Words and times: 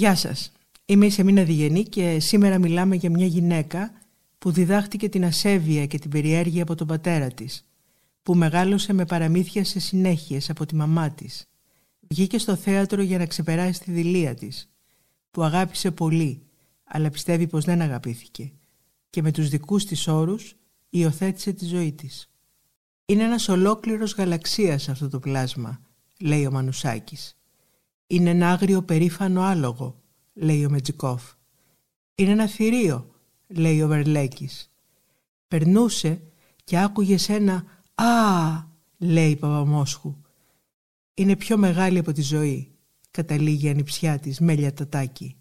Γεια 0.00 0.14
σας. 0.14 0.52
Είμαι 0.84 1.06
η 1.06 1.10
Σεμίνα 1.10 1.42
Διγενή 1.42 1.82
και 1.82 2.20
σήμερα 2.20 2.58
μιλάμε 2.58 2.96
για 2.96 3.10
μια 3.10 3.26
γυναίκα 3.26 3.92
που 4.38 4.50
διδάχτηκε 4.50 5.08
την 5.08 5.24
ασέβεια 5.24 5.86
και 5.86 5.98
την 5.98 6.10
περιέργεια 6.10 6.62
από 6.62 6.74
τον 6.74 6.86
πατέρα 6.86 7.28
της, 7.28 7.64
που 8.22 8.34
μεγάλωσε 8.34 8.92
με 8.92 9.04
παραμύθια 9.04 9.64
σε 9.64 9.80
συνέχειες 9.80 10.50
από 10.50 10.66
τη 10.66 10.74
μαμά 10.74 11.10
της. 11.10 11.48
Βγήκε 12.00 12.38
στο 12.38 12.56
θέατρο 12.56 13.02
για 13.02 13.18
να 13.18 13.26
ξεπεράσει 13.26 13.80
τη 13.80 13.90
δηλία 13.90 14.34
της, 14.34 14.70
που 15.30 15.42
αγάπησε 15.42 15.90
πολύ, 15.90 16.42
αλλά 16.84 17.10
πιστεύει 17.10 17.46
πως 17.46 17.64
δεν 17.64 17.80
αγαπήθηκε 17.80 18.52
και 19.10 19.22
με 19.22 19.30
τους 19.30 19.48
δικούς 19.48 19.84
της 19.84 20.08
όρους 20.08 20.54
υιοθέτησε 20.90 21.52
τη 21.52 21.64
ζωή 21.64 21.92
της. 21.92 22.30
Είναι 23.06 23.22
ένας 23.22 23.48
ολόκληρος 23.48 24.14
γαλαξίας 24.14 24.88
αυτό 24.88 25.08
το 25.08 25.18
πλάσμα, 25.18 25.80
λέει 26.20 26.46
ο 26.46 26.50
Μανουσάκης. 26.50 27.39
Είναι 28.12 28.30
ένα 28.30 28.50
άγριο 28.50 28.82
περήφανο 28.82 29.42
άλογο, 29.42 30.00
λέει 30.32 30.64
ο 30.64 30.70
Μετζικόφ. 30.70 31.32
Είναι 32.14 32.30
ένα 32.30 32.46
θηρίο, 32.46 33.10
λέει 33.46 33.82
ο 33.82 33.88
Βερλέκης. 33.88 34.72
Περνούσε 35.48 36.22
και 36.64 36.78
άκουγε 36.78 37.16
ένα 37.28 37.64
«Α», 37.94 38.06
λέει 38.98 39.30
η 39.30 39.36
Παπαμόσχου. 39.36 40.16
Είναι 41.14 41.36
πιο 41.36 41.56
μεγάλη 41.56 41.98
από 41.98 42.12
τη 42.12 42.22
ζωή, 42.22 42.70
καταλήγει 43.10 43.66
η 43.66 43.70
ανιψιά 43.70 44.18
της 44.18 44.40
Μέλια 44.40 44.74
Τατάκη. 44.74 45.36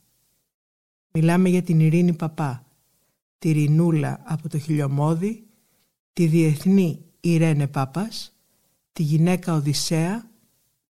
Μιλάμε 1.12 1.50
για 1.50 1.62
την 1.62 1.80
Ειρήνη 1.80 2.14
Παπά, 2.14 2.66
τη 3.38 3.52
Ρινούλα 3.52 4.22
από 4.26 4.50
το 4.50 4.60
Χιλιομόδι, 4.60 5.48
τη 6.14 6.26
Διεθνή 6.26 7.06
Ιρένε 7.20 7.68
Πάπας, 7.68 8.36
τη 8.92 9.04
γυναίκα 9.04 9.54
Οδυσσέα, 9.54 10.29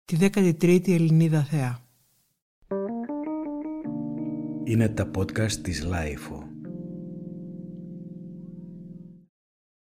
τη 0.05 0.17
13η 0.21 0.89
Ελληνίδα 0.89 1.43
Θεά. 1.45 1.79
Είναι 4.65 4.89
τα 4.89 5.11
podcast 5.17 5.53
της 5.53 5.85
LiFO. 5.85 6.49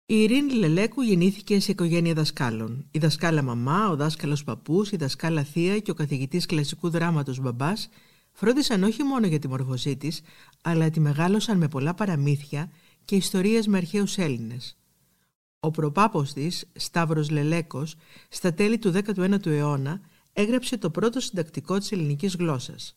Η 0.07 0.23
Ειρήνη 0.23 0.53
Λελέκου 0.53 1.03
γεννήθηκε 1.03 1.61
σε 1.61 1.71
οικογένεια 1.71 2.15
δασκάλων. 2.15 2.87
Η 2.91 2.99
δασκάλα 2.99 3.43
μαμά, 3.43 3.89
ο 3.89 3.97
δάσκαλος 3.97 4.45
παππούς, 4.45 4.93
η 4.93 4.97
δασκάλα 4.97 5.43
θεία 5.43 5.79
και 5.79 5.91
ο 5.91 5.95
καθηγητής 5.95 6.47
κλασικού 6.47 6.91
δράματος 6.91 7.41
μπαμπάς 7.41 7.89
φρόντισαν 8.33 8.83
όχι 8.83 9.03
μόνο 9.03 9.27
για 9.27 9.39
τη 9.39 9.49
μόρφωσή 9.49 9.97
της, 9.97 10.21
αλλά 10.63 10.91
τη 10.91 11.01
μεγάλωσαν 11.01 11.59
με 11.59 11.69
πολλά 11.69 11.95
παραμύθια 11.95 12.71
και 13.05 13.17
ιστορίες 13.17 13.67
με 13.67 13.77
αρχαίους 13.77 14.19
Έλληνες. 14.19 14.77
Ο 15.61 15.71
προπάπος 15.71 16.33
της, 16.33 16.71
Σταύρος 16.73 17.31
Λελέκος, 17.31 17.97
στα 18.29 18.55
τέλη 18.55 18.79
του 18.79 18.91
19ου 18.91 19.47
αιώνα 19.47 20.01
έγραψε 20.33 20.79
το 20.79 20.91
πρώτο 20.91 21.21
συντακτικό 21.21 21.79
της 21.79 21.93
ελληνικής 21.93 22.37
γλώσσας. 22.37 22.97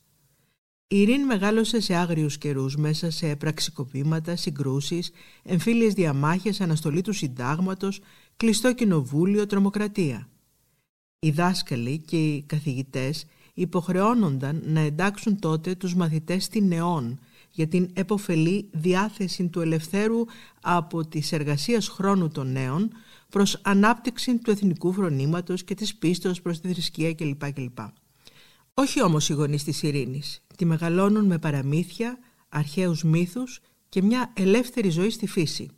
Η 0.87 1.01
Ειρήν 1.01 1.21
μεγάλωσε 1.21 1.79
σε 1.79 1.95
άγριους 1.95 2.37
καιρούς 2.37 2.75
μέσα 2.75 3.11
σε 3.11 3.35
πραξικοπήματα, 3.35 4.35
συγκρούσεις, 4.35 5.11
εμφύλιες 5.43 5.93
διαμάχες, 5.93 6.61
αναστολή 6.61 7.01
του 7.01 7.13
συντάγματος, 7.13 8.01
κλειστό 8.37 8.73
κοινοβούλιο, 8.73 9.45
τρομοκρατία. 9.45 10.29
Οι 11.19 11.31
δάσκαλοι 11.31 11.97
και 11.99 12.17
οι 12.17 12.41
καθηγητές 12.41 13.25
υποχρεώνονταν 13.53 14.61
να 14.65 14.79
εντάξουν 14.79 15.39
τότε 15.39 15.75
τους 15.75 15.95
μαθητές 15.95 16.43
στην 16.43 16.67
νεών 16.67 17.19
για 17.51 17.67
την 17.67 17.89
εποφελή 17.93 18.69
διάθεση 18.71 19.47
του 19.47 19.61
ελευθέρου 19.61 20.25
από 20.61 21.07
τις 21.07 21.31
εργασίες 21.31 21.87
χρόνου 21.87 22.27
των 22.27 22.51
νέων 22.51 22.91
προς 23.29 23.59
ανάπτυξη 23.63 24.37
του 24.37 24.51
εθνικού 24.51 24.93
φρονήματος 24.93 25.63
και 25.63 25.75
της 25.75 25.95
πίστος 25.95 26.41
προς 26.41 26.59
τη 26.59 26.73
θρησκεία 26.73 27.13
κλπ. 27.13 27.51
κλπ. 27.53 27.77
Όχι 28.73 29.03
όμως 29.03 29.29
οι 29.29 29.33
γονείς 29.33 29.63
της 29.63 29.83
ειρήνης. 29.83 30.43
Τη 30.57 30.65
μεγαλώνουν 30.65 31.25
με 31.25 31.37
παραμύθια, 31.37 32.17
αρχαίους 32.49 33.03
μύθους 33.03 33.59
και 33.89 34.01
μια 34.01 34.33
ελεύθερη 34.35 34.89
ζωή 34.89 35.09
στη 35.09 35.27
φύση. 35.27 35.69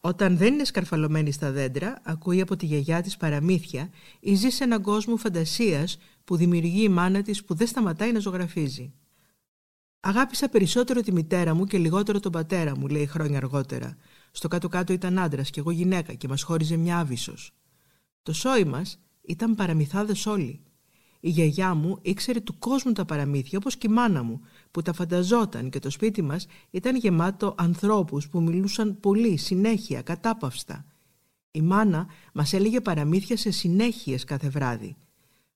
Όταν 0.00 0.36
δεν 0.36 0.52
είναι 0.52 0.64
σκαρφαλωμένη 0.64 1.32
στα 1.32 1.50
δέντρα, 1.50 2.00
ακούει 2.02 2.40
από 2.40 2.56
τη 2.56 2.66
γιαγιά 2.66 3.02
της 3.02 3.16
παραμύθια 3.16 3.90
ή 4.20 4.34
ζει 4.34 4.48
σε 4.50 4.64
έναν 4.64 4.82
κόσμο 4.82 5.16
φαντασίας 5.16 5.98
που 6.24 6.36
δημιουργεί 6.36 6.82
η 6.82 6.88
μάνα 6.88 7.22
της 7.22 7.44
που 7.44 7.54
δεν 7.54 7.66
σταματάει 7.66 8.12
να 8.12 8.18
ζωγραφίζει. 8.18 8.92
Αγάπησα 10.00 10.48
περισσότερο 10.48 11.00
τη 11.00 11.12
μητέρα 11.12 11.54
μου 11.54 11.64
και 11.64 11.78
λιγότερο 11.78 12.20
τον 12.20 12.32
πατέρα 12.32 12.78
μου, 12.78 12.88
λέει 12.88 13.06
χρόνια 13.06 13.36
αργότερα. 13.36 13.96
Στο 14.32 14.48
κάτω-κάτω 14.48 14.92
ήταν 14.92 15.18
άντρας 15.18 15.50
και 15.50 15.60
εγώ 15.60 15.70
γυναίκα 15.70 16.14
και 16.14 16.28
μας 16.28 16.42
χώριζε 16.42 16.76
μια 16.76 16.98
άβυσος. 16.98 17.52
Το 18.22 18.32
σόι 18.32 18.64
μας 18.64 18.98
ήταν 19.22 19.54
παραμυθάδες 19.54 20.26
όλοι. 20.26 20.60
Η 21.20 21.30
γιαγιά 21.30 21.74
μου 21.74 21.98
ήξερε 22.02 22.40
του 22.40 22.58
κόσμου 22.58 22.92
τα 22.92 23.04
παραμύθια 23.04 23.58
όπως 23.58 23.76
και 23.76 23.86
η 23.86 23.92
μάνα 23.92 24.22
μου 24.22 24.40
που 24.70 24.82
τα 24.82 24.92
φανταζόταν 24.92 25.70
και 25.70 25.78
το 25.78 25.90
σπίτι 25.90 26.22
μας 26.22 26.46
ήταν 26.70 26.96
γεμάτο 26.96 27.54
ανθρώπους 27.58 28.28
που 28.28 28.42
μιλούσαν 28.42 29.00
πολύ, 29.00 29.36
συνέχεια, 29.36 30.02
κατάπαυστα. 30.02 30.84
Η 31.50 31.60
μάνα 31.60 32.06
μας 32.32 32.52
έλεγε 32.52 32.80
παραμύθια 32.80 33.36
σε 33.36 33.50
συνέχειες 33.50 34.24
κάθε 34.24 34.48
βράδυ. 34.48 34.96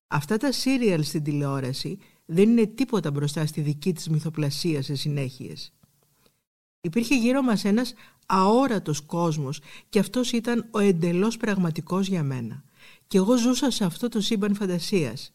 Αυτά 0.06 0.36
τα 0.36 0.52
σύριαλ 0.52 1.02
στην 1.02 1.22
τηλεόραση 1.22 1.98
δεν 2.24 2.50
είναι 2.50 2.66
τίποτα 2.66 3.10
μπροστά 3.10 3.46
στη 3.46 3.60
δική 3.60 3.92
της 3.92 4.08
μυθοπλασία 4.08 4.82
σε 4.82 4.94
συνέχειες. 4.94 5.72
Υπήρχε 6.86 7.16
γύρω 7.16 7.42
μας 7.42 7.64
ένας 7.64 7.94
αόρατος 8.26 9.00
κόσμος 9.00 9.60
και 9.88 9.98
αυτός 9.98 10.32
ήταν 10.32 10.68
ο 10.70 10.78
εντελώς 10.78 11.36
πραγματικός 11.36 12.06
για 12.08 12.22
μένα. 12.22 12.64
Και 13.06 13.18
εγώ 13.18 13.36
ζούσα 13.36 13.70
σε 13.70 13.84
αυτό 13.84 14.08
το 14.08 14.20
σύμπαν 14.20 14.54
φαντασίας. 14.54 15.32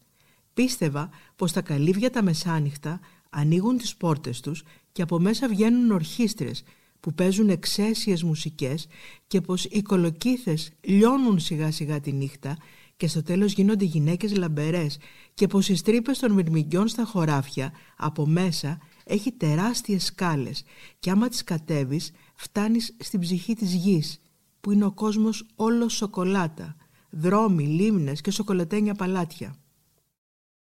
Πίστευα 0.54 1.10
πως 1.36 1.52
τα 1.52 1.60
καλύβια 1.60 2.10
τα 2.10 2.22
μεσάνυχτα 2.22 3.00
ανοίγουν 3.30 3.76
τις 3.76 3.96
πόρτες 3.96 4.40
τους 4.40 4.62
και 4.92 5.02
από 5.02 5.18
μέσα 5.18 5.48
βγαίνουν 5.48 5.90
ορχήστρες 5.90 6.62
που 7.00 7.14
παίζουν 7.14 7.48
εξαίσιες 7.48 8.22
μουσικές 8.22 8.86
και 9.26 9.40
πως 9.40 9.64
οι 9.64 9.82
κολοκύθες 9.82 10.72
λιώνουν 10.80 11.38
σιγά 11.38 11.70
σιγά 11.70 12.00
τη 12.00 12.12
νύχτα 12.12 12.56
και 12.96 13.08
στο 13.08 13.22
τέλος 13.22 13.52
γίνονται 13.52 13.84
γυναίκες 13.84 14.36
λαμπερές 14.36 14.98
και 15.34 15.46
πως 15.46 15.68
οι 15.68 15.76
στρίπες 15.76 16.18
των 16.18 16.32
μυρμηγκιών 16.32 16.88
στα 16.88 17.04
χωράφια 17.04 17.72
από 17.96 18.26
μέσα 18.26 18.78
έχει 19.04 19.32
τεράστιες 19.32 20.04
σκάλες 20.04 20.64
και 20.98 21.10
άμα 21.10 21.28
τις 21.28 21.44
κατέβεις 21.44 22.10
φτάνεις 22.34 22.96
στην 22.98 23.20
ψυχή 23.20 23.54
της 23.54 23.74
γης 23.74 24.20
που 24.60 24.70
είναι 24.70 24.84
ο 24.84 24.92
κόσμος 24.92 25.46
όλος 25.54 25.92
σοκολάτα, 25.92 26.76
δρόμοι, 27.10 27.66
λίμνες 27.66 28.20
και 28.20 28.30
σοκολατένια 28.30 28.94
παλάτια. 28.94 29.56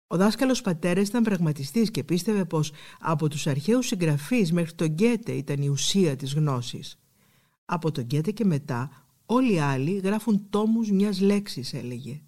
Ο 0.06 0.16
δάσκαλος 0.16 0.60
πατέρας 0.60 1.08
ήταν 1.08 1.22
πραγματιστής 1.22 1.90
και 1.90 2.04
πίστευε 2.04 2.44
πως 2.44 2.72
από 3.00 3.28
τους 3.28 3.46
αρχαίους 3.46 3.86
συγγραφείς 3.86 4.52
μέχρι 4.52 4.72
τον 4.72 4.86
Γκέτε 4.86 5.32
ήταν 5.32 5.62
η 5.62 5.68
ουσία 5.68 6.16
της 6.16 6.34
γνώσης. 6.34 6.98
Από 7.64 7.90
τον 7.90 8.04
Γκέτε 8.04 8.30
και 8.30 8.44
μετά 8.44 9.06
όλοι 9.26 9.52
οι 9.52 9.58
άλλοι 9.58 10.00
γράφουν 10.04 10.46
τόμους 10.50 10.90
μιας 10.90 11.20
λέξης 11.20 11.74
έλεγε. 11.74 12.22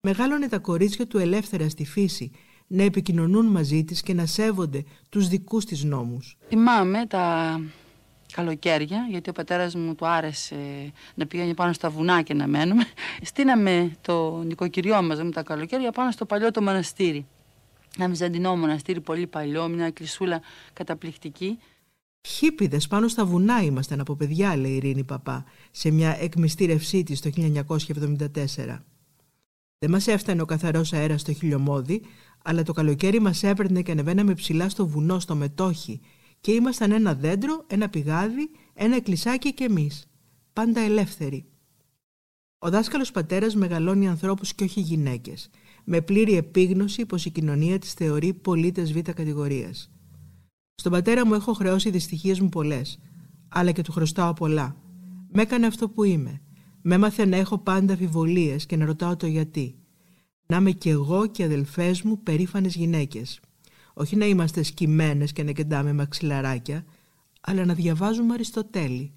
Μεγάλωνε 0.00 0.48
τα 0.48 0.58
κορίτσια 0.58 1.06
του 1.06 1.18
ελεύθερα 1.18 1.68
στη 1.68 1.84
φύση 1.84 2.30
να 2.74 2.82
επικοινωνούν 2.82 3.46
μαζί 3.46 3.84
της 3.84 4.02
και 4.02 4.14
να 4.14 4.26
σέβονται 4.26 4.84
τους 5.08 5.28
δικούς 5.28 5.64
της 5.64 5.84
νόμους. 5.84 6.36
Θυμάμαι 6.48 7.06
τα 7.06 7.60
καλοκαίρια, 8.32 9.06
γιατί 9.10 9.30
ο 9.30 9.32
πατέρας 9.32 9.74
μου 9.74 9.94
του 9.94 10.06
άρεσε 10.06 10.92
να 11.14 11.26
πηγαίνει 11.26 11.54
πάνω 11.54 11.72
στα 11.72 11.90
βουνά 11.90 12.22
και 12.22 12.34
να 12.34 12.46
μένουμε. 12.46 12.84
Στείναμε 13.22 13.92
το 14.00 14.42
νοικοκυριό 14.42 15.02
μας 15.02 15.22
με 15.22 15.30
τα 15.30 15.42
καλοκαίρια 15.42 15.92
πάνω 15.92 16.10
στο 16.10 16.24
παλιό 16.24 16.50
το 16.50 16.62
μοναστήρι. 16.62 17.26
Ένα 17.98 18.08
μυζαντινό 18.08 18.56
μοναστήρι 18.56 19.00
πολύ 19.00 19.26
παλιό, 19.26 19.68
μια 19.68 19.90
κλεισούλα 19.90 20.40
καταπληκτική. 20.72 21.58
Χίπιδες 22.28 22.86
πάνω 22.86 23.08
στα 23.08 23.24
βουνά 23.24 23.62
ήμασταν 23.62 24.00
από 24.00 24.16
παιδιά, 24.16 24.56
λέει 24.56 24.72
η 24.72 24.76
Ειρήνη 24.76 25.04
Παπά, 25.04 25.44
σε 25.70 25.90
μια 25.90 26.16
εκμυστήρευσή 26.20 27.02
της 27.02 27.20
το 27.20 27.30
1974. 27.30 28.84
Δεν 29.78 29.90
μας 29.90 30.06
έφτανε 30.06 30.42
ο 30.42 30.44
καθαρός 30.44 30.92
αέρας 30.92 31.20
στο 31.20 31.32
χιλιομόδι, 31.32 32.02
αλλά 32.46 32.62
το 32.62 32.72
καλοκαίρι 32.72 33.20
μας 33.20 33.42
έπαιρνε 33.42 33.82
και 33.82 33.92
ανεβαίναμε 33.92 34.34
ψηλά 34.34 34.68
στο 34.68 34.86
βουνό, 34.86 35.18
στο 35.18 35.34
μετόχι, 35.34 36.00
και 36.40 36.52
ήμασταν 36.52 36.92
ένα 36.92 37.14
δέντρο, 37.14 37.64
ένα 37.66 37.88
πηγάδι, 37.88 38.50
ένα 38.74 38.96
εκκλησάκι 38.96 39.54
και 39.54 39.64
εμείς. 39.64 40.06
Πάντα 40.52 40.80
ελεύθεροι. 40.80 41.44
Ο 42.58 42.70
δάσκαλος 42.70 43.10
πατέρας 43.10 43.54
μεγαλώνει 43.54 44.08
ανθρώπους 44.08 44.54
και 44.54 44.64
όχι 44.64 44.80
γυναίκες, 44.80 45.50
με 45.84 46.00
πλήρη 46.00 46.36
επίγνωση 46.36 47.06
πως 47.06 47.24
η 47.24 47.30
κοινωνία 47.30 47.78
της 47.78 47.92
θεωρεί 47.92 48.32
πολίτες 48.32 48.92
β' 48.92 48.98
κατηγορίας. 48.98 49.90
Στον 50.74 50.92
πατέρα 50.92 51.26
μου 51.26 51.34
έχω 51.34 51.52
χρεώσει 51.52 51.90
δυστυχίες 51.90 52.40
μου 52.40 52.48
πολλές, 52.48 52.98
αλλά 53.48 53.72
και 53.72 53.82
του 53.82 53.92
χρωστάω 53.92 54.32
πολλά. 54.32 54.76
Με 55.32 55.42
έκανε 55.42 55.66
αυτό 55.66 55.88
που 55.88 56.04
είμαι. 56.04 56.40
Με 56.82 56.94
έμαθε 56.94 57.24
να 57.24 57.36
έχω 57.36 57.58
πάντα 57.58 57.92
αφιβολίες 57.92 58.66
και 58.66 58.76
να 58.76 58.84
ρωτάω 58.84 59.16
το 59.16 59.26
γιατί. 59.26 59.78
Να 60.46 60.56
είμαι 60.56 60.70
κι 60.70 60.88
εγώ 60.88 61.26
και 61.26 61.44
αδελφές 61.44 62.02
μου 62.02 62.22
περήφανες 62.22 62.74
γυναίκες. 62.74 63.40
Όχι 63.94 64.16
να 64.16 64.26
είμαστε 64.26 64.62
σκυμμένες 64.62 65.32
και 65.32 65.42
να 65.42 65.52
κεντάμε 65.52 65.92
μαξιλαράκια, 65.92 66.84
αλλά 67.40 67.64
να 67.64 67.74
διαβάζουμε 67.74 68.34
Αριστοτέλη. 68.34 69.12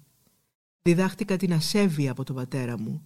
Διδάχτηκα 0.82 1.36
την 1.36 1.52
ασέβεια 1.52 2.10
από 2.10 2.24
τον 2.24 2.36
πατέρα 2.36 2.78
μου. 2.78 3.04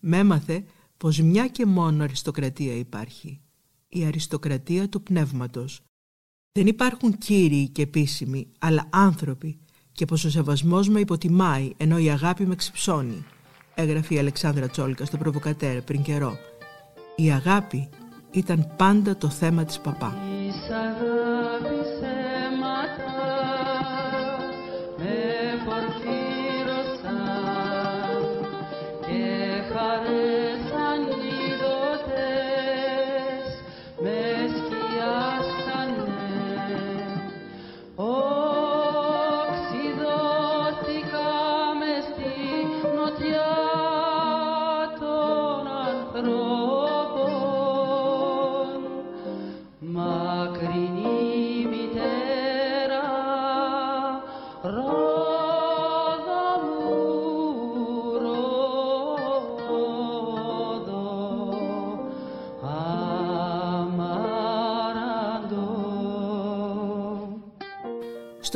Με 0.00 0.18
έμαθε 0.18 0.64
πως 0.96 1.20
μια 1.20 1.48
και 1.48 1.66
μόνο 1.66 2.02
αριστοκρατία 2.02 2.74
υπάρχει. 2.74 3.40
Η 3.88 4.04
αριστοκρατία 4.04 4.88
του 4.88 5.02
πνεύματος. 5.02 5.82
Δεν 6.52 6.66
υπάρχουν 6.66 7.18
κύριοι 7.18 7.68
και 7.68 7.82
επίσημοι, 7.82 8.46
αλλά 8.58 8.88
άνθρωποι 8.90 9.58
και 9.92 10.04
πως 10.04 10.24
ο 10.24 10.30
σεβασμός 10.30 10.88
με 10.88 11.00
υποτιμάει 11.00 11.72
ενώ 11.76 11.98
η 11.98 12.10
αγάπη 12.10 12.46
με 12.46 12.54
ξυψώνει, 12.54 13.24
έγραφε 13.74 14.14
η 14.14 14.18
Αλεξάνδρα 14.18 14.68
Τσόλκα 14.68 15.04
στο 15.04 15.16
Προβοκατέρ 15.16 15.82
πριν 15.82 16.02
καιρό. 16.02 16.38
Η 17.22 17.30
αγάπη 17.30 17.88
ήταν 18.30 18.72
πάντα 18.76 19.16
το 19.16 19.28
θέμα 19.28 19.64
της 19.64 19.78
παπά. 19.80 20.14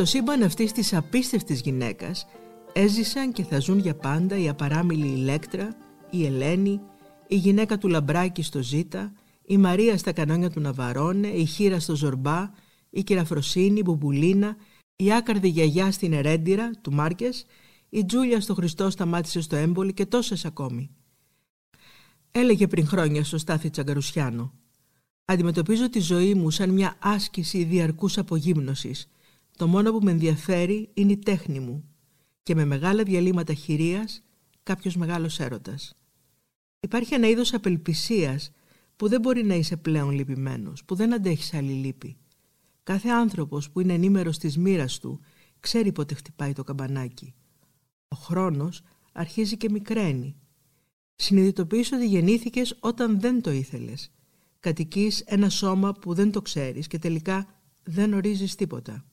Στο 0.04 0.16
σύμπαν 0.16 0.42
αυτής 0.42 0.72
της 0.72 0.94
απίστευτης 0.94 1.60
γυναίκας 1.60 2.26
έζησαν 2.72 3.32
και 3.32 3.44
θα 3.44 3.60
ζουν 3.60 3.78
για 3.78 3.94
πάντα 3.94 4.38
η 4.38 4.48
απαράμιλη 4.48 5.06
Ηλέκτρα, 5.06 5.76
η 6.10 6.26
Ελένη, 6.26 6.80
η 7.26 7.36
γυναίκα 7.36 7.78
του 7.78 7.88
Λαμπράκη 7.88 8.42
στο 8.42 8.62
Ζήτα, 8.62 9.12
η 9.44 9.56
Μαρία 9.58 9.98
στα 9.98 10.12
κανόνια 10.12 10.50
του 10.50 10.60
Ναβαρώνε, 10.60 11.28
η 11.28 11.44
Χίρα 11.44 11.80
στο 11.80 11.96
Ζορμπά, 11.96 12.50
η 12.90 13.02
Κυραφροσύνη, 13.02 13.78
η 13.78 13.82
Μπουμπουλίνα, 13.84 14.56
η 14.96 15.12
άκαρδη 15.12 15.48
γιαγιά 15.48 15.90
στην 15.90 16.12
Ερέντιρα 16.12 16.70
του 16.80 16.92
Μάρκες, 16.92 17.46
η 17.88 18.04
Τζούλια 18.04 18.40
στο 18.40 18.54
Χριστό 18.54 18.90
σταμάτησε 18.90 19.40
στο 19.40 19.56
έμπολι 19.56 19.92
και 19.92 20.06
τόσες 20.06 20.44
ακόμη. 20.44 20.90
Έλεγε 22.30 22.66
πριν 22.66 22.86
χρόνια 22.86 23.24
στο 23.24 23.38
Στάθη 23.38 23.70
Τσαγκαρουσιάνο 23.70 24.52
«Αντιμετωπίζω 25.24 25.90
τη 25.90 26.00
ζωή 26.00 26.34
μου 26.34 26.50
σαν 26.50 26.70
μια 26.70 26.96
άσκηση 26.98 27.64
διαρκούς 27.64 28.18
απογύμνωσης 28.18 29.08
το 29.56 29.66
μόνο 29.66 29.92
που 29.92 30.04
με 30.04 30.10
ενδιαφέρει 30.10 30.90
είναι 30.94 31.12
η 31.12 31.18
τέχνη 31.18 31.60
μου 31.60 31.84
και 32.42 32.54
με 32.54 32.64
μεγάλα 32.64 33.02
διαλύματα 33.02 33.54
χειρίας 33.54 34.22
κάποιος 34.62 34.96
μεγάλος 34.96 35.40
έρωτας. 35.40 35.94
Υπάρχει 36.80 37.14
ένα 37.14 37.28
είδος 37.28 37.54
απελπισίας 37.54 38.50
που 38.96 39.08
δεν 39.08 39.20
μπορεί 39.20 39.44
να 39.44 39.54
είσαι 39.54 39.76
πλέον 39.76 40.10
λυπημένος, 40.10 40.84
που 40.84 40.94
δεν 40.94 41.14
αντέχεις 41.14 41.54
άλλη 41.54 41.72
λύπη. 41.72 42.16
Κάθε 42.82 43.08
άνθρωπος 43.08 43.70
που 43.70 43.80
είναι 43.80 43.92
ενήμερος 43.92 44.38
της 44.38 44.58
μοίρας 44.58 44.98
του 44.98 45.20
ξέρει 45.60 45.92
πότε 45.92 46.14
χτυπάει 46.14 46.52
το 46.52 46.64
καμπανάκι. 46.64 47.34
Ο 48.08 48.16
χρόνος 48.16 48.82
αρχίζει 49.12 49.56
και 49.56 49.70
μικραίνει. 49.70 50.36
Συνειδητοποιείς 51.14 51.92
ότι 51.92 52.06
γεννήθηκες 52.06 52.76
όταν 52.80 53.20
δεν 53.20 53.42
το 53.42 53.50
ήθελες. 53.50 54.10
Κατοικείς 54.60 55.20
ένα 55.20 55.48
σώμα 55.48 55.92
που 55.92 56.14
δεν 56.14 56.30
το 56.30 56.42
ξέρεις 56.42 56.86
και 56.86 56.98
τελικά 56.98 57.46
δεν 57.82 58.12
ορίζεις 58.12 58.54
τίποτα 58.54 59.04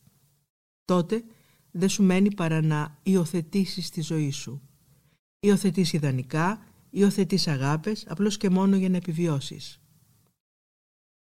τότε 0.92 1.24
δεν 1.72 1.90
σου 1.90 2.04
μένει 2.04 2.34
παρά 2.34 2.62
να 2.62 2.98
υιοθετήσεις 3.04 3.90
τη 3.90 4.02
ζωή 4.02 4.32
σου. 4.32 4.62
Υιοθετείς 5.40 5.94
ιδανικά, 5.94 6.66
υιοθετείς 6.90 7.48
αγάπες, 7.48 8.06
απλώς 8.08 8.38
και 8.38 8.50
μόνο 8.50 8.76
για 8.76 8.90
να 8.90 8.98
επιβιώσεις. 8.98 9.80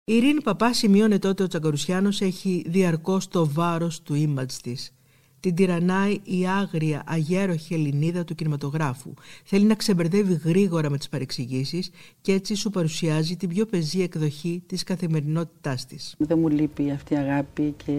Η 0.04 0.14
Ειρήνη 0.14 0.42
Παπά 0.42 0.72
σημειώνει 0.72 1.18
τότε 1.18 1.42
ο 1.42 1.46
Τσαγκαρουσιάνος 1.46 2.20
έχει 2.20 2.64
διαρκώς 2.66 3.28
το 3.28 3.46
βάρος 3.48 4.02
του 4.02 4.14
image 4.14 4.52
της 4.62 4.94
την 5.40 5.54
τυραννάει 5.54 6.20
η 6.24 6.46
άγρια, 6.46 7.02
αγέροχη 7.06 7.74
Ελληνίδα 7.74 8.24
του 8.24 8.34
κινηματογράφου. 8.34 9.14
Θέλει 9.44 9.64
να 9.64 9.74
ξεμπερδεύει 9.74 10.40
γρήγορα 10.44 10.90
με 10.90 10.98
τις 10.98 11.08
παρεξηγήσεις 11.08 11.90
και 12.20 12.32
έτσι 12.32 12.54
σου 12.54 12.70
παρουσιάζει 12.70 13.36
την 13.36 13.48
πιο 13.48 13.66
πεζή 13.66 14.02
εκδοχή 14.02 14.62
της 14.66 14.84
καθημερινότητάς 14.84 15.86
της. 15.86 16.14
Δεν 16.18 16.38
μου 16.38 16.48
λείπει 16.48 16.90
αυτή 16.90 17.14
η 17.14 17.16
αγάπη 17.16 17.74
και 17.84 17.92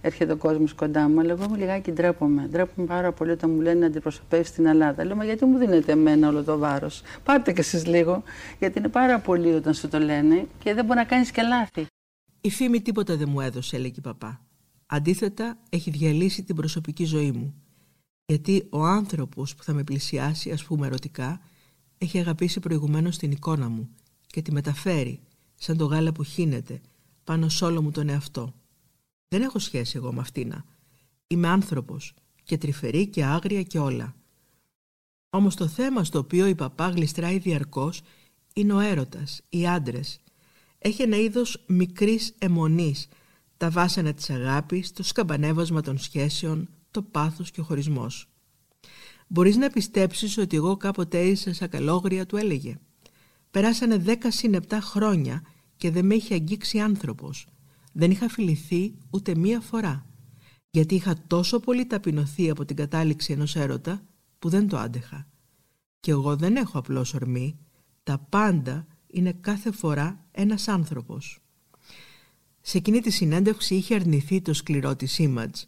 έρχεται 0.00 0.32
ο 0.32 0.36
κόσμος 0.36 0.74
κοντά 0.74 1.08
μου, 1.08 1.20
αλλά 1.20 1.30
εγώ 1.30 1.48
μου 1.48 1.54
λιγάκι 1.54 1.92
ντρέπομαι. 1.92 2.46
Ντρέπομαι 2.50 2.86
πάρα 2.86 3.12
πολύ 3.12 3.30
όταν 3.30 3.50
μου 3.50 3.60
λένε 3.60 3.80
να 3.80 3.86
αντιπροσωπεύσει 3.86 4.52
την 4.52 4.66
Ελλάδα. 4.66 5.04
Λέω, 5.04 5.16
μα 5.16 5.24
γιατί 5.24 5.44
μου 5.44 5.58
δίνετε 5.58 5.92
εμένα 5.92 6.28
όλο 6.28 6.42
το 6.42 6.58
βάρος; 6.58 7.02
Πάρτε 7.24 7.52
και 7.52 7.60
εσείς 7.60 7.86
λίγο, 7.86 8.22
γιατί 8.58 8.78
είναι 8.78 8.88
πάρα 8.88 9.18
πολύ 9.18 9.52
όταν 9.54 9.74
σου 9.74 9.88
το 9.88 9.98
λένε 9.98 10.46
και 10.58 10.74
δεν 10.74 10.84
μπορεί 10.84 10.98
να 10.98 11.04
κάνεις 11.04 11.30
και 11.30 11.42
λάθη. 11.42 11.86
Η 12.40 12.50
φήμη 12.50 12.80
τίποτα 12.80 13.16
δεν 13.16 13.28
μου 13.30 13.40
έδωσε, 13.40 13.76
έλεγε 13.76 13.94
η 13.96 14.00
παπά. 14.00 14.47
Αντίθετα, 14.90 15.58
έχει 15.68 15.90
διαλύσει 15.90 16.42
την 16.42 16.56
προσωπική 16.56 17.04
ζωή 17.04 17.32
μου. 17.32 17.54
Γιατί 18.26 18.66
ο 18.70 18.84
άνθρωπος 18.84 19.54
που 19.54 19.62
θα 19.62 19.72
με 19.72 19.84
πλησιάσει, 19.84 20.50
ας 20.50 20.64
πούμε 20.64 20.86
ερωτικά, 20.86 21.40
έχει 21.98 22.18
αγαπήσει 22.18 22.60
προηγουμένως 22.60 23.16
την 23.16 23.30
εικόνα 23.30 23.68
μου 23.68 23.88
και 24.26 24.42
τη 24.42 24.52
μεταφέρει, 24.52 25.20
σαν 25.54 25.76
το 25.76 25.84
γάλα 25.84 26.12
που 26.12 26.22
χύνεται, 26.24 26.80
πάνω 27.24 27.48
σ' 27.48 27.62
όλο 27.62 27.82
μου 27.82 27.90
τον 27.90 28.08
εαυτό. 28.08 28.54
Δεν 29.28 29.42
έχω 29.42 29.58
σχέση 29.58 29.96
εγώ 29.96 30.12
με 30.12 30.20
αυτήνα. 30.20 30.64
Είμαι 31.26 31.48
άνθρωπος 31.48 32.14
και 32.42 32.58
τρυφερή 32.58 33.06
και 33.06 33.24
άγρια 33.24 33.62
και 33.62 33.78
όλα. 33.78 34.14
Όμως 35.30 35.54
το 35.54 35.66
θέμα 35.66 36.04
στο 36.04 36.18
οποίο 36.18 36.46
η 36.46 36.54
παπά 36.54 36.88
γλιστράει 36.88 37.38
διαρκώς 37.38 38.00
είναι 38.54 38.72
ο 38.72 38.78
έρωτας, 38.78 39.40
οι 39.48 39.66
άντρες. 39.66 40.20
Έχει 40.78 41.02
ένα 41.02 41.16
είδος 41.16 41.64
μικρής 41.66 42.34
αιμονής 42.38 43.08
τα 43.58 43.70
βάσανα 43.70 44.12
της 44.12 44.30
αγάπης, 44.30 44.92
το 44.92 45.02
σκαμπανέβασμα 45.02 45.80
των 45.80 45.98
σχέσεων, 45.98 46.68
το 46.90 47.02
πάθος 47.02 47.50
και 47.50 47.60
ο 47.60 47.64
χωρισμός. 47.64 48.28
Μπορείς 49.28 49.56
να 49.56 49.70
πιστέψεις 49.70 50.38
ότι 50.38 50.56
εγώ 50.56 50.76
κάποτε 50.76 51.20
έζησα 51.20 51.54
σαν 51.54 51.68
καλόγρια, 51.68 52.26
του 52.26 52.36
έλεγε. 52.36 52.78
Περάσανε 53.50 53.96
δέκα 53.96 54.30
συν 54.30 54.62
χρόνια 54.82 55.42
και 55.76 55.90
δεν 55.90 56.06
με 56.06 56.14
είχε 56.14 56.34
αγγίξει 56.34 56.78
άνθρωπος. 56.78 57.46
Δεν 57.92 58.10
είχα 58.10 58.28
φιληθεί 58.28 58.94
ούτε 59.10 59.34
μία 59.36 59.60
φορά. 59.60 60.06
Γιατί 60.70 60.94
είχα 60.94 61.16
τόσο 61.26 61.60
πολύ 61.60 61.86
ταπεινωθεί 61.86 62.50
από 62.50 62.64
την 62.64 62.76
κατάληξη 62.76 63.32
ενός 63.32 63.56
έρωτα 63.56 64.02
που 64.38 64.48
δεν 64.48 64.68
το 64.68 64.76
άντεχα. 64.78 65.28
Και 66.00 66.10
εγώ 66.10 66.36
δεν 66.36 66.56
έχω 66.56 66.78
απλώς 66.78 67.14
ορμή. 67.14 67.58
Τα 68.02 68.18
πάντα 68.18 68.86
είναι 69.06 69.32
κάθε 69.32 69.70
φορά 69.70 70.26
ένας 70.30 70.68
άνθρωπος. 70.68 71.40
Σε 72.68 72.78
εκείνη 72.78 73.00
τη 73.00 73.10
συνέντευξη 73.10 73.74
είχε 73.74 73.94
αρνηθεί 73.94 74.40
το 74.40 74.54
σκληρό 74.54 74.96
της 74.96 75.20
image. 75.20 75.62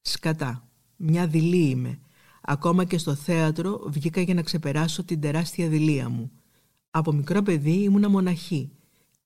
Σκατά, 0.00 0.68
μια 0.96 1.26
δειλή 1.26 1.68
είμαι. 1.68 1.98
Ακόμα 2.42 2.84
και 2.84 2.98
στο 2.98 3.14
θέατρο 3.14 3.82
βγήκα 3.86 4.20
για 4.20 4.34
να 4.34 4.42
ξεπεράσω 4.42 5.04
την 5.04 5.20
τεράστια 5.20 5.68
δειλία 5.68 6.08
μου. 6.08 6.30
Από 6.90 7.12
μικρό 7.12 7.42
παιδί 7.42 7.82
ήμουνα 7.82 8.08
μοναχή, 8.08 8.70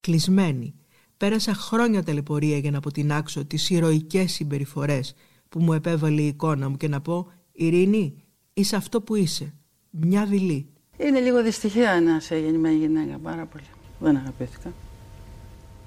κλεισμένη. 0.00 0.74
Πέρασα 1.16 1.54
χρόνια 1.54 2.02
ταλαιπωρία 2.02 2.58
για 2.58 2.70
να 2.70 2.78
αποτινάξω 2.78 3.44
τις 3.44 3.70
ηρωικές 3.70 4.32
συμπεριφορές 4.32 5.14
που 5.48 5.60
μου 5.60 5.72
επέβαλε 5.72 6.20
η 6.20 6.26
εικόνα 6.26 6.68
μου 6.68 6.76
και 6.76 6.88
να 6.88 7.00
πω 7.00 7.32
«Ειρήνη, 7.52 8.14
είσαι 8.52 8.76
αυτό 8.76 9.00
που 9.00 9.14
είσαι, 9.14 9.54
μια 9.90 10.26
δειλή». 10.26 10.66
Είναι 10.96 11.20
λίγο 11.20 11.42
δυστυχία 11.42 12.00
να 12.00 12.20
σε 12.20 12.38
γεννημένη 12.38 12.76
γυναίκα, 12.76 13.18
πάρα 13.18 13.46
πολύ. 13.46 13.64
Δεν 13.98 14.16
αγαπήθηκα. 14.16 14.72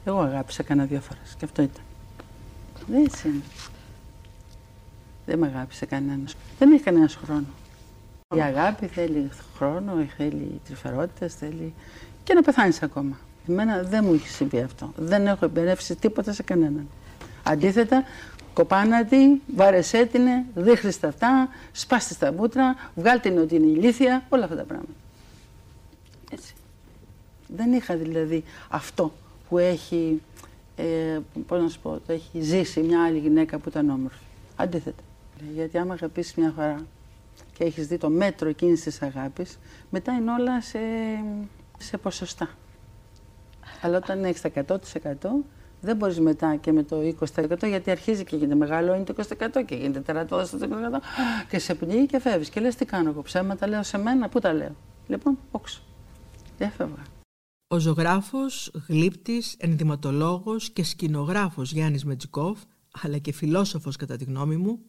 Εγώ 0.05 0.19
αγάπησα 0.19 0.63
κανένα 0.63 0.87
δύο 0.87 1.01
φορές 1.01 1.35
και 1.37 1.45
αυτό 1.45 1.61
ήταν. 1.61 1.83
Δεν 2.87 3.03
έτσι 3.03 3.27
είναι. 3.27 3.41
Δεν 5.25 5.39
με 5.39 5.47
αγάπησε 5.47 5.85
κανένας. 5.85 6.35
Δεν 6.59 6.71
έχει 6.71 6.83
κανένας 6.83 7.15
χρόνο. 7.15 7.45
Η 8.35 8.41
αγάπη 8.41 8.87
θέλει 8.87 9.29
χρόνο, 9.55 10.07
θέλει 10.17 10.61
τρυφερότητα, 10.65 11.27
θέλει. 11.27 11.73
και 12.23 12.33
να 12.33 12.41
πεθάνεις 12.41 12.81
ακόμα. 12.81 13.19
Εμένα 13.47 13.83
δεν 13.83 14.03
μου 14.05 14.13
έχει 14.13 14.27
συμβεί 14.27 14.61
αυτό. 14.61 14.93
Δεν 14.95 15.27
έχω 15.27 15.45
εμπνεύσει 15.45 15.95
τίποτα 15.95 16.33
σε 16.33 16.43
κανέναν. 16.43 16.87
Αντίθετα, 17.43 18.03
κοπάνα 18.53 19.05
τη, 19.05 19.17
βάρεσέ 19.55 20.05
την, 20.05 20.21
δείχνεις 20.55 20.99
τα 20.99 21.07
αυτά, 21.07 21.49
σπάστε 21.71 22.15
τα 22.25 22.33
μούτρα, 22.33 22.75
βγάλτε 22.95 23.29
την 23.29 23.37
ότι 23.37 23.55
είναι 23.55 23.65
ηλίθια, 23.65 24.25
όλα 24.29 24.43
αυτά 24.43 24.55
τα 24.55 24.63
πράγματα. 24.63 24.91
Έτσι. 26.31 26.53
Δεν 27.47 27.73
είχα 27.73 27.95
δηλαδή 27.95 28.43
αυτό 28.69 29.13
που 29.51 29.57
έχει, 29.57 30.21
ε, 30.75 31.19
πώς 31.47 31.61
να 31.61 31.69
σου 31.69 31.79
πω, 31.79 32.01
το 32.07 32.13
έχει 32.13 32.41
ζήσει 32.41 32.81
μια 32.81 33.03
άλλη 33.03 33.17
γυναίκα 33.17 33.57
που 33.57 33.69
ήταν 33.69 33.89
όμορφη. 33.89 34.23
Αντίθετα. 34.55 35.03
Γιατί 35.53 35.77
άμα 35.77 35.93
αγαπήσεις 35.93 36.35
μια 36.35 36.53
φορά 36.55 36.85
και 37.53 37.63
έχεις 37.63 37.87
δει 37.87 37.97
το 37.97 38.09
μέτρο 38.09 38.49
εκείνης 38.49 38.81
της 38.81 39.01
αγάπης, 39.01 39.59
μετά 39.89 40.11
είναι 40.11 40.31
όλα 40.31 40.61
σε, 40.61 40.79
σε 41.77 41.97
ποσοστά. 41.97 42.49
Αλλά 43.81 43.97
όταν 43.97 44.23
έχεις 44.23 44.41
τα 44.41 44.49
100% 44.49 44.77
Δεν 45.81 45.95
μπορείς 45.95 46.19
μετά 46.19 46.55
και 46.55 46.71
με 46.71 46.83
το 46.83 46.97
20% 47.35 47.67
γιατί 47.67 47.91
αρχίζει 47.91 48.23
και 48.23 48.35
γίνεται 48.35 48.55
μεγάλο, 48.55 48.95
είναι 48.95 49.03
το 49.03 49.13
20% 49.17 49.65
και 49.65 49.75
γίνεται 49.75 49.99
τερατώδες 49.99 50.49
το 50.49 50.57
20% 50.59 50.65
και 51.49 51.59
σε 51.59 51.75
πνίγει 51.75 52.05
και 52.05 52.19
φεύγεις. 52.19 52.49
Και 52.49 52.59
λες 52.59 52.75
τι 52.75 52.85
κάνω 52.85 53.09
εγώ, 53.09 53.21
ψέματα 53.21 53.67
λέω 53.67 53.83
σε 53.83 53.97
μένα, 53.97 54.29
πού 54.29 54.39
τα 54.39 54.53
λέω. 54.53 54.75
Λοιπόν, 55.07 55.37
όξο. 55.51 55.81
Και 56.57 56.63
έφευγα. 56.63 57.20
Ο 57.71 57.79
ζωγράφος, 57.79 58.71
γλύπτης, 58.87 59.55
ενδυματολόγος 59.57 60.69
και 60.69 60.83
σκηνογράφος 60.83 61.71
Γιάννης 61.71 62.05
Μετζικόφ, 62.05 62.59
αλλά 62.91 63.17
και 63.17 63.31
φιλόσοφος 63.31 63.95
κατά 63.95 64.15
τη 64.15 64.23
γνώμη 64.23 64.55
μου, 64.55 64.79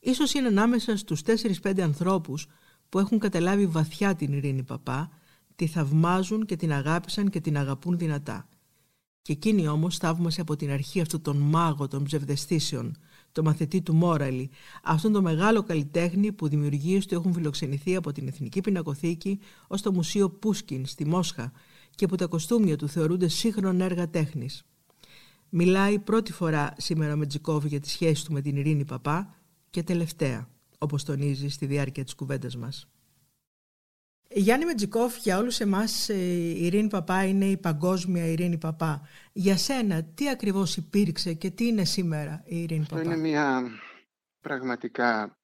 ίσως 0.00 0.34
είναι 0.34 0.46
ανάμεσα 0.46 0.96
στους 0.96 1.22
4-5 1.22 1.80
ανθρώπους 1.80 2.46
που 2.88 2.98
έχουν 2.98 3.18
καταλάβει 3.18 3.66
βαθιά 3.66 4.14
την 4.14 4.32
Ειρήνη 4.32 4.62
Παπά, 4.62 5.10
τη 5.56 5.66
θαυμάζουν 5.66 6.46
και 6.46 6.56
την 6.56 6.72
αγάπησαν 6.72 7.30
και 7.30 7.40
την 7.40 7.56
αγαπούν 7.56 7.98
δυνατά. 7.98 8.48
Και 9.22 9.32
εκείνη 9.32 9.68
όμως 9.68 9.98
θαύμασε 9.98 10.40
από 10.40 10.56
την 10.56 10.70
αρχή 10.70 11.00
αυτόν 11.00 11.22
τον 11.22 11.36
μάγο 11.36 11.88
των 11.88 12.04
ψευδεστήσεων, 12.04 12.96
το 13.32 13.42
μαθητή 13.42 13.82
του 13.82 13.94
Μόραλη, 13.94 14.50
αυτόν 14.82 15.12
τον 15.12 15.22
μεγάλο 15.22 15.62
καλλιτέχνη 15.62 16.32
που 16.32 16.48
δημιουργίες 16.48 17.06
του 17.06 17.14
έχουν 17.14 17.32
φιλοξενηθεί 17.32 17.96
από 17.96 18.12
την 18.12 18.28
Εθνική 18.28 18.60
Πινακοθήκη 18.60 19.38
ως 19.66 19.82
το 19.82 19.92
Μουσείο 19.92 20.30
Πούσκιν 20.30 20.86
στη 20.86 21.06
Μόσχα 21.06 21.52
και 21.94 22.06
που 22.06 22.16
τα 22.16 22.26
κοστούμια 22.26 22.76
του 22.76 22.88
θεωρούνται 22.88 23.28
σύγχρονα 23.28 23.84
έργα 23.84 24.08
τέχνης. 24.08 24.64
Μιλάει 25.48 25.98
πρώτη 25.98 26.32
φορά 26.32 26.74
σήμερα 26.76 27.16
με 27.16 27.26
Τζικόβ 27.26 27.64
για 27.64 27.80
τη 27.80 27.88
σχέση 27.88 28.24
του 28.24 28.32
με 28.32 28.40
την 28.40 28.56
Ειρήνη 28.56 28.84
Παπά 28.84 29.34
και 29.70 29.82
τελευταία, 29.82 30.48
όπως 30.78 31.04
τονίζει 31.04 31.48
στη 31.48 31.66
διάρκεια 31.66 32.04
της 32.04 32.14
κουβέντας 32.14 32.56
μας. 32.56 32.88
Γιάννη 34.30 34.64
Μετζικόφ, 34.64 35.16
για 35.16 35.38
όλους 35.38 35.60
εμάς 35.60 36.08
ε, 36.08 36.14
η 36.14 36.64
Ειρήνη 36.64 36.88
Παπά 36.88 37.24
είναι 37.24 37.44
η 37.44 37.56
παγκόσμια 37.56 38.26
Ειρήνη 38.26 38.58
Παπά. 38.58 39.08
Για 39.32 39.56
σένα, 39.56 40.02
τι 40.02 40.28
ακριβώς 40.28 40.76
υπήρξε 40.76 41.34
και 41.34 41.50
τι 41.50 41.66
είναι 41.66 41.84
σήμερα 41.84 42.42
η 42.46 42.62
Ειρήνη 42.62 42.86
Παπά; 42.88 43.02
Είναι 43.02 43.16
μια 43.16 43.62
πραγματικά 44.40 45.38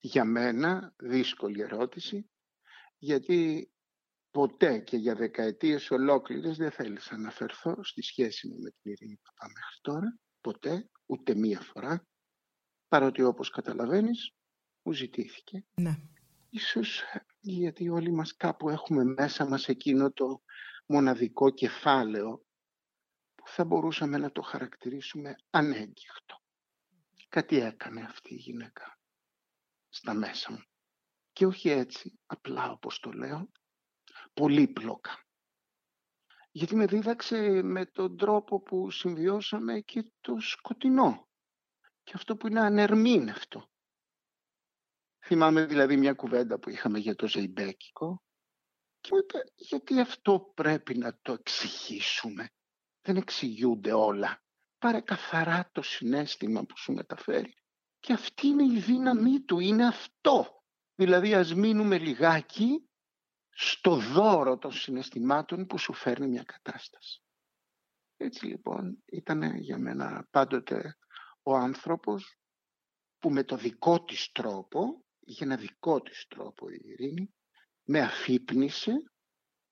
για 0.00 0.24
μένα 0.24 0.94
δύσκολη 0.96 1.60
ερώτηση, 1.60 2.26
γιατί 2.98 3.69
ποτέ 4.30 4.78
και 4.78 4.96
για 4.96 5.14
δεκαετίες 5.14 5.90
ολόκληρες 5.90 6.56
δεν 6.56 6.70
θέλησα 6.70 7.12
να 7.12 7.18
αναφερθώ 7.18 7.84
στη 7.84 8.02
σχέση 8.02 8.48
μου 8.48 8.58
με 8.58 8.70
την 8.70 8.92
Ειρήνη 8.92 9.20
Παπά 9.22 9.52
μέχρι 9.52 9.78
τώρα. 9.80 10.18
Ποτέ, 10.40 10.90
ούτε 11.06 11.34
μία 11.34 11.60
φορά. 11.60 12.06
Παρότι 12.88 13.22
όπως 13.22 13.50
καταλαβαίνεις, 13.50 14.34
μου 14.82 14.92
ζητήθηκε. 14.92 15.64
Ναι. 15.74 15.96
Ίσως 16.50 17.02
γιατί 17.40 17.88
όλοι 17.88 18.12
μας 18.12 18.36
κάπου 18.36 18.68
έχουμε 18.68 19.04
μέσα 19.04 19.48
μας 19.48 19.68
εκείνο 19.68 20.12
το 20.12 20.42
μοναδικό 20.86 21.50
κεφάλαιο 21.50 22.44
που 23.34 23.48
θα 23.48 23.64
μπορούσαμε 23.64 24.18
να 24.18 24.32
το 24.32 24.42
χαρακτηρίσουμε 24.42 25.34
ανέγκυχτο. 25.50 26.42
Κάτι 27.28 27.60
έκανε 27.60 28.02
αυτή 28.02 28.34
η 28.34 28.36
γυναίκα 28.36 28.98
στα 29.88 30.14
μέσα 30.14 30.52
μου. 30.52 30.64
Και 31.32 31.46
όχι 31.46 31.68
έτσι, 31.68 32.18
απλά 32.26 32.70
όπως 32.70 32.98
το 32.98 33.12
λέω, 33.12 33.50
πολύπλοκα. 34.32 35.24
Γιατί 36.50 36.76
με 36.76 36.86
δίδαξε 36.86 37.62
με 37.62 37.86
τον 37.86 38.16
τρόπο 38.16 38.60
που 38.60 38.90
συμβιώσαμε 38.90 39.80
και 39.80 40.12
το 40.20 40.40
σκοτεινό. 40.40 41.28
Και 42.02 42.12
αυτό 42.14 42.36
που 42.36 42.46
είναι 42.46 42.60
ανερμήνευτο. 42.60 43.68
Θυμάμαι 45.26 45.64
δηλαδή 45.66 45.96
μια 45.96 46.14
κουβέντα 46.14 46.58
που 46.58 46.70
είχαμε 46.70 46.98
για 46.98 47.14
το 47.14 47.28
Ζεϊμπέκικο 47.28 48.22
και 49.00 49.10
μου 49.12 49.18
είπε 49.18 49.38
γιατί 49.54 50.00
αυτό 50.00 50.52
πρέπει 50.54 50.98
να 50.98 51.18
το 51.22 51.32
εξηγήσουμε; 51.32 52.50
Δεν 53.00 53.16
εξηγούνται 53.16 53.92
όλα. 53.92 54.42
Πάρε 54.78 55.00
καθαρά 55.00 55.70
το 55.72 55.82
συνέστημα 55.82 56.64
που 56.64 56.78
σου 56.78 56.92
μεταφέρει. 56.92 57.54
Και 57.98 58.12
αυτή 58.12 58.46
είναι 58.46 58.64
η 58.64 58.80
δύναμή 58.80 59.40
του, 59.40 59.58
είναι 59.58 59.86
αυτό. 59.86 60.62
Δηλαδή 60.94 61.34
ας 61.34 61.54
μείνουμε 61.54 61.98
λιγάκι 61.98 62.89
στο 63.62 63.96
δώρο 63.96 64.58
των 64.58 64.72
συναισθημάτων 64.72 65.66
που 65.66 65.78
σου 65.78 65.92
φέρνει 65.92 66.26
μια 66.28 66.42
κατάσταση. 66.42 67.22
Έτσι 68.16 68.46
λοιπόν 68.46 69.02
ήταν 69.04 69.56
για 69.56 69.78
μένα 69.78 70.26
πάντοτε 70.30 70.98
ο 71.42 71.56
άνθρωπος 71.56 72.38
που 73.18 73.30
με 73.30 73.44
το 73.44 73.56
δικό 73.56 74.04
της 74.04 74.30
τρόπο 74.32 75.04
είχε 75.20 75.44
ένα 75.44 75.56
δικό 75.56 76.00
της 76.00 76.26
τρόπο 76.28 76.68
η 76.70 76.80
ειρήνη, 76.82 77.34
με 77.84 78.00
αφύπνισε 78.00 78.92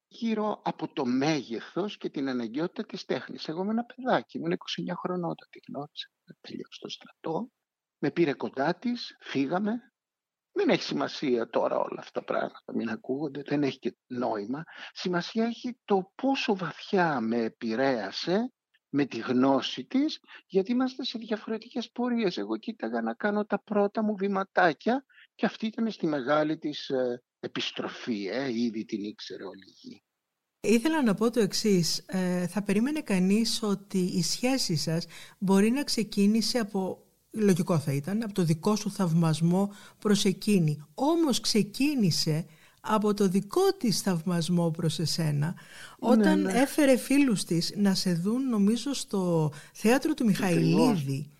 γύρω 0.08 0.60
από 0.64 0.92
το 0.92 1.04
μέγεθος 1.04 1.96
και 1.96 2.10
την 2.10 2.28
αναγκαιότητα 2.28 2.84
της 2.84 3.04
τέχνης. 3.04 3.48
Εγώ 3.48 3.62
είμαι 3.62 3.70
ένα 3.70 3.84
παιδάκι, 3.84 4.38
ήμουν 4.38 4.52
29 4.52 4.92
χρονών 4.96 5.30
όταν 5.30 5.48
τη 5.50 5.60
γνώρισα, 5.68 6.08
τελείωσα 6.40 6.72
στο 6.72 6.88
στρατό, 6.88 7.50
με 7.98 8.10
πήρε 8.10 8.32
κοντά 8.32 8.74
της, 8.74 9.16
φύγαμε. 9.20 9.92
Δεν 10.58 10.68
έχει 10.68 10.82
σημασία 10.82 11.48
τώρα 11.48 11.78
όλα 11.78 11.98
αυτά 11.98 12.20
τα 12.20 12.24
πράγματα, 12.24 12.72
μην 12.74 12.88
ακούγονται, 12.88 13.42
δεν 13.46 13.62
έχει 13.62 13.78
και 13.78 13.96
νόημα. 14.06 14.64
Σημασία 14.92 15.44
έχει 15.44 15.78
το 15.84 16.12
πόσο 16.14 16.56
βαθιά 16.56 17.20
με 17.20 17.36
επηρέασε 17.36 18.52
με 18.88 19.04
τη 19.04 19.18
γνώση 19.18 19.84
της, 19.84 20.20
γιατί 20.46 20.72
είμαστε 20.72 21.04
σε 21.04 21.18
διαφορετικές 21.18 21.90
πορείες. 21.90 22.38
Εγώ 22.38 22.56
κοίταγα 22.56 23.02
να 23.02 23.14
κάνω 23.14 23.44
τα 23.44 23.62
πρώτα 23.62 24.02
μου 24.02 24.16
βηματάκια 24.16 25.04
και 25.34 25.46
αυτή 25.46 25.66
ήταν 25.66 25.90
στη 25.90 26.06
μεγάλη 26.06 26.58
της 26.58 26.88
ε, 26.88 27.22
επιστροφή, 27.40 28.26
ε, 28.26 28.52
ήδη 28.52 28.84
την 28.84 29.04
ήξερε 29.04 29.44
όλη 29.44 29.64
η 29.66 29.74
γη. 29.80 30.02
Ήθελα 30.60 31.02
να 31.02 31.14
πω 31.14 31.30
το 31.30 31.40
εξής. 31.40 31.98
Ε, 32.06 32.46
θα 32.46 32.62
περίμενε 32.62 33.00
κανείς 33.00 33.62
ότι 33.62 33.98
η 33.98 34.22
σχέση 34.22 34.76
σας 34.76 35.06
μπορεί 35.38 35.70
να 35.70 35.84
ξεκίνησε 35.84 36.58
από, 36.58 37.07
λογικό 37.40 37.78
θα 37.78 37.92
ήταν, 37.92 38.22
από 38.22 38.32
το 38.32 38.44
δικό 38.44 38.76
σου 38.76 38.90
θαυμασμό 38.90 39.70
προς 39.98 40.24
εκείνη. 40.24 40.82
Όμως 40.94 41.40
ξεκίνησε 41.40 42.46
από 42.80 43.14
το 43.14 43.28
δικό 43.28 43.72
της 43.78 44.00
θαυμασμό 44.00 44.70
προς 44.70 44.98
εσένα 44.98 45.54
όταν 45.98 46.40
ναι, 46.40 46.52
ναι. 46.52 46.58
έφερε 46.58 46.96
φίλους 46.96 47.44
της 47.44 47.72
να 47.76 47.94
σε 47.94 48.12
δουν 48.12 48.48
νομίζω 48.48 48.94
στο 48.94 49.52
θέατρο 49.72 50.14
του 50.14 50.24
Μιχαηλίδη 50.24 51.30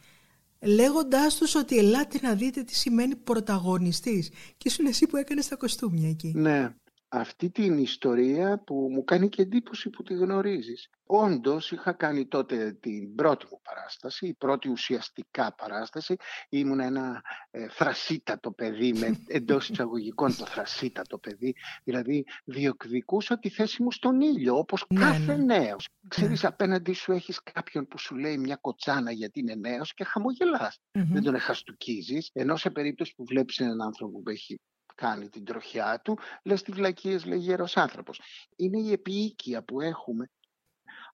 λέγοντάς 0.61 1.37
τους 1.37 1.55
ότι 1.55 1.79
ελάτε 1.79 2.19
να 2.23 2.35
δείτε 2.35 2.63
τι 2.63 2.75
σημαίνει 2.75 3.17
πρωταγωνιστής 3.17 4.29
και 4.29 4.69
ήσουν 4.69 4.87
εσύ 4.87 5.07
που 5.07 5.17
έκανες 5.17 5.49
τα 5.49 5.57
κοστούμια 5.57 6.09
εκεί. 6.09 6.33
Ναι, 6.37 6.71
αυτή 7.09 7.51
την 7.51 7.79
ιστορία 7.79 8.63
που 8.67 8.89
μου 8.91 9.05
κάνει 9.05 9.29
και 9.29 9.43
εντύπωση 9.43 9.91
που 9.91 10.03
τη 10.03 10.15
γνωρίζεις. 10.15 10.91
Όντως 11.07 11.73
είχα 11.73 11.93
κάνει 11.93 12.27
τότε 12.27 12.73
την 12.73 13.15
πρώτη 13.15 13.47
μου 13.51 13.61
παράσταση, 13.63 14.27
η 14.27 14.35
πρώτη 14.35 14.69
ουσιαστικά 14.69 15.55
παράσταση. 15.55 16.17
Ήμουν 16.49 16.81
ένα 16.81 17.23
ε, 17.51 17.69
θρασίτατο 17.69 18.51
παιδί, 18.53 18.93
με 18.93 19.19
εντός 19.39 19.69
εισαγωγικών 19.69 20.37
το 20.37 20.47
θρασίτατο 20.47 21.19
παιδί. 21.19 21.55
Δηλαδή 21.85 22.25
διεκδικούσα 22.45 23.39
τη 23.39 23.49
θέση 23.49 23.83
μου 23.83 23.93
στον 23.93 24.21
ήλιο, 24.21 24.59
όπως 24.59 24.85
ναι, 24.89 25.01
κάθε 25.01 25.37
ναι. 25.37 25.57
νέος. 25.57 25.89
Ξέρεις, 26.09 26.43
ναι. 26.43 26.49
απέναντί 26.49 26.93
σου 26.93 27.13
έχεις 27.13 27.43
κάποιον 27.43 27.87
που 27.87 27.99
σου 27.99 28.17
λέει 28.17 28.39
μια 28.39 28.57
κοτσάνα 28.57 29.11
γιατί 29.11 29.41
είναι 29.41 29.55
νέος 29.55 29.95
και 29.95 30.05
χαμογελας 30.05 30.81
Δεν 30.91 31.23
τον 31.23 31.35
εχαστουκίζεις. 31.35 32.31
Ενώ 32.33 32.57
σε 32.57 32.71
περίπτωση 32.71 33.15
που 33.17 33.25
βλέπεις 33.25 33.59
έναν 33.59 33.83
άνθρωπο 33.83 34.23
που 34.23 34.31
έχει 34.31 34.61
κάνει 34.99 35.29
την 35.29 35.45
τροχιά 35.45 36.01
του, 36.01 36.19
λες 36.43 36.63
τις 36.63 36.75
βλακίες 36.75 37.25
λέει 37.25 37.39
γέρος 37.39 37.77
άνθρωπος. 37.77 38.21
Είναι 38.57 38.81
η 38.81 38.93
επίοικια 38.93 39.65
που 39.65 39.81
έχουμε. 39.81 40.31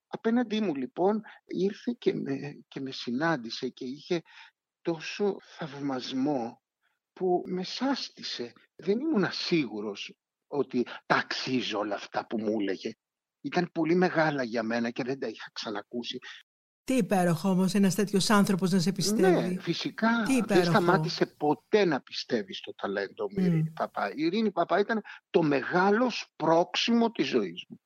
Απέναντί 0.07 0.61
μου 0.61 0.75
λοιπόν 0.75 1.21
ήρθε 1.45 1.95
και 1.97 2.13
με, 2.13 2.37
και 2.67 2.79
με 2.79 2.91
συνάντησε 2.91 3.69
και 3.69 3.85
είχε 3.85 4.21
τόσο 4.81 5.37
θαυμασμό 5.41 6.61
που 7.13 7.43
με 7.45 7.63
σάστησε. 7.63 8.53
Δεν 8.75 8.99
ήμουν 8.99 9.31
σίγουρος 9.31 10.15
ότι 10.47 10.83
τα 11.05 11.15
αξίζω 11.15 11.79
όλα 11.79 11.95
αυτά 11.95 12.27
που 12.27 12.39
μου 12.39 12.59
έλεγε. 12.59 12.91
Ήταν 13.41 13.69
πολύ 13.71 13.95
μεγάλα 13.95 14.43
για 14.43 14.63
μένα 14.63 14.89
και 14.89 15.03
δεν 15.03 15.19
τα 15.19 15.27
είχα 15.27 15.49
ξανακούσει. 15.53 16.19
Τι 16.85 16.93
υπέροχο 16.93 17.49
όμως 17.49 17.73
ένας 17.73 17.95
τέτοιος 17.95 18.29
άνθρωπος 18.29 18.71
να 18.71 18.79
σε 18.79 18.91
πιστεύει. 18.91 19.47
Ναι, 19.47 19.61
φυσικά. 19.61 20.09
δεν 20.45 20.65
σταμάτησε 20.65 21.25
ποτέ 21.25 21.85
να 21.85 22.01
πιστεύει 22.01 22.53
στο 22.53 22.73
ταλέντο 22.75 23.27
μου 23.31 23.43
η 23.43 23.45
Ειρήνη 23.45 23.71
Παπά. 23.75 24.09
Η 24.09 24.23
Ειρήνη 24.23 24.51
Παπά 24.51 24.79
ήταν 24.79 25.01
το 25.29 25.41
μεγάλο 25.41 26.09
σπρόξιμο 26.09 27.11
της 27.11 27.27
ζωής 27.27 27.65
μου. 27.69 27.79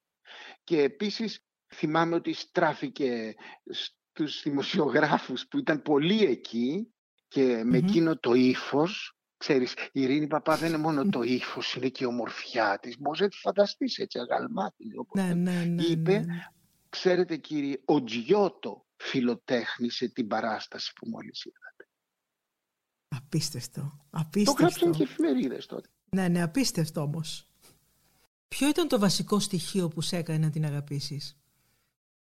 Και 0.63 0.81
επίσης 0.81 1.43
θυμάμαι 1.73 2.15
ότι 2.15 2.33
στράφηκε 2.33 3.35
στους 3.69 4.41
δημοσιογράφους 4.41 5.47
που 5.47 5.57
ήταν 5.57 5.81
πολύ 5.81 6.23
εκεί 6.23 6.93
και 7.27 7.61
με 7.65 7.77
εκείνο 7.77 8.17
το 8.17 8.33
ύφος. 8.33 9.17
Ξέρεις, 9.37 9.73
η 9.73 10.01
Ειρήνη 10.01 10.27
Παπά 10.27 10.57
δεν 10.57 10.67
είναι 10.67 10.77
μόνο 10.77 11.09
το 11.09 11.21
ύφος, 11.21 11.73
είναι 11.73 11.87
και 11.87 12.03
η 12.03 12.07
ομορφιά 12.07 12.79
της. 12.81 12.99
Μπορείς 12.99 13.21
να 13.21 13.27
τη 13.27 13.37
φανταστείς 13.37 13.97
έτσι 13.97 14.19
αγαλμάτη. 14.19 14.85
Ναι, 15.13 15.33
ναι, 15.33 15.63
ναι, 15.65 15.83
είπε, 15.83 16.11
ναι, 16.11 16.17
ναι. 16.17 16.45
ξέρετε 16.89 17.37
κύριε, 17.37 17.81
ο 17.85 18.03
Τζιώτο 18.03 18.83
φιλοτέχνησε 18.99 20.07
την 20.07 20.27
παράσταση 20.27 20.93
που 20.93 21.09
μόλις 21.09 21.45
είδατε. 21.45 21.87
Απίστευτο. 23.07 24.05
Απίστευτο. 24.09 24.61
Το 24.61 24.67
γράψαν 24.67 24.91
και 24.91 25.03
εφημερίδες 25.03 25.65
τότε. 25.65 25.89
Ναι, 26.09 26.27
ναι, 26.27 26.41
απίστευτο 26.41 27.01
όμως. 27.01 27.49
Ποιο 28.47 28.67
ήταν 28.67 28.87
το 28.87 28.99
βασικό 28.99 29.39
στοιχείο 29.39 29.87
που 29.87 30.01
σε 30.01 30.17
έκανε 30.17 30.37
να 30.37 30.49
την 30.49 30.65
αγαπήσεις; 30.65 31.37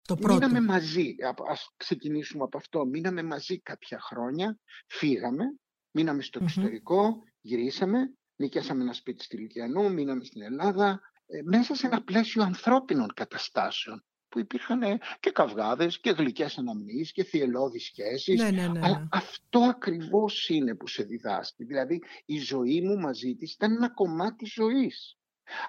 Το 0.02 0.16
πρώτο. 0.16 0.34
Μείναμε 0.34 0.62
μαζί, 0.62 1.16
ας 1.50 1.74
ξεκινήσουμε 1.78 2.44
από 2.44 2.58
αυτό. 2.58 2.86
Μείναμε 2.86 3.24
μαζί 3.24 3.60
κάποια 3.60 4.00
χρόνια, 4.00 4.60
φύγαμε, 4.88 5.44
μείναμε 5.92 6.22
στο 6.22 6.40
εξωτερικό, 6.44 7.24
γυρίσαμε, 7.42 8.14
νοικιάσαμε 8.36 8.84
ένα 8.84 8.94
σπίτι 8.94 9.24
στη 9.24 9.38
Λυκιανού, 9.38 9.94
μείναμε 9.94 10.24
στην 10.24 10.42
Ελλάδα, 10.42 11.00
ε, 11.26 11.42
μέσα 11.44 11.76
σε 11.76 11.88
ένα 11.88 12.04
πλαίσιο 12.04 12.44
ανθρώπινων 12.44 13.14
καταστάσεων 13.14 14.06
που 14.38 14.44
υπήρχαν 14.44 14.82
ε, 14.82 14.98
και 15.20 15.32
καυγάδες 15.32 16.00
και 16.00 16.10
γλυκές 16.10 16.58
αναμνήσεις 16.58 17.12
και 17.12 17.24
θυελώδεις 17.24 17.84
σχέσεις. 17.84 18.42
Ναι, 18.42 18.50
ναι, 18.52 18.68
ναι, 18.68 18.80
Αλλά 18.84 19.00
ναι. 19.00 19.08
αυτό 19.12 19.60
ακριβώς 19.60 20.50
είναι 20.50 20.76
που 20.76 20.88
σε 20.88 21.04
διδάσκει. 21.04 21.64
Δηλαδή 21.64 22.02
η 22.26 22.40
ζωή 22.40 22.82
μου 22.82 23.00
μαζί 23.00 23.36
της 23.36 23.54
ήταν 23.54 23.72
ένα 23.72 23.90
κομμάτι 23.90 24.46
ζωής. 24.46 25.18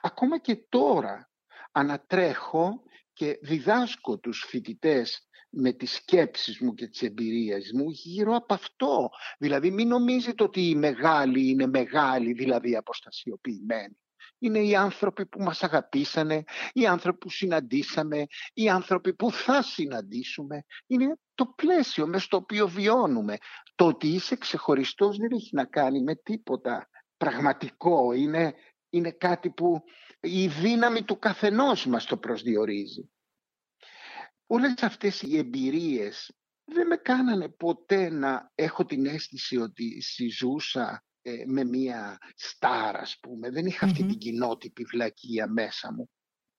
Ακόμα 0.02 0.38
και 0.38 0.56
τώρα 0.68 1.30
ανατρέχω 1.72 2.82
και 3.12 3.38
διδάσκω 3.42 4.18
τους 4.18 4.44
φοιτητές 4.48 5.28
με 5.50 5.72
τις 5.72 5.94
σκέψεις 5.94 6.60
μου 6.60 6.74
και 6.74 6.86
τις 6.86 7.02
εμπειρίες 7.02 7.72
μου 7.74 7.90
γύρω 7.90 8.34
από 8.34 8.54
αυτό. 8.54 9.08
Δηλαδή 9.38 9.70
μην 9.70 9.88
νομίζετε 9.88 10.42
ότι 10.42 10.68
οι 10.68 10.74
μεγάλοι 10.74 11.50
είναι 11.50 11.66
μεγάλοι, 11.66 12.32
δηλαδή 12.32 12.76
αποστασιοποιημένοι. 12.76 13.96
Είναι 14.38 14.58
οι 14.58 14.76
άνθρωποι 14.76 15.26
που 15.26 15.42
μας 15.42 15.62
αγαπήσανε, 15.62 16.44
οι 16.72 16.86
άνθρωποι 16.86 17.18
που 17.18 17.30
συναντήσαμε, 17.30 18.26
οι 18.54 18.68
άνθρωποι 18.68 19.14
που 19.14 19.32
θα 19.32 19.62
συναντήσουμε. 19.62 20.64
Είναι 20.86 21.18
το 21.34 21.46
πλαίσιο 21.46 22.06
μες 22.06 22.22
στο 22.22 22.36
οποίο 22.36 22.68
βιώνουμε. 22.68 23.36
Το 23.74 23.86
ότι 23.86 24.08
είσαι 24.08 24.36
ξεχωριστός 24.36 25.16
δεν 25.16 25.30
έχει 25.32 25.54
να 25.54 25.64
κάνει 25.64 26.02
με 26.02 26.14
τίποτα 26.14 26.88
πραγματικό. 27.16 28.12
Είναι, 28.12 28.54
είναι 28.88 29.10
κάτι 29.10 29.50
που 29.50 29.82
η 30.20 30.46
δύναμη 30.46 31.02
του 31.02 31.18
καθενός 31.18 31.86
μας 31.86 32.04
το 32.04 32.16
προσδιορίζει. 32.16 33.10
Όλες 34.46 34.82
αυτές 34.82 35.22
οι 35.22 35.38
εμπειρίες 35.38 36.32
δεν 36.64 36.86
με 36.86 36.96
κάνανε 36.96 37.48
ποτέ 37.48 38.10
να 38.10 38.52
έχω 38.54 38.84
την 38.84 39.06
αίσθηση 39.06 39.56
ότι 39.56 40.00
συζούσα 40.00 41.04
ε, 41.28 41.44
με 41.46 41.64
μία 41.64 42.18
στάρα, 42.34 42.98
ας 42.98 43.18
πούμε. 43.20 43.50
Δεν 43.50 43.66
είχα 43.66 43.86
αυτή 43.86 44.04
την 44.04 44.18
κοινότυπη 44.18 44.84
βλακεία 44.84 45.48
μέσα 45.48 45.92
μου. 45.92 46.10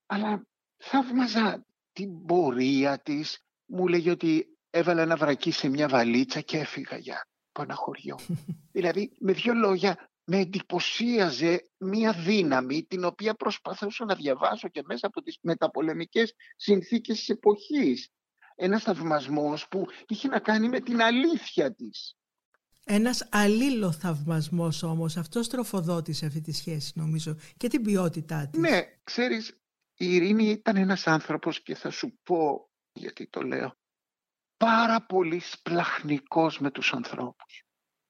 Αλλά 0.06 0.48
θαύμαζα 0.78 1.66
την 1.92 2.26
πορεία 2.26 3.00
της. 3.00 3.44
Μου 3.66 3.88
λέγει 3.88 4.10
ότι 4.10 4.46
έβαλα 4.70 5.02
ένα 5.02 5.16
βρακί 5.16 5.52
σε 5.52 5.70
μια 5.70 5.88
βαλίτσα 5.88 6.42
και 6.42 6.58
έφυγα 6.58 6.98
για 6.98 7.28
από 7.52 7.62
ένα 7.64 7.76
χωριό. 7.76 8.20
δηλαδή, 8.76 9.12
με 9.20 9.32
δύο 9.32 9.54
λόγια, 9.54 10.10
με 10.24 10.38
εντυπωσίαζε 10.38 11.70
μία 11.78 12.14
δύναμη 12.14 12.84
την 12.84 13.04
οποία 13.04 13.34
προσπαθούσα 13.34 14.06
να 14.06 14.16
διαβάσω 14.16 14.68
και 14.68 14.82
μέσα 14.86 15.08
από 15.08 15.22
τις 15.22 15.38
μεταπολεμικές 15.42 16.34
συνθήκες 16.56 17.18
της 17.18 17.30
εποχής. 17.30 18.10
Ένας 18.56 18.84
θαυμασμός 18.84 19.68
που 19.68 19.88
είχε 20.08 20.28
να 20.28 20.40
κάνει 20.40 20.70
με 20.70 20.80
την 20.80 21.02
αλήθεια 21.02 21.76
της. 21.76 22.19
Ένας 22.92 23.28
αλλήλοθαυμασμός 23.32 24.84
όμως, 24.84 25.18
αυτός 25.18 25.48
τροφοδότησε 25.48 26.26
αυτή 26.26 26.42
τη 26.42 26.52
σχέση 26.52 26.92
νομίζω 26.96 27.36
και 27.58 27.68
την 27.68 27.82
ποιότητά 27.82 28.48
της. 28.48 28.60
Ναι, 28.60 28.82
ξέρεις, 29.04 29.50
η 29.94 30.16
Ειρήνη 30.16 30.50
ήταν 30.50 30.76
ένας 30.76 31.08
άνθρωπος 31.08 31.62
και 31.62 31.76
θα 31.76 31.90
σου 31.90 32.20
πω 32.24 32.70
γιατί 32.92 33.28
το 33.28 33.42
λέω, 33.42 33.78
πάρα 34.58 35.06
πολύ 35.06 35.40
σπλαχνικός 35.40 36.60
με 36.60 36.72
τους 36.72 36.94
ανθρώπους. 36.94 37.64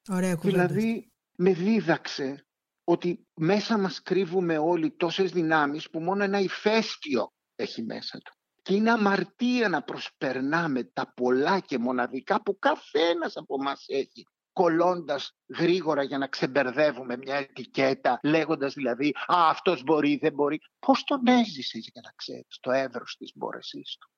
Ωραία 0.10 0.36
κουβέντας. 0.36 0.72
Δηλαδή, 0.72 1.12
με 1.38 1.54
δίδαξε 1.54 2.48
ότι 2.84 3.28
μέσα 3.34 3.78
μας 3.78 4.02
κρύβουμε 4.02 4.58
όλοι 4.58 4.92
τόσες 4.92 5.32
δυνάμεις 5.32 5.90
που 5.90 6.00
μόνο 6.00 6.24
ένα 6.24 6.40
ηφαίστειο 6.40 7.34
έχει 7.56 7.84
μέσα 7.84 8.18
του. 8.18 8.34
Και 8.62 8.76
είναι 8.76 8.92
αμαρτία 8.92 9.70
να 9.70 9.84
προσπερνάμε 9.84 10.84
τα 10.84 11.14
πολλά 11.14 11.60
και 11.60 11.78
μοναδικά 11.78 12.42
που 12.42 12.60
καθένας 12.60 13.38
από 13.38 13.58
μας 13.58 13.86
έχει 13.88 14.26
κολλώντας 14.54 15.36
γρήγορα 15.58 16.04
για 16.04 16.18
να 16.18 16.28
ξεμπερδεύουμε 16.28 17.18
μια 17.18 17.36
ετικέτα, 17.36 18.20
λέγοντας 18.24 18.74
δηλαδή 18.74 19.10
«Α, 19.10 19.50
αυτός 19.50 19.84
μπορεί, 19.84 20.18
δεν 20.18 20.34
μπορεί». 20.34 20.60
Πώς 20.80 21.04
τον 21.04 21.28
έζησες 21.28 21.90
για 21.92 22.02
να 22.04 22.12
ξέρεις 22.16 22.58
το 22.60 22.72
εύρος 22.72 23.16
της 23.18 23.32
μπόρεσής 23.36 23.98
του; 24.00 24.12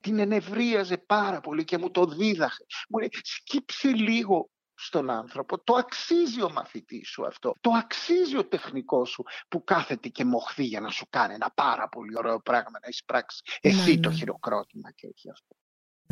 Την 0.00 0.18
ενευρίαζε 0.18 0.98
πάρα 0.98 1.40
πολύ 1.40 1.64
και 1.64 1.78
μου 1.78 1.90
το 1.90 2.04
δίδαχε. 2.04 2.64
Μου 2.88 2.98
λέει 2.98 3.10
«Σκύψε 3.22 3.88
λίγο 3.88 4.50
στον 4.74 5.10
άνθρωπο. 5.10 5.62
Το 5.64 5.74
αξίζει 5.74 6.42
ο 6.42 6.50
μαθητής 6.50 7.08
σου 7.08 7.26
αυτό. 7.26 7.54
Το 7.60 7.70
αξίζει 7.70 8.36
ο 8.36 8.46
τεχνικός 8.46 9.10
σου 9.10 9.24
που 9.48 9.64
κάθεται 9.64 10.08
και 10.08 10.24
μοχθεί 10.24 10.64
για 10.64 10.80
να 10.80 10.90
σου 10.90 11.06
κάνει 11.10 11.34
ένα 11.34 11.50
πάρα 11.54 11.88
πολύ 11.88 12.16
ωραίο 12.16 12.40
πράγμα 12.40 12.78
να 12.82 12.88
εισπράξεις 12.88 13.40
εσύ 13.60 13.94
Ναι, 13.94 14.00
το 14.00 14.08
ναι. 14.08 14.14
χειροκρότημα 14.14 14.90
και 14.90 15.06
όχι 15.06 15.30
αυτό. 15.30 15.56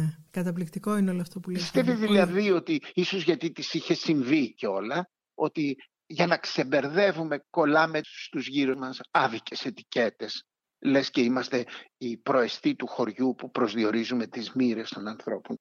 Ναι, 0.01 0.15
καταπληκτικό 0.31 0.97
είναι 0.97 1.11
όλο 1.11 1.21
αυτό 1.21 1.41
που 1.41 1.51
λέτε. 1.51 1.63
Πιστεύει 1.63 1.93
Πολύ- 1.93 2.07
δηλαδή 2.07 2.51
ότι 2.51 2.83
ίσως 2.95 3.23
γιατί 3.23 3.53
της 3.53 3.75
είχε 3.75 3.95
συμβεί 3.95 4.55
και 4.55 4.67
όλα, 4.67 5.11
ότι 5.35 5.77
για 6.07 6.27
να 6.27 6.37
ξεμπερδεύουμε 6.39 7.45
κολλάμε 7.51 8.01
στους 8.03 8.47
γύρω 8.47 8.77
μας 8.77 9.01
άδικες 9.11 9.65
ετικέτες. 9.65 10.45
Λες 10.85 11.11
και 11.11 11.21
είμαστε 11.21 11.65
οι 11.97 12.17
προεστοί 12.17 12.77
του 12.77 12.87
χωριού 12.87 13.35
που 13.35 13.51
προσδιορίζουμε 13.51 14.27
τις 14.27 14.53
μοίρες 14.53 14.89
των 14.89 15.07
ανθρώπων. 15.09 15.57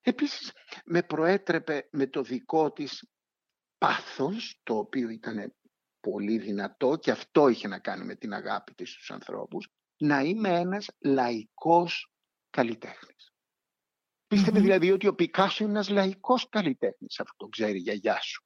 Επίσης 0.00 0.52
με 0.84 1.02
προέτρεπε 1.02 1.88
με 1.92 2.06
το 2.06 2.22
δικό 2.22 2.72
της 2.72 3.08
πάθος, 3.78 4.60
το 4.62 4.76
οποίο 4.76 5.08
ήταν 5.08 5.54
πολύ 6.00 6.38
δυνατό 6.38 6.96
και 6.96 7.10
αυτό 7.10 7.48
είχε 7.48 7.68
να 7.68 7.78
κάνει 7.78 8.04
με 8.04 8.14
την 8.14 8.32
αγάπη 8.32 8.74
της 8.74 8.90
στους 8.90 9.10
ανθρώπους, 9.10 9.68
να 9.96 10.20
είμαι 10.20 10.48
ένας 10.48 10.86
λαϊκός 10.98 12.10
καλλιτέχνης. 12.50 13.32
Πίστευε 14.28 14.58
Μμμ. 14.58 14.64
δηλαδή 14.64 14.90
ότι 14.90 15.06
ο 15.06 15.14
Πικάσο 15.14 15.64
είναι 15.64 15.72
ένας 15.72 15.88
λαϊκός 15.88 16.48
καλλιτέχνης, 16.48 17.20
αυτό 17.20 17.34
το 17.36 17.46
ξέρει 17.46 17.76
η 17.76 17.80
γιαγιά 17.80 18.20
σου. 18.20 18.42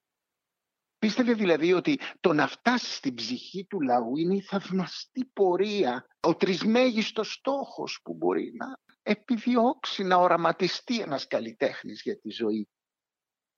Πίστευε 0.99 1.33
δηλαδή 1.33 1.73
ότι 1.73 1.99
το 2.21 2.33
να 2.33 2.47
φτάσεις 2.47 2.95
στην 2.95 3.15
ψυχή 3.15 3.65
του 3.65 3.81
λαού 3.81 4.17
είναι 4.17 4.35
η 4.35 4.41
θαυμαστή 4.41 5.25
πορεία, 5.25 6.07
ο 6.21 6.37
τρισμέγιστος 6.37 7.33
στόχος 7.33 8.01
που 8.03 8.15
μπορεί 8.15 8.53
να 8.55 8.79
επιδιώξει, 9.03 10.03
να 10.03 10.17
οραματιστεί 10.17 11.01
ένας 11.01 11.27
καλλιτέχνης 11.27 12.03
για 12.03 12.19
τη 12.19 12.31
ζωή. 12.31 12.69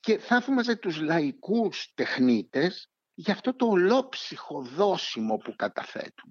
Και 0.00 0.18
θαύμαζε 0.18 0.76
τους 0.76 1.00
λαϊκούς 1.00 1.92
τεχνίτες 1.94 2.90
για 3.14 3.32
αυτό 3.32 3.56
το 3.56 3.66
ολόψυχο 3.66 4.62
δόσιμο 4.62 5.36
που 5.36 5.56
καταθέτουν. 5.56 6.30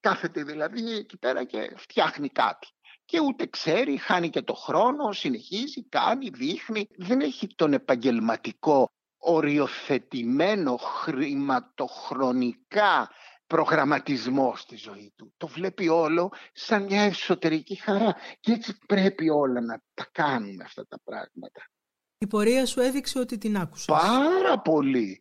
Κάθεται 0.00 0.42
δηλαδή 0.42 0.92
εκεί 0.92 1.18
πέρα 1.18 1.44
και 1.44 1.74
φτιάχνει 1.76 2.28
κάτι. 2.28 2.68
Και 3.08 3.20
ούτε 3.20 3.46
ξέρει, 3.46 3.96
χάνει 3.96 4.30
και 4.30 4.42
το 4.42 4.54
χρόνο, 4.54 5.12
συνεχίζει, 5.12 5.88
κάνει, 5.88 6.28
δείχνει. 6.28 6.88
Δεν 6.96 7.20
έχει 7.20 7.46
τον 7.46 7.72
επαγγελματικό 7.72 8.90
οριοθετημένο 9.18 10.76
χρηματοχρονικά 10.76 13.10
προγραμματισμό 13.46 14.56
στη 14.56 14.76
ζωή 14.76 15.12
του. 15.16 15.32
Το 15.36 15.46
βλέπει 15.46 15.88
όλο 15.88 16.32
σαν 16.52 16.82
μια 16.82 17.02
εσωτερική 17.02 17.74
χαρά. 17.74 18.16
Και 18.40 18.52
έτσι 18.52 18.78
πρέπει 18.86 19.28
όλα 19.28 19.60
να 19.60 19.82
τα 19.94 20.08
κάνουμε 20.12 20.64
αυτά 20.64 20.86
τα 20.86 21.00
πράγματα. 21.04 21.70
Η 22.18 22.26
πορεία 22.26 22.66
σου 22.66 22.80
έδειξε 22.80 23.18
ότι 23.18 23.38
την 23.38 23.56
άκουσες. 23.56 23.86
Πάρα 23.86 24.60
πολύ. 24.60 25.20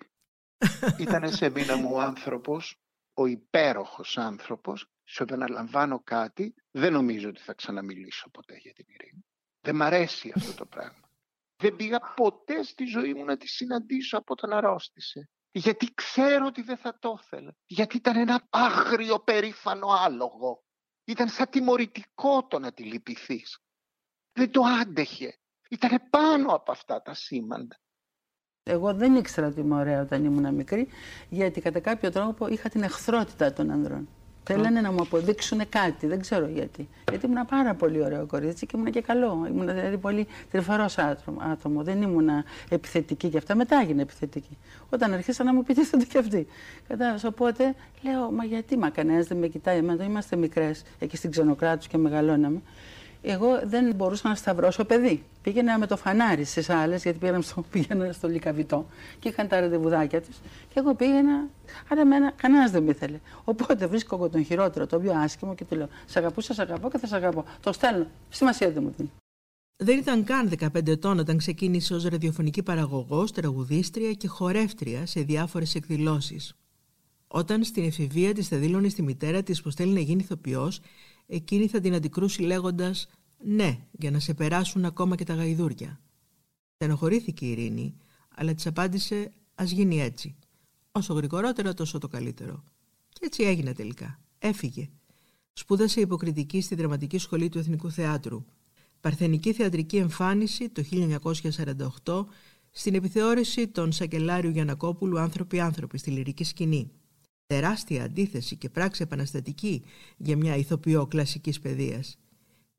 Ήταν 1.00 1.34
σε 1.34 1.50
μήνα 1.50 1.76
μου 1.76 1.90
ο 1.94 2.00
άνθρωπος, 2.00 2.82
ο 3.14 3.26
υπέροχος 3.26 4.18
άνθρωπος, 4.18 4.92
σου 5.10 5.24
επαναλαμβάνω 5.24 6.02
κάτι, 6.04 6.56
δεν 6.72 6.94
νομίζω 6.94 7.30
ότι 7.30 7.42
θα 7.42 7.54
ξαναμιλήσω 7.54 8.30
ποτέ 8.30 8.56
για 8.58 8.74
την 8.74 8.86
ειρήνη. 8.88 9.26
Δεν 9.62 9.76
μ' 9.76 9.82
αρέσει 9.82 10.32
αυτό 10.36 10.54
το 10.54 10.66
πράγμα. 10.66 11.10
Δεν 11.56 11.76
πήγα 11.76 12.00
ποτέ 12.16 12.64
στη 12.64 12.86
ζωή 12.86 13.14
μου 13.14 13.26
να 13.26 13.38
τη 13.38 13.48
συναντήσω 13.48 14.18
από 14.18 14.34
όταν 14.34 14.54
αρρώστησε. 14.54 15.30
Γιατί 15.52 15.94
ξέρω 15.94 16.46
ότι 16.46 16.62
δεν 16.62 16.78
θα 16.78 16.98
το 17.00 17.20
ήθελα. 17.22 17.56
Γιατί 17.66 17.98
ήταν 17.98 18.18
ένα 18.18 18.48
άγριο 18.50 19.20
περήφανο 19.20 19.88
άλογο. 19.88 20.64
Ήταν 21.06 21.30
σαν 21.30 21.50
τιμωρητικό 21.50 22.48
το 22.48 22.60
να 22.60 22.72
τη 22.72 22.84
λυπηθείς. 22.84 23.60
Δεν 24.32 24.52
το 24.52 24.62
άντεχε. 24.82 25.40
Ήταν 25.70 26.10
πάνω 26.10 26.56
από 26.56 26.72
αυτά 26.72 27.02
τα 27.02 27.14
σήμαντα. 27.14 27.80
Εγώ 28.64 28.94
δεν 28.94 29.16
ήξερα 29.16 29.48
ότι 29.48 29.60
είμαι 29.60 29.76
ωραία 29.76 30.02
όταν 30.02 30.26
ήμουν 30.26 30.54
μικρή, 30.54 30.88
γιατί 31.30 31.62
κατά 31.62 31.80
κάποιο 31.80 32.12
τρόπο 32.12 32.48
είχα 32.48 32.70
την 32.70 32.84
εχθρότητα 32.84 33.54
των 33.54 33.72
ανδρών. 33.72 34.17
Θέλανε 34.48 34.82
να 34.82 34.92
μου 34.92 35.02
αποδείξουν 35.02 35.62
κάτι, 35.70 36.08
δεν 36.08 36.20
ξέρω 36.20 36.48
γιατί. 36.48 36.88
Γιατί 37.10 37.26
ήμουν 37.26 37.46
πάρα 37.46 37.74
πολύ 37.74 38.04
ωραίο 38.04 38.26
κορίτσι 38.26 38.66
και 38.66 38.78
ήμουν 38.78 38.92
και 38.92 39.02
καλό. 39.02 39.46
Ήμουν 39.50 39.68
δηλαδή 39.68 39.98
πολύ 39.98 40.28
τρυφερός 40.52 40.98
άτομο, 40.98 41.42
άτομο. 41.52 41.84
Δεν 41.84 42.02
ήμουν 42.02 42.30
επιθετική 42.70 43.30
και 43.30 43.38
αυτά. 43.38 43.56
Μετά 43.56 43.80
έγινε 43.82 44.02
επιθετική. 44.02 44.58
Όταν 44.90 45.14
αρχίσαν 45.14 45.46
να 45.46 45.54
μου 45.54 45.60
επιτίθενται 45.60 46.06
και 46.06 46.18
αυτοί. 46.18 46.48
Κατάλαβες. 46.88 47.24
Οπότε 47.24 47.76
λέω, 48.02 48.32
μα 48.32 48.44
γιατί 48.44 48.78
μα 48.78 48.90
κανένας 48.90 49.28
δεν 49.28 49.38
με 49.38 49.48
κοιτάει. 49.48 49.78
Εμένα 49.78 50.04
είμαστε 50.04 50.36
μικρές, 50.36 50.84
εκεί 51.00 51.18
στην 51.18 51.32
ξενοκράτους 51.32 51.88
και 51.88 51.98
μεγαλώναμε. 51.98 52.62
Εγώ 53.22 53.62
δεν 53.64 53.96
μπορούσα 53.96 54.28
να 54.28 54.36
σταυρώσω 54.36 54.86
παιδί. 54.86 55.24
Πήγαινα 55.42 55.78
με 55.78 55.88
το 55.88 55.98
φανάρι 55.98 56.44
στις 56.44 56.70
άλλες, 56.70 57.04
γιατί 57.04 57.20
πήγαινα 57.20 57.42
στο, 57.42 57.62
πήγαινα 57.72 58.12
στο 58.12 58.28
Λικαβιτό 58.28 58.86
και 59.20 59.30
είχαν 59.30 59.48
τα 59.48 59.60
ραντεβουδάκια 59.60 60.22
τους. 60.22 60.38
Και 60.74 60.80
εγώ 60.80 60.94
πήγαινα, 60.96 61.48
άρα 61.90 62.02
εμένα 62.02 62.32
κανένας 62.36 62.72
δεν 62.72 62.84
με 62.84 62.92
ήθελε. 62.92 63.20
Οπότε 63.44 63.88
βρίσκω 63.88 64.16
εγώ 64.16 64.30
τον 64.30 64.46
χειρότερο, 64.46 64.88
τον 64.88 65.02
πιο 65.02 65.14
άσχημο 65.14 65.56
και 65.56 65.66
του 65.66 65.76
λέω: 65.76 65.88
Σ' 66.06 66.16
αγαπούσα, 66.16 66.54
σ' 66.54 66.60
αγαπώ 66.60 66.90
και 66.90 66.98
θα 66.98 67.08
σ' 67.08 67.14
αγαπώ. 67.14 67.46
Το 67.62 67.72
στέλνω. 67.72 68.08
Σημασία 68.30 68.72
δεν 68.72 68.84
μου 68.84 68.94
δίνει. 68.98 69.12
Δεν 69.80 69.98
ήταν 69.98 70.24
καν 70.24 70.52
15 70.60 70.88
ετών 70.88 71.20
όταν 71.20 71.38
ξεκίνησε 71.38 71.94
ως 71.94 72.04
ραδιοφωνική 72.04 72.64
παραγωγός, 72.64 73.32
τραγουδίστρια 73.32 74.14
και 74.14 74.28
χορεύτρια 74.28 75.06
σε 75.06 75.22
διάφορες 75.22 75.76
εκδηλώσεις. 75.76 76.56
Όταν 77.28 77.64
στην 77.64 77.84
εφηβεία 77.84 78.34
της 78.34 78.48
θα 78.48 78.58
δήλωνε 78.58 78.90
στη 78.90 79.02
μητέρα 79.02 79.44
της 79.44 79.62
πως 79.62 79.76
θέλει 79.76 79.94
να 79.94 80.00
γίνει 80.00 80.22
ηθοποιός, 80.24 80.80
εκείνη 81.28 81.68
θα 81.68 81.80
την 81.80 81.94
αντικρούσει 81.94 82.42
λέγοντας 82.42 83.10
«Ναι, 83.44 83.80
για 83.92 84.12
να 84.12 84.20
σε 84.20 84.34
περάσουν 84.34 84.86
ακόμα 84.86 85.16
και 85.16 85.24
τα 85.24 85.34
γαϊδούρια». 85.34 86.00
Στενοχωρήθηκε 86.74 87.46
η 87.46 87.52
Ειρήνη, 87.52 87.96
αλλά 88.36 88.54
της 88.54 88.68
απάντησε 88.68 89.32
«Ας 89.56 89.72
γίνει 89.72 90.02
έτσι. 90.02 90.36
Όσο 90.92 91.14
γρηγορότερα 91.14 91.74
τόσο 91.74 91.98
το 91.98 92.08
καλύτερο». 92.08 92.64
Και 93.10 93.26
έτσι 93.26 93.44
έγινε 93.44 93.74
τελικά. 93.74 94.20
Έφυγε. 94.40 94.90
Σπούδασε 95.54 96.02
υποκριτική 96.02 96.62
στη 96.62 96.76
Δραματική 96.76 97.18
Σχολή 97.18 97.50
του 97.50 97.58
Εθνικού 97.58 97.92
Θεάτρου. 97.92 98.46
Παρθενική 99.00 99.54
θεατρική 99.54 99.98
εμφάνιση 99.98 100.70
το 100.70 100.84
1948 102.04 102.26
στην 102.72 102.96
επιθεώρηση 102.96 103.68
των 103.68 103.92
Σακελάριου 103.92 104.50
Γιανακόπουλου 104.50 105.20
«Άνθρωποι-άνθρωποι» 105.20 105.98
στη 105.98 106.12
λυρική 106.12 106.44
σκηνή 106.44 106.92
τεράστια 107.48 108.04
αντίθεση 108.04 108.56
και 108.56 108.70
πράξη 108.70 109.02
επαναστατική 109.02 109.84
για 110.18 110.38
μια 110.38 110.56
ηθοποιό 110.56 111.08
κλασικής 111.08 111.60
παιδείας. 111.60 112.20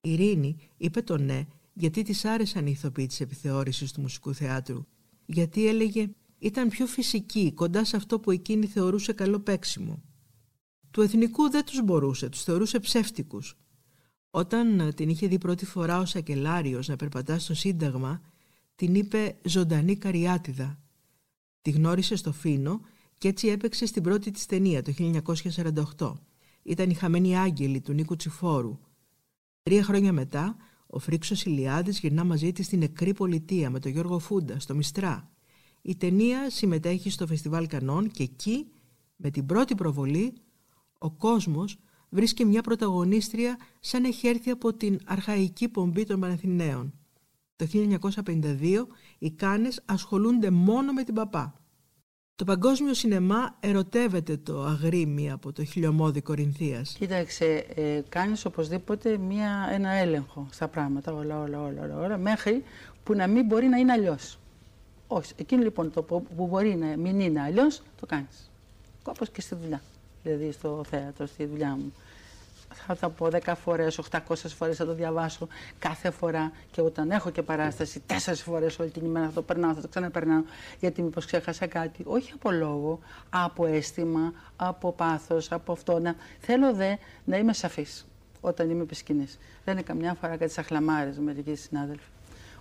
Η 0.00 0.12
Ειρήνη 0.12 0.57
είπε 0.76 1.02
το 1.02 1.18
ναι 1.18 1.46
γιατί 1.78 2.02
της 2.02 2.24
άρεσαν 2.24 2.66
οι 2.66 2.70
ηθοποιοί 2.74 3.07
της 3.07 3.20
επιθεώρησης 3.20 3.92
του 3.92 4.00
μουσικού 4.00 4.35
θεάτρου. 4.35 4.85
Γιατί 5.26 5.68
έλεγε 5.68 6.11
ήταν 6.38 6.68
πιο 6.68 6.87
φυσική, 6.87 7.52
κοντά 7.54 7.85
σε 7.85 7.96
αυτό 7.96 8.20
που 8.20 8.31
εκείνη 8.31 8.66
θεωρούσε 8.66 9.12
καλό 9.12 9.40
παίξιμο. 9.40 10.02
Του 10.90 11.02
εθνικού 11.02 11.50
δεν 11.50 11.64
τους 11.64 11.83
μπορούσε, 11.83 12.28
τους 12.28 12.42
θεωρούσε 12.42 12.78
ψεύτικους. 12.81 13.57
Όταν 14.31 14.94
την 14.94 15.09
είχε 15.09 15.26
δει 15.26 15.38
πρώτη 15.38 15.64
φορά 15.64 15.98
ο 15.98 16.04
Σακελάριος 16.04 16.88
να 16.88 16.96
περπατά 16.96 17.38
στο 17.38 17.54
Σύνταγμα, 17.54 18.20
την 18.74 18.94
είπε 18.94 19.37
ζωντανή 19.42 19.96
καριάτιδα. 19.96 20.78
Τη 21.62 21.70
γνώρισε 21.70 22.16
στο 22.16 22.33
Φίνο 22.33 22.81
και 23.18 23.28
έτσι 23.28 23.48
έπαιξε 23.48 23.87
στην 23.87 24.02
πρώτη 24.02 24.31
της 24.31 24.46
ταινία 24.46 24.83
το 24.83 24.92
1948. 25.98 26.12
Ήταν 26.62 26.90
η 26.90 26.94
χαμένη 26.94 27.38
άγγελη 27.38 27.81
του 27.81 27.92
Νίκου 27.92 28.16
Τσιφόρου. 28.16 28.78
Τρία 29.62 29.83
χρόνια 29.83 30.12
μετά, 30.12 30.57
ο 30.87 30.98
Φρίξος 30.98 31.44
Ηλιάδης 31.44 31.98
γυρνά 31.98 32.24
μαζί 32.24 32.52
της 32.52 32.66
στην 32.66 32.78
νεκρή 32.78 33.14
πολιτεία 33.14 33.70
με 33.70 33.78
τον 33.78 33.92
Γιώργο 33.92 34.18
Φούντα 34.18 34.59
στο 34.59 34.74
Μιστρά. 34.74 35.31
Η 35.83 35.96
ταινία 35.96 36.50
συμμετέχει 36.50 37.11
στο 37.11 37.26
Φεστιβάλ 37.26 37.66
Κανών 37.66 38.11
και 38.11 38.22
εκεί, 38.22 38.66
με 39.16 39.31
την 39.31 39.46
πρώτη 39.46 39.74
προβολή, 39.74 40.33
ο 40.98 41.11
κόσμος 41.11 41.78
βρίσκει 42.09 42.44
μια 42.44 42.62
πρωταγωνίστρια 42.62 43.59
σαν 43.81 44.04
έχει 44.04 44.28
έρθει 44.28 44.50
από 44.50 44.74
την 44.74 44.98
αρχαϊκή 45.04 45.68
πομπή 45.68 46.04
των 46.04 46.20
Παναθηναίων. 46.20 46.92
Το 47.57 47.66
1952 47.66 48.87
οι 49.18 49.31
Κάνες 49.31 49.83
ασχολούνται 49.85 50.50
μόνο 50.50 50.92
με 50.92 51.04
την 51.04 51.14
παπά. 51.14 51.61
Το 52.38 52.44
παγκόσμιο 52.44 52.94
σινεμά 52.94 53.57
ερωτεύεται 53.61 54.37
το 54.37 54.62
αγρίμι 54.64 55.31
από 55.31 55.53
το 55.53 55.64
χιλιομόδι 55.64 56.20
Κορινθίας. 56.20 56.94
Κοίταξε, 56.98 57.66
ε, 57.74 58.01
κάνεις 58.09 58.44
οπωσδήποτε 58.44 59.16
μια, 59.16 59.68
ένα 59.72 59.90
έλεγχο 59.90 60.46
στα 60.51 60.68
πράγματα, 60.68 61.12
όλα, 61.12 61.40
όλα, 61.40 61.61
όλα, 61.61 61.83
όλα, 61.83 61.96
όλα, 61.96 62.16
μέχρι 62.18 62.62
που 63.05 63.14
να 63.14 63.27
μην 63.27 63.46
μπορεί 63.46 63.66
να 63.66 63.77
είναι 63.77 63.92
αλλιώς. 63.92 64.38
Όχι, 65.07 65.33
εκείνο 65.37 65.62
λοιπόν 65.62 65.92
το 65.92 66.03
που 66.03 66.27
μπορεί 66.37 66.77
να 66.77 66.96
μην 66.96 67.20
είναι 67.20 67.40
αλλιώς, 67.40 67.83
το 68.01 68.07
κάνεις. 68.07 68.51
Όπως 69.05 69.31
και 69.31 69.40
στη 69.40 69.55
δουλειά, 69.55 69.83
δηλαδή 70.22 70.53
στο 70.53 70.85
θέατρο, 70.90 71.27
στη 71.27 71.44
δουλειά 71.44 71.77
μου 71.77 71.92
θα 72.74 72.96
τα 72.96 73.11
πω 73.11 73.28
10 73.44 73.52
φορές, 73.64 74.00
800 74.11 74.18
φορές 74.57 74.76
θα 74.76 74.85
το 74.85 74.94
διαβάσω 74.94 75.48
κάθε 75.78 76.11
φορά 76.11 76.52
και 76.70 76.81
όταν 76.81 77.11
έχω 77.11 77.31
και 77.31 77.42
παράσταση 77.42 78.02
4 78.07 78.14
φορές 78.35 78.78
όλη 78.78 78.90
την 78.90 79.04
ημέρα 79.04 79.26
θα 79.26 79.33
το 79.33 79.42
περνάω, 79.42 79.74
θα 79.74 79.81
το 79.81 79.88
ξαναπερνάω 79.88 80.42
γιατί 80.81 81.02
μήπως 81.02 81.26
ξέχασα 81.26 81.66
κάτι. 81.66 82.02
Όχι 82.07 82.33
από 82.35 82.50
λόγο, 82.50 82.98
από 83.31 83.66
αίσθημα, 83.66 84.33
από 84.57 84.92
πάθος, 84.92 85.52
από 85.52 85.72
αυτό. 85.72 85.98
Να... 85.98 86.14
Θέλω 86.38 86.74
δε 86.74 86.96
να 87.24 87.37
είμαι 87.37 87.52
σαφής 87.52 88.07
όταν 88.40 88.70
είμαι 88.70 88.83
επισκηνής. 88.83 89.38
είναι 89.66 89.83
καμιά 89.83 90.14
φορά 90.14 90.37
κάτι 90.37 90.52
σαν 90.52 90.64
χλαμάρες 90.64 91.18
μερικοί 91.18 91.54
συνάδελφοι. 91.54 92.09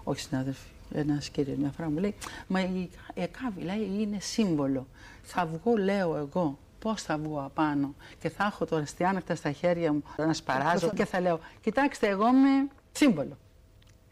Όχι 0.03 0.21
συνάδελφοι, 0.21 0.67
ένας 0.93 1.29
κύριος 1.29 1.57
μια 1.57 1.71
φορά 1.71 1.89
μου 1.89 1.99
λέει, 1.99 2.15
Μα 2.47 2.61
η 2.61 2.89
Εκάβη 3.13 3.61
λέει 3.61 3.91
είναι 3.99 4.19
σύμβολο. 4.19 4.87
Θα 5.23 5.45
βγω, 5.45 5.77
λέω 5.77 6.15
εγώ, 6.15 6.57
Πώς 6.79 7.01
θα 7.01 7.17
βγω 7.17 7.43
απάνω 7.43 7.95
και 8.19 8.29
θα 8.29 8.43
έχω 8.43 8.65
τώρα 8.65 8.81
αστιάνακτα 8.81 9.35
στα 9.35 9.51
χέρια 9.51 9.93
μου 9.93 10.03
να 10.17 10.33
σπαράζω 10.33 10.89
και 10.89 11.05
θα 11.05 11.19
λέω 11.19 11.39
Κοιτάξτε, 11.61 12.07
εγώ 12.07 12.27
είμαι 12.27 12.67
σύμβολο. 12.91 13.37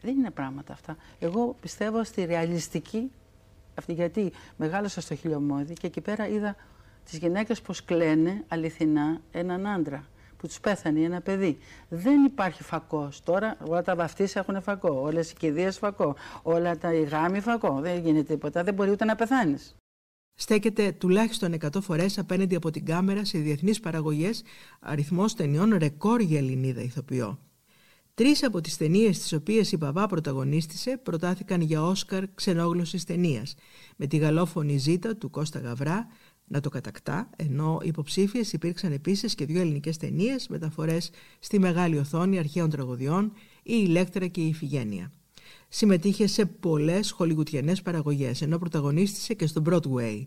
Δεν 0.00 0.16
είναι 0.16 0.30
πράγματα 0.30 0.72
αυτά. 0.72 0.96
Εγώ 1.18 1.56
πιστεύω 1.60 2.04
στη 2.04 2.24
ρεαλιστική 2.24 3.10
αυτή, 3.74 3.92
γιατί 3.92 4.32
μεγάλωσα 4.56 5.00
στο 5.00 5.14
χιλιομόδι 5.14 5.72
και 5.72 5.86
εκεί 5.86 6.00
πέρα 6.00 6.28
είδα 6.28 6.56
τις 7.04 7.18
γυναίκες 7.18 7.60
πώ 7.60 7.74
κλαίνε 7.84 8.44
αληθινά 8.48 9.20
έναν 9.32 9.66
άντρα 9.66 10.04
που 10.36 10.46
τους 10.46 10.60
πέθανε 10.60 11.00
ένα 11.00 11.20
παιδί. 11.20 11.58
Δεν 11.88 12.24
υπάρχει 12.24 12.62
φακός. 12.62 13.22
Τώρα 13.22 13.56
όλα 13.68 13.82
τα 13.82 13.94
βαφτίσια 13.94 14.44
έχουν 14.48 14.62
φακό, 14.62 15.00
όλες 15.00 15.30
οι 15.30 15.34
κηδείες 15.34 15.78
φακό, 15.78 16.16
όλα 16.42 16.78
τα 16.78 16.92
γάμοι 16.92 17.40
φακό. 17.40 17.80
Δεν 17.80 17.98
γίνεται 17.98 18.32
τίποτα. 18.32 18.62
Δεν 18.62 18.74
μπορεί 18.74 18.90
ούτε 18.90 19.04
να 19.04 19.14
πεθάνεις 19.14 19.76
στέκεται 20.36 20.92
τουλάχιστον 20.92 21.54
100 21.60 21.80
φορές 21.80 22.18
απέναντι 22.18 22.54
από 22.54 22.70
την 22.70 22.84
κάμερα 22.84 23.24
σε 23.24 23.38
διεθνείς 23.38 23.80
παραγωγές 23.80 24.42
αριθμός 24.80 25.34
ταινιών 25.34 25.74
ρεκόρ 25.74 26.20
για 26.20 26.38
Ελληνίδα 26.38 26.82
ηθοποιό. 26.82 27.38
Τρεις 28.14 28.44
από 28.44 28.60
τις 28.60 28.76
ταινίες 28.76 29.18
τις 29.18 29.32
οποίες 29.32 29.72
η 29.72 29.78
Παπά 29.78 30.06
πρωταγωνίστησε 30.06 31.00
προτάθηκαν 31.02 31.60
για 31.60 31.82
Όσκαρ 31.82 32.28
ξενόγλωσσης 32.34 33.04
ταινίας, 33.04 33.54
με 33.96 34.06
τη 34.06 34.16
γαλλόφωνη 34.16 34.76
ζήτα 34.76 35.16
του 35.16 35.30
Κώστα 35.30 35.58
Γαβρά 35.58 36.06
να 36.44 36.60
το 36.60 36.68
κατακτά, 36.68 37.30
ενώ 37.36 37.80
υποψήφιες 37.82 38.52
υπήρξαν 38.52 38.92
επίσης 38.92 39.34
και 39.34 39.44
δύο 39.44 39.60
ελληνικές 39.60 39.96
ταινίες 39.96 40.48
μεταφορές 40.48 41.10
στη 41.38 41.58
μεγάλη 41.58 41.98
οθόνη 41.98 42.38
αρχαίων 42.38 42.70
τραγωδιών, 42.70 43.32
η 43.62 43.74
Ηλέκτρα 43.86 44.26
και 44.26 44.40
η 44.40 44.48
Ιφηγένεια. 44.48 45.12
Συμμετείχε 45.68 46.26
σε 46.26 46.46
πολλές 46.46 47.10
χολιγουτιανές 47.10 47.82
παραγωγές, 47.82 48.42
ενώ 48.42 48.58
πρωταγωνίστησε 48.58 49.34
και 49.34 49.46
στο 49.46 49.62
Broadway. 49.66 50.26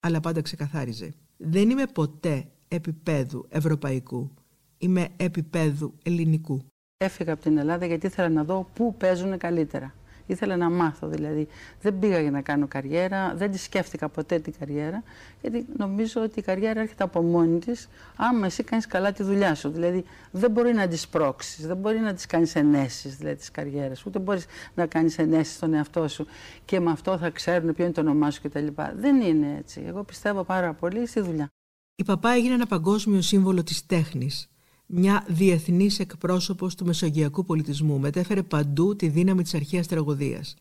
Αλλά 0.00 0.20
πάντα 0.20 0.42
ξεκαθάριζε. 0.42 1.12
Δεν 1.36 1.70
είμαι 1.70 1.86
ποτέ 1.86 2.50
επίπεδου 2.68 3.46
ευρωπαϊκού. 3.48 4.30
Είμαι 4.78 5.08
επίπεδου 5.16 5.94
ελληνικού. 6.02 6.64
Έφυγα 6.96 7.32
από 7.32 7.42
την 7.42 7.58
Ελλάδα 7.58 7.86
γιατί 7.86 8.06
ήθελα 8.06 8.28
να 8.28 8.44
δω 8.44 8.70
πού 8.74 8.96
παίζουν 8.96 9.38
καλύτερα. 9.38 9.94
Ήθελα 10.30 10.56
να 10.56 10.70
μάθω 10.70 11.08
δηλαδή. 11.08 11.48
Δεν 11.80 11.98
πήγα 11.98 12.20
για 12.20 12.30
να 12.30 12.40
κάνω 12.40 12.66
καριέρα, 12.68 13.34
δεν 13.34 13.50
τη 13.50 13.58
σκέφτηκα 13.58 14.08
ποτέ 14.08 14.38
την 14.38 14.54
καριέρα, 14.58 15.02
γιατί 15.40 15.66
νομίζω 15.76 16.22
ότι 16.22 16.38
η 16.38 16.42
καριέρα 16.42 16.80
έρχεται 16.80 17.04
από 17.04 17.22
μόνη 17.22 17.58
της, 17.58 17.88
άμα 18.16 18.46
εσύ 18.46 18.62
κάνεις 18.62 18.86
καλά 18.86 19.12
τη 19.12 19.22
δουλειά 19.22 19.54
σου. 19.54 19.70
Δηλαδή 19.70 20.04
δεν 20.30 20.50
μπορεί 20.50 20.72
να 20.72 20.88
τη 20.88 21.02
πρόξεις, 21.10 21.66
δεν 21.66 21.76
μπορεί 21.76 21.98
να 21.98 22.14
τη 22.14 22.26
κάνεις 22.26 22.54
ενέσεις 22.54 23.16
δηλαδή, 23.16 23.36
της 23.36 23.50
καριέρας, 23.50 24.06
ούτε 24.06 24.18
μπορείς 24.18 24.46
να 24.74 24.86
κάνεις 24.86 25.18
ενέσεις 25.18 25.54
στον 25.54 25.74
εαυτό 25.74 26.08
σου 26.08 26.26
και 26.64 26.80
με 26.80 26.90
αυτό 26.90 27.18
θα 27.18 27.30
ξέρουν 27.30 27.74
ποιο 27.74 27.84
είναι 27.84 27.92
το 27.92 28.00
όνομά 28.00 28.30
σου 28.30 28.40
κτλ. 28.42 28.66
Δεν 28.96 29.20
είναι 29.20 29.56
έτσι. 29.58 29.82
Εγώ 29.86 30.02
πιστεύω 30.02 30.44
πάρα 30.44 30.72
πολύ 30.72 31.06
στη 31.06 31.20
δουλειά. 31.20 31.48
Η 31.94 32.04
παπά 32.04 32.30
έγινε 32.30 32.54
ένα 32.54 32.66
παγκόσμιο 32.66 33.22
σύμβολο 33.22 33.62
της 33.62 33.86
τέχνης 33.86 34.49
μια 34.92 35.24
διεθνής 35.28 35.98
εκπρόσωπος 35.98 36.74
του 36.74 36.84
μεσογειακού 36.84 37.44
πολιτισμού 37.44 37.98
μετέφερε 37.98 38.42
παντού 38.42 38.96
τη 38.96 39.08
δύναμη 39.08 39.42
της 39.42 39.54
αρχαίας 39.54 39.86
τραγωδίας. 39.86 40.54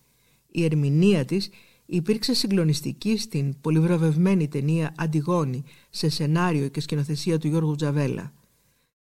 Η 0.51 0.63
ερμηνεία 0.63 1.25
της 1.25 1.49
υπήρξε 1.85 2.33
συγκλονιστική 2.33 3.17
στην 3.17 3.61
πολυβραβευμένη 3.61 4.47
ταινία 4.47 4.93
«Αντιγόνη» 4.97 5.63
σε 5.89 6.09
σενάριο 6.09 6.67
και 6.67 6.81
σκηνοθεσία 6.81 7.37
του 7.37 7.47
Γιώργου 7.47 7.75
Τζαβέλα. 7.75 8.33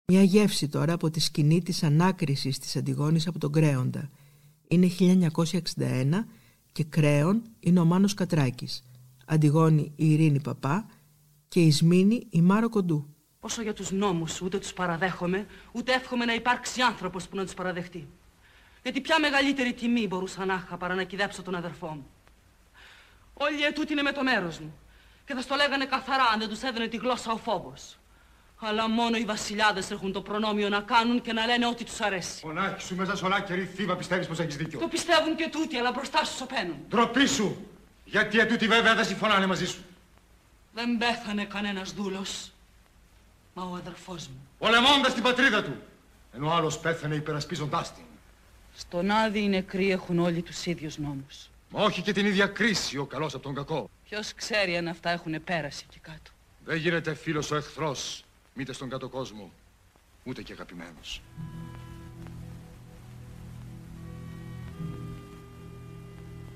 Μια 0.05 0.23
γεύση 0.23 0.67
τώρα 0.67 0.93
από 0.93 1.09
τη 1.09 1.19
σκηνή 1.19 1.61
της 1.61 1.83
ανάκρισης 1.83 2.59
της 2.59 2.75
Αντιγόνης 2.75 3.27
από 3.27 3.39
τον 3.39 3.51
Κρέοντα. 3.51 4.09
Είναι 4.67 4.89
1961 4.99 6.25
και 6.71 6.83
Κρέον 6.83 7.41
είναι 7.59 7.79
ο 7.79 7.85
Μάνος 7.85 8.13
Κατράκης. 8.13 8.83
Αντιγόνη 9.25 9.91
η 9.95 10.11
Ειρήνη 10.11 10.41
Παπά 10.41 10.85
και 11.47 11.59
η 11.59 11.71
Σμήνη 11.71 12.27
η 12.29 12.41
Μάρο 12.41 12.69
Κοντού. 12.69 13.14
Όσο 13.45 13.61
για 13.61 13.73
τους 13.73 13.91
νόμους, 13.91 14.41
ούτε 14.41 14.57
τους 14.57 14.73
παραδέχομαι, 14.73 15.45
ούτε 15.71 15.93
εύχομαι 15.93 16.25
να 16.25 16.33
υπάρξει 16.33 16.81
άνθρωπος 16.81 17.27
που 17.27 17.35
να 17.35 17.43
τους 17.43 17.53
παραδεχτεί. 17.53 18.07
Γιατί 18.83 19.01
ποια 19.01 19.19
μεγαλύτερη 19.19 19.73
τιμή 19.73 20.07
μπορούσα 20.07 20.45
να 20.45 20.63
είχα 20.65 20.77
παρά 20.77 20.95
να 20.95 21.03
κυδέψω 21.03 21.41
τον 21.41 21.55
αδερφό 21.55 21.87
μου. 21.87 22.09
Όλοι 23.33 23.63
ετούτοι 23.63 23.91
είναι 23.91 24.01
με 24.01 24.11
το 24.11 24.23
μέρος 24.23 24.59
μου. 24.59 24.77
Και 25.25 25.33
θα 25.33 25.41
στο 25.41 25.55
λέγανε 25.55 25.85
καθαρά 25.85 26.23
αν 26.33 26.39
δεν 26.39 26.49
τους 26.49 26.61
έδινε 26.61 26.87
τη 26.87 26.97
γλώσσα 26.97 27.31
ο 27.31 27.37
φόβος. 27.37 27.97
Αλλά 28.59 28.89
μόνο 28.89 29.17
οι 29.17 29.25
βασιλιάδες 29.25 29.91
έχουν 29.91 30.11
το 30.11 30.21
προνόμιο 30.21 30.69
να 30.69 30.81
κάνουν 30.81 31.21
και 31.21 31.33
να 31.33 31.45
λένε 31.45 31.67
ό,τι 31.67 31.83
τους 31.83 32.01
αρέσει. 32.01 32.39
Φωνάκι 32.39 32.83
σου 32.83 32.95
μέσα 32.95 33.15
σε 33.15 33.25
ολάκερη 33.25 33.65
θύβα 33.65 33.95
πιστεύεις 33.95 34.27
πως 34.27 34.39
έχεις 34.39 34.55
δίκιο. 34.55 34.79
Το 34.79 34.87
πιστεύουν 34.87 35.35
και 35.35 35.49
τούτοι, 35.51 35.77
αλλά 35.77 35.91
μπροστά 35.91 36.25
σου 36.25 36.35
σωπαίνουν. 36.35 36.77
Ντροπή 36.89 37.27
σου! 37.27 37.67
Γιατί 38.05 38.39
ετούτοι 38.39 38.67
βέβαια 38.67 38.95
δεν 38.95 39.05
συμφωνάνε 39.05 39.45
μαζί 39.45 39.65
σου. 39.65 39.83
Δεν 40.73 40.97
πέθανε 40.97 41.45
κανένας 41.45 41.93
δούλος. 41.93 42.49
Μα 43.57 43.63
ο 43.63 43.75
αδερφός 43.75 44.27
μου. 44.27 44.47
Πολεμώντας 44.57 45.13
την 45.13 45.23
πατρίδα 45.23 45.63
του. 45.63 45.75
Ενώ 46.33 46.51
άλλος 46.51 46.79
πέθανε 46.79 47.15
υπερασπίζοντάς 47.15 47.93
την. 47.93 48.03
Στον 48.75 49.11
Άδη 49.11 49.39
οι 49.39 49.47
νεκροί 49.47 49.91
έχουν 49.91 50.19
όλοι 50.19 50.41
τους 50.41 50.65
ίδιους 50.65 50.97
νόμους. 50.97 51.49
Μα 51.69 51.83
όχι 51.83 52.01
και 52.01 52.11
την 52.11 52.25
ίδια 52.25 52.47
κρίση 52.47 52.97
ο 52.97 53.05
καλός 53.05 53.33
από 53.33 53.43
τον 53.43 53.55
κακό. 53.55 53.89
Ποιος 54.09 54.33
ξέρει 54.33 54.77
αν 54.77 54.87
αυτά 54.87 55.09
έχουν 55.09 55.43
πέρασει 55.43 55.85
εκεί 55.89 55.99
κάτω. 55.99 56.31
Δεν 56.65 56.77
γίνεται 56.77 57.13
φίλος 57.13 57.51
ο 57.51 57.55
εχθρός, 57.55 58.23
μήτε 58.53 58.73
στον 58.73 58.89
κάτω 58.89 59.09
κόσμο, 59.09 59.51
ούτε 60.23 60.41
και 60.41 60.53
αγαπημένος. 60.53 61.21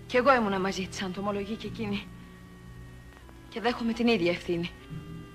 Κι 0.07 0.17
εγώ 0.17 0.35
ήμουνα 0.35 0.59
μαζί 0.59 0.87
της, 0.87 1.01
αν 1.01 1.13
το 1.13 1.19
ομολογεί 1.19 1.55
και 1.55 1.67
εκείνη. 1.67 2.07
Και 3.49 3.61
δέχομαι 3.61 3.93
την 3.93 4.07
ίδια 4.07 4.31
ευθύνη. 4.31 4.71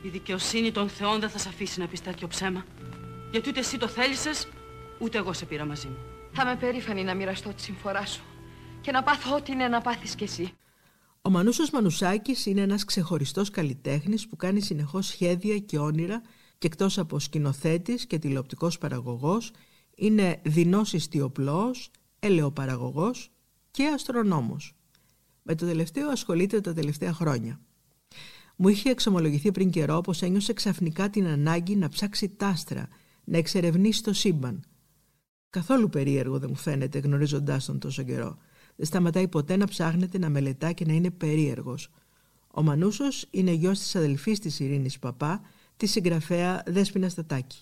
Η 0.05 0.09
δικαιοσύνη 0.09 0.73
των 0.73 0.88
θεών 0.88 1.21
δεν 1.21 1.31
θα 1.31 1.38
σε 1.38 1.49
αφήσει 1.49 1.81
να 1.81 1.87
πεις 1.87 2.03
τέτοιο 2.03 2.29
ψέμα. 2.29 2.64
Γιατί 3.31 3.49
ούτε 3.49 3.61
εσύ 3.61 3.79
το 3.79 3.88
θέλησες, 3.88 4.49
ούτε 4.99 5.19
εγώ 5.19 5.33
σε 5.33 5.45
πήρα 5.45 5.64
μαζί 5.64 5.87
μου. 5.88 5.97
Θα 6.33 6.43
είμαι 6.43 6.57
περήφανη 6.57 7.05
να 7.05 7.14
μοιραστώ 7.14 7.53
τη 7.53 7.62
συμφορά 7.62 8.07
σου 8.07 8.23
και 8.81 8.90
να 8.90 9.03
πάθω 9.03 9.35
ό,τι 9.37 9.53
είναι 9.53 9.69
να 9.69 9.81
πάθεις 9.81 10.14
κι 10.14 10.25
εσύ. 10.25 10.53
Ο 11.23 11.31
Μανούσος 11.31 11.71
Μανουσάκης 11.71 12.47
είναι 12.47 12.61
ένας 12.61 12.85
ξεχωριστός 12.85 13.51
καλλιτέχνης 13.51 14.29
που 14.29 14.37
κάνει 14.37 14.61
συνεχώς 14.61 15.07
σχέδια 15.07 15.59
και 15.59 15.79
όνειρα 15.79 16.23
και 16.59 16.67
εκτός 16.67 16.99
από 16.99 17.19
σκηνοθέτης 17.19 18.07
και 18.07 18.19
τηλεοπτικός 18.19 18.79
παραγωγός 18.79 19.53
είναι 19.97 20.40
δεινός 20.45 20.93
ιστιοπλός, 20.93 21.90
ελαιοπαραγωγός 22.19 23.31
και 23.71 23.87
αστρονόμος. 23.95 24.75
Με 25.43 25.55
το 25.55 25.67
τελευταίο 25.67 26.09
ασχολείται 26.09 26.61
τα 26.61 26.73
τελευταία 26.73 27.12
χρόνια. 27.12 27.61
Μου 28.57 28.69
είχε 28.69 28.90
εξομολογηθεί 28.90 29.53
πριν 29.53 29.71
καιρό 29.71 30.01
πως 30.01 30.23
ένιωσε 30.23 30.53
ξαφνικά 30.53 31.11
την 31.11 31.27
ανάγκη 31.27 31.77
να 31.77 31.88
ψάξει 31.88 32.29
τάστρα, 32.29 32.88
να 33.25 33.38
εξερευνήσει 33.38 34.03
το 34.03 34.12
σύμπαν. 34.12 34.64
Καθόλου 35.51 35.88
περίεργο 35.88 36.38
δεν 36.38 36.49
μου 36.51 36.57
φαίνεται 36.57 36.99
γνωρίζοντάς 36.99 37.64
τον 37.64 37.79
τόσο 37.79 38.03
καιρό. 38.03 38.37
Δεν 38.77 38.87
σταματάει 38.87 39.29
ποτέ 39.29 39.57
να 39.57 39.67
ψάχνεται, 39.67 40.19
να 40.19 40.29
μελετά 40.29 40.73
και 40.73 40.85
να 40.85 40.93
είναι 40.93 41.11
περίεργος. 41.11 41.90
Ο 42.51 42.62
Μανούσος 42.62 43.27
είναι 43.31 43.51
γιος 43.51 43.79
της 43.79 43.97
αδελφής 43.97 44.38
της 44.38 44.61
Ειρήνης 44.61 44.99
Παπά, 44.99 45.40
της 45.77 45.90
συγγραφέα 45.90 46.62
Δέσποινα 46.67 47.09
Στατάκη. 47.09 47.61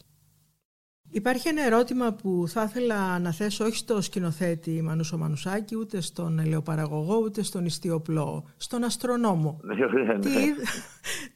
Υπάρχει 1.14 1.48
ένα 1.48 1.62
ερώτημα 1.62 2.16
που 2.22 2.44
θα 2.48 2.62
ήθελα 2.62 3.18
να 3.18 3.32
θέσω 3.32 3.64
όχι 3.64 3.76
στο 3.76 4.00
σκηνοθέτη 4.00 4.82
Μανούσο 4.82 5.18
Μανουσάκη, 5.18 5.76
ούτε 5.76 6.00
στον 6.00 6.38
ελαιοπαραγωγό, 6.38 7.16
ούτε 7.24 7.42
στον 7.42 7.64
ιστιοπλό, 7.64 8.44
στον 8.56 8.84
αστρονόμο. 8.84 9.60
Ναι, 9.64 9.74
ναι, 9.74 10.02
ναι. 10.02 10.18
τι, 10.18 10.30
είδου, 10.30 10.62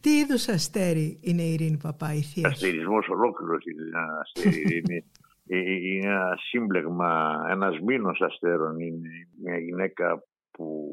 τι 0.01 0.11
είδους 0.11 0.49
αστέρι 0.49 1.19
είναι 1.23 1.43
η 1.43 1.53
Ειρήνη 1.53 1.79
Παπά, 1.83 2.13
η 2.13 2.23
θεία 2.23 2.49
σου; 2.49 2.55
Αστερισμός 2.55 3.09
ολόκληρος 3.09 3.65
είναι 3.65 3.83
ένα 3.83 4.21
αστέρι. 4.21 4.79
είναι, 4.79 5.05
είναι 5.47 6.07
ένα 6.07 6.37
σύμπλεγμα, 6.49 7.41
ένας 7.51 7.79
μήνος 7.81 8.21
αστέρων. 8.21 8.79
Είναι 8.81 9.09
μια 9.43 9.59
γυναίκα 9.59 10.23
που 10.51 10.89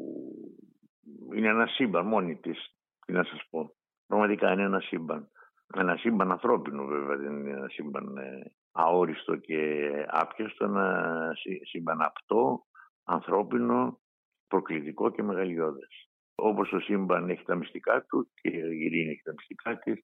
είναι 1.36 1.48
ένα 1.48 1.66
σύμπαν 1.66 2.06
μόνη 2.06 2.34
της. 2.36 2.58
Τι 3.06 3.12
να 3.12 3.24
σας 3.24 3.46
πω. 3.50 3.74
Πραγματικά 4.06 4.52
είναι 4.52 4.62
ένα 4.62 4.80
σύμπαν. 4.80 5.28
Ένα 5.72 5.96
σύμπαν 5.96 6.30
ανθρώπινο 6.30 6.84
βέβαια, 6.84 7.16
δεν 7.16 7.32
είναι 7.32 7.50
ένα 7.50 7.68
σύμπαν 7.68 8.16
ε, 8.16 8.52
αόριστο 8.72 9.36
και 9.36 9.90
άπιαστο, 10.08 10.64
ένα 10.64 11.32
σύ- 11.36 11.66
σύμπαν 11.66 12.02
απτό, 12.02 12.66
ανθρώπινο, 13.04 14.00
προκλητικό 14.48 15.10
και 15.10 15.22
μεγαλειώδες. 15.22 16.08
Όπως 16.34 16.68
το 16.68 16.80
σύμπαν 16.80 17.30
έχει 17.30 17.44
τα 17.44 17.54
μυστικά 17.54 18.04
του 18.04 18.30
και 18.34 18.48
η 18.48 18.84
ειρήνη 18.84 19.10
έχει 19.10 19.22
τα 19.22 19.32
μυστικά 19.32 19.78
της, 19.78 20.02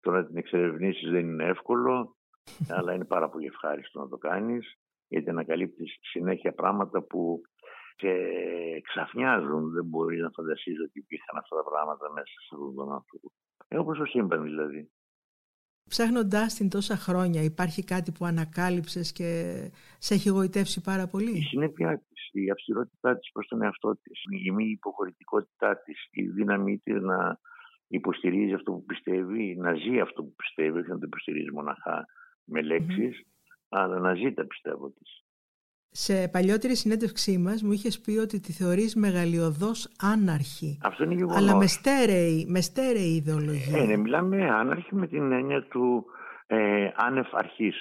το 0.00 0.10
να 0.10 0.26
την 0.26 0.36
εξερευνήσεις 0.36 1.10
δεν 1.10 1.26
είναι 1.26 1.44
εύκολο, 1.44 2.16
αλλά 2.76 2.92
είναι 2.92 3.04
πάρα 3.04 3.28
πολύ 3.28 3.46
ευχάριστο 3.46 4.00
να 4.00 4.08
το 4.08 4.16
κάνεις, 4.16 4.74
γιατί 5.08 5.30
ανακαλύπτεις 5.30 5.98
συνέχεια 6.00 6.52
πράγματα 6.52 7.02
που 7.02 7.40
σε 7.96 8.10
ξαφνιάζουν. 8.80 9.70
Δεν 9.70 9.84
μπορείς 9.84 10.20
να 10.20 10.30
φανταστείς 10.30 10.80
ότι 10.80 10.98
υπήρχαν 10.98 11.36
αυτά 11.38 11.56
τα 11.56 11.64
πράγματα 11.70 12.12
μέσα 12.12 12.26
σε 12.26 12.48
αυτόν 12.52 12.74
τον 12.74 12.92
άνθρωπο. 12.92 13.32
Ε, 13.72 13.78
όπως 13.78 13.98
το 13.98 14.04
σύμπαν 14.04 14.42
δηλαδή. 14.42 14.90
Ψάχνοντάς 15.88 16.54
την 16.54 16.68
τόσα 16.68 16.96
χρόνια 16.96 17.42
υπάρχει 17.42 17.84
κάτι 17.84 18.12
που 18.12 18.24
ανακάλυψες 18.24 19.12
και 19.12 19.30
σε 19.98 20.14
έχει 20.14 20.28
γοητεύσει 20.28 20.80
πάρα 20.80 21.02
Η 21.02 21.08
πολύ. 21.08 21.42
συνέπειά 21.42 21.98
της, 22.08 22.28
η 22.32 22.50
αυστηρότητά 22.50 23.18
της 23.18 23.32
προς 23.32 23.46
τον 23.46 23.62
εαυτό 23.62 23.96
της, 24.02 24.22
η 24.44 24.50
μη 24.50 24.64
υποχωρητικότητά 24.70 25.76
της, 25.82 26.08
η 26.10 26.22
δύναμή 26.28 26.78
της 26.78 27.00
να 27.00 27.38
υποστηρίζει 27.86 28.52
αυτό 28.52 28.72
που 28.72 28.84
πιστεύει, 28.84 29.56
να 29.56 29.74
ζει 29.74 30.00
αυτό 30.00 30.22
που 30.22 30.34
πιστεύει, 30.34 30.78
όχι 30.78 30.88
να 30.88 30.98
το 30.98 31.06
υποστηρίζει 31.06 31.52
μοναχά 31.52 32.06
με 32.44 32.62
λέξεις, 32.62 33.22
αλλά 33.68 33.98
να 33.98 34.14
ζει 34.14 34.32
τα 34.32 34.46
πιστεύω 34.46 34.90
της. 34.90 35.21
Σε 35.94 36.28
παλιότερη 36.28 36.76
συνέντευξή 36.76 37.38
μας 37.38 37.62
μου 37.62 37.72
είχες 37.72 38.00
πει 38.00 38.10
ότι 38.10 38.40
τη 38.40 38.52
θεωρείς 38.52 38.94
μεγαλειωδώς 38.94 39.88
άναρχη, 39.98 40.78
Αυτό 40.82 41.04
είναι 41.04 41.14
γεγονός. 41.14 41.36
αλλά 41.36 41.56
με 41.56 41.66
στέρεη, 41.66 42.46
με 42.48 42.60
στέρεη 42.60 43.14
ιδεολογία. 43.14 43.78
Ε, 43.78 43.84
ναι, 43.84 43.96
μιλάμε 43.96 44.50
άναρχη 44.50 44.94
με 44.94 45.06
την 45.06 45.32
έννοια 45.32 45.62
του 45.62 46.04
ε, 46.46 46.88
άνευ 46.96 47.26
αρχής. 47.32 47.76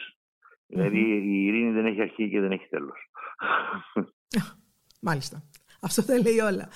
Δηλαδή 0.67 0.99
η 0.99 1.45
ειρήνη 1.45 1.71
δεν 1.71 1.85
έχει 1.85 2.01
αρχή 2.01 2.29
και 2.29 2.39
δεν 2.39 2.51
έχει 2.51 2.67
τέλος. 2.69 2.97
Μάλιστα. 5.01 5.43
Αυτό 5.81 6.01
δεν 6.01 6.21
λέει 6.21 6.39
όλα. 6.39 6.69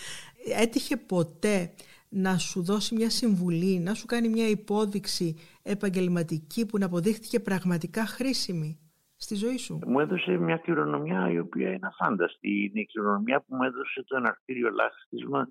Έτυχε 0.59 0.97
ποτέ 0.97 1.73
να 2.09 2.37
σου 2.37 2.63
δώσει 2.63 2.95
μια 2.95 3.09
συμβουλή, 3.09 3.79
να 3.79 3.93
σου 3.93 4.05
κάνει 4.05 4.29
μια 4.29 4.47
υπόδειξη 4.47 5.35
επαγγελματική 5.63 6.65
που 6.65 6.77
να 6.77 6.85
αποδείχτηκε 6.85 7.39
πραγματικά 7.39 8.05
χρήσιμη; 8.05 8.79
Στη 9.25 9.35
ζωή 9.35 9.57
σου; 9.57 9.79
μου 9.85 9.99
έδωσε 9.99 10.31
μια 10.37 10.57
κληρονομιά 10.57 11.31
η 11.31 11.39
οποία 11.39 11.69
είναι 11.71 11.87
αφάνταστη. 11.87 12.49
Είναι 12.63 12.79
η 12.81 12.85
κληρονομιά 12.85 13.39
που 13.39 13.55
μου 13.55 13.63
έδωσε 13.63 14.03
το 14.07 14.15
εναρκτήριο 14.15 14.69
λάστισμα 14.69 15.49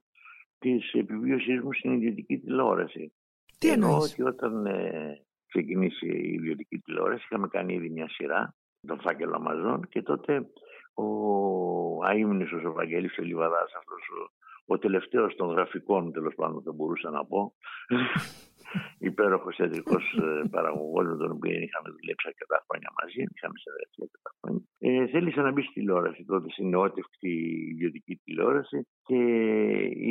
της 0.59 0.93
επιβίωσής 0.93 1.61
μου 1.63 1.73
στην 1.73 1.93
ιδιωτική 1.93 2.39
τηλεόραση. 2.39 3.13
Τι 3.59 3.69
Εννοώ 3.71 3.91
εννοείς; 3.91 4.13
ότι 4.13 4.23
όταν 4.23 4.67
ε, 4.67 5.21
ξεκινήσει 5.47 6.07
η 6.07 6.33
ιδιωτική 6.33 6.79
τηλεόραση 6.79 7.25
είχαμε 7.25 7.49
κάνει 7.49 7.75
ήδη 7.75 7.91
μια 7.91 8.09
σειρά, 8.09 8.55
τον 8.87 9.01
φάκελο 9.01 9.35
Αμαζόν 9.37 9.89
και 9.89 10.03
τότε 10.03 10.47
ο 10.95 11.09
αείμνησος 12.05 12.65
ο 12.65 12.73
Βαγγέλης 12.73 13.19
ο 13.19 13.23
Λιβαδάς, 13.23 13.73
αυτός 13.79 14.03
ο, 14.19 14.33
ο 14.75 14.79
τελευταίος 14.79 15.35
των 15.35 15.49
γραφικών 15.49 16.13
τέλος 16.13 16.35
πάντων 16.35 16.63
θα 16.63 16.73
μπορούσα 16.73 17.11
να 17.11 17.25
πω, 17.27 17.55
υπέροχος 18.99 19.59
ιατρικός 19.59 20.05
ε, 20.23 20.49
παραγωγός 20.51 21.07
με 21.07 21.17
τον 21.17 21.31
οποίο 21.37 21.51
είχαμε 21.67 21.89
δουλέψει 21.97 22.27
αρκετά 22.31 22.57
χρόνια 22.67 22.91
μαζί, 22.99 23.21
είχαμε 23.35 23.57
συνεργαστεί 23.63 23.99
αρκετά 24.07 24.31
χρόνια. 24.39 24.63
Ε, 24.87 25.07
θέλησε 25.13 25.41
να 25.47 25.51
μπει 25.53 25.63
στη 25.63 25.73
τηλεόραση 25.73 26.25
τότε, 26.25 26.47
στην 26.51 26.69
νεότευκτη 26.69 27.33
ιδιωτική 27.73 28.15
τηλεόραση 28.25 28.79
και 29.09 29.21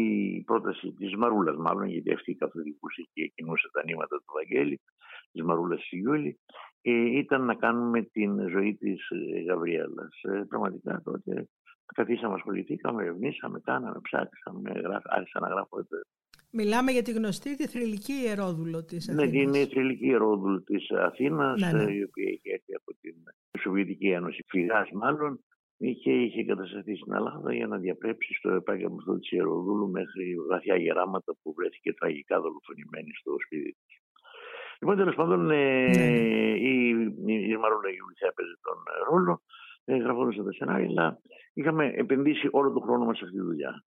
η 0.05 0.07
πρόταση 0.49 0.93
της 0.99 1.15
Μαρούλας 1.15 1.55
μάλλον, 1.65 1.87
γιατί 1.87 2.13
αυτή 2.13 2.35
καθοδηγούσε 2.35 3.01
και 3.13 3.31
κινούσε 3.35 3.67
τα 3.71 3.81
νήματα 3.83 4.15
του 4.17 4.31
Βαγγέλη, 4.37 4.81
της 5.31 5.43
Μαρούλας 5.43 5.81
Σιγιούλη, 5.87 6.39
ε, 6.81 7.17
ήταν 7.23 7.45
να 7.45 7.55
κάνουμε 7.55 8.01
την 8.01 8.49
ζωή 8.49 8.75
της 8.75 9.09
ε, 9.09 9.41
Γαβριέλας. 9.47 10.13
Ε, 10.21 10.43
πραγματικά 10.49 11.01
τότε 11.03 11.47
καθίσαμε, 11.93 12.33
ασχοληθήκαμε, 12.33 13.03
ερευνήσαμε, 13.03 13.59
κάναμε, 13.59 13.99
ψάξαμε, 14.01 14.71
γράφ, 14.71 15.03
άρχισα 15.05 15.39
να 15.39 15.47
γράφω 15.47 15.79
ε, 15.79 15.83
Μιλάμε 16.55 16.91
για 16.91 17.01
τη 17.01 17.11
γνωστή 17.11 17.55
τη 17.55 17.67
θρηλυκή 17.67 18.13
ιερόδουλο 18.25 18.83
της 18.83 19.07
Ναι, 19.07 19.23
Αθήνας. 19.23 19.51
την 19.57 19.67
θρηλυκή 19.69 20.09
ερόδουλ 20.09 20.55
της 20.63 20.91
Αθήνας, 20.91 21.61
Ναι, 21.61 21.71
ναι. 21.71 21.83
ε, 21.91 21.93
η 21.93 22.03
οποία 22.03 22.29
είχε 22.29 22.51
έρθει 22.53 22.75
από 22.75 22.91
την 23.01 23.15
Σοβιετική 23.59 24.07
Ένωση, 24.07 24.43
φυγάς 24.47 24.89
μάλλον, 24.91 25.43
είχε, 25.77 26.11
είχε 26.11 26.39
εγκατασταθεί 26.39 26.95
στην 26.95 27.13
Ελλάδα 27.13 27.53
για 27.53 27.67
να 27.67 27.77
διαπρέψει 27.77 28.33
στο 28.33 28.49
επάγγελμα 28.49 28.95
αυτό 28.99 29.19
της 29.19 29.31
Ιεροδούλου 29.31 29.89
μέχρι 29.89 30.35
βαθιά 30.49 30.75
γεράματα 30.75 31.35
που 31.41 31.53
βρέθηκε 31.53 31.93
τραγικά 31.93 32.41
δολοφονημένη 32.41 33.11
στο 33.19 33.35
σπίτι 33.45 33.71
της. 33.71 33.97
Λοιπόν, 34.79 34.95
τέλος 34.97 35.15
πάντων, 35.15 35.51
ε, 35.51 35.87
Ναι, 35.87 36.05
ναι. 36.05 36.17
η, 36.57 36.89
η, 37.25 37.49
η 37.49 37.57
Μαρούλα 37.57 37.89
Γιούλη 37.95 38.15
θα 38.19 38.27
έπαιζε 38.27 38.55
τον 38.61 38.77
ε, 38.93 39.09
ρόλο, 39.09 39.41
ε, 39.85 39.95
γραφώντα 39.97 40.43
τα 40.43 40.51
σενάρια, 40.51 40.87
αλλά 40.89 41.19
είχαμε 41.53 41.91
επενδύσει 41.95 42.47
όλο 42.51 42.71
τον 42.71 42.81
χρόνο 42.81 43.05
μας 43.05 43.17
σε 43.17 43.23
αυτή 43.25 43.37
τη 43.37 43.43
δουλειά. 43.43 43.83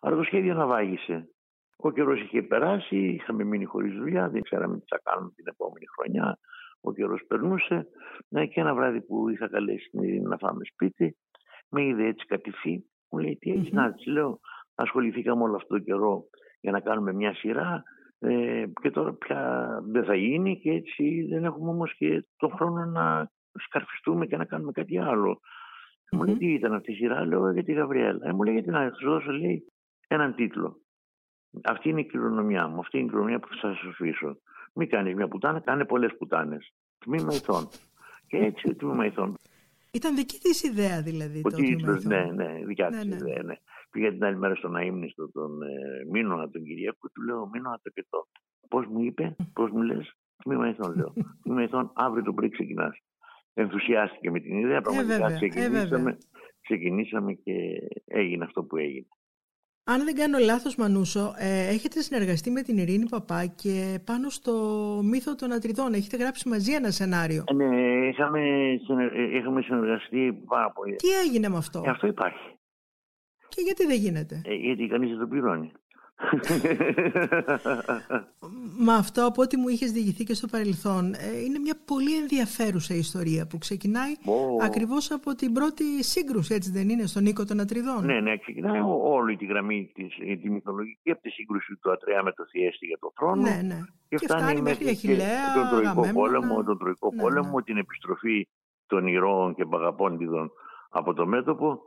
Άρα 0.00 0.16
το 0.16 0.22
σχέδιο 0.22 0.52
αναβάγησε. 0.52 1.28
Ο 1.82 1.90
καιρός 1.90 2.20
είχε 2.20 2.42
περάσει, 2.42 2.96
είχαμε 2.96 3.44
μείνει 3.44 3.64
χωρίς 3.64 3.94
δουλειά, 3.94 4.28
δεν 4.28 4.42
ξέραμε 4.42 4.78
τι 4.78 4.84
θα 4.88 5.00
κάνουμε 5.02 5.32
την 5.34 5.44
επόμενη 5.48 5.86
χρονιά. 5.96 6.38
Ο 6.80 6.92
καιρός 6.92 7.24
περνούσε. 7.28 7.86
Ναι, 8.28 8.46
και 8.46 8.60
ένα 8.60 8.74
βράδυ 8.74 9.00
που 9.00 9.28
είχα 9.28 9.48
καλέσει 9.48 9.88
την 9.90 10.02
Ειρήνη 10.02 10.26
να 10.26 10.36
φάμε 10.36 10.64
σπίτι, 10.64 11.16
με 11.68 11.84
είδε 11.84 12.06
έτσι 12.06 12.26
κατηφή. 12.26 12.84
Μου 13.10 13.18
λέει: 13.18 13.36
Τι 13.36 13.50
έχεις 13.50 13.70
Μμμ. 13.70 13.76
να 13.76 13.92
της 13.92 14.06
λέω, 14.06 14.40
ασχοληθήκαμε 14.74 15.42
όλο 15.42 15.56
αυτό 15.56 15.74
το 15.74 15.78
καιρό 15.78 16.24
για 16.60 16.72
να 16.72 16.80
κάνουμε 16.80 17.12
μια 17.12 17.34
σειρά. 17.34 17.82
Ε, 18.18 18.64
και 18.80 18.90
τώρα 18.90 19.14
πια 19.14 19.68
δεν 19.90 20.04
θα 20.04 20.14
γίνει 20.14 20.60
και 20.60 20.70
έτσι 20.70 21.26
δεν 21.30 21.44
έχουμε 21.44 21.70
όμως 21.70 21.94
και 21.96 22.26
τον 22.36 22.50
χρόνο 22.50 22.84
να 22.84 23.30
σκαρφιστούμε 23.52 24.26
και 24.26 24.36
να 24.36 24.44
κάνουμε 24.44 24.72
κάτι 24.72 24.98
άλλο. 24.98 25.40
Mm-hmm. 25.40 26.16
Μου 26.16 26.24
λέει 26.24 26.36
τι 26.36 26.52
ήταν 26.52 26.74
αυτή 26.74 26.92
η 26.92 26.94
σειρά, 26.94 27.26
λέω 27.26 27.52
για 27.52 27.64
τη 27.64 27.72
Γαβριέλα. 27.72 28.28
Ε, 28.28 28.32
μου 28.32 28.42
λέει 28.42 28.54
γιατί 28.54 28.70
να 28.70 28.92
σου 28.92 29.08
δώσω 29.08 29.30
λέει, 29.30 29.64
έναν 30.08 30.34
τίτλο. 30.34 30.80
Αυτή 31.64 31.88
είναι 31.88 32.00
η 32.00 32.06
κληρονομιά 32.06 32.68
μου, 32.68 32.78
αυτή 32.78 32.96
είναι 32.96 33.06
η 33.06 33.08
κληρονομιά 33.08 33.38
που 33.38 33.48
θα 33.48 33.54
σας 33.54 33.78
αφήσω. 33.88 34.36
Μην 34.74 34.88
κάνεις 34.88 35.14
μια 35.14 35.28
πουτάνα, 35.28 35.60
κάνε 35.60 35.84
πολλές 35.84 36.16
πουτάνες. 36.18 36.72
Τμήμα 36.98 37.34
ηθών. 37.34 37.68
Και 38.26 38.36
έτσι 38.36 38.74
τμήμα 38.74 39.06
ηθών. 39.06 39.36
Ήταν 39.92 40.14
δική 40.14 40.38
της 40.38 40.62
ιδέα 40.62 41.02
δηλαδή. 41.02 41.40
Ο 41.44 41.48
τίτλο, 41.48 42.00
ναι, 42.02 42.24
ναι, 42.24 42.64
δικιά 42.64 42.90
ναι, 42.90 42.96
της 42.96 43.06
ναι. 43.06 43.16
ιδέα. 43.16 43.42
Ναι. 43.42 43.54
Πήγα 43.90 44.10
την 44.10 44.24
άλλη 44.24 44.36
μέρα 44.36 44.54
στον 44.54 44.76
αίμνηστο 44.76 45.30
τον 45.30 45.62
ε, 45.62 45.68
Μίνωνα 46.10 46.50
τον 46.50 46.62
Κυριακό, 46.62 47.08
του 47.08 47.22
λέω 47.22 47.48
Μίνωνα 47.52 47.80
το 47.82 47.90
και 47.90 48.06
το. 48.10 48.28
Πώς 48.68 48.86
μου 48.86 49.02
είπε, 49.02 49.36
πώς 49.52 49.70
μου 49.70 49.82
λες, 49.82 50.16
τμήμα 50.42 50.68
ηθών 50.68 50.96
λέω. 50.96 51.12
τμήμα 51.42 51.62
ηθών, 51.62 51.90
αύριο 51.94 52.24
το 52.24 52.32
πρωί 52.32 52.48
ξεκινάς. 52.48 52.98
Ενθουσιάστηκε 53.54 54.30
με 54.30 54.40
την 54.40 54.58
ιδέα, 54.58 54.76
ε, 54.76 54.80
πραγματικά 54.80 55.30
ε, 55.30 55.34
ξεκινήσαμε, 55.34 56.18
ξεκινήσαμε 56.60 57.32
και 57.32 57.52
έγινε 58.04 58.44
αυτό 58.44 58.62
που 58.62 58.76
έγινε. 58.76 59.06
Αν 59.92 60.04
δεν 60.04 60.14
κάνω 60.14 60.38
λάθος 60.38 60.76
Μανούσο, 60.76 61.34
ε, 61.38 61.68
έχετε 61.74 62.00
συνεργαστεί 62.00 62.50
με 62.50 62.62
την 62.62 62.78
Ειρήνη 62.78 63.08
Παπά 63.08 63.46
και 63.46 64.00
πάνω 64.04 64.28
στο 64.28 64.52
μύθο 65.04 65.34
των 65.34 65.52
Ατριδών 65.52 65.92
έχετε 65.92 66.16
γράψει 66.16 66.48
μαζί 66.48 66.72
ένα 66.72 66.90
σενάριο. 66.90 67.44
Ε, 67.46 67.54
ναι, 67.54 68.08
είχαμε, 68.08 68.40
είχαμε 69.32 69.62
συνεργαστεί 69.62 70.32
πάρα 70.46 70.70
πολύ. 70.70 70.94
Τι 70.96 71.08
έγινε 71.24 71.48
με 71.48 71.56
αυτό; 71.56 71.82
Ε, 71.86 71.90
αυτό 71.90 72.06
υπάρχει. 72.06 72.58
Και 73.48 73.60
γιατί 73.60 73.86
δεν 73.86 73.96
γίνεται; 73.96 74.42
Ε, 74.44 74.54
γιατί 74.54 74.86
κανείς 74.88 75.10
δεν 75.10 75.18
το 75.18 75.26
πληρώνει. 75.26 75.72
Μα 78.78 78.94
αυτό 78.94 79.26
από 79.26 79.42
ό,τι 79.42 79.56
μου 79.56 79.68
είχες 79.68 79.92
διηγηθεί 79.92 80.24
και 80.24 80.34
στο 80.34 80.46
παρελθόν 80.46 81.14
ε, 81.14 81.40
είναι 81.44 81.58
μια 81.58 81.74
πολύ 81.84 82.16
ενδιαφέρουσα 82.16 82.94
ιστορία 82.94 83.46
που 83.46 83.58
ξεκινάει 83.58 84.12
oh. 84.24 84.64
ακριβώς 84.64 85.10
από 85.10 85.34
την 85.34 85.52
πρώτη 85.52 86.04
σύγκρουση 86.04 86.54
έτσι 86.54 86.70
δεν 86.70 86.88
είναι 86.88 87.06
στον 87.06 87.26
οίκο 87.26 87.44
των 87.44 87.60
Ατριδών; 87.60 88.04
Ναι, 88.04 88.20
ναι, 88.20 88.36
ξεκινάει 88.36 88.80
όλη 89.02 89.36
τη 89.36 89.44
γραμμή 89.44 89.90
της, 89.94 90.14
τη 90.42 90.50
μυθολογική 90.50 91.10
από 91.10 91.20
τη 91.20 91.30
σύγκρουση 91.30 91.76
του 91.76 91.90
Ατρέα 91.92 92.22
με 92.22 92.32
το 92.32 92.44
Θιέστη 92.50 92.86
για 92.86 92.98
τον 93.00 93.10
θρόνο 93.14 93.42
ναι, 93.42 93.62
ναι. 93.62 93.80
και, 94.08 94.16
και 94.16 94.26
φτάνει 94.26 94.60
μέχρι 94.60 94.88
Αχιλέα, 94.88 95.54
τον 95.54 95.68
Τροϊκό 95.70 96.12
πόλεμο, 96.12 96.64
τον 96.64 96.78
Τροϊκό 96.78 97.10
ναι, 97.14 97.22
πόλεμο 97.22 97.56
ναι. 97.56 97.62
την 97.62 97.76
επιστροφή 97.76 98.48
των 98.86 99.06
ηρώων 99.06 99.54
και 99.54 99.64
παγαπώντιδων 99.64 100.50
από 100.90 101.14
το 101.14 101.26
μέτωπο 101.26 101.82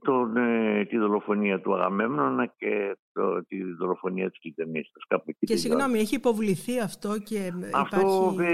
τον, 0.00 0.36
ε, 0.36 0.84
τη 0.84 0.98
δολοφονία 0.98 1.60
του 1.60 1.74
Αγαμέμνονα 1.74 2.46
και 2.46 2.96
το, 3.12 3.44
τη 3.44 3.62
δολοφονία 3.62 4.30
της 4.30 4.40
Κλητεμίστας. 4.40 5.02
Και 5.38 5.56
συγγνώμη, 5.56 5.98
έχει 5.98 6.14
υποβληθεί 6.14 6.80
αυτό 6.80 7.18
και 7.18 7.52
Αυτό 7.74 8.00
υπάρχει... 8.34 8.52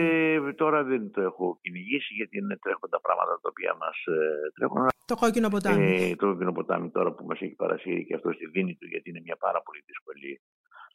ε, 0.48 0.52
τώρα 0.52 0.84
δεν 0.84 1.10
το 1.10 1.20
έχω 1.20 1.58
κυνηγήσει 1.62 2.14
γιατί 2.14 2.38
είναι 2.38 2.56
τρέχοντα 2.56 3.00
πράγματα 3.00 3.38
τα 3.42 3.48
οποία 3.48 3.76
μας 3.80 3.96
ε, 4.06 4.50
τρέχουν. 4.54 4.86
Το 5.06 5.14
κόκκινο 5.14 5.48
ποτάμι. 5.48 6.10
Ε, 6.10 6.16
το 6.16 6.26
κόκκινο 6.26 6.52
ποτάμι 6.52 6.90
τώρα 6.90 7.12
που 7.12 7.24
μας 7.24 7.40
έχει 7.40 7.54
παρασύρει 7.54 8.04
και 8.06 8.14
αυτό 8.14 8.32
στη 8.32 8.46
δίνη 8.46 8.76
του 8.76 8.86
γιατί 8.86 9.10
είναι 9.10 9.20
μια 9.24 9.36
πάρα 9.36 9.60
πολύ 9.62 9.82
δύσκολη 9.86 10.40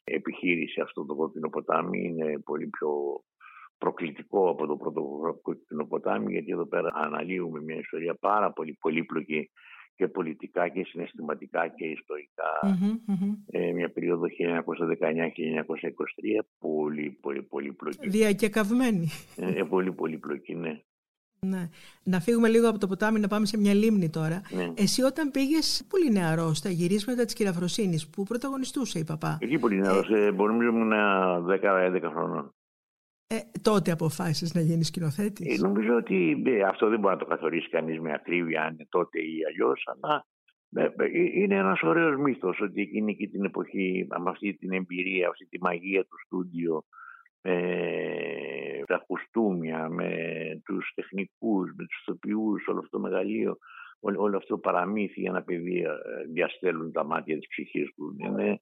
επιχείρηση 0.04 0.80
αυτό 0.80 1.04
το 1.06 1.14
κόκκινο 1.14 1.48
ποτάμι. 1.48 2.04
Είναι 2.04 2.38
πολύ 2.44 2.66
πιο 2.66 2.90
προκλητικό 3.78 4.48
από 4.48 4.66
το 4.66 4.76
πρώτο 4.76 5.00
κόκκινο 5.42 5.84
ποτάμι 5.86 6.32
γιατί 6.32 6.50
εδώ 6.50 6.66
πέρα 6.66 6.90
αναλύουμε 6.94 7.60
μια 7.60 7.76
ιστορία 7.76 8.14
πάρα 8.14 8.52
πολύ 8.52 8.76
πολύπλοκη 8.80 9.50
και 9.96 10.08
πολιτικά 10.08 10.68
και 10.68 10.84
συναισθηματικά 10.84 11.68
και 11.68 11.84
ιστορικα 11.84 12.44
Ε, 13.50 13.72
μια 13.72 13.90
περίοδο 13.90 14.26
1919-1923 14.26 14.30
πολύ 16.58 17.18
πολύ 17.20 17.42
πολύ 17.42 17.72
πλοκή. 17.72 18.08
Διακεκαυμένη. 18.08 19.08
Ε, 19.36 19.62
πολύ 19.62 19.92
πολύ 19.92 20.18
πλοκή, 20.18 20.54
ναι. 20.54 20.80
Ναι. 21.40 21.68
Να 22.02 22.20
φύγουμε 22.20 22.48
λίγο 22.48 22.68
από 22.68 22.78
το 22.78 22.86
ποτάμι 22.86 23.20
να 23.20 23.28
πάμε 23.28 23.46
σε 23.46 23.58
μια 23.58 23.74
λίμνη 23.74 24.10
τώρα. 24.10 24.40
Ναι. 24.50 24.72
Εσύ 24.76 25.02
όταν 25.02 25.30
πήγες 25.30 25.86
πολύ 25.88 26.10
νεαρό 26.10 26.54
στα 26.54 26.68
γυρίσματα 26.68 27.24
της 27.24 27.34
κυραφροσύνης 27.34 28.08
που 28.08 28.22
πρωταγωνιστούσε 28.22 28.98
η 28.98 29.04
παπά; 29.04 29.38
Εκεί 29.40 29.58
πολύ 29.58 29.76
νεαρός, 29.76 30.10
ε, 30.10 30.24
ε, 30.24 30.32
μπορεί 30.32 30.52
να 30.52 30.64
ήμουν 30.64 30.92
10-11 31.46 32.10
χρονών. 32.12 32.54
Ε, 33.28 33.36
τότε 33.62 33.90
αποφάσισες 33.90 34.54
να 34.54 34.60
γίνεις 34.60 34.86
σκηνοθέτης; 34.86 35.58
Ε, 35.58 35.66
νομίζω 35.66 35.96
ότι 35.96 36.42
ε, 36.46 36.62
αυτό 36.62 36.88
δεν 36.88 37.00
μπορεί 37.00 37.14
να 37.14 37.20
το 37.20 37.26
καθορίσει 37.26 37.68
κανείς 37.68 38.00
με 38.00 38.12
ακρίβεια 38.12 38.62
αν 38.62 38.72
είναι 38.72 38.86
τότε 38.88 39.18
ή 39.18 39.44
αλλιώς, 39.48 39.82
αλλά 39.86 40.26
ε, 40.74 40.84
ε, 40.96 41.08
είναι 41.12 41.54
ένας 41.54 41.82
ωραίος 41.82 42.16
μύθος 42.16 42.60
ότι 42.60 42.80
εκείνη 42.80 43.16
και 43.16 43.28
την 43.28 43.44
εποχή 43.44 44.06
με 44.08 44.30
αυτή 44.30 44.54
την 44.54 44.72
εμπειρία, 44.72 45.28
αυτή 45.28 45.46
τη 45.46 45.58
μαγεία 45.60 46.02
του 46.02 46.18
στούντιο 46.24 46.84
ε, 47.40 48.82
τα 48.86 49.04
κουστούμια, 49.06 49.88
με 49.88 50.10
τους 50.64 50.92
τεχνικούς, 50.94 51.72
με 51.76 51.84
τους 51.84 52.00
ηθοποιούς, 52.00 52.66
όλο 52.66 52.78
αυτό 52.78 52.90
το 52.90 53.02
μεγαλείο, 53.02 53.58
όλο, 54.00 54.36
αυτό 54.36 54.54
το 54.54 54.58
παραμύθι 54.58 55.20
για 55.20 55.30
ένα 55.30 55.42
παιδί 55.42 55.84
διαστέλουν 56.32 56.92
τα 56.92 57.04
μάτια 57.04 57.38
της 57.38 57.48
ψυχής 57.48 57.94
τους. 57.94 58.14
Είναι 58.18 58.60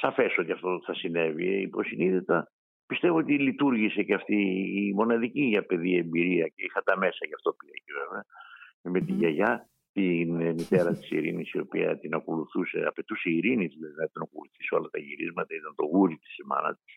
σαφές 0.00 0.38
ότι 0.38 0.52
αυτό 0.52 0.80
θα 0.84 0.94
συνέβη. 0.94 1.60
Υποσυνείδητα 1.60 2.52
πιστεύω 2.92 3.16
ότι 3.16 3.38
λειτουργήσε 3.38 4.02
και 4.02 4.14
αυτή 4.14 4.36
η 4.82 4.92
μοναδική 4.94 5.42
για 5.42 5.66
παιδί 5.66 5.96
εμπειρία 5.96 6.46
και 6.54 6.62
είχα 6.66 6.82
τα 6.82 6.98
μέσα 6.98 7.22
γι' 7.28 7.34
αυτό 7.34 7.52
πήγα 7.52 7.78
και 7.84 7.92
βέβαια 8.00 8.24
με 8.82 9.00
τη 9.00 9.12
γιαγιά 9.12 9.68
την 9.92 10.28
μητέρα 10.58 10.90
της 10.98 11.10
Ειρήνης 11.10 11.50
η 11.52 11.58
οποία 11.58 11.98
την 11.98 12.14
ακολουθούσε, 12.14 12.84
απαιτούσε 12.86 13.28
η 13.30 13.36
Ειρήνη 13.36 13.66
δηλαδή 13.66 13.94
να 13.96 14.08
την 14.12 14.22
ακολουθήσει 14.22 14.74
όλα 14.74 14.88
τα 14.90 14.98
γυρίσματα, 14.98 15.54
ήταν 15.54 15.74
το 15.76 15.84
γούρι 15.84 16.16
της 16.16 16.36
η 16.38 16.44
μάνα 16.46 16.78
της. 16.84 16.92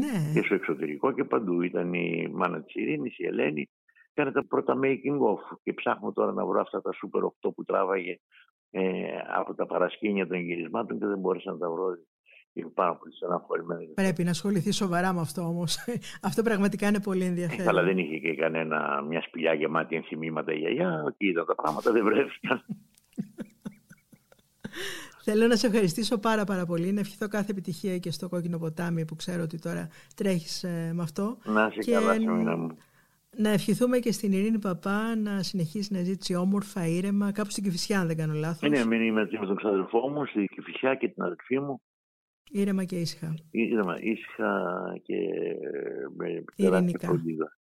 Ναι. 0.00 0.32
και 0.34 0.42
στο 0.46 0.54
εξωτερικό 0.54 1.12
και 1.12 1.24
παντού 1.24 1.62
ήταν 1.62 1.92
η 1.94 2.28
μάνα 2.32 2.62
της 2.62 2.74
Ειρήνης, 2.74 3.18
η 3.18 3.26
Ελένη. 3.26 3.70
Έκανε 4.14 4.32
τα 4.32 4.46
πρώτα 4.46 4.78
making 4.82 5.18
of. 5.30 5.42
Και 5.62 5.72
ψάχνω 5.72 6.12
τώρα 6.12 6.32
να 6.32 6.46
βρω 6.46 6.60
αυτά 6.60 6.80
τα 6.80 6.90
super 6.90 7.22
8 7.22 7.54
που 7.54 7.64
τράβαγε 7.64 8.18
ε, 8.70 8.82
από 9.36 9.54
τα 9.54 9.66
παρασκήνια 9.66 10.26
των 10.26 10.38
γυρισμάτων 10.38 10.98
και 10.98 11.06
δεν 11.06 11.18
μπόρεσα 11.18 11.50
να 11.50 11.58
τα 11.58 11.70
βρω 11.70 11.86
είναι 12.52 12.68
πάρα 12.74 12.94
πολύ 12.94 13.12
Πρέπει 13.94 14.24
να 14.24 14.30
ασχοληθεί 14.30 14.72
σοβαρά 14.72 15.12
με 15.12 15.20
αυτό 15.20 15.42
όμως. 15.42 15.76
αυτό 16.28 16.42
πραγματικά 16.42 16.88
είναι 16.88 17.00
πολύ 17.00 17.24
ενδιαφέρον. 17.24 17.68
Αλλά 17.68 17.82
δεν 17.82 17.98
είχε 17.98 18.18
και 18.18 18.34
κανένα 18.34 19.02
μια 19.08 19.22
σπηλιά 19.22 19.54
γεμάτη 19.54 19.96
ενθυμήματα 19.96 20.52
η 20.52 20.58
γιαγιά. 20.58 21.02
Ότι 21.06 21.26
είδα 21.26 21.44
τα 21.44 21.54
πράγματα, 21.54 21.92
δεν 21.92 22.04
βρέθηκαν. 22.04 22.64
Θέλω 25.24 25.46
να 25.46 25.56
σε 25.56 25.66
ευχαριστήσω 25.66 26.18
πάρα 26.18 26.44
πάρα 26.44 26.66
πολύ, 26.66 26.92
να 26.92 27.00
ευχηθώ 27.00 27.28
κάθε 27.28 27.50
επιτυχία 27.50 27.98
και 27.98 28.10
στο 28.10 28.28
κόκκινο 28.28 28.58
ποτάμι 28.58 29.04
που 29.04 29.16
ξέρω 29.16 29.42
ότι 29.42 29.58
τώρα 29.58 29.88
τρέχεις 30.16 30.64
ε, 30.64 30.92
με 30.94 31.02
αυτό. 31.02 31.38
Να 31.44 31.66
είσαι 31.66 31.78
και 31.78 31.92
καλά, 31.92 32.56
μου. 32.56 32.76
Να 33.36 33.48
ευχηθούμε 33.48 33.98
και 33.98 34.12
στην 34.12 34.32
Ειρήνη 34.32 34.58
Παπά 34.58 35.16
να 35.16 35.42
συνεχίσει 35.42 35.92
να 35.92 36.02
ζήσει 36.02 36.34
όμορφα, 36.34 36.86
ήρεμα, 36.86 37.32
κάπου 37.32 37.50
στην 37.50 37.62
Κηφισιά, 37.64 38.00
αν 38.00 38.06
δεν 38.06 38.16
κάνω 38.16 38.32
λάθος. 38.34 38.70
Ναι, 38.70 38.84
ναι, 38.84 39.04
είμαι 39.04 39.28
με 39.40 39.46
τον 39.46 39.56
ξαδελφό 39.56 40.08
μου, 40.08 40.26
στην 40.26 40.46
Κηφισιά 40.46 40.94
και 40.94 41.08
την 41.08 41.22
αδελφή 41.22 41.60
μου. 41.60 41.80
Ήρεμα 42.54 42.84
και 42.84 42.96
ήσυχα. 42.96 43.34
Ήρεμα, 43.50 43.96
ήσυχα 44.00 44.52
και 45.02 45.14
με 46.16 46.44
τεράστια 46.56 46.98
φροντίδα. 47.02 47.56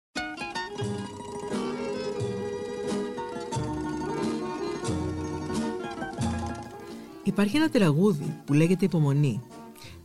Υπάρχει 7.23 7.57
ένα 7.57 7.69
τραγούδι 7.69 8.41
που 8.45 8.53
λέγεται 8.53 8.85
«Υπομονή». 8.85 9.41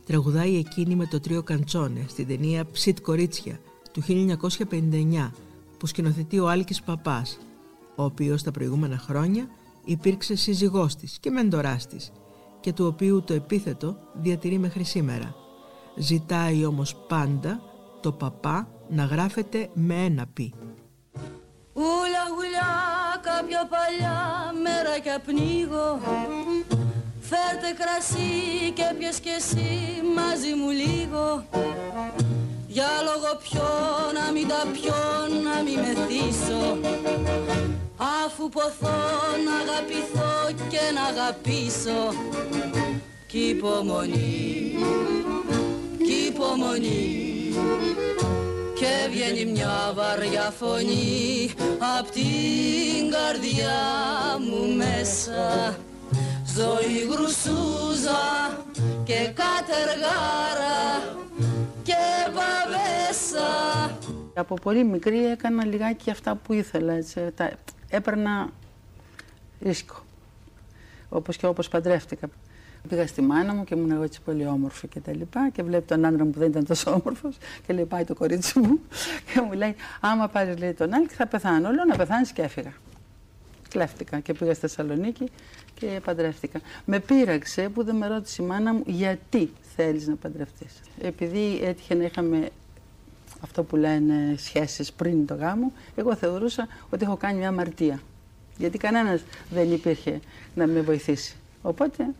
Τραγουδάει 0.05 0.57
εκείνη 0.57 0.95
με 0.95 1.05
το 1.05 1.19
τρίο 1.19 1.43
Καντσόνε 1.43 2.05
στην 2.07 2.27
ταινία 2.27 2.65
«Ψιτ 2.65 2.99
Κορίτσια» 3.01 3.59
του 3.91 4.01
1959 4.01 5.31
που 5.79 5.85
σκηνοθετεί 5.85 6.39
ο 6.39 6.47
Άλκης 6.47 6.81
Παπάς, 6.81 7.39
ο 7.95 8.03
οποίος 8.03 8.43
τα 8.43 8.51
προηγούμενα 8.51 8.97
χρόνια 8.97 9.47
υπήρξε 9.85 10.35
σύζυγός 10.35 10.95
της 10.95 11.19
και 11.19 11.29
μεντοράς 11.29 11.87
της 11.87 12.11
και 12.65 12.73
του 12.73 12.85
οποίου 12.85 13.23
το 13.23 13.33
επίθετο 13.33 13.97
διατηρεί 14.13 14.57
μέχρι 14.57 14.83
σήμερα. 14.83 15.35
Ζητάει 15.95 16.65
όμως 16.65 16.95
πάντα 17.07 17.61
το 18.01 18.11
παπά 18.11 18.67
να 18.89 19.03
γράφεται 19.03 19.69
με 19.73 19.93
ένα 19.93 20.25
πι. 20.33 20.53
Ούλα 21.73 22.23
ούλα 22.37 22.71
κάποια 23.21 23.67
παλιά 23.73 24.19
μέρα 24.63 24.99
και 25.03 25.19
πνίγω 25.25 25.99
Φέρτε 27.19 27.69
κρασί 27.79 28.71
και 28.73 28.95
πιες 28.97 29.19
και 29.19 29.29
εσύ 29.37 30.01
μαζί 30.15 30.53
μου 30.53 30.69
λίγο 30.69 31.45
Για 32.67 32.87
λόγο 33.07 33.37
ποιο 33.43 33.67
να 34.13 34.31
μην 34.31 34.47
τα 34.47 34.61
πιω 34.73 35.01
να 35.43 35.63
μην 35.63 35.79
μεθύσω 35.79 36.77
Αφού 37.97 38.49
ποθώ 38.49 38.97
να 39.45 39.55
αγαπηθώ 39.55 40.65
και 40.69 40.79
να 40.93 41.03
αγαπήσω 41.03 42.13
Κι 43.27 43.39
υπομονή, 43.39 44.75
κι 45.97 46.13
υπομονή. 46.27 47.23
Και 48.75 49.07
βγαίνει 49.11 49.51
μια 49.51 49.91
βαριά 49.95 50.53
φωνή 50.59 51.49
Απ' 51.99 52.09
την 52.09 53.11
καρδιά 53.11 53.77
μου 54.39 54.75
μέσα. 54.75 55.75
Ζωή 56.55 57.07
γρουσούζα 57.09 58.57
και 59.03 59.13
κατεργάρα 59.13 61.15
και 61.83 61.93
παβέσα. 62.25 63.91
Από 64.33 64.55
πολύ 64.55 64.83
μικρή 64.83 65.25
έκανα 65.25 65.65
λιγάκι 65.65 66.11
αυτά 66.11 66.35
που 66.35 66.53
ήθελα, 66.53 66.93
έτσι, 66.93 67.19
Έπαιρνα 67.89 68.49
ρίσκο. 69.61 69.95
Όπως 71.09 71.37
και 71.37 71.45
όπως 71.45 71.67
παντρεύτηκα. 71.67 72.27
Πήγα 72.89 73.07
στη 73.07 73.21
μάνα 73.21 73.53
μου 73.53 73.63
και 73.63 73.75
ήμουν 73.75 73.91
εγώ 73.91 74.03
έτσι 74.03 74.21
πολύ 74.21 74.45
όμορφη 74.47 74.87
και 74.87 74.99
τα 74.99 75.15
λοιπά 75.15 75.49
και 75.49 75.63
βλέπει 75.63 75.85
τον 75.85 76.05
άντρα 76.05 76.25
μου 76.25 76.31
που 76.31 76.39
δεν 76.39 76.49
ήταν 76.49 76.65
τόσο 76.65 76.91
όμορφος 76.91 77.37
και 77.67 77.73
λέει 77.73 77.85
πάει 77.85 78.03
το 78.03 78.13
κορίτσι 78.13 78.59
μου 78.59 78.79
και 79.33 79.41
μου 79.41 79.51
λέει 79.51 79.75
άμα 79.99 80.27
πάρεις 80.27 80.57
λέει 80.57 80.73
τον 80.73 80.93
άλλη 80.93 81.07
θα 81.07 81.27
πεθάνω. 81.27 81.71
Λέω 81.71 81.85
να 81.85 81.95
πεθάνεις 81.95 82.31
και 82.31 82.41
έφυγα. 82.41 82.73
Κλέφτηκα 83.69 84.19
και 84.19 84.33
πήγα 84.33 84.51
στη 84.51 84.61
Θεσσαλονίκη 84.61 85.31
και 85.73 85.99
παντρεύτηκα. 86.03 86.61
Με 86.85 86.99
πείραξε 86.99 87.69
που 87.69 87.83
δεν 87.83 87.95
με 87.95 88.07
ρώτησε 88.07 88.43
η 88.43 88.45
μάνα 88.45 88.73
μου 88.73 88.83
γιατί 88.85 89.51
θέλεις 89.75 90.07
να 90.07 90.15
παντρευτείς. 90.15 90.73
Επειδή 91.01 91.59
έτυχε 91.63 91.95
να 91.95 92.03
είχαμε 92.03 92.49
αυτό 93.45 93.63
που 93.63 93.75
λένε 93.75 94.35
σχέσεις 94.37 94.93
πριν 94.93 95.25
το 95.25 95.35
γάμο, 95.35 95.71
εγώ 95.95 96.15
θεωρούσα 96.15 96.67
ότι 96.89 97.03
έχω 97.03 97.17
κάνει 97.17 97.37
μια 97.37 97.47
αμαρτία. 97.47 98.01
Γιατί 98.57 98.77
κανένας 98.77 99.23
δεν 99.49 99.71
υπήρχε 99.71 100.19
να 100.55 100.67
με 100.67 100.81
βοηθήσει. 100.81 101.35
Οπότε 101.61 102.13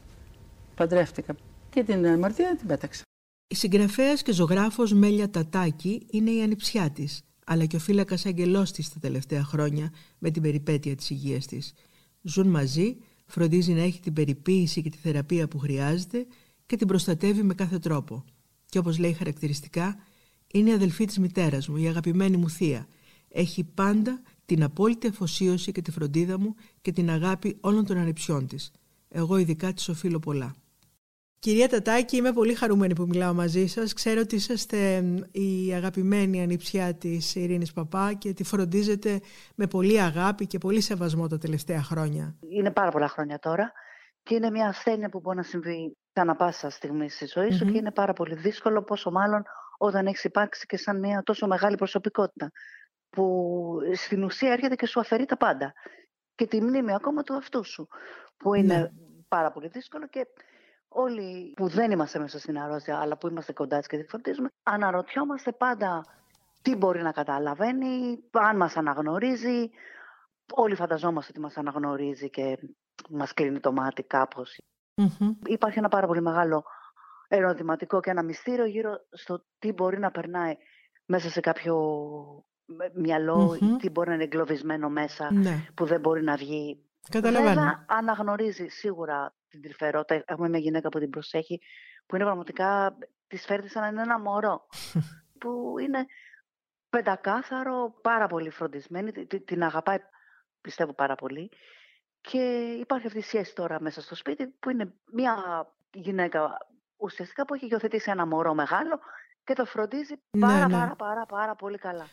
παντρεύτηκα 0.76 1.36
και 1.70 1.84
την 1.84 2.08
αμαρτία 2.08 2.56
την 2.58 2.68
πέταξα. 2.68 3.02
Η 3.48 3.56
συγγραφέας 3.56 4.22
και 4.22 4.32
ζωγράφος 4.32 4.94
Μέλια 4.94 5.30
Τατάκη 5.30 6.06
είναι 6.12 6.32
η 6.32 6.42
ανιψιά 6.42 6.90
της, 6.90 7.22
αλλά 7.46 7.66
και 7.66 7.76
ο 7.76 7.80
φύλακας 7.80 8.26
αγγελός 8.26 8.72
της 8.72 8.90
τα 8.90 9.00
τελευταία 9.00 9.44
χρόνια 9.44 9.92
με 10.18 10.32
την 10.32 10.42
περιπέτεια 10.42 10.96
της 10.96 11.10
υγείας 11.10 11.46
της. 11.46 11.74
Ζουν 12.22 12.48
μαζί, 12.48 12.98
φροντίζει 13.26 13.74
να 13.74 13.82
έχει 13.82 14.00
την 14.00 14.14
περιποίηση 14.14 14.82
και 14.82 14.90
τη 14.90 14.98
θεραπεία 14.98 15.48
που 15.48 15.58
χρειάζεται 15.58 16.26
και 16.66 16.76
την 16.76 16.88
προστατεύει 16.88 17.44
με 17.44 17.54
κάθε 17.54 17.80
τρόπο. 17.80 18.24
Και 18.70 18.78
όπως 18.78 18.98
λέει 18.98 19.14
χαρακτηριστικά, 19.14 19.98
είναι 20.58 20.70
η 20.70 20.74
αδελφή 20.74 21.06
της 21.06 21.20
μητέρας 21.20 21.68
μου, 21.68 21.78
η 21.78 21.88
αγαπημένη 21.88 22.38
μου 22.38 22.50
θεία. 22.50 22.88
Έχει 23.30 23.64
πάντα 23.64 24.22
την 24.46 24.64
απόλυτη 24.64 25.08
αφοσίωση 25.08 25.72
και 25.72 25.82
τη 25.82 25.92
φροντίδα 25.92 26.40
μου 26.40 26.56
και 26.82 26.92
την 26.92 27.10
αγάπη 27.10 27.58
όλων 27.62 27.86
των 27.86 27.98
ανεψιών 27.98 28.48
της. 28.48 28.72
Εγώ 29.10 29.38
ειδικά 29.38 29.74
της 29.74 29.90
οφείλω 29.90 30.20
πολλά. 30.20 30.56
Κυρία 31.40 31.70
Τατάκη, 31.70 32.16
είμαι 32.18 32.34
πολύ 32.34 32.54
χαρούμενη 32.54 32.96
που 32.96 33.06
μιλάω 33.08 33.34
μαζί 33.34 33.68
σας. 33.68 33.94
Ξέρω 33.94 34.22
ότι 34.22 34.36
είσαστε 34.36 35.04
η 35.32 35.74
αγαπημένη 35.74 36.42
ανιψιά 36.42 36.94
της 36.94 37.36
Ειρήνης 37.36 37.74
Παπά 37.74 38.14
και 38.14 38.34
τη 38.34 38.44
φροντίζετε 38.44 39.22
με 39.56 39.68
πολύ 39.68 40.02
αγάπη 40.02 40.48
και 40.48 40.58
πολύ 40.58 40.82
σεβασμό 40.82 41.28
τα 41.28 41.38
τελευταία 41.38 41.84
χρόνια. 41.84 42.36
Είναι 42.50 42.72
πάρα 42.72 42.92
πολλά 42.92 43.08
χρόνια 43.08 43.40
τώρα 43.40 43.72
και 44.24 44.36
είναι 44.36 44.50
μια 44.50 44.68
ασθένεια 44.68 45.10
που 45.10 45.20
μπορεί 45.20 45.38
να 45.38 45.44
συμβεί 45.44 45.98
ανά 46.14 46.36
πάσα 46.36 46.70
στιγμή 46.70 47.10
στη 47.10 47.26
ζωή 47.26 47.52
σου 47.52 47.66
και 47.66 47.78
είναι 47.78 47.92
πάρα 47.92 48.14
πολύ 48.14 48.36
δύσκολο, 48.36 48.84
πόσο 48.84 49.12
μάλλον 49.12 49.44
όταν 49.78 50.08
έχεις 50.08 50.24
υπάρξει 50.24 50.66
και 50.66 50.78
σαν 50.78 51.00
μια 51.00 51.24
τόσο 51.24 51.48
μεγάλη 51.48 51.76
προσωπικότητα 51.76 52.52
που 53.10 53.78
στην 53.94 54.24
ουσία 54.24 54.52
έρχεται 54.52 54.76
και 54.76 54.86
σου 54.86 55.00
αφαιρεί 55.00 55.26
τα 55.26 55.38
πάντα 55.38 55.74
και 56.36 56.48
τη 56.48 56.62
μνήμη 56.62 56.94
ακόμα 56.94 57.24
του 57.24 57.34
αυτού 57.34 57.64
σου 57.64 57.88
που 58.38 58.54
είναι 58.54 58.78
ναι. 58.78 58.90
πάρα 59.28 59.52
πολύ 59.52 59.68
δύσκολο 59.68 60.08
και 60.08 60.28
όλοι 60.88 61.54
που 61.56 61.68
δεν 61.68 61.92
είμαστε 61.92 62.20
μέσα 62.20 62.40
στην 62.40 62.60
αρρώστια 62.60 63.00
αλλά 63.00 63.18
που 63.18 63.28
είμαστε 63.28 63.54
κοντά 63.54 63.78
της 63.78 63.88
και 63.88 63.98
τη 63.98 64.04
φροντίζουμε 64.04 64.50
αναρωτιόμαστε 64.64 65.52
πάντα 65.52 66.04
τι 66.66 66.76
μπορεί 66.76 67.02
να 67.02 67.12
καταλαβαίνει, 67.12 68.20
αν 68.32 68.58
μας 68.58 68.78
αναγνωρίζει. 68.78 69.70
Όλοι 70.54 70.76
φανταζόμαστε 70.76 71.32
ότι 71.32 71.42
μας 71.42 71.58
αναγνωρίζει 71.58 72.30
και 72.30 72.58
μας 73.10 73.34
κλείνει 73.34 73.60
το 73.60 73.72
μάτι 73.72 74.04
κάπως. 74.04 74.62
Υπάρχει 75.46 75.78
ένα 75.80 75.90
πάρα 75.90 76.08
πολύ 76.08 76.22
μεγάλο 76.22 76.64
ερωτηματικό 77.28 78.00
και 78.00 78.10
ένα 78.10 78.24
μυστήριο 78.24 78.66
γύρω 78.66 79.06
στο 79.12 79.46
τι 79.60 79.72
μπορεί 79.72 80.00
να 80.00 80.12
περνάει 80.12 80.56
μέσα 81.06 81.30
σε 81.30 81.40
κάποιο 81.40 81.76
μυαλό, 82.94 83.58
τι 83.80 83.90
μπορεί 83.90 84.08
να 84.08 84.14
είναι 84.14 84.24
εγκλωβισμένο 84.24 84.90
μέσα, 84.90 85.34
ναι. 85.34 85.66
που 85.74 85.86
δεν 85.86 86.00
μπορεί 86.00 86.24
να 86.24 86.36
βγει. 86.36 86.80
Καταλαβαίνω. 87.10 87.48
Βέβαια, 87.48 87.86
αναγνωρίζει 87.88 88.68
σίγουρα 88.68 89.36
την 89.48 89.62
τρυφερότητα. 89.62 90.24
Έχουμε 90.26 90.50
μια 90.50 90.60
γυναίκα 90.60 90.90
που 90.90 91.00
την 91.00 91.10
προσέχει, 91.10 91.60
που 92.06 92.16
είναι 92.16 92.24
πραγματικά, 92.24 92.98
της 93.28 93.46
φέρνει 93.46 93.68
σαν 93.68 93.82
να 93.82 93.88
είναι 93.88 94.02
ένα 94.02 94.20
μωρό. 94.20 94.68
που 95.40 95.76
είναι 95.80 96.06
πεντακάθαρο, 96.90 98.00
πάρα 98.02 98.28
πολύ 98.28 98.50
φροντισμένη, 98.50 99.12
την 99.28 99.64
αγαπάει, 99.64 99.98
πιστεύω 100.62 100.94
πάρα 100.94 101.16
πολύ. 101.16 101.52
Και 102.22 102.76
υπάρχει 102.80 103.08
αυτή 103.08 103.20
η 103.20 103.22
σχέση 103.22 103.56
τώρα 103.56 103.82
μέσα 103.82 104.02
στο 104.02 104.16
σπίτι, 104.16 104.48
που 104.48 104.70
είναι 104.70 104.94
μια 105.12 105.36
γυναίκα 105.94 106.58
ουσιαστικά 106.98 107.46
που 107.46 107.54
έχει 107.54 107.68
υιοθετήσει 107.72 108.12
ένα 108.12 108.26
μωρό 108.26 108.54
μεγάλο 108.54 109.00
και 109.44 109.54
το 109.54 109.66
φροντίζει 109.66 110.14
ναι, 110.32 110.46
πάρα, 110.48 110.68
ναι. 110.68 110.74
πάρα, 110.74 110.96
πάρα, 110.96 111.26
πάρα 111.26 111.56
πολύ 111.56 111.78
καλά. 111.78 112.06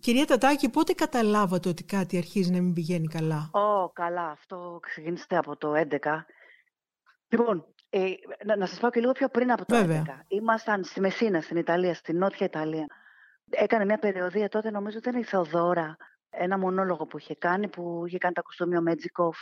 Κυρία 0.00 0.26
Τατάκη, 0.26 0.70
πότε 0.70 0.92
καταλάβατε 0.92 1.68
ότι 1.68 1.84
κάτι 1.84 2.16
αρχίζει 2.16 2.50
να 2.50 2.60
μην 2.60 2.72
πηγαίνει 2.72 3.06
καλά; 3.06 3.50
Ω, 3.52 3.90
καλά. 3.90 4.30
Αυτό 4.30 4.78
ξεκίνησε 4.82 5.26
από 5.28 5.56
το 5.56 5.72
11. 5.76 6.24
Λοιπόν, 7.28 7.66
ε, 7.90 8.10
να, 8.44 8.56
να 8.56 8.66
σας 8.66 8.78
πω 8.78 8.90
και 8.90 9.00
λίγο 9.00 9.12
πιο 9.12 9.28
πριν 9.28 9.52
από 9.52 9.64
το 9.64 9.76
Βέβαια. 9.76 10.02
11. 10.06 10.10
Ήμασταν 10.28 10.84
στη 10.84 11.00
Μεσίνα, 11.00 11.40
στην 11.40 11.56
Ιταλία, 11.56 11.94
στην 11.94 12.18
Νότια 12.18 12.46
Ιταλία. 12.46 12.86
Έκανε 13.50 13.84
μια 13.84 13.98
περιοδία 13.98 14.48
τότε, 14.48 14.70
νομίζω 14.70 14.98
ότι 14.98 15.08
ήταν 15.08 15.20
η 15.20 15.24
Θεοδόρα, 15.24 15.96
ένα 16.32 16.58
μονόλογο 16.58 17.06
που 17.06 17.18
είχε 17.18 17.34
κάνει, 17.34 17.68
που 17.68 18.02
είχε 18.06 18.18
κάνει 18.18 18.34
τα 18.34 18.42
κουστούμια 18.42 18.80
Μέτζικοφ. 18.80 19.38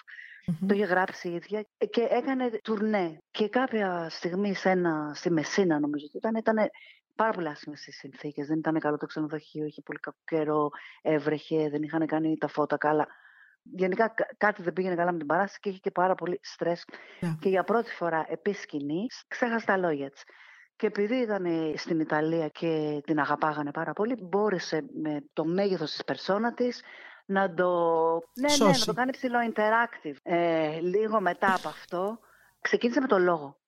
Το 0.67 0.75
είχε 0.75 0.85
γράψει 0.85 1.29
η 1.29 1.35
ίδια 1.35 1.67
και 1.91 2.07
έκανε 2.11 2.51
τουρνέ. 2.63 3.23
Και 3.31 3.49
κάποια 3.49 4.07
στιγμή 4.11 4.55
σε 4.55 4.71
ένα, 4.71 5.13
στη 5.15 5.31
Μεσίνα, 5.31 5.81
νομίζω 5.81 6.05
ότι 6.09 6.17
ήταν, 6.17 6.35
ήταν 6.35 6.71
πάρα 7.15 7.33
πολύ 7.33 7.49
άσχημες 7.49 7.87
οι 7.87 7.93
συνθήκες. 7.93 8.47
Δεν 8.47 8.59
ήταν 8.59 8.79
καλό 8.79 8.97
το 8.97 9.07
ξενοδοχείο, 9.07 9.65
είχε 9.65 9.83
πολύ 9.83 9.99
κακό 9.99 10.19
καιρό, 10.25 10.71
έβρεχε, 11.03 11.69
δεν 11.69 11.83
είχαν 11.83 12.07
κάνει 12.07 12.37
τα 12.37 12.49
φώτα 12.49 12.77
καλά. 12.77 13.07
Γενικά 13.63 14.15
κάτι 14.37 14.63
δεν 14.63 14.73
πήγαινε 14.73 14.95
καλά 14.95 15.13
με 15.13 15.19
την 15.19 15.27
παράσταση 15.27 15.59
και 15.61 15.69
είχε 15.69 15.79
και 15.79 15.91
πάρα 15.91 16.15
πολύ 16.15 16.41
στρε. 16.43 16.73
Ναι. 17.21 17.37
Και 17.41 17.49
για 17.49 17.65
πρώτη 17.65 17.91
φορά 17.91 18.27
επί 18.29 18.53
σκηνή 18.53 19.07
ξέχασε 19.29 19.67
τα 19.67 19.77
λόγια 19.77 20.11
της. 20.11 20.23
Και 20.81 20.87
επειδή 20.87 21.17
ήταν 21.17 21.47
στην 21.77 22.01
Ιταλία 22.01 22.49
και 22.49 23.03
την 23.05 23.21
αγαπάγανε 23.21 23.71
πάρα 23.71 23.93
πολύ, 23.93 24.17
μπόρεσε 24.21 24.85
με 25.03 25.25
το 25.33 25.45
μέγεθος 25.45 25.91
της 25.91 26.05
περσόνα 26.05 26.55
της 26.55 26.83
να 27.27 27.55
το, 27.55 27.71
ναι, 28.35 28.57
ναι, 28.59 28.71
να 28.71 28.85
το 28.85 28.93
κάνει 28.93 29.11
ψηλό 29.11 29.39
interactive. 29.53 30.17
Ε, 30.23 30.81
λίγο 30.81 31.21
μετά 31.21 31.55
από 31.55 31.69
αυτό 31.69 32.19
ξεκίνησε 32.61 33.01
με 33.01 33.07
το 33.07 33.19
λόγο. 33.19 33.59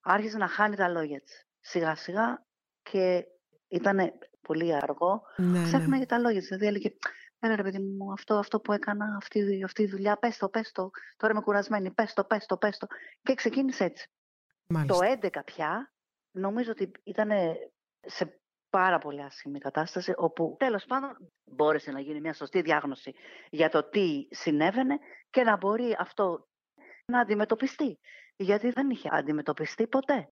Άρχισε 0.00 0.36
να 0.36 0.48
χάνει 0.48 0.76
τα 0.76 0.88
λόγια 0.88 1.20
της. 1.20 1.46
Σιγά 1.60 1.94
σιγά 1.94 2.46
και 2.82 3.24
ήταν 3.68 4.12
πολύ 4.42 4.74
αργό. 4.74 5.22
Ναι, 5.36 5.62
Ξέχναγε 5.62 5.98
ναι. 5.98 6.06
τα 6.06 6.18
λόγια 6.18 6.38
της. 6.38 6.48
Δηλαδή 6.48 6.66
έλεγε, 6.66 6.96
έλα 7.38 7.56
ρε 7.56 7.62
παιδί 7.62 7.78
μου, 7.78 8.12
αυτό, 8.12 8.34
αυτό 8.34 8.60
που 8.60 8.72
έκανα, 8.72 9.16
αυτή, 9.16 9.62
αυτή 9.64 9.82
η 9.82 9.86
δουλειά, 9.86 10.16
πες 10.16 10.36
το, 10.36 10.48
πες 10.48 10.72
το. 10.72 10.90
Τώρα 11.16 11.32
είμαι 11.32 11.42
κουρασμένη, 11.42 11.90
πες 11.90 12.12
το, 12.12 12.24
πες 12.24 12.46
το, 12.46 12.56
πες 12.56 12.78
το. 12.78 12.86
Και 13.22 13.34
ξεκίνησε 13.34 13.84
έτσι. 13.84 14.10
Το 14.86 14.98
11 15.22 15.28
πια, 15.44 15.90
νομίζω 16.36 16.70
ότι 16.70 16.90
ήταν 17.04 17.30
σε 18.00 18.40
πάρα 18.70 18.98
πολύ 18.98 19.22
άσχημη 19.22 19.58
κατάσταση, 19.58 20.12
όπου 20.16 20.56
τέλος 20.58 20.84
πάντων 20.84 21.32
μπόρεσε 21.44 21.90
να 21.90 22.00
γίνει 22.00 22.20
μια 22.20 22.32
σωστή 22.32 22.60
διάγνωση 22.60 23.14
για 23.50 23.68
το 23.68 23.88
τι 23.88 24.26
συνέβαινε 24.30 24.98
και 25.30 25.42
να 25.42 25.56
μπορεί 25.56 25.96
αυτό 25.98 26.46
να 27.06 27.20
αντιμετωπιστεί. 27.20 27.98
Γιατί 28.36 28.70
δεν 28.70 28.90
είχε 28.90 29.08
αντιμετωπιστεί 29.12 29.86
ποτέ. 29.86 30.28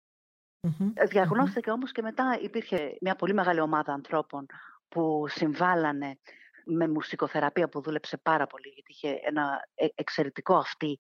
Mm-hmm. 0.68 1.08
Διαγνώστηκε 1.10 1.72
όμως 1.72 1.91
και 1.91 2.01
μετά 2.01 2.38
υπήρχε 2.41 2.97
μια 3.01 3.16
πολύ 3.16 3.34
μεγάλη 3.34 3.60
ομάδα 3.60 3.93
ανθρώπων 3.93 4.45
που 4.88 5.26
συμβάλανε 5.28 6.20
με 6.66 6.88
μουσικοθεραπεία 6.88 7.70
που 7.70 7.82
δούλεψε 7.82 8.18
πάρα 8.18 8.47
πολύ 8.47 8.68
γιατί 8.68 8.91
είχε 8.91 9.20
ένα 9.24 9.68
ε, 9.76 9.88
εξαιρετικό 9.95 10.56
αυτή 10.56 10.99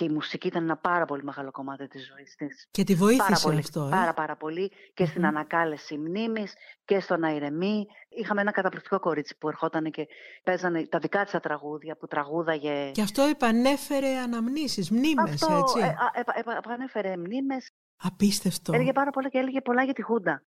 και 0.00 0.06
η 0.06 0.08
μουσική 0.08 0.46
ήταν 0.46 0.62
ένα 0.62 0.76
πάρα 0.76 1.04
πολύ 1.04 1.22
μεγάλο 1.24 1.50
κομμάτι 1.50 1.88
της 1.88 2.06
ζωής 2.06 2.34
της. 2.36 2.68
Και 2.70 2.84
τη 2.84 2.94
βοήθησε 2.94 3.44
πάρα 3.44 3.58
αυτό, 3.58 3.86
ε; 3.86 3.90
Πάρα 3.90 4.14
πάρα 4.14 4.36
πολύ 4.36 4.72
και 4.94 5.04
στην 5.04 5.26
ανακάλεση 5.26 5.96
μνήμης 5.98 6.54
και 6.84 7.00
στο 7.00 7.16
να 7.16 7.30
ηρεμεί. 7.30 7.86
Είχαμε 8.08 8.40
ένα 8.40 8.50
καταπληκτικό 8.50 8.98
κορίτσι 8.98 9.36
που 9.38 9.48
ερχόταν 9.48 9.90
και 9.90 10.06
παίζανε 10.42 10.86
τα 10.86 10.98
δικά 10.98 11.22
της 11.22 11.32
τα 11.32 11.40
τραγούδια 11.40 11.96
που 11.96 12.06
τραγούδαγε. 12.06 12.90
Και 12.90 13.02
αυτό 13.02 13.22
επανέφερε 13.22 14.16
αναμνήσεις, 14.16 14.90
μνήμες, 14.90 15.42
αυτό, 15.42 15.56
έτσι; 15.56 15.78
Ε, 15.78 16.20
ε, 16.20 16.56
επανέφερε 16.56 17.16
μνήμες. 17.16 17.70
Απίστευτο. 17.96 18.72
Έλεγε 18.72 18.92
πάρα 18.92 19.10
πολλά 19.10 19.28
και 19.28 19.38
έλεγε 19.38 19.60
πολλά 19.60 19.82
για 19.82 19.92
τη 19.92 20.02
χουντα 20.02 20.42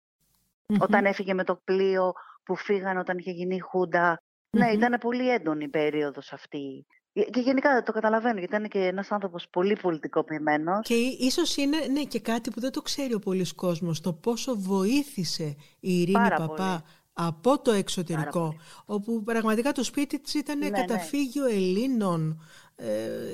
Όταν 0.79 1.05
έφυγε 1.05 1.35
με 1.35 1.45
το 1.45 1.61
πλοίο 1.65 2.13
που 2.43 2.57
φύγαν 2.57 2.97
όταν 2.97 3.19
είχε 3.19 3.31
γίνει 3.31 3.55
η 3.55 3.61
χουντα 3.61 4.23
Ναι, 4.51 4.71
ήταν 4.71 4.99
πολύ 5.01 5.31
έντονη 5.31 5.65
η 5.65 5.69
περίοδος 5.69 6.33
αυτή 6.33 6.87
ε, 6.89 7.00
και 7.13 7.41
γενικά 7.41 7.83
το 7.83 7.93
καταλαβαίνω, 7.93 8.39
γιατί 8.39 8.57
ήταν 8.57 8.69
και 8.69 8.79
ένας 8.79 9.11
άνθρωπος 9.11 9.49
πολύ 9.49 9.77
πολιτικοποιημένος. 9.83 10.87
Και 10.87 10.95
ίσως 10.95 11.57
είναι 11.57 11.77
ναι, 11.91 12.03
και 12.03 12.21
κάτι 12.21 12.51
που 12.51 12.61
δεν 12.61 12.73
το 12.73 12.83
ξέρει 12.83 13.15
ο 13.15 13.19
πολλής 13.19 13.55
κόσμος, 13.55 14.01
το 14.01 14.13
πόσο 14.13 14.57
βοήθησε 14.57 15.57
η 15.81 16.01
Ειρήνη 16.01 16.29
Παπά 16.37 16.83
από 17.13 17.61
το 17.63 17.71
εξωτερικό, 17.71 18.55
όπου 18.85 19.23
πραγματικά 19.23 19.73
το 19.73 19.85
σπίτι 19.85 20.21
της 20.21 20.35
ήταν 20.35 20.59
ναι, 20.59 20.69
ναι. 20.69 20.79
καταφύγιο 20.79 21.45
Ελλήνων, 21.47 22.43
ε, 22.77 22.89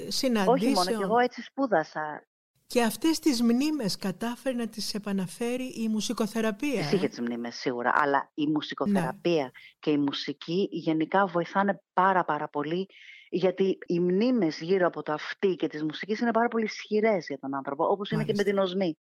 συναντήσεων. 0.08 0.56
Όχι 0.56 0.66
μόνο, 0.66 0.98
και 0.98 1.02
εγώ 1.02 1.18
έτσι 1.18 1.42
σπούδασα. 1.42 2.26
Και 2.66 2.82
αυτές 2.82 3.18
τις 3.18 3.42
μνήμες 3.42 3.96
κατάφερε 3.96 4.56
να 4.56 4.68
τις 4.68 4.94
επαναφέρει 4.94 5.64
η 5.64 5.88
μουσικοθεραπεία. 5.88 6.80
Τις 6.80 6.92
είχε 6.92 7.08
τις 7.08 7.20
μνήμες 7.20 7.56
σίγουρα, 7.56 7.92
αλλά 7.94 8.30
η 8.34 8.46
μουσικοθεραπεία 8.46 9.42
ναι. 9.42 9.50
και 9.78 9.90
η 9.90 9.98
μουσική 9.98 10.68
γενικά 10.70 11.26
βοηθάνε 11.26 11.82
πάρα 11.92 12.24
πάρα 12.24 12.48
πολύ 12.48 12.88
γιατί 13.30 13.78
οι 13.86 14.00
μνήμες 14.00 14.60
γύρω 14.60 14.86
από 14.86 15.02
το 15.02 15.12
αυτή 15.12 15.54
και 15.54 15.66
της 15.66 15.82
μουσικής 15.82 16.20
είναι 16.20 16.30
πάρα 16.30 16.48
πολύ 16.48 16.64
ισχυρές 16.64 17.26
για 17.26 17.38
τον 17.38 17.54
άνθρωπο, 17.54 17.84
όπως 17.90 18.10
είναι 18.10 18.24
και 18.24 18.32
με 18.36 18.42
την 18.42 18.58
οσμή. 18.58 18.96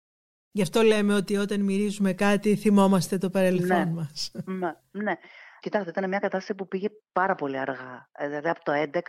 Γι' 0.51 0.61
αυτό 0.61 0.81
λέμε 0.81 1.13
ότι 1.13 1.35
όταν 1.35 1.61
μυρίζουμε 1.61 2.13
κάτι 2.13 2.55
θυμόμαστε 2.55 3.17
το 3.17 3.29
παρελθόν 3.29 3.77
ναι. 3.77 3.91
μας. 3.91 4.31
Ναι, 4.45 4.71
ναι. 4.91 5.13
Κοιτάξτε, 5.59 5.89
ήταν 5.89 6.09
μια 6.09 6.19
κατάσταση 6.19 6.55
που 6.55 6.67
πήγε 6.67 6.87
πάρα 7.11 7.35
πολύ 7.35 7.57
αργά. 7.57 8.09
Ε, 8.11 8.27
δηλαδή 8.27 8.49
από 8.49 8.63
το 8.63 8.71
11, 8.93 8.99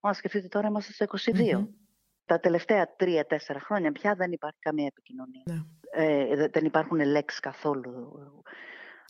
μα 0.00 0.12
σκεφτείτε 0.12 0.48
τώρα 0.48 0.68
είμαστε 0.68 0.92
στο 0.92 1.06
22. 1.34 1.68
Τα 2.24 2.40
τελευταία 2.40 2.94
τρία-τέσσερα 2.96 3.60
χρόνια 3.60 3.92
πια 3.92 4.14
δεν 4.14 4.32
υπάρχει 4.32 4.58
καμία 4.58 4.86
επικοινωνία. 4.86 5.42
Ναι. 5.44 5.62
Ε, 5.90 6.48
δεν 6.48 6.64
υπάρχουν 6.64 7.00
λέξεις 7.00 7.40
καθόλου. 7.40 8.12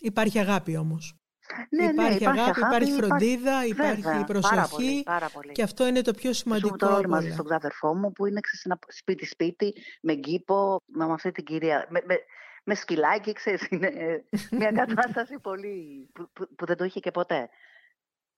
Υπάρχει 0.00 0.38
αγάπη 0.38 0.76
όμως. 0.76 1.21
Ναι, 1.68 1.84
υπάρχει, 1.84 2.10
ναι, 2.10 2.14
υπάρχει 2.14 2.40
αγάπη, 2.40 2.60
υπάρχει 2.60 2.92
φροντίδα, 2.92 3.66
υπάρχει 3.66 4.00
Βέβαια, 4.00 4.24
προσοχή. 4.24 4.54
Πάρα 4.54 4.68
πολύ, 4.68 5.02
πάρα 5.02 5.28
πολύ. 5.28 5.52
Και 5.52 5.62
αυτό 5.62 5.86
είναι 5.86 6.02
το 6.02 6.12
πιο 6.12 6.32
σημαντικό. 6.32 6.76
Ζούμε 6.80 6.96
όλοι 6.96 7.08
μαζί 7.08 7.30
στον 7.30 7.44
ξάδερφό 7.44 7.94
μου 7.94 8.12
που 8.12 8.26
είναι 8.26 8.40
σπίτι-σπίτι, 8.88 9.74
με 10.02 10.14
γκύπο, 10.14 10.80
με 10.86 11.12
αυτή 11.12 11.32
την 11.32 11.44
κυρία. 11.44 11.86
Με, 11.88 12.00
με, 12.04 12.18
με 12.64 12.74
σκυλάκι, 12.74 13.32
ξέρεις, 13.32 13.66
είναι 13.70 13.90
μια 14.50 14.72
κατάσταση 14.86 15.38
πολύ 15.38 16.08
που, 16.12 16.30
που, 16.32 16.54
που, 16.56 16.66
δεν 16.66 16.76
το 16.76 16.84
είχε 16.84 17.00
και 17.00 17.10
ποτέ. 17.10 17.48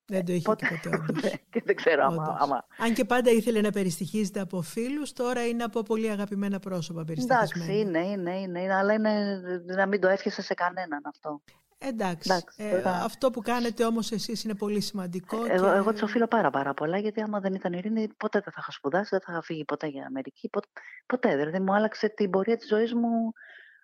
Δεν 0.07 0.25
το 0.25 0.33
είχε 0.33 0.45
ποτέ. 0.45 0.67
και 0.67 0.89
ποτέ, 0.89 1.05
όντως. 1.09 1.33
και 1.51 1.63
δεν 1.65 1.77
ξέρω 1.77 2.05
άμα, 2.05 2.37
άμα... 2.41 2.67
Αν 2.79 2.95
και 2.95 3.05
πάντα 3.05 3.31
ήθελε 3.31 3.61
να 3.61 3.71
περιστοιχίζεται 3.71 4.41
από 4.41 4.63
φίλους, 4.63 5.13
τώρα 5.13 5.47
είναι 5.47 5.65
από 5.65 5.83
πολύ 5.83 6.11
αγαπημένα 6.11 6.59
πρόσωπα 6.59 7.05
περιστοιχισμένα. 7.05 7.51
Εντάξει, 7.55 7.81
είναι, 7.81 8.07
είναι, 8.07 8.41
είναι, 8.41 8.61
είναι, 8.61 8.75
αλλά 8.75 8.93
είναι 8.93 9.41
να 9.65 9.87
μην 9.87 10.01
το 10.01 10.09
έσχεσαι 10.09 10.43
σε 10.43 10.55
κανέναν 10.55 11.01
αυτό. 11.05 11.43
Εντάξει. 11.87 12.33
Εντάξει 12.33 12.63
ε, 12.63 12.83
αυτό 12.85 13.31
που 13.31 13.41
κάνετε 13.41 13.85
όμως 13.85 14.11
εσείς 14.11 14.45
είναι 14.45 14.55
πολύ 14.55 14.81
σημαντικό. 14.81 15.45
Εγώ, 15.49 15.71
και... 15.71 15.77
εγώ 15.77 15.93
της 15.93 16.03
οφείλω 16.03 16.27
πάρα 16.27 16.51
πάρα 16.51 16.75
πολλά, 16.75 16.99
γιατί 16.99 17.21
άμα 17.21 17.41
δεν 17.41 17.55
ήταν 17.55 17.73
ειρήνη, 17.73 18.09
ποτέ 18.17 18.41
δεν 18.41 18.53
θα 18.53 18.59
είχα 18.63 18.71
σπουδάσει, 18.71 19.09
δεν 19.11 19.21
θα 19.21 19.33
είχα 19.33 19.43
φύγει 19.43 19.65
ποτέ 19.65 19.87
για 19.87 20.07
Αμερική. 20.07 20.49
Ποτέ, 20.49 20.69
ποτέ 21.07 21.37
δηλαδή 21.37 21.61
μου 21.61 21.75
άλλαξε 21.75 22.09
την 22.09 22.31
πορεία 22.31 22.57
της 22.57 22.69
ζωής 22.69 22.95
μου 22.95 23.33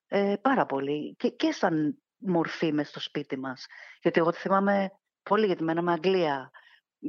ε, 0.09 0.35
πάρα 0.41 0.67
πολύ. 0.67 1.15
Και, 1.19 1.29
και 1.29 1.53
σαν 1.53 1.99
μορφή 2.19 2.73
μες 2.73 2.89
στο 2.89 3.01
σπίτι 3.01 3.39
μας. 3.39 3.67
Γιατί 4.03 4.21
εγώ 4.21 4.31
τη 4.31 4.39
θυμάμαι 4.39 4.91
πολύ, 5.23 5.47
γιατί 5.47 5.63
μέναμε 5.63 5.93
Αγγλία 5.93 6.51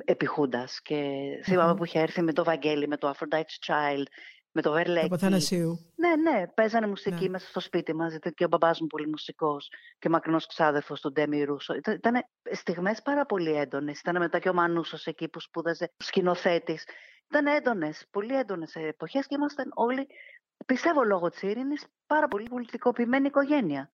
επιχούντας. 0.05 0.81
Και 0.81 1.03
θυμάμαι 1.43 1.71
mm-hmm. 1.71 1.75
που 1.75 1.85
είχε 1.85 1.99
έρθει 1.99 2.21
με 2.21 2.33
το 2.33 2.43
Βαγγέλη, 2.43 2.87
με 2.87 2.97
το 2.97 3.09
Aphrodite's 3.09 3.67
Child, 3.67 4.03
με 4.51 4.61
το 4.61 4.71
Βερλέκι. 4.71 5.05
Από 5.05 5.17
Θανασίου. 5.17 5.79
Ναι, 5.95 6.15
ναι, 6.15 6.47
παίζανε 6.47 6.87
μουσική 6.87 7.23
ναι. 7.23 7.29
μέσα 7.29 7.47
στο 7.47 7.59
σπίτι 7.59 7.93
μας. 7.93 8.13
Ήταν 8.13 8.33
και 8.33 8.43
ο 8.43 8.47
μπαμπάς 8.47 8.81
μου 8.81 8.87
πολύ 8.87 9.07
μουσικός 9.07 9.69
και 9.99 10.09
μακρινός 10.09 10.47
ξάδερφος 10.47 11.01
του 11.01 11.11
Ντέμι 11.11 11.43
Ρούσο. 11.43 11.73
Ήταν, 11.73 11.93
ήταν 11.93 12.25
στιγμές 12.51 13.01
πάρα 13.01 13.25
πολύ 13.25 13.51
έντονες. 13.51 13.99
Ήταν 13.99 14.17
μετά 14.17 14.39
και 14.39 14.49
ο 14.49 14.53
Μανούσος 14.53 15.05
εκεί 15.05 15.27
που 15.27 15.39
σπούδαζε 15.39 15.91
σκηνοθέτης. 15.97 16.83
Ήταν 17.29 17.47
έντονες, 17.47 18.07
πολύ 18.11 18.37
έντονες 18.37 18.75
εποχές 18.75 19.27
και 19.27 19.35
ήμασταν 19.35 19.71
όλοι, 19.73 20.07
πιστεύω 20.65 21.03
λόγω 21.03 21.29
της 21.29 21.41
ειρήνης, 21.41 21.85
πάρα 22.07 22.27
πολύ 22.27 22.49
πολιτικοποιημένη 22.49 23.27
οικογένεια. 23.27 23.91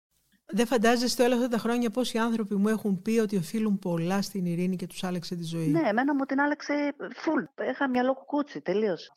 Δεν 0.46 0.66
φαντάζεστε 0.66 1.24
όλα 1.24 1.34
αυτά 1.34 1.48
τα 1.48 1.58
χρόνια 1.58 1.90
πόσοι 1.90 2.18
άνθρωποι 2.18 2.54
μου 2.54 2.68
έχουν 2.68 3.02
πει 3.02 3.18
ότι 3.18 3.36
οφείλουν 3.36 3.78
πολλά 3.78 4.22
στην 4.22 4.46
ειρήνη 4.46 4.76
και 4.76 4.86
τους 4.86 5.04
άλλαξε 5.04 5.34
τη 5.34 5.44
ζωή; 5.44 5.66
Ναι, 5.66 5.88
εμένα 5.88 6.14
μου 6.14 6.24
την 6.24 6.40
άλλαξε 6.40 6.94
φουλ. 7.14 7.42
Είχα 7.70 7.88
μυαλό 7.88 8.14
κουκούτσι, 8.14 8.60
τελείωσε 8.60 9.12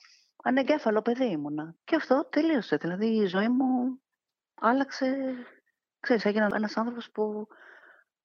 ανεγκέφαλο 0.48 1.02
παιδί 1.02 1.26
ήμουνα. 1.26 1.76
Και 1.84 1.96
αυτό 1.96 2.28
τελείωσε. 2.32 2.76
Δηλαδή 2.76 3.06
η 3.06 3.26
ζωή 3.26 3.50
μου 3.50 4.02
άλλαξε. 4.56 5.36
Ξέρεις, 6.00 6.26
έγινα 6.26 6.50
ένας 6.54 6.78
άνθρωπος 6.78 7.12
που, 7.12 7.48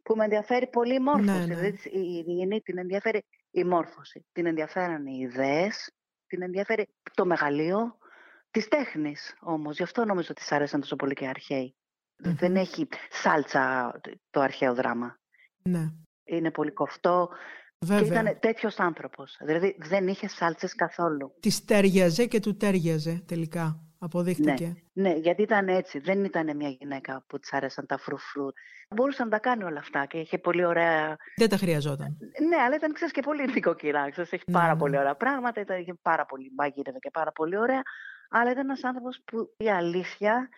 που 0.03 0.17
με 0.17 0.25
ενδιαφέρει 0.25 0.67
πολύ 0.67 0.95
η 0.95 1.01
μόρφωση. 1.01 1.31
Ναι, 1.31 1.39
ναι. 1.39 1.55
Δηλαδή 1.55 1.79
η 1.91 2.15
ειρήνη 2.17 2.61
την 2.61 2.79
ενδιαφέρει 2.79 3.25
η 3.51 3.65
μόρφωση. 3.65 4.27
Την 4.33 4.47
ενδιαφέραν 4.47 5.07
οι 5.07 5.19
ιδέες, 5.21 5.93
την 6.27 6.43
ενδιαφέρει 6.43 6.95
το 7.15 7.25
μεγαλείο 7.25 7.99
της 8.51 8.69
τέχνης 8.69 9.37
όμως. 9.41 9.77
Γι' 9.77 9.83
αυτό 9.83 10.05
νομίζω 10.05 10.29
ότι 10.31 10.43
σ' 10.43 10.53
άρεσαν 10.53 10.81
τόσο 10.81 10.97
πολύ 10.97 11.15
και 11.15 11.25
οι 11.25 11.29
αρχαιοι 11.29 11.77
Δεν 12.17 12.57
έχει 12.57 12.89
σάλτσα 13.11 14.01
το 14.31 14.41
αρχαίο 14.41 14.75
δράμα. 14.75 15.21
Ναι. 15.63 15.91
Είναι 16.25 16.51
πολύ 16.51 16.73
κοφτό, 16.73 17.31
Βέβαια. 17.85 18.03
Και 18.03 18.29
ήταν 18.29 18.39
τέτοιος 18.41 18.79
άνθρωπος. 18.79 19.37
Δηλαδή 19.41 19.77
δεν 19.79 20.09
είχε 20.09 20.29
σάλτσες 20.29 20.75
καθόλου. 20.75 21.35
Τη 21.41 21.65
τέριαζε 21.65 22.27
και 22.27 22.41
του 22.41 22.57
τέριαζε 22.57 23.23
τελικά. 23.27 23.81
Αποδείχτηκε. 23.99 24.77
Ναι, 24.93 25.09
ναι, 25.09 25.17
γιατί 25.19 25.43
ήταν 25.43 25.69
έτσι. 25.69 25.99
Δεν 25.99 26.25
ήταν 26.25 26.57
μια 26.57 26.69
γυναίκα 26.69 27.25
που 27.27 27.39
της 27.39 27.53
άρεσαν 27.53 27.87
τα 27.87 27.99
φρουφρού. 27.99 28.47
Μπορούσε 28.95 29.25
να 29.25 29.31
τα 29.31 29.39
κάνει 29.39 29.65
όλα 29.65 29.79
αυτά 29.79 30.07
και 30.07 30.19
είχε 30.19 30.39
πολύ 30.39 30.65
ωραία. 30.65 31.17
Δεν 31.37 31.49
τα 31.49 31.57
χρειαζόταν. 31.57 32.17
Ναι, 32.49 32.57
αλλά 32.57 32.75
ήταν 32.77 32.93
ξέρεις, 32.93 33.13
και 33.13 33.21
πολύ 33.21 33.47
νοικοκυρά. 33.53 34.11
Ξέρεις, 34.11 34.33
έχει 34.33 34.45
ναι, 34.47 34.55
πάρα 34.55 34.73
ναι. 34.73 34.79
πολύ 34.79 34.99
ωραία 34.99 35.15
πράγματα. 35.15 35.61
Ήταν, 35.61 35.81
είχε 35.81 35.95
πάρα 36.03 36.25
πολύ 36.27 36.53
μάγειρευε 36.57 36.99
και 36.99 37.11
πάρα 37.11 37.33
πολύ 37.33 37.57
ωραία. 37.57 37.83
Αλλά 38.31 38.51
ήταν 38.51 38.65
ένας 38.65 38.85
άνθρωπος 38.85 39.23
που 39.25 39.55
η 39.57 39.71
αλήθεια 39.71 40.49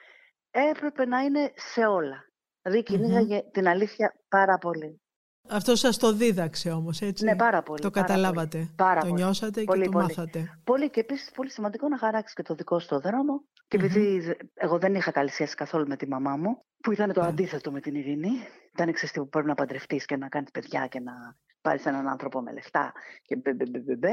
έπρεπε 0.50 1.06
να 1.06 1.20
είναι 1.20 1.52
σε 1.54 1.86
όλα. 1.86 2.24
Δηλαδή 2.62 2.82
κυνήγαγε 2.82 3.38
mm-hmm. 3.38 3.52
την 3.52 3.68
αλήθεια 3.68 4.14
πάρα 4.28 4.58
πολύ. 4.58 5.00
Αυτό 5.48 5.76
σας 5.76 5.96
το 5.96 6.12
δίδαξε 6.12 6.70
όμως, 6.70 7.00
έτσι; 7.00 7.24
Ναι, 7.24 7.36
πάρα 7.36 7.62
πολύ. 7.62 7.80
Το 7.80 7.90
καταλάβατε, 7.90 8.70
πάρα 8.76 9.00
το 9.00 9.06
πολύ. 9.06 9.22
νιώσατε 9.22 9.62
πολύ, 9.62 9.80
και 9.80 9.86
το 9.86 9.92
πολύ. 9.92 10.04
μάθατε. 10.04 10.58
Πολύ 10.64 10.90
και 10.90 11.00
επίσης 11.00 11.30
πολύ 11.30 11.50
σημαντικό 11.50 11.88
να 11.88 11.98
χαράξεις 11.98 12.34
και 12.34 12.42
το 12.42 12.54
δικό 12.54 12.78
σου 12.78 12.88
το 12.88 13.00
δρόμο. 13.00 13.42
Και 13.68 13.76
επειδή 13.76 14.36
εγώ 14.54 14.78
δεν 14.78 14.94
είχα 14.94 15.10
καλή 15.10 15.28
σχέση 15.30 15.54
καθόλου 15.54 15.86
με 15.88 15.96
τη 15.96 16.08
μαμά 16.08 16.36
μου, 16.36 16.64
που 16.82 16.92
ήταν 16.92 17.12
το 17.12 17.20
yeah. 17.20 17.24
Ναι. 17.24 17.30
αντίθετο 17.30 17.70
με 17.72 17.80
την 17.80 17.94
ειρήνη. 17.94 18.30
Ήταν 18.72 18.88
εξαιστή 18.88 19.18
που 19.20 19.28
πρέπει 19.28 19.46
να 19.46 19.54
παντρευτείς 19.54 20.04
και 20.04 20.16
να 20.16 20.28
κάνεις 20.28 20.50
παιδιά 20.50 20.86
και 20.86 21.00
να 21.00 21.12
πάρεις 21.60 21.86
έναν 21.86 22.08
άνθρωπο 22.08 22.40
με 22.40 22.52
λεφτά 22.52 22.92
και 23.22 23.36
μπε, 23.36 23.54
μπε, 23.54 23.64
μπε, 23.80 23.96
μπε, 23.96 24.10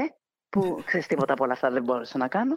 που 0.48 0.76
ξέρεις 0.86 1.06
τίποτα 1.06 1.32
από 1.32 1.44
όλα 1.44 1.52
αυτά 1.52 1.70
δεν 1.70 1.82
μπόρεσα 1.82 2.18
να 2.18 2.28
κάνω. 2.28 2.56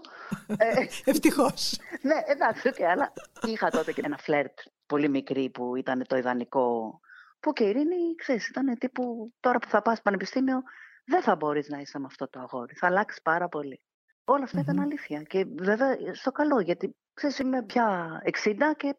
ε, 0.57 0.65
Ευτυχώς. 1.11 1.77
ναι, 2.01 2.15
εντάξει, 2.25 2.69
okay, 2.73 2.83
αλλά 2.83 3.13
είχα 3.47 3.69
τότε 3.69 3.91
και 3.93 4.01
ένα 4.05 4.17
φλερτ 4.17 4.59
πολύ 4.85 5.09
μικρή 5.09 5.49
που 5.49 5.75
ήταν 5.75 6.03
το 6.07 6.17
ιδανικό 6.17 6.99
που 7.39 7.53
και 7.53 7.63
η 7.63 7.69
Ειρήνη, 7.69 8.15
ξέρεις, 8.15 8.47
ήταν 8.47 8.77
τύπου 8.77 9.33
τώρα 9.39 9.59
που 9.59 9.67
θα 9.67 9.81
πας 9.81 10.01
πανεπιστήμιο 10.01 10.63
δεν 11.05 11.21
θα 11.21 11.35
μπορείς 11.35 11.69
να 11.69 11.79
είσαι 11.79 11.99
με 11.99 12.05
αυτό 12.05 12.29
το 12.29 12.39
αγόρι. 12.39 12.73
Θα 12.75 12.87
αλλάξεις 12.87 13.21
πάρα 13.21 13.49
πολύ. 13.49 13.81
Όλα 14.23 14.43
αυτά 14.43 14.59
ήταν 14.59 14.79
αλήθεια. 14.79 15.21
Και 15.21 15.45
βέβαια 15.57 15.97
στο 16.13 16.31
καλό, 16.31 16.59
γιατί 16.59 16.95
ξέρεις, 17.13 17.39
είμαι 17.39 17.63
πια 17.63 18.21
60 18.23 18.75
και 18.77 18.95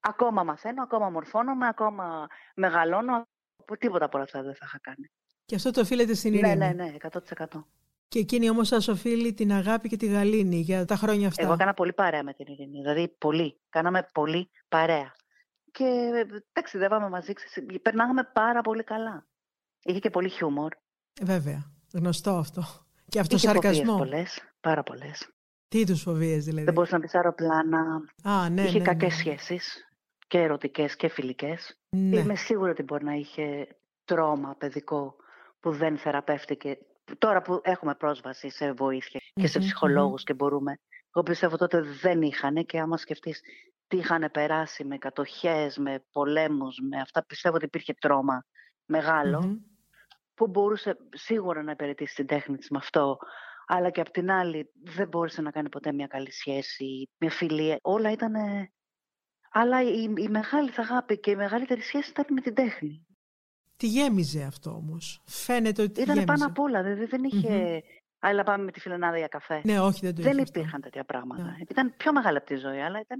ακόμα 0.00 0.42
μαθαίνω, 0.42 0.82
ακόμα 0.82 1.10
μορφώνομαι, 1.10 1.66
ακόμα 1.66 2.26
μεγαλώνω. 2.54 3.26
Τίποτα 3.78 4.04
από 4.04 4.16
όλα 4.16 4.24
αυτά 4.24 4.42
δεν 4.42 4.54
θα 4.54 4.64
είχα 4.66 4.78
κάνει. 4.80 5.10
Και 5.44 5.54
αυτό 5.54 5.70
το 5.70 5.80
οφείλεται 5.80 6.14
στην 6.14 6.30
ναι, 6.30 6.38
Ειρήνη. 6.38 6.56
Ναι, 6.56 6.72
ναι, 6.72 6.84
ναι, 6.84 6.96
100%. 7.46 7.64
Και 8.08 8.18
εκείνη 8.18 8.50
όμως 8.50 8.68
σας 8.68 8.88
οφείλει 8.88 9.34
την 9.34 9.52
αγάπη 9.52 9.88
και 9.88 9.96
τη 9.96 10.06
γαλήνη 10.06 10.56
για 10.56 10.84
τα 10.84 10.96
χρόνια 10.96 11.28
αυτά. 11.28 11.42
Εγώ 11.42 11.52
έκανα 11.52 11.74
πολύ 11.74 11.92
παρέα 11.92 12.22
με 12.22 12.32
την 12.32 12.46
Ειρήνη. 12.48 12.78
Δηλαδή 12.78 13.08
πολύ. 13.18 13.60
Κάναμε 13.68 14.08
πολύ 14.12 14.50
παρέα 14.68 15.14
και 15.74 16.10
ταξιδεύαμε 16.52 17.08
μαζί, 17.08 17.32
περνάγαμε 17.82 18.30
πάρα 18.32 18.60
πολύ 18.60 18.84
καλά. 18.84 19.26
Είχε 19.82 19.98
και 19.98 20.10
πολύ 20.10 20.28
χιούμορ. 20.28 20.72
Βέβαια, 21.22 21.72
γνωστό 21.92 22.30
αυτό. 22.30 22.62
Και 23.08 23.20
αυτός 23.20 23.42
Είχε 23.42 23.52
σαρκασμός. 23.52 23.98
πολλές, 23.98 24.54
πάρα 24.60 24.82
πολλές. 24.82 25.28
Τι 25.68 25.78
είδους 25.78 26.02
φοβίες 26.02 26.44
δηλαδή; 26.44 26.64
Δεν 26.64 26.74
μπορούσε 26.74 26.94
να 26.96 27.00
πει 27.00 27.08
αεροπλάνα. 27.12 28.00
Α, 28.22 28.48
ναι, 28.48 28.62
είχε 28.62 28.78
ναι, 28.78 28.84
κακές 28.84 29.08
ναι. 29.08 29.18
σχέσεις 29.18 29.88
και 30.26 30.38
ερωτικές 30.38 30.96
και 30.96 31.08
φιλικές. 31.08 31.78
Ναι. 31.88 32.18
Είμαι 32.18 32.34
σίγουρη 32.34 32.70
ότι 32.70 32.82
μπορεί 32.82 33.04
να 33.04 33.14
είχε 33.14 33.66
τρόμα 34.04 34.54
παιδικό 34.58 35.16
που 35.60 35.70
δεν 35.70 35.98
θεραπεύτηκε. 35.98 36.78
Τώρα 37.18 37.42
που 37.42 37.60
έχουμε 37.62 37.94
πρόσβαση 37.94 38.50
σε 38.50 38.72
βοήθεια 38.72 39.20
και 39.34 39.46
σε 39.46 39.58
ψυχολογους 39.58 40.24
και 40.24 40.34
μπορούμε. 40.34 40.78
Εγώ 41.14 41.24
πιστεύω 41.24 41.56
τότε 41.56 41.80
δεν 41.80 42.22
είχαν 42.22 42.66
και 42.66 42.78
άμα 42.78 42.96
σκεφτείς 42.96 43.40
τι 43.86 43.96
είχαν 43.96 44.30
περάσει 44.32 44.84
με 44.84 44.98
κατοχές, 44.98 45.78
με 45.78 46.04
πολέμους, 46.12 46.78
με 46.90 47.00
αυτά 47.00 47.24
πιστεύω 47.24 47.54
ότι 47.56 47.64
υπήρχε 47.64 47.94
τρόμα 47.94 48.44
που 50.34 50.46
μπορούσε 50.46 50.96
σίγουρα 51.10 51.62
να 51.62 51.70
υπηρετήσει 51.70 52.14
την 52.14 52.26
τέχνη 52.26 52.56
της 52.56 52.70
με 52.70 52.78
αυτό 52.78 53.18
αλλά 53.66 53.90
και 53.90 54.00
απ' 54.00 54.10
την 54.10 54.30
άλλη 54.30 54.70
δεν 54.84 55.08
μπορούσε 55.08 55.42
να 55.42 55.50
κάνει 55.50 55.68
ποτέ 55.68 55.92
μια 55.92 56.06
καλή 56.06 56.32
σχέση, 56.32 57.10
μια 57.18 57.30
φιλία. 57.30 57.78
Όλα 57.82 58.10
ήταν... 58.10 58.34
Αλλά 59.50 59.82
η, 59.82 60.14
η 60.16 60.28
μεγάλη 60.28 60.70
αγάπη 60.76 61.20
και 61.20 61.30
η 61.30 61.36
μεγαλύτερη 61.36 61.80
σχέση 61.80 62.10
ήταν 62.10 62.26
με 62.30 62.40
την 62.40 62.54
τέχνη. 62.54 63.06
Τι 63.76 63.86
γέμιζε 63.86 64.42
αυτό 64.42 64.70
όμως. 64.70 65.22
Φαίνεται 65.26 65.82
ότι 65.82 66.00
Ήταν 66.00 66.06
γέμιζε. 66.16 66.24
πάνω 66.24 66.46
απ' 66.46 66.58
όλα. 66.58 66.82
Δηλαδή 66.82 67.04
δεν 67.04 67.24
είχε... 67.24 67.82
Αλλά 68.18 68.42
πάμε 68.42 68.64
με 68.64 68.70
τη 68.70 68.80
φιλενάδα 68.80 69.18
για 69.18 69.28
καφέ. 69.28 69.60
Ναι, 69.64 69.80
όχι, 69.80 70.00
δεν 70.00 70.14
το 70.14 70.22
Δεν 70.22 70.32
είχε 70.32 70.40
υπήρχαν 70.48 70.74
αυτό. 70.74 70.80
τέτοια 70.80 71.04
πράγματα. 71.04 71.42
Ναι. 71.42 71.54
Ήταν 71.68 71.94
πιο 71.96 72.12
μεγάλη 72.12 72.36
από 72.36 72.46
τη 72.46 72.56
ζωή, 72.56 72.80
αλλά 72.80 73.00
ήταν 73.00 73.18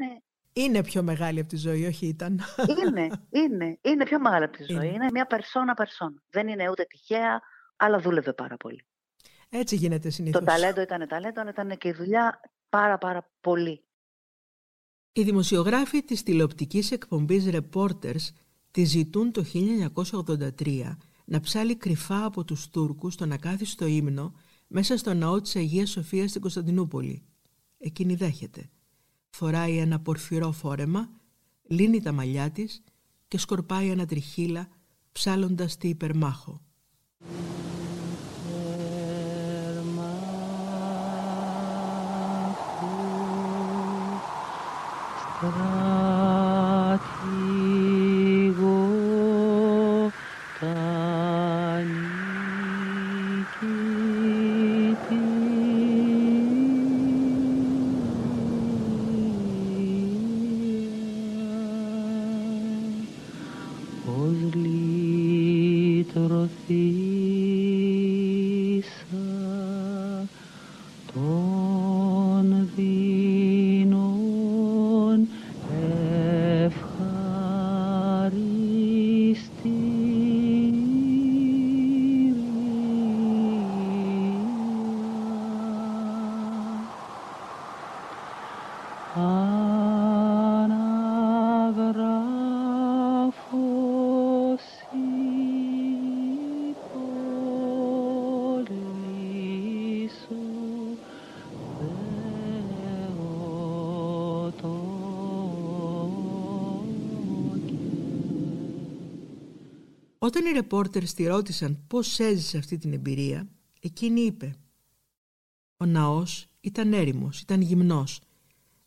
Είναι 0.56 0.82
πιο 0.82 1.02
μεγάλη 1.02 1.40
από 1.40 1.48
τη 1.48 1.56
ζωή, 1.56 1.86
όχι 1.86 2.06
ήταν. 2.06 2.40
Είναι, 2.86 3.10
είναι. 3.30 3.78
Είναι 3.82 4.04
πιο 4.04 4.20
μεγάλη 4.20 4.44
από 4.44 4.56
τη 4.56 4.64
ζωή. 4.64 4.86
Είναι. 4.86 4.94
Είναι, 4.94 5.08
μια 5.12 5.26
περσόνα 5.26 5.74
περσόνα. 5.74 6.22
Δεν 6.30 6.48
είναι 6.48 6.70
ούτε 6.70 6.84
τυχαία, 6.84 7.40
αλλά 7.76 7.98
δούλευε 7.98 8.32
πάρα 8.32 8.56
πολύ. 8.56 8.84
Έτσι 9.48 9.76
γίνεται 9.76 10.10
συνήθως. 10.10 10.40
Το 10.40 10.46
ταλέντο 10.46 10.80
ήταν 10.80 11.08
ταλέντο, 11.08 11.40
αλλά 11.40 11.50
ήταν 11.50 11.78
και 11.78 11.88
η 11.88 11.92
δουλειά 11.92 12.40
πάρα 12.68 12.98
πάρα 12.98 13.30
πολύ. 13.40 13.84
Οι 15.12 15.22
δημοσιογράφοι 15.22 16.02
της 16.02 16.22
τηλεοπτικής 16.22 16.90
εκπομπής 16.90 17.48
Reporters 17.50 18.28
τη 18.70 18.84
ζητούν 18.84 19.32
το 19.32 19.44
1983 20.58 20.96
να 21.24 21.40
ψάλει 21.40 21.76
κρυφά 21.76 22.24
από 22.24 22.44
τους 22.44 22.68
Τούρκους 22.68 23.16
τον 23.16 23.32
ακάθιστο 23.32 23.86
ύμνο 23.86 24.34
μέσα 24.66 24.96
στο 24.96 25.14
ναό 25.14 25.40
της 25.40 25.56
Αγίας 25.56 25.90
Σοφίας 25.90 26.30
στην 26.30 26.40
Κωνσταντινούπολη. 26.40 27.26
Εκείνη 27.78 28.14
δέχεται. 28.14 28.70
Φοράει 29.36 29.76
ένα 29.76 30.00
πορφυρό 30.00 30.52
φόρεμα, 30.52 31.08
λύνει 31.62 32.00
τα 32.02 32.12
μαλλιά 32.12 32.50
της 32.50 32.82
και 33.28 33.38
σκορπάει 33.38 33.88
ένα 33.88 34.06
τριχύλα 34.06 34.68
ψάλλοντας 35.12 35.76
τη 35.76 35.88
υπερμάχο. 35.88 36.60
Όταν 110.24 110.46
οι 110.46 110.52
ρεπόρτερς 110.52 111.14
τη 111.14 111.26
ρώτησαν 111.26 111.84
πώς 111.86 112.18
έζησε 112.18 112.58
αυτή 112.58 112.78
την 112.78 112.92
εμπειρία, 112.92 113.48
εκείνη 113.80 114.20
είπε 114.20 114.56
«Ο 115.76 115.84
ναός 115.84 116.46
ήταν 116.60 116.92
έρημος, 116.92 117.40
ήταν 117.40 117.60
γυμνός. 117.60 118.20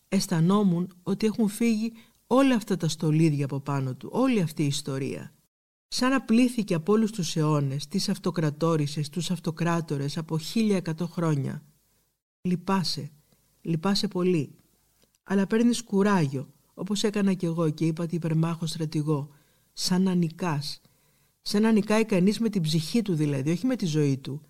Αισθανόμουν 0.08 0.98
ότι 1.04 1.26
έχουν 1.26 1.48
φύγει 1.48 1.94
όλα 2.28 2.56
αυτά 2.56 2.78
τα 2.78 2.88
στολίδια 2.88 3.46
από 3.46 3.60
πάνω 3.60 3.96
του, 3.96 4.10
όλη 4.12 4.42
αυτή 4.42 4.64
η 4.64 4.66
ιστορία. 4.66 5.34
Σαν 5.88 6.10
να 6.10 6.22
πλήθηκε 6.22 6.74
από 6.74 6.94
όλους 6.94 7.12
τους 7.12 7.36
αιώνες, 7.36 7.88
τις 7.88 8.10
αυτοκρατόρισες, 8.10 9.10
τους 9.10 9.32
αυτοκράτορες 9.32 10.18
από 10.18 10.38
χίλια 10.38 10.76
εκατό 10.76 11.08
χρόνια. 11.08 11.64
Λυπάσαι, 12.42 13.12
λυπάσαι 13.62 14.08
πολύ. 14.08 14.56
Αλλά 15.24 15.48
παίρνεις 15.48 15.84
κουράγιο, 15.84 16.54
όπως 16.74 17.04
έκανα 17.04 17.34
κι 17.34 17.46
εγώ 17.46 17.70
και 17.70 17.86
είπα 17.86 18.06
την 18.06 18.18
υπερμάχο 18.18 18.66
στρατηγό, 18.66 19.30
σαν 19.74 20.02
να 20.02 20.14
νικάς, 20.14 20.82
σαν 21.50 21.62
να 21.62 21.72
νικάει 21.72 22.06
κανείς 22.06 22.40
με 22.40 22.50
την 22.50 22.62
ψυχή 22.62 23.02
του 23.02 23.14
δηλαδή, 23.14 23.52
όχι 23.52 23.66
με 23.66 23.76
τη 23.76 23.86
ζωή 23.86 24.18
του. 24.18 24.42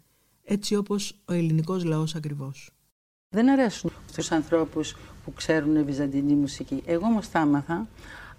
Έτσι 0.43 0.75
όπως 0.75 1.19
ο 1.25 1.33
ελληνικός 1.33 1.83
λαός 1.83 2.15
ακριβώς. 2.15 2.71
Δεν 3.29 3.49
αρέσουν 3.49 3.91
στους 4.09 4.31
ανθρώπους 4.31 4.95
που 5.23 5.33
ξέρουν 5.33 5.85
βυζαντινή 5.85 6.33
μουσική. 6.33 6.83
Εγώ 6.85 7.05
όμως 7.05 7.29
τα 7.29 7.39
άμαθα 7.39 7.87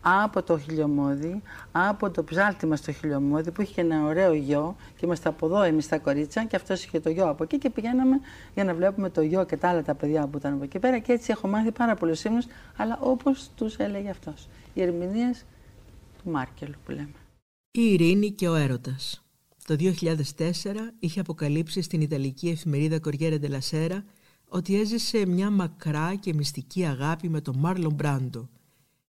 από 0.00 0.42
το 0.42 0.58
χιλιομόδι, 0.58 1.42
από 1.72 2.10
το 2.10 2.24
ψάλτημα 2.24 2.76
στο 2.76 2.92
χιλιομόδι 2.92 3.50
που 3.50 3.62
είχε 3.62 3.72
και 3.72 3.80
ένα 3.80 4.04
ωραίο 4.04 4.32
γιο 4.34 4.76
και 4.96 5.06
είμαστε 5.06 5.28
από 5.28 5.46
εδώ 5.46 5.62
εμείς 5.62 5.88
τα 5.88 5.98
κορίτσια 5.98 6.44
και 6.44 6.56
αυτός 6.56 6.84
είχε 6.84 7.00
το 7.00 7.10
γιο 7.10 7.28
από 7.28 7.42
εκεί 7.42 7.58
και 7.58 7.70
πηγαίναμε 7.70 8.20
για 8.54 8.64
να 8.64 8.74
βλέπουμε 8.74 9.10
το 9.10 9.20
γιο 9.20 9.44
και 9.44 9.56
τα 9.56 9.68
άλλα 9.68 9.82
τα 9.82 9.94
παιδιά 9.94 10.26
που 10.26 10.38
ήταν 10.38 10.52
από 10.52 10.64
εκεί 10.64 10.78
πέρα 10.78 10.98
και 10.98 11.12
έτσι 11.12 11.30
έχω 11.30 11.48
μάθει 11.48 11.70
πάρα 11.70 11.94
πολλούς 11.94 12.24
ύμνους 12.24 12.46
αλλά 12.76 12.98
όπως 13.00 13.50
τους 13.56 13.76
έλεγε 13.76 14.10
αυτός. 14.10 14.48
Οι 14.74 14.82
ερμηνείες 14.82 15.44
του 16.22 16.30
Μάρκελου 16.30 16.74
που 16.84 16.90
λέμε. 16.90 17.14
Η 17.78 17.92
ειρήνη 17.92 18.30
και 18.32 18.48
ο 18.48 18.54
έρωτας. 18.54 19.24
Το 19.64 19.76
2004 19.78 20.44
είχε 20.98 21.20
αποκαλύψει 21.20 21.82
στην 21.82 22.00
Ιταλική 22.00 22.48
εφημερίδα 22.48 23.00
Κοριέρα 23.00 23.38
Ντελασέρα 23.38 24.04
ότι 24.48 24.80
έζησε 24.80 25.26
μια 25.26 25.50
μακρά 25.50 26.14
και 26.14 26.34
μυστική 26.34 26.84
αγάπη 26.84 27.28
με 27.28 27.40
τον 27.40 27.58
Μάρλον 27.58 27.92
Μπράντο. 27.92 28.48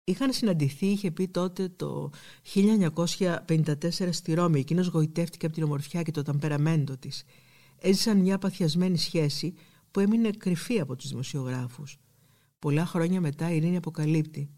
Είχαν 0.05 0.33
συναντηθεί, 0.33 0.87
είχε 0.87 1.11
πει 1.11 1.29
τότε 1.29 1.69
το 1.69 2.11
1954 2.55 4.09
στη 4.11 4.35
Ρώμη. 4.35 4.61
Εκείνος 4.61 4.87
γοητεύτηκε 4.87 5.47
από 5.47 5.55
την 5.55 5.65
ομορφιά 5.65 6.03
και 6.03 6.11
το 6.11 6.23
ταμπεραμέντο 6.23 6.97
της. 6.97 7.25
Έζησαν 7.79 8.19
μια 8.19 8.39
παθιασμένη 8.39 8.99
σχέση 8.99 9.55
που 9.91 10.01
έμεινε 10.01 10.31
κρυφή 10.31 10.81
από 10.81 10.97
τους 10.97 11.09
δημοσιογράφους. 11.09 11.99
Πολλά 12.59 12.87
χρόνια 12.87 13.21
μετά 13.21 13.53
η 13.53 13.57
Ειρήνη 13.57 13.77
αποκαλύπτει. 13.77 14.51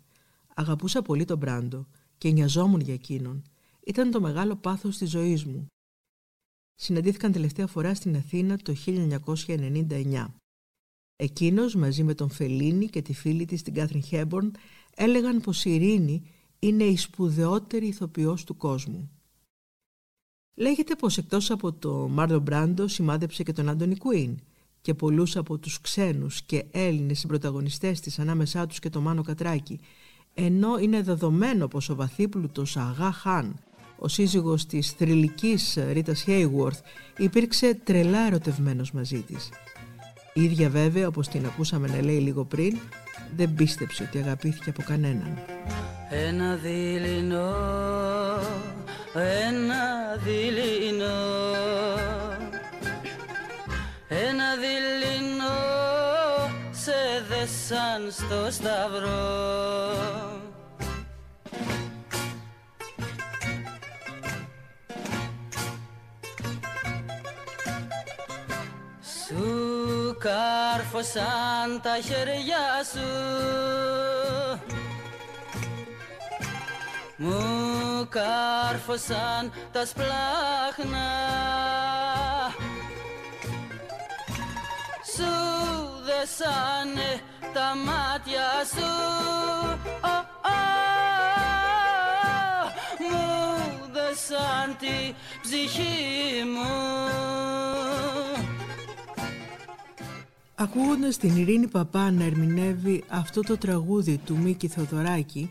Αγαπούσα 0.54 1.02
πολύ 1.02 1.24
τον 1.24 1.38
Μπράντο 1.38 1.86
και 2.18 2.30
νοιαζόμουν 2.30 2.80
για 2.80 2.94
εκείνον. 2.94 3.42
Ήταν 3.86 4.10
το 4.10 4.20
μεγάλο 4.20 4.56
πάθος 4.56 4.98
της 4.98 5.10
ζωής 5.10 5.44
μου. 5.44 5.66
Συναντήθηκαν 6.74 7.32
τελευταία 7.32 7.66
φορά 7.66 7.94
στην 7.94 8.16
Αθήνα 8.16 8.56
το 8.56 8.74
1999. 8.86 10.26
Εκείνος 11.16 11.74
μαζί 11.74 12.02
με 12.02 12.14
τον 12.14 12.30
Φελίνη 12.30 12.86
και 12.86 13.02
τη 13.02 13.14
φίλη 13.14 13.44
της 13.44 13.62
την 13.62 13.74
Κάθριν 13.74 14.02
Χέμπορν 14.02 14.52
έλεγαν 14.96 15.40
πως 15.40 15.64
η 15.64 15.74
Ειρήνη 15.74 16.22
είναι 16.58 16.84
η 16.84 16.96
σπουδαιότερη 16.96 17.86
ηθοποιός 17.86 18.44
του 18.44 18.56
κόσμου. 18.56 19.10
Λέγεται 20.54 20.94
πως 20.94 21.18
εκτός 21.18 21.50
από 21.50 21.72
το 21.72 22.08
Μάρλο 22.08 22.38
Μπράντο 22.38 22.88
σημάδεψε 22.88 23.42
και 23.42 23.52
τον 23.52 23.68
Άντωνι 23.68 23.96
Κουίν 23.96 24.38
και 24.80 24.94
πολλούς 24.94 25.36
από 25.36 25.58
τους 25.58 25.80
ξένους 25.80 26.42
και 26.42 26.64
Έλληνες 26.70 27.18
συμπροταγωνιστές 27.18 28.00
της 28.00 28.18
ανάμεσά 28.18 28.66
τους 28.66 28.78
και 28.78 28.90
το 28.90 29.00
Μάνο 29.00 29.22
Κατράκη 29.22 29.80
ενώ 30.34 30.78
είναι 30.78 31.02
δεδομένο 31.02 31.68
πως 31.68 31.88
ο 31.88 31.94
βαθύπλουτος 31.94 32.76
Αγά 32.76 33.12
Χάν 33.12 33.56
ο 34.04 34.08
σύζυγος 34.08 34.66
της 34.66 34.90
θρηλυκής 34.90 35.78
Ρίτας 35.92 36.22
Χέιγουορθ 36.22 36.80
υπήρξε 37.18 37.74
τρελά 37.84 38.26
ερωτευμένος 38.26 38.92
μαζί 38.92 39.20
της. 39.20 39.48
Η 40.34 40.42
ίδια 40.42 40.68
βέβαια, 40.68 41.06
όπως 41.06 41.28
την 41.28 41.44
ακούσαμε 41.44 41.88
να 41.88 42.02
λέει 42.02 42.18
λίγο 42.18 42.44
πριν, 42.44 42.78
δεν 43.36 43.54
πίστεψε 43.54 44.02
ότι 44.02 44.18
αγαπήθηκε 44.18 44.70
από 44.70 44.82
κανέναν. 44.82 45.38
Ένα 46.10 46.56
δειλινό, 46.56 47.54
ένα 49.14 50.16
δειλινό, 50.24 51.20
ένα 54.08 54.46
δειλινό 54.62 55.52
σε 56.70 56.92
δεσάν 57.28 58.10
στο 58.10 58.50
σταυρό 58.50 60.21
κάρφωσαν 71.02 71.80
τα 71.82 71.98
χέρια 72.02 72.84
σου. 72.92 73.08
Μου 77.16 78.08
κάρφωσαν 78.08 79.52
τα 79.72 79.86
σπλάχνα. 79.86 81.08
Σου 85.16 85.32
δεσάνε 86.04 87.20
τα 87.52 87.74
μάτια 87.84 88.48
σου. 88.74 88.90
Oh, 90.00 90.24
μου 93.10 93.90
δεσάν 93.92 94.76
τη 94.78 95.14
ψυχή 95.42 96.44
μου 96.44 97.32
Ακούγοντας 100.62 101.16
την 101.16 101.36
Ειρήνη 101.36 101.68
Παπά 101.68 102.10
να 102.10 102.24
ερμηνεύει 102.24 103.04
αυτό 103.08 103.40
το 103.40 103.58
τραγούδι 103.58 104.18
του 104.18 104.38
Μίκη 104.38 104.68
Θεοδωράκη, 104.68 105.50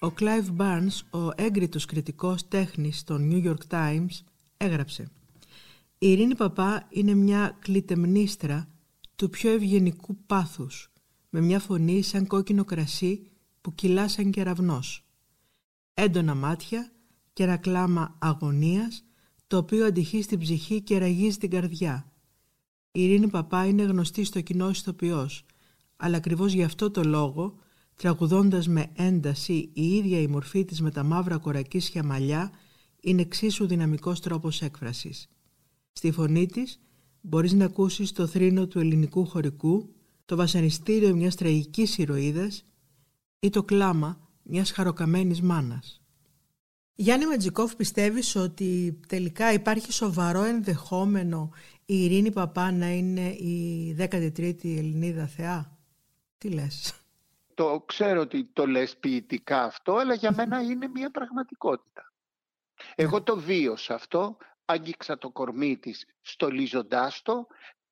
ο 0.00 0.10
Κλάιβ 0.10 0.48
Barnes, 0.58 1.20
ο 1.20 1.30
έγκριτος 1.34 1.84
κριτικός 1.84 2.48
τέχνης 2.48 3.04
των 3.04 3.30
New 3.32 3.48
York 3.48 3.70
Times, 3.70 4.24
έγραψε 4.56 5.10
«Η 5.98 6.10
Ειρήνη 6.10 6.34
Παπά 6.34 6.86
είναι 6.88 7.14
μια 7.14 7.56
κλητεμνίστρα 7.58 8.68
του 9.16 9.30
πιο 9.30 9.50
ευγενικού 9.50 10.16
πάθους, 10.26 10.92
με 11.28 11.40
μια 11.40 11.60
φωνή 11.60 12.02
σαν 12.02 12.26
κόκκινο 12.26 12.64
κρασί 12.64 13.30
που 13.60 13.74
κυλά 13.74 14.08
σαν 14.08 14.30
κεραυνός. 14.30 15.04
Έντονα 15.94 16.34
μάτια 16.34 16.92
και 17.32 17.42
ένα 17.42 17.56
κλάμα 17.56 18.16
αγωνίας 18.18 19.04
το 19.46 19.56
οποίο 19.56 19.86
αντυχεί 19.86 20.22
στην 20.22 20.38
ψυχή 20.38 20.82
και 20.82 20.98
ραγίζει 20.98 21.38
την 21.38 21.50
καρδιά. 21.50 22.12
Η 22.92 23.04
Ειρήνη 23.04 23.28
Παπά 23.28 23.66
είναι 23.66 23.82
γνωστή 23.82 24.24
στο 24.24 24.40
κοινό 24.40 24.68
ηθοποιός, 24.70 25.44
αλλά 25.96 26.16
ακριβώς 26.16 26.52
γι' 26.52 26.62
αυτό 26.62 26.90
το 26.90 27.04
λόγο, 27.04 27.58
τραγουδώντας 27.94 28.68
με 28.68 28.90
ένταση 28.94 29.70
η 29.72 29.94
ίδια 29.94 30.20
η 30.20 30.26
μορφή 30.26 30.64
της 30.64 30.80
με 30.80 30.90
τα 30.90 31.02
μαύρα 31.02 31.38
κορακίσια 31.38 32.04
μαλλιά, 32.04 32.50
είναι 33.00 33.22
εξίσου 33.22 33.66
δυναμικός 33.66 34.20
τρόπος 34.20 34.62
έκφρασης. 34.62 35.28
Στη 35.92 36.10
φωνή 36.10 36.46
της 36.46 36.80
μπορείς 37.20 37.52
να 37.52 37.64
ακούσεις 37.64 38.12
το 38.12 38.26
θρήνο 38.26 38.66
του 38.66 38.78
ελληνικού 38.78 39.26
χωρικού, 39.26 39.94
το 40.24 40.36
βασανιστήριο 40.36 41.14
μιας 41.14 41.34
τραγικής 41.34 41.98
ηρωίδας 41.98 42.64
ή 43.40 43.50
το 43.50 43.62
κλάμα 43.62 44.28
μιας 44.42 44.70
χαροκαμένης 44.70 45.42
μάνας. 45.42 46.02
Γιάννη 46.94 47.26
Ματζικόφ, 47.26 47.76
πιστεύεις 47.76 48.36
ότι 48.36 49.00
τελικά 49.08 49.52
υπάρχει 49.52 49.92
σοβαρό 49.92 50.42
ενδεχόμενο 50.42 51.50
η 51.90 52.04
Ειρήνη 52.04 52.32
Παπά 52.32 52.72
να 52.72 52.90
είναι 52.90 53.28
η 53.28 53.96
13η 54.00 54.64
Ελληνίδα 54.64 55.26
θεά; 55.26 55.78
Τι 56.38 56.50
λες; 56.50 56.94
Το 57.54 57.82
ξέρω 57.86 58.20
ότι 58.20 58.44
το 58.52 58.66
λες 58.66 58.96
ποιητικά 58.96 59.62
αυτό, 59.64 59.96
αλλά 59.96 60.14
για 60.14 60.32
μένα 60.36 60.62
είναι 60.62 60.88
μια 60.88 61.10
πραγματικότητα. 61.10 62.12
Εγώ 62.94 63.18
ναι. 63.18 63.24
το 63.24 63.36
βίωσα 63.36 63.94
αυτό, 63.94 64.36
άγγιξα 64.64 65.18
το 65.18 65.30
κορμί 65.30 65.76
της 65.76 66.06
στολίζοντάς 66.20 67.22
το, 67.22 67.46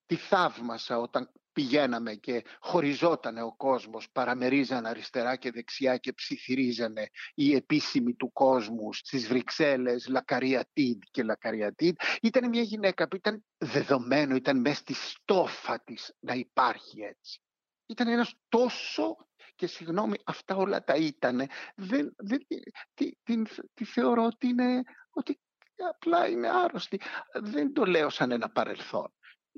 τη 0.07 0.17
θαύμασα 0.17 0.99
όταν 0.99 1.31
πηγαίναμε 1.57 2.15
και 2.15 2.45
χωριζότανε 2.61 3.43
ο 3.43 3.55
κόσμος, 3.57 4.11
παραμερίζαν 4.13 4.87
αριστερά 4.87 5.37
και 5.37 5.51
δεξιά 5.51 5.97
και 5.97 6.13
ψιθυρίζανε 6.13 7.09
οι 7.35 7.55
επίσημοι 7.55 8.15
του 8.15 8.33
κόσμου 8.33 8.93
στις 8.93 9.29
Βρυξέλλες, 9.29 10.07
Λακαριατίδ 10.09 10.99
και 11.11 11.23
Λακαριατίδ. 11.23 11.95
Ήταν 12.23 12.49
μια 12.49 12.63
γυναίκα 12.63 13.09
που 13.09 13.17
ήταν 13.17 13.45
δεδομένο, 13.59 14.35
ήταν 14.35 14.61
μέσα 14.61 14.75
στη 14.75 14.95
στόφα 14.95 15.83
της 15.85 16.15
να 16.21 16.35
υπάρχει 16.35 17.01
έτσι. 17.01 17.41
Ήταν 17.87 18.09
ένας 18.09 18.35
τόσο 18.49 19.17
και 19.55 19.67
συγγνώμη 19.67 20.17
αυτά 20.25 20.57
όλα 20.57 20.85
τα 20.85 20.95
ήτανε. 20.95 21.47
Δεν, 21.77 22.15
δεν, 22.17 22.47
τι, 22.95 23.11
την, 23.23 23.47
τη 23.75 23.85
θεωρώ 23.85 24.25
ότι 24.25 24.47
είναι, 24.47 24.83
ότι 25.11 25.41
απλά 25.89 26.29
είναι 26.29 26.49
άρρωστη. 26.49 27.01
Δεν 27.33 27.73
το 27.73 27.85
λέω 27.85 28.09
σαν 28.09 28.31
ένα 28.31 28.51
παρελθόν. 28.51 29.13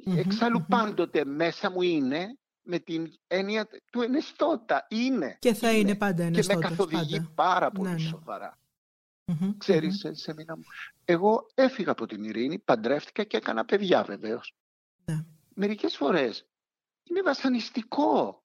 Εξάλλου 0.05 0.65
πάντοτε 0.69 1.25
μέσα 1.25 1.71
μου 1.71 1.83
είναι 1.83 2.39
με 2.63 2.79
την 2.79 3.13
έννοια 3.27 3.69
του 3.93 4.03
ενεστώτα. 4.03 4.87
Είναι. 4.89 5.37
Και 5.39 5.55
θα 5.55 5.73
είναι, 5.73 5.95
πάντα 5.95 6.23
ενεστώτα. 6.23 6.61
Και 6.61 6.69
με 6.69 6.77
καθοδηγεί 6.77 7.21
πάρα 7.35 7.71
πολύ 7.71 7.89
ναι, 7.89 7.95
ναι. 7.95 8.01
σοβαρά. 8.01 8.59
Ξέρεις, 9.59 10.07
σε 10.11 10.35
μήνα 10.35 10.57
μου. 10.57 10.63
Εγώ 11.05 11.47
έφυγα 11.55 11.91
από 11.91 12.07
την 12.07 12.25
ειρήνη, 12.25 12.59
παντρεύτηκα 12.59 13.25
και 13.25 13.37
έκανα 13.37 13.65
παιδιά 13.65 14.03
βεβαίως. 14.03 14.55
Ναι. 15.05 15.25
Μερικές 15.55 15.97
φορές 15.97 16.47
είναι 17.03 17.23
βασανιστικό. 17.23 18.43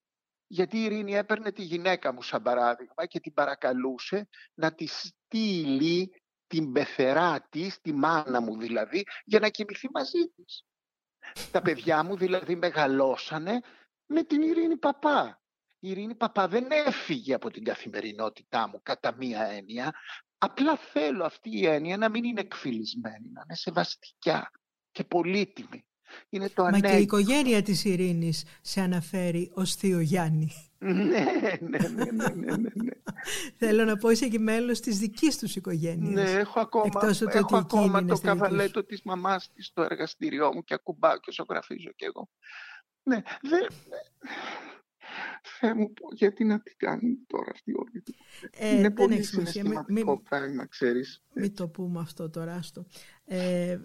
Γιατί 0.47 0.77
η 0.77 0.83
Ειρήνη 0.83 1.13
έπαιρνε 1.15 1.51
τη 1.51 1.63
γυναίκα 1.63 2.13
μου 2.13 2.21
σαν 2.21 2.41
παράδειγμα 2.41 3.05
και 3.05 3.19
την 3.19 3.33
παρακαλούσε 3.33 4.27
να 4.53 4.73
τη 4.73 4.87
στείλει 4.87 6.21
την 6.47 6.71
πεθερά 6.71 7.47
της, 7.49 7.81
τη 7.81 7.93
μάνα 7.93 8.41
μου 8.41 8.57
δηλαδή, 8.57 9.03
για 9.25 9.39
να 9.39 9.49
κοιμηθεί 9.49 9.89
μαζί 9.93 10.27
της. 10.35 10.65
Τα 11.51 11.61
παιδιά 11.61 12.03
μου 12.03 12.17
δηλαδή 12.17 12.55
μεγαλώσανε 12.55 13.59
με 14.05 14.23
την 14.23 14.41
Ειρήνη 14.41 14.77
Παπά. 14.77 15.41
Η 15.79 15.89
Ειρήνη 15.89 16.15
Παπά 16.15 16.47
δεν 16.47 16.67
έφυγε 16.85 17.33
από 17.33 17.51
την 17.51 17.63
καθημερινότητά 17.63 18.67
μου 18.67 18.79
κατά 18.83 19.15
μία 19.17 19.43
έννοια. 19.43 19.93
Απλά 20.37 20.77
θέλω 20.77 21.25
αυτή 21.25 21.57
η 21.57 21.65
έννοια 21.65 21.97
να 21.97 22.09
μην 22.09 22.23
είναι 22.23 22.39
εκφυλισμένη, 22.39 23.29
να 23.33 23.41
είναι 23.43 23.55
σεβαστικιά 23.55 24.51
και 24.91 25.03
πολύτιμη. 25.03 25.85
Είναι 26.29 26.49
το 26.49 26.63
Μα 26.63 26.79
και 26.79 26.97
η 26.97 27.01
οικογένεια 27.01 27.61
της 27.61 27.85
Ειρήνης 27.85 28.43
σε 28.61 28.81
αναφέρει 28.81 29.51
ως 29.53 29.75
Θείο 29.75 29.99
Γιάννη. 29.99 30.51
Ναι, 30.83 31.25
ναι, 31.59 31.77
ναι, 31.87 32.11
ναι, 32.11 32.55
ναι, 32.55 32.55
ναι. 32.55 32.91
Θέλω 33.55 33.83
να 33.83 33.97
πω 33.97 34.09
είσαι 34.09 34.27
και 34.27 34.39
μέλος 34.39 34.79
της 34.79 34.97
δικής 34.97 35.37
τους 35.37 35.55
οικογένειας. 35.55 36.13
Ναι, 36.13 36.39
έχω 36.39 36.59
ακόμα, 36.59 37.15
έχω 37.31 37.57
ακόμα 37.57 38.05
το 38.05 38.17
καβαλέτο 38.17 38.83
της 38.83 39.01
μαμάς 39.03 39.51
της 39.53 39.65
στο 39.65 39.81
εργαστήριό 39.81 40.53
μου 40.53 40.63
και 40.63 40.73
ακουμπάω 40.73 41.19
και 41.19 41.31
ζωγραφίζω 41.31 41.91
κι 41.95 42.05
εγώ. 42.05 42.29
Ναι, 43.03 43.21
δεν... 43.41 43.67
Θεέ 45.41 45.73
μου, 45.73 45.93
γιατί 46.11 46.43
να 46.43 46.61
την 46.61 46.73
κάνει 46.77 47.17
τώρα 47.27 47.51
αυτή 47.51 47.73
όλη. 47.73 48.03
Ε, 48.51 48.77
Είναι 48.77 48.91
πολύ 48.91 49.23
συναισθηματικό 49.23 50.21
πράγμα, 50.21 50.65
ξέρεις. 50.65 51.23
Μην 51.33 51.55
το 51.55 51.67
πούμε 51.67 51.99
αυτό 51.99 52.29
τώρα, 52.29 52.53
άστο. 52.53 52.85
Ε, 53.25 53.77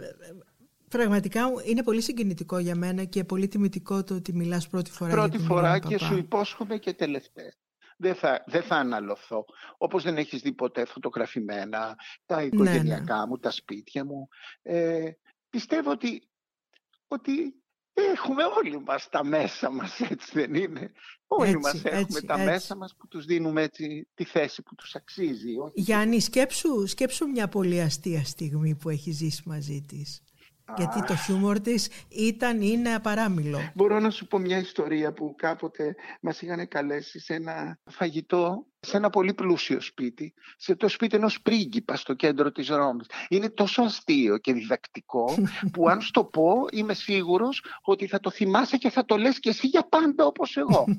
Πραγματικά 0.88 1.50
είναι 1.64 1.82
πολύ 1.82 2.00
συγκινητικό 2.00 2.58
για 2.58 2.74
μένα 2.74 3.04
και 3.04 3.24
πολύ 3.24 3.48
τιμητικό 3.48 4.04
το 4.04 4.14
ότι 4.14 4.32
μιλάς 4.32 4.68
πρώτη 4.68 4.90
φορά 4.90 5.10
Πρώτη 5.10 5.36
για 5.36 5.46
φορά 5.46 5.78
και 5.78 5.98
σου 5.98 6.16
υπόσχομαι 6.16 6.78
και 6.78 6.94
τελευταία. 6.94 7.52
Δεν 7.96 8.14
θα, 8.14 8.44
δεν 8.46 8.62
θα 8.62 8.76
αναλωθώ. 8.76 9.44
Όπως 9.78 10.02
δεν 10.02 10.16
έχεις 10.16 10.40
δει 10.40 10.52
ποτέ 10.52 10.84
φωτογραφημένα 10.84 11.96
τα 12.26 12.36
ναι, 12.36 12.42
οικογενειακά 12.42 13.16
ναι. 13.16 13.26
μου, 13.26 13.38
τα 13.38 13.50
σπίτια 13.50 14.04
μου. 14.04 14.28
Ε, 14.62 15.10
πιστεύω 15.50 15.90
ότι, 15.90 16.28
ότι 17.08 17.62
έχουμε 17.92 18.42
όλοι 18.44 18.80
μας 18.80 19.08
τα 19.08 19.24
μέσα 19.24 19.70
μας, 19.70 20.00
έτσι 20.00 20.30
δεν 20.32 20.54
είναι; 20.54 20.92
Όλοι 21.26 21.50
έτσι, 21.50 21.60
μας 21.62 21.84
έχουμε 21.84 22.20
τα 22.20 22.38
μέσα 22.38 22.76
μας 22.76 22.94
που 22.96 23.08
τους 23.08 23.24
δίνουμε 23.24 23.62
έτσι 23.62 24.08
τη 24.14 24.24
θέση 24.24 24.62
που 24.62 24.74
τους 24.74 24.94
αξίζει. 24.94 25.52
Γιάννη, 25.74 26.20
σκέψου, 26.20 26.86
σκέψου 26.86 27.26
μια 27.26 27.48
πολύ 27.48 27.80
αστεία 27.80 28.24
στιγμή 28.24 28.74
που 28.74 28.88
έχεις 28.88 29.16
ζήσει 29.16 29.42
μαζί 29.44 29.84
της. 29.88 30.22
Γιατί 30.76 31.04
το 31.04 31.16
χιούμορ 31.16 31.60
της 31.60 31.90
ήταν, 32.08 32.60
είναι 32.60 32.94
απαράμιλο. 32.94 33.72
Μπορώ 33.74 34.00
να 34.00 34.10
σου 34.10 34.26
πω 34.26 34.38
μια 34.38 34.58
ιστορία 34.58 35.12
που 35.12 35.34
κάποτε 35.36 35.94
μας 36.20 36.42
είχαν 36.42 36.68
καλέσει 36.68 37.20
σε 37.20 37.34
ένα 37.34 37.78
φαγητό 37.90 38.66
σε 38.80 38.96
ένα 38.96 39.10
πολύ 39.10 39.34
πλούσιο 39.34 39.80
σπίτι, 39.80 40.34
σε 40.56 40.74
το 40.74 40.88
σπίτι 40.88 41.16
ενός 41.16 41.40
πρίγκιπα 41.40 41.96
στο 41.96 42.14
κέντρο 42.14 42.52
της 42.52 42.68
Ρώμης. 42.68 43.06
Είναι 43.28 43.48
τόσο 43.48 43.82
αστείο 43.82 44.38
και 44.38 44.52
διδακτικό 44.52 45.34
που 45.72 45.88
αν 45.88 46.00
στο 46.00 46.24
πω 46.24 46.52
είμαι 46.72 46.94
σίγουρος 46.94 47.64
ότι 47.82 48.06
θα 48.06 48.20
το 48.20 48.30
θυμάσαι 48.30 48.76
και 48.76 48.90
θα 48.90 49.04
το 49.04 49.16
λες 49.16 49.38
και 49.38 49.48
εσύ 49.48 49.66
για 49.66 49.88
πάντα 49.88 50.24
όπως 50.24 50.56
εγώ. 50.56 50.84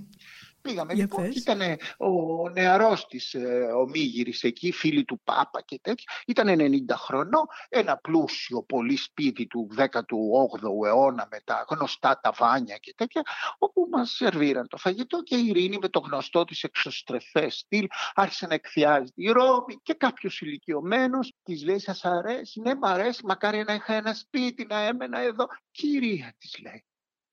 Πήγαμε 0.61 0.93
λοιπόν 0.93 1.25
ήταν 1.25 1.61
ο 1.97 2.49
νεαρός 2.49 3.07
της 3.07 3.33
ε, 3.33 3.71
ο 3.77 3.87
Μίγυρης 3.87 4.43
εκεί, 4.43 4.71
φίλη 4.71 5.03
του 5.03 5.21
Πάπα 5.23 5.61
και 5.61 5.79
τέτοια. 5.81 6.13
Ήταν 6.27 6.47
90 6.59 6.95
χρονών, 6.95 7.45
ένα 7.69 7.97
πλούσιο 7.97 8.63
πολύ 8.63 8.95
σπίτι 8.95 9.47
του 9.47 9.67
18ου 9.77 10.85
αιώνα 10.85 11.27
με 11.31 11.39
τα 11.43 11.65
γνωστά 11.69 12.19
ταβάνια 12.23 12.77
και 12.77 12.93
τέτοια, 12.97 13.21
όπου 13.57 13.87
μας 13.91 14.11
σερβίραν 14.11 14.67
το 14.67 14.77
φαγητό 14.77 15.21
και 15.23 15.35
η 15.35 15.45
Ειρήνη 15.47 15.77
με 15.81 15.89
το 15.89 15.99
γνωστό 15.99 16.43
της 16.43 16.63
εξωστρεφές 16.63 17.57
στυλ 17.57 17.87
άρχισε 18.13 18.47
να 18.47 18.53
εκφιάζει 18.53 19.11
τη 19.11 19.25
Ρώμη 19.27 19.79
και 19.83 19.93
κάποιος 19.93 20.41
ηλικιωμένο 20.41 21.19
της 21.43 21.63
λέει 21.63 21.79
σας 21.79 22.05
αρέσει, 22.05 22.61
ναι 22.61 22.75
μ' 22.75 22.85
αρέσει, 22.85 23.25
μακάρι 23.25 23.63
να 23.63 23.73
είχα 23.73 23.93
ένα 23.93 24.13
σπίτι 24.13 24.65
να 24.69 24.79
έμενα 24.79 25.19
εδώ. 25.19 25.47
Κυρία 25.71 26.35
της 26.37 26.59
λέει, 26.63 26.85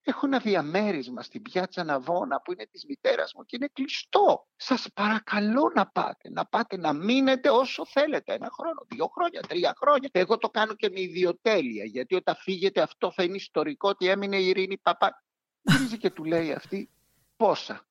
Έχω 0.09 0.25
ένα 0.25 0.39
διαμέρισμα 0.39 1.21
στην 1.21 1.41
πιάτσα 1.41 1.83
Ναβώνα 1.83 2.41
που 2.41 2.51
είναι 2.51 2.65
της 2.65 2.85
μητέρας 2.85 3.33
μου 3.33 3.43
και 3.43 3.55
είναι 3.55 3.69
κλειστό. 3.73 4.47
Σας 4.55 4.87
παρακαλώ 4.93 5.71
να 5.75 5.87
πάτε, 5.87 6.29
να 6.29 6.45
πάτε 6.45 6.77
να 6.77 6.93
μείνετε 6.93 7.49
όσο 7.49 7.85
θέλετε. 7.85 8.33
Ένα 8.33 8.49
χρόνο, 8.51 8.85
δύο 8.87 9.07
χρόνια, 9.07 9.41
τρία 9.41 9.73
χρόνια. 9.77 10.09
Εγώ 10.11 10.37
το 10.37 10.49
κάνω 10.49 10.73
και 10.73 10.89
με 10.89 11.01
ιδιοτέλεια 11.01 11.85
γιατί 11.85 12.15
όταν 12.15 12.35
φύγετε 12.35 12.81
αυτό 12.81 13.11
θα 13.11 13.23
είναι 13.23 13.35
ιστορικό 13.35 13.89
ότι 13.89 14.07
έμεινε 14.07 14.37
η 14.37 14.47
Ειρήνη 14.47 14.77
Παπά. 14.77 15.23
Γυρίζει 15.61 15.97
και 15.97 16.09
του 16.09 16.23
λέει 16.23 16.51
αυτή 16.51 16.89
πόσα. 17.35 17.87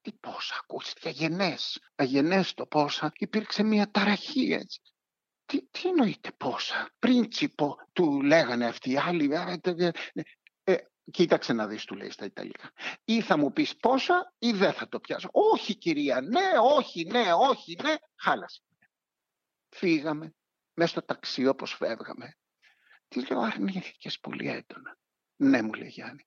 Τι 0.00 0.12
πόσα, 0.12 0.54
ακούστηκε 0.62 1.08
αγενές. 1.08 1.78
Αγενές 1.94 2.54
το 2.54 2.66
πόσα. 2.66 3.12
Υπήρξε 3.18 3.62
μια 3.62 3.90
ταραχή 3.90 4.52
έτσι. 4.52 4.80
Τι, 5.46 5.62
τι 5.70 5.88
εννοείται 5.88 6.30
πόσα. 6.36 6.90
Πρίντσιπο 6.98 7.76
του 7.92 8.22
λέγανε 8.22 8.66
αυτοί 8.66 8.90
οι 8.90 8.98
άλλοι. 8.98 9.30
Ε, 10.64 10.76
Κοίταξε 11.10 11.52
να 11.52 11.66
δεις, 11.66 11.84
του 11.84 11.94
λέει 11.94 12.10
στα 12.10 12.24
Ιταλικά. 12.24 12.72
Ή 13.04 13.20
θα 13.20 13.36
μου 13.36 13.52
πεις 13.52 13.76
πόσα 13.76 14.34
ή 14.38 14.52
δεν 14.52 14.72
θα 14.72 14.88
το 14.88 15.00
πιάσω. 15.00 15.28
Όχι 15.32 15.76
κυρία, 15.76 16.20
ναι, 16.20 16.50
όχι, 16.62 17.04
ναι, 17.04 17.32
όχι, 17.32 17.76
ναι. 17.82 17.94
Χάλασε. 18.16 18.62
Φύγαμε 19.68 20.34
μέσα 20.74 20.90
στο 20.90 21.02
ταξί 21.02 21.46
όπως 21.46 21.74
φεύγαμε. 21.74 22.36
Τι 23.08 23.26
λέω 23.26 23.40
αρνήθηκες 23.40 24.18
πολύ 24.20 24.48
έντονα. 24.48 24.98
Ναι 25.36 25.62
μου 25.62 25.72
λέει 25.72 25.88
Γιάννη. 25.88 26.26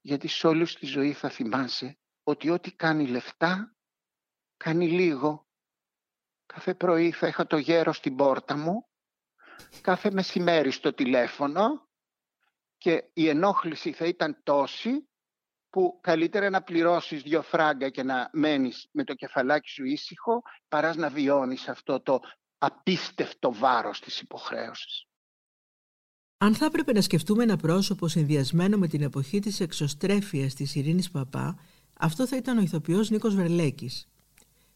Γιατί 0.00 0.28
σε 0.28 0.46
όλη 0.46 0.66
τη 0.66 0.86
ζωή 0.86 1.12
θα 1.12 1.28
θυμάσαι 1.28 1.98
ότι 2.22 2.50
ό,τι 2.50 2.72
κάνει 2.72 3.06
λεφτά 3.06 3.74
κάνει 4.56 4.88
λίγο. 4.88 5.46
Κάθε 6.46 6.74
πρωί 6.74 7.10
θα 7.10 7.26
είχα 7.26 7.46
το 7.46 7.56
γέρο 7.56 7.92
στην 7.92 8.16
πόρτα 8.16 8.56
μου. 8.56 8.88
Κάθε 9.80 10.10
μεσημέρι 10.10 10.70
στο 10.70 10.94
τηλέφωνο 10.94 11.83
και 12.84 13.04
η 13.12 13.28
ενόχληση 13.28 13.92
θα 13.92 14.06
ήταν 14.06 14.40
τόση 14.42 15.08
που 15.70 15.98
καλύτερα 16.00 16.50
να 16.50 16.62
πληρώσεις 16.62 17.22
δυο 17.22 17.42
φράγκα 17.42 17.88
και 17.88 18.02
να 18.02 18.30
μένεις 18.32 18.88
με 18.90 19.04
το 19.04 19.14
κεφαλάκι 19.14 19.68
σου 19.68 19.84
ήσυχο 19.84 20.42
παρά 20.68 20.96
να 20.96 21.08
βιώνεις 21.08 21.68
αυτό 21.68 22.00
το 22.00 22.20
απίστευτο 22.58 23.52
βάρος 23.52 24.00
της 24.00 24.20
υποχρέωσης. 24.20 25.06
Αν 26.38 26.54
θα 26.54 26.64
έπρεπε 26.64 26.92
να 26.92 27.00
σκεφτούμε 27.00 27.42
ένα 27.42 27.56
πρόσωπο 27.56 28.08
συνδυασμένο 28.08 28.76
με 28.76 28.88
την 28.88 29.02
εποχή 29.02 29.38
της 29.38 29.60
εξωστρέφειας 29.60 30.54
της 30.54 30.74
Ειρήνης 30.74 31.10
Παπά, 31.10 31.58
αυτό 31.98 32.26
θα 32.26 32.36
ήταν 32.36 32.58
ο 32.58 32.60
ηθοποιός 32.60 33.10
Νίκος 33.10 33.34
Βερλέκης. 33.34 34.08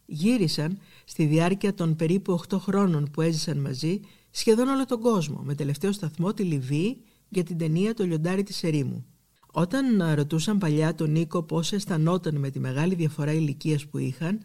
Γύρισαν 0.06 0.80
στη 1.04 1.24
διάρκεια 1.24 1.74
των 1.74 1.96
περίπου 1.96 2.32
8 2.32 2.58
χρόνων 2.58 3.10
που 3.10 3.20
έζησαν 3.20 3.58
μαζί 3.58 4.00
σχεδόν 4.30 4.68
όλο 4.68 4.84
τον 4.84 5.00
κόσμο, 5.00 5.42
με 5.42 5.54
τελευταίο 5.54 5.92
σταθμό 5.92 6.32
τη 6.32 6.42
Λιβύη 6.42 7.02
για 7.28 7.42
την 7.42 7.58
ταινία 7.58 7.94
«Το 7.94 8.04
λιοντάρι 8.04 8.42
της 8.42 8.62
ερήμου». 8.62 9.06
Όταν 9.52 10.14
ρωτούσαν 10.14 10.58
παλιά 10.58 10.94
τον 10.94 11.10
Νίκο 11.10 11.42
πώς 11.42 11.72
αισθανόταν 11.72 12.36
με 12.36 12.50
τη 12.50 12.60
μεγάλη 12.60 12.94
διαφορά 12.94 13.32
ηλικίας 13.32 13.86
που 13.86 13.98
είχαν, 13.98 14.40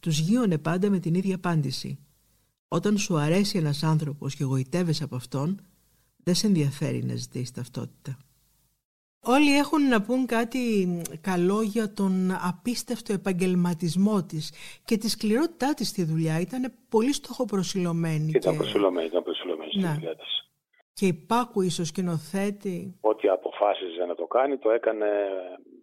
τους 0.00 0.18
γύρωνε 0.18 0.58
πάντα 0.58 0.90
με 0.90 0.98
την 0.98 1.14
ίδια 1.14 1.34
απάντηση. 1.34 1.98
Όταν 2.68 2.98
σου 2.98 3.18
αρέσει 3.18 3.58
ένας 3.58 3.82
άνθρωπος 3.82 4.34
και 4.34 4.44
γοητεύεσαι 4.44 5.04
από 5.04 5.16
αυτόν, 5.16 5.60
δεν 6.16 6.34
σε 6.34 6.46
ενδιαφέρει 6.46 7.04
να 7.04 7.14
ζητήσεις 7.14 7.50
ταυτότητα. 7.50 8.18
Όλοι 9.20 9.56
έχουν 9.56 9.88
να 9.88 10.02
πούν 10.02 10.26
κάτι 10.26 10.60
καλό 11.20 11.62
για 11.62 11.92
τον 11.92 12.32
απίστευτο 12.40 13.12
επαγγελματισμό 13.12 14.22
της 14.22 14.52
και 14.84 14.96
τη 14.96 15.08
σκληρότητά 15.08 15.74
της 15.74 15.88
στη 15.88 16.04
δουλειά. 16.04 16.40
Ήταν 16.40 16.72
πολύ 16.88 17.12
στοχοπροσιλωμένη. 17.12 18.32
Ήταν 18.34 18.52
και... 18.52 18.58
προσιλωμένη, 18.58 19.06
ήταν 19.06 19.22
προσιλωμένη 19.22 19.70
στη 19.70 19.80
ναι. 19.80 19.94
δουλειά 19.94 20.16
της. 20.16 20.47
Και 20.98 21.06
υπάκου 21.06 21.60
ίσω 21.62 21.84
σκηνοθέτη. 21.84 22.98
Ό,τι 23.00 23.28
αποφάσιζε 23.28 24.04
να 24.04 24.14
το 24.14 24.26
κάνει 24.26 24.56
το 24.58 24.70
έκανε, 24.70 25.08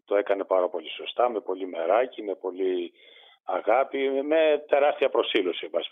το 0.06 0.16
έκανε 0.16 0.44
πάρα 0.44 0.68
πολύ 0.70 0.90
σωστά, 0.90 1.30
με 1.30 1.40
πολύ 1.40 1.68
μεράκι, 1.68 2.22
με 2.22 2.36
πολύ 2.36 2.92
αγάπη, 3.44 3.98
με 4.32 4.64
τεράστια 4.68 5.10
προσήλωση, 5.10 5.66
εν 5.66 5.72
πάση 5.72 5.90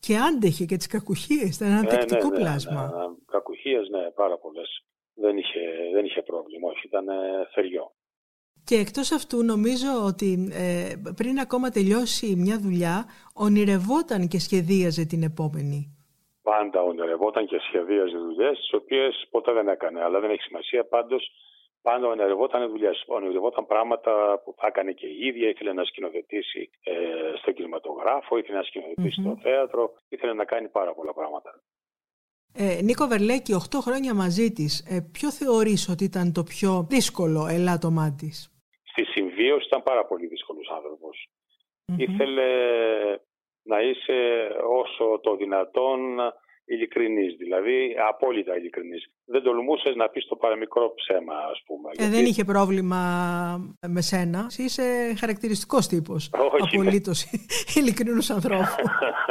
Και 0.00 0.16
άντεχε 0.16 0.64
και 0.64 0.76
τις 0.76 0.86
κακουχίες, 0.86 1.56
ήταν 1.56 1.68
ένα 1.68 1.80
ναι, 1.80 1.88
τεκτικό 1.88 2.28
ναι, 2.28 2.36
ναι, 2.36 2.40
πλάσμα. 2.40 2.82
Ναι, 2.82 3.06
ναι, 3.06 3.14
κακουχίες, 3.26 3.88
ναι, 3.88 4.10
πάρα 4.10 4.36
πολλές. 4.38 4.84
Δεν 5.14 5.36
είχε, 5.36 5.60
δεν 5.94 6.04
είχε 6.04 6.22
πρόβλημα, 6.22 6.68
όχι, 6.68 6.86
ήταν 6.86 7.08
ε, 7.08 7.12
θεριό. 7.54 7.92
Και 8.64 8.74
εκτός 8.74 9.12
αυτού 9.12 9.44
νομίζω 9.44 10.04
ότι 10.06 10.48
ε, 10.52 10.94
πριν 11.16 11.38
ακόμα 11.38 11.70
τελειώσει 11.70 12.34
μια 12.36 12.58
δουλειά, 12.58 13.04
ονειρευόταν 13.34 14.28
και 14.28 14.38
σχεδίαζε 14.38 15.04
την 15.04 15.22
επόμενη. 15.22 16.03
Πάντα 16.50 16.82
ονειρευόταν 16.82 17.46
και 17.46 17.58
σχεδίαζε 17.66 18.18
δουλειές, 18.18 18.58
τις 18.58 18.72
οποίες 18.72 19.26
ποτέ 19.30 19.52
δεν 19.52 19.68
έκανε. 19.68 20.02
Αλλά 20.02 20.20
δεν 20.20 20.30
έχει 20.30 20.42
σημασία. 20.42 20.84
Πάντως, 20.84 21.22
πάντα 21.82 22.06
ονειρευόταν 22.06 22.70
δουλειές. 22.70 23.04
Ονειρευόταν 23.06 23.66
πράγματα 23.66 24.40
που 24.44 24.54
θα 24.58 24.66
έκανε 24.66 24.92
και 24.92 25.06
η 25.06 25.26
ίδια. 25.26 25.48
Ήθελε 25.48 25.72
να 25.72 25.84
σκηνοθετήσει 25.84 26.70
ε, 26.84 26.92
στο 27.40 27.52
κινηματογράφο, 27.52 28.36
ήθελε 28.38 28.56
να 28.56 28.62
σκηνοθετήσει 28.62 29.20
στο 29.20 29.38
θέατρο, 29.42 29.92
ήθελε 30.08 30.32
να 30.32 30.44
κάνει 30.44 30.68
πάρα 30.68 30.94
πολλά 30.94 31.12
πράγματα. 31.12 31.60
Ε, 32.56 32.82
Νίκο 32.82 33.06
Βερλέκη, 33.06 33.52
8 33.54 33.78
χρόνια 33.80 34.14
μαζί 34.14 34.52
της, 34.52 34.72
ε, 34.90 35.08
ποιο 35.12 35.30
θεωρείς 35.32 35.88
ότι 35.88 36.04
ήταν 36.04 36.32
το 36.32 36.42
πιο 36.42 36.86
δύσκολο 36.90 37.46
ελάττωμά 37.46 38.14
της; 38.18 38.36
Στη 38.90 39.04
συμβίωση 39.04 39.66
ήταν 39.66 39.82
πάρα 39.82 40.04
πολύ 40.06 40.26
δύσκολος 40.26 40.68
άνθρωπος. 40.76 41.28
Ήθελε 41.96 42.48
να 43.64 43.80
είσαι 43.80 44.48
όσο 44.82 45.20
το 45.22 45.36
δυνατόν 45.36 45.98
ειλικρινής, 46.64 47.36
δηλαδή 47.36 47.96
απόλυτα 48.08 48.56
ειλικρινής. 48.56 49.10
Δεν 49.24 49.42
τολμούσες 49.42 49.94
να 49.94 50.08
πεις 50.08 50.26
το 50.26 50.36
παραμικρό 50.36 50.94
ψέμα, 50.94 51.34
ας 51.34 51.62
πούμε. 51.66 51.90
Ε, 51.96 52.08
Δεν 52.08 52.24
είχε 52.24 52.44
πρόβλημα 52.44 53.00
με 53.86 54.00
σένα. 54.00 54.46
Είσαι 54.56 55.14
χαρακτηριστικός 55.18 55.86
τύπος. 55.86 56.30
Όχι, 56.52 56.76
Απολύτως 56.76 57.24
ναι. 57.24 57.38
ειλικρινούς 57.82 58.30
ανθρώπους. 58.30 58.74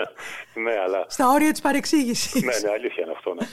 ναι, 0.65 0.77
αλλά... 0.79 1.05
Στα 1.07 1.29
όρια 1.29 1.51
της 1.51 1.61
παρεξήγησης. 1.61 2.43
ναι, 2.43 2.67
ναι, 2.67 2.73
αλήθεια 2.73 3.03
είναι 3.03 3.11
αυτό, 3.11 3.33
ναι. 3.33 3.45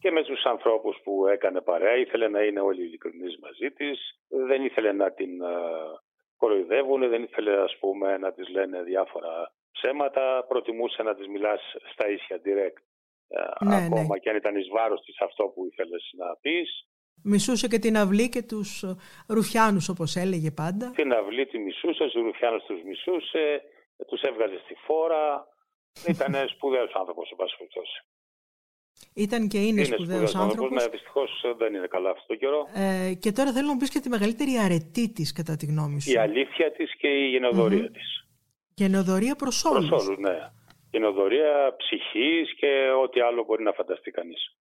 Και 0.00 0.10
με 0.10 0.22
τους 0.24 0.44
ανθρώπους 0.44 0.96
που 1.04 1.26
έκανε 1.26 1.60
παρέα, 1.60 1.96
ήθελε 1.96 2.28
να 2.28 2.40
είναι 2.42 2.60
όλοι 2.60 2.82
ειλικρινείς 2.82 3.38
μαζί 3.42 3.70
της. 3.70 3.98
Δεν 4.28 4.64
ήθελε 4.64 4.92
να 4.92 5.12
την 5.12 5.42
ε, 5.42 5.46
κοροϊδεύουν, 6.36 7.08
δεν 7.08 7.22
ήθελε 7.22 7.62
ας 7.62 7.76
πούμε 7.80 8.18
να 8.18 8.32
της 8.32 8.48
λένε 8.48 8.82
διάφορα 8.82 9.52
ψέματα, 9.72 10.44
προτιμούσε 10.48 11.02
να 11.02 11.14
τις 11.14 11.26
μιλάς 11.26 11.60
στα 11.92 12.08
ίσια 12.08 12.36
direct. 12.44 12.82
Ε, 13.28 13.64
ναι, 13.64 13.76
ακόμα 13.76 14.14
ναι. 14.14 14.18
και 14.18 14.30
αν 14.30 14.36
ήταν 14.36 14.56
εις 14.56 14.68
βάρος 14.68 15.00
της 15.00 15.20
αυτό 15.20 15.44
που 15.44 15.66
ήθελες 15.70 16.10
να 16.16 16.36
πεις. 16.40 16.88
Μισούσε 17.22 17.68
και 17.68 17.78
την 17.78 17.96
αυλή 17.96 18.28
και 18.28 18.42
τους 18.42 18.82
ε, 18.82 18.96
ρουφιάνους 19.28 19.88
όπως 19.88 20.16
έλεγε 20.16 20.50
πάντα. 20.50 20.90
Την 20.90 21.12
αυλή 21.12 21.46
τη 21.46 21.58
μισούσε, 21.58 22.04
τους 22.04 22.22
ρουφιάνους 22.22 22.64
τους 22.64 22.82
μισούσε, 22.82 23.62
τους 24.06 24.20
έβγαζε 24.22 24.58
στη 24.64 24.74
φόρα. 24.74 25.46
Ήταν 26.08 26.34
σπουδαίος 26.54 26.92
άνθρωπος, 26.94 27.30
εν 27.30 27.36
πάση 27.36 27.56
Ήταν 29.14 29.48
και 29.48 29.58
είναι, 29.58 29.80
είναι 29.80 29.84
σπουδαίος 29.84 30.34
άνθρωπος. 30.34 30.82
Ναι, 30.82 30.88
δυστυχώς 30.90 31.44
δεν 31.56 31.74
είναι 31.74 31.86
καλά 31.86 32.10
αυτό 32.10 32.26
το 32.26 32.34
καιρό. 32.34 32.66
Ε, 32.74 33.14
και 33.14 33.32
τώρα 33.32 33.52
θέλω 33.52 33.66
να 33.66 33.72
μου 33.72 33.78
πεις 33.78 33.90
και 33.90 34.00
τη 34.00 34.08
μεγαλύτερη 34.08 34.58
αρετή 34.64 35.12
της, 35.12 35.32
κατά 35.32 35.56
τη 35.56 35.66
γνώμη 35.66 36.00
σου. 36.00 36.10
Η 36.10 36.16
αλήθεια 36.16 36.72
της 36.72 36.96
και 36.96 37.08
η 37.08 37.28
γενοδορία 37.28 37.84
mm-hmm. 37.84 37.92
της. 37.92 38.29
Γενοδορία 38.80 39.34
προς 39.36 39.64
όλου. 39.64 39.88
Προς 39.88 40.06
όλους, 40.06 40.18
ναι. 40.18 40.36
Γενοδορία 40.90 41.74
ψυχής 41.76 42.54
και 42.54 42.90
ό,τι 43.04 43.20
άλλο 43.20 43.44
μπορεί 43.44 43.62
να 43.62 43.72
φανταστεί 43.72 44.10
κανείς. 44.10 44.56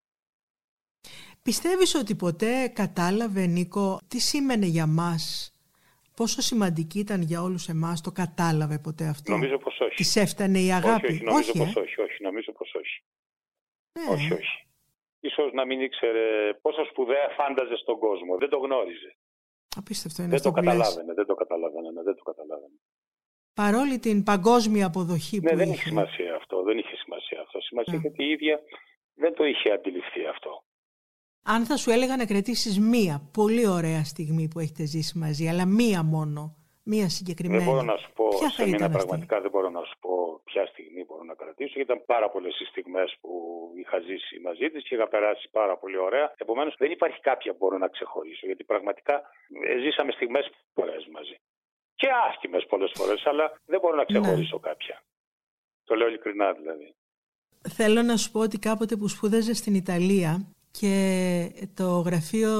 Πιστεύεις 1.42 1.94
ότι 1.94 2.14
ποτέ 2.14 2.68
κατάλαβε, 2.74 3.46
Νίκο, 3.46 4.00
τι 4.08 4.18
σήμαινε 4.20 4.66
για 4.66 4.86
μας, 4.86 5.22
πόσο 6.16 6.40
σημαντική 6.40 6.98
ήταν 6.98 7.20
για 7.22 7.42
όλους 7.42 7.68
εμάς, 7.68 8.00
το 8.00 8.10
κατάλαβε 8.10 8.78
ποτέ 8.78 9.06
αυτό; 9.08 9.32
Νομίζω 9.32 9.58
πως 9.58 9.80
όχι. 9.80 9.94
Της 9.94 10.16
έφτανε 10.16 10.58
η 10.58 10.72
αγάπη; 10.72 11.06
Όχι, 11.06 11.14
όχι 11.14 11.24
νομίζω 11.24 11.50
όχι, 11.50 11.58
πως 11.58 11.76
ε; 11.76 11.80
όχι, 11.80 12.00
όχι, 12.00 12.22
νομίζω 12.22 12.52
πως 12.52 12.74
όχι. 12.74 12.98
Ναι. 13.98 14.14
Όχι, 14.14 14.32
όχι. 14.32 14.58
Ίσως 15.20 15.52
να 15.52 15.64
μην 15.66 15.80
ήξερε 15.80 16.24
πόσο 16.62 16.84
σπουδαία 16.84 17.28
φάνταζε 17.36 17.76
στον 17.76 17.98
κόσμο. 17.98 18.36
Δεν 18.36 18.48
το 18.48 18.58
γνώριζε. 18.58 19.16
Απίστευτο 19.76 20.22
είναι 20.22 20.30
δεν 20.30 20.40
αυτό 20.40 20.50
το 20.50 20.54
καταλάβαινε, 20.60 21.14
δεν 21.14 21.26
το 21.26 21.34
καταλάβαινε, 21.34 21.90
ναι, 21.90 22.02
δεν 22.02 22.14
το 22.14 22.22
καταλάβαινε 22.22 22.78
παρόλη 23.62 23.96
την 24.06 24.18
παγκόσμια 24.30 24.86
αποδοχή 24.86 25.38
ναι, 25.40 25.50
που 25.50 25.56
δεν 25.56 25.68
είχε. 25.68 25.74
έχει 25.78 25.88
σημασία 25.88 26.34
αυτό. 26.40 26.56
Δεν 26.68 26.78
είχε 26.78 26.96
σημασία 27.04 27.40
αυτό. 27.44 27.60
Σημασία 27.60 27.94
ναι. 27.94 28.00
γιατί 28.04 28.20
η 28.24 28.30
ίδια 28.36 28.60
δεν 29.22 29.32
το 29.34 29.44
είχε 29.44 29.68
αντιληφθεί 29.76 30.22
αυτό. 30.34 30.50
Αν 31.54 31.60
θα 31.68 31.76
σου 31.76 31.90
έλεγα 31.90 32.16
να 32.16 32.26
κρατήσεις 32.32 32.74
μία 32.92 33.14
πολύ 33.38 33.66
ωραία 33.78 34.02
στιγμή 34.04 34.48
που 34.50 34.58
έχετε 34.60 34.84
ζήσει 34.84 35.18
μαζί, 35.18 35.44
αλλά 35.48 35.64
μία 35.66 36.00
μόνο, 36.02 36.40
μία 36.92 37.08
συγκεκριμένη. 37.08 37.64
Δεν 37.64 37.72
μπορώ 37.72 37.84
να 37.92 37.96
σου 37.96 38.10
πω, 38.18 38.26
ποια 38.38 38.50
σε 38.50 38.68
μήνα 38.68 38.90
πραγματικά 38.90 39.40
δεν 39.40 39.50
μπορώ 39.50 39.70
να 39.78 39.82
σου 39.88 39.96
πω 40.04 40.12
ποια 40.44 40.66
στιγμή 40.66 41.04
μπορώ 41.08 41.22
να 41.30 41.34
κρατήσω. 41.34 41.74
Γιατί 41.74 41.92
ήταν 41.92 42.00
πάρα 42.14 42.28
πολλές 42.30 42.60
οι 42.60 42.64
στιγμές 42.72 43.16
που 43.20 43.30
είχα 43.80 43.98
ζήσει 44.08 44.34
μαζί 44.46 44.66
της 44.72 44.82
και 44.84 44.94
είχα 44.94 45.08
περάσει 45.08 45.48
πάρα 45.50 45.74
πολύ 45.78 45.98
ωραία. 46.08 46.26
Επομένως, 46.44 46.74
δεν 46.78 46.90
υπάρχει 46.90 47.20
κάποια 47.20 47.50
που 47.52 47.58
μπορώ 47.60 47.78
να 47.78 47.88
ξεχωρίσω. 47.88 48.46
Γιατί 48.46 48.64
πραγματικά 48.64 49.14
ε, 49.68 49.78
ζήσαμε 49.84 50.12
στιγμές 50.12 50.44
πολλές 50.74 51.06
μαζί 51.16 51.36
και 52.00 52.08
άσχημες 52.28 52.66
πολλές 52.68 52.92
φορές, 52.94 53.26
αλλά 53.26 53.52
δεν 53.66 53.80
μπορώ 53.80 53.96
να 53.96 54.04
ναι. 54.08 54.20
ξεχωρίσω 54.20 54.58
κάποια. 54.58 55.02
Το 55.84 55.94
λέω 55.94 56.08
ειλικρινά 56.08 56.52
δηλαδή. 56.52 56.94
Θέλω 57.68 58.02
να 58.02 58.16
σου 58.16 58.30
πω 58.30 58.40
ότι 58.40 58.58
κάποτε 58.58 58.96
που 58.96 59.08
σπούδαζε 59.08 59.54
στην 59.54 59.74
Ιταλία 59.74 60.46
και 60.70 60.88
το 61.74 61.88
γραφείο 62.00 62.52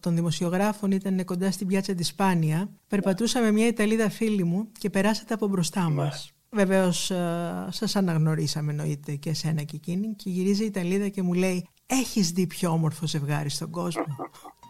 των 0.00 0.14
δημοσιογράφων 0.14 0.90
ήταν 0.90 1.24
κοντά 1.24 1.50
στην 1.50 1.66
πιάτσα 1.66 1.94
της 1.94 2.08
Σπάνια, 2.08 2.68
περπατούσα 2.88 3.40
με 3.40 3.50
μια 3.50 3.66
Ιταλίδα 3.66 4.10
φίλη 4.10 4.44
μου 4.44 4.72
και 4.78 4.90
περάσατε 4.90 5.34
από 5.34 5.46
μπροστά 5.46 5.88
ναι. 5.88 5.94
μας. 5.94 6.30
Βεβαίως, 6.50 7.10
ε, 7.10 7.66
σας 7.70 7.96
αναγνωρίσαμε 7.96 8.70
εννοείται 8.70 9.14
και 9.14 9.30
εσένα 9.30 9.62
και 9.62 9.76
εκείνη. 9.76 10.14
Και 10.14 10.30
γυρίζει 10.30 10.62
η 10.62 10.66
Ιταλίδα 10.66 11.08
και 11.08 11.22
μου 11.22 11.32
λέει: 11.32 11.68
Έχεις 11.86 12.30
δει 12.30 12.46
πιο 12.46 12.70
όμορφο 12.70 13.06
ζευγάρι 13.06 13.50
στον 13.50 13.70
κόσμο. 13.70 14.04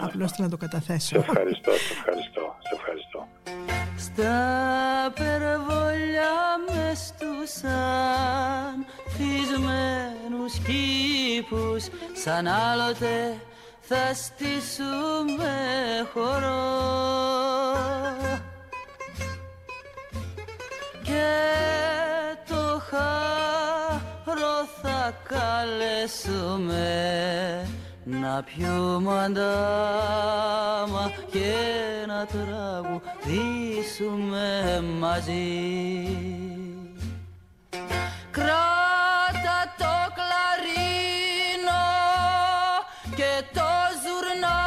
Απλώς 0.00 0.38
να 0.38 0.48
το 0.48 0.56
καταθέσω. 0.56 1.06
Σε 1.06 1.16
ευχαριστώ, 1.16 1.70
σε 1.72 1.92
ευχαριστώ. 1.92 2.56
Σε 2.60 2.74
ευχαριστώ. 2.74 3.28
Στα 3.96 4.36
περβολιά 5.14 6.34
μες 6.66 6.98
στους 6.98 7.62
ανθισμένους 9.04 10.58
κήπους 10.58 11.88
σαν 12.22 12.46
άλλοτε 12.46 13.36
θα 13.80 14.14
στήσουμε 14.14 15.54
χορό 16.12 16.74
και 21.02 21.34
το 22.48 22.80
χάρο 22.90 24.56
θα 24.82 25.14
καλέσουμε 25.28 26.86
να 28.08 28.42
πιω 28.42 29.00
μαντάμα 29.02 29.42
και 31.30 31.54
να 32.06 32.26
τραγουδήσουμε 32.26 34.80
μαζί. 34.98 36.08
Κράτα 38.30 39.74
το 39.78 40.12
κλαρίνο 40.14 41.84
και 43.16 43.42
το 43.52 43.68
ζουρνά. 44.02 44.60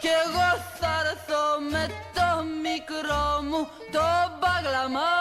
Κι 0.00 0.08
εγώ 0.24 0.48
θα 0.78 0.92
έρθω 1.04 1.44
με 1.70 1.84
το 2.14 2.28
μικρό 2.62 3.24
μου 3.48 3.60
το 3.92 4.06
μπαγλαμά. 4.40 5.11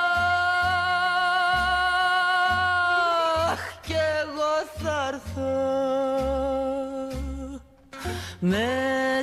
Με 8.44 8.68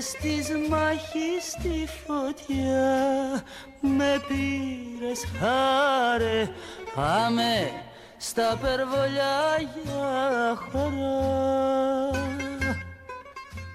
στις 0.00 0.48
μάχης 0.70 1.44
στη 1.58 1.86
φωτιά 2.06 3.42
με 3.80 4.22
πήρες 4.28 5.24
χάρε 5.38 6.50
πάμε 6.94 7.70
στα 8.16 8.58
περβολιά 8.60 9.70
για 9.84 10.56
χαρά 10.70 12.26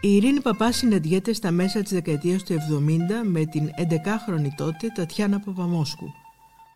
η 0.02 0.16
Ειρήνη 0.16 0.42
Παπά 0.42 0.72
συναντιέται 0.72 1.34
στα 1.34 1.52
μέσα 1.52 1.82
της 1.82 1.92
δεκαετίας 1.92 2.44
του 2.44 2.54
70 2.54 2.92
με 3.24 3.46
την 3.46 3.70
11χρονη 3.78 4.48
τότε 4.58 4.88
Τατιάνα 4.96 5.40
Παπαμόσκου. 5.40 6.12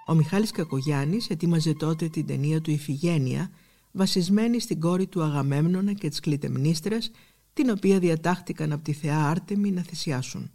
Ο 0.05 0.13
Μιχάλης 0.13 0.51
Κακογιάννης 0.51 1.29
ετοίμαζε 1.29 1.73
τότε 1.73 2.07
την 2.07 2.25
ταινία 2.25 2.61
του 2.61 2.71
«Ιφηγένεια» 2.71 3.49
βασισμένη 3.91 4.59
στην 4.59 4.79
κόρη 4.79 5.07
του 5.07 5.21
Αγαμέμνονα 5.21 5.93
και 5.93 6.09
της 6.09 6.19
Κλητεμνίστρας 6.19 7.11
την 7.57 7.69
οποία 7.69 7.99
διατάχτηκαν 7.99 8.71
από 8.71 8.83
τη 8.83 8.93
θεά 8.93 9.29
Άρτεμι 9.29 9.71
να 9.71 9.81
θυσιάσουν. 9.81 10.51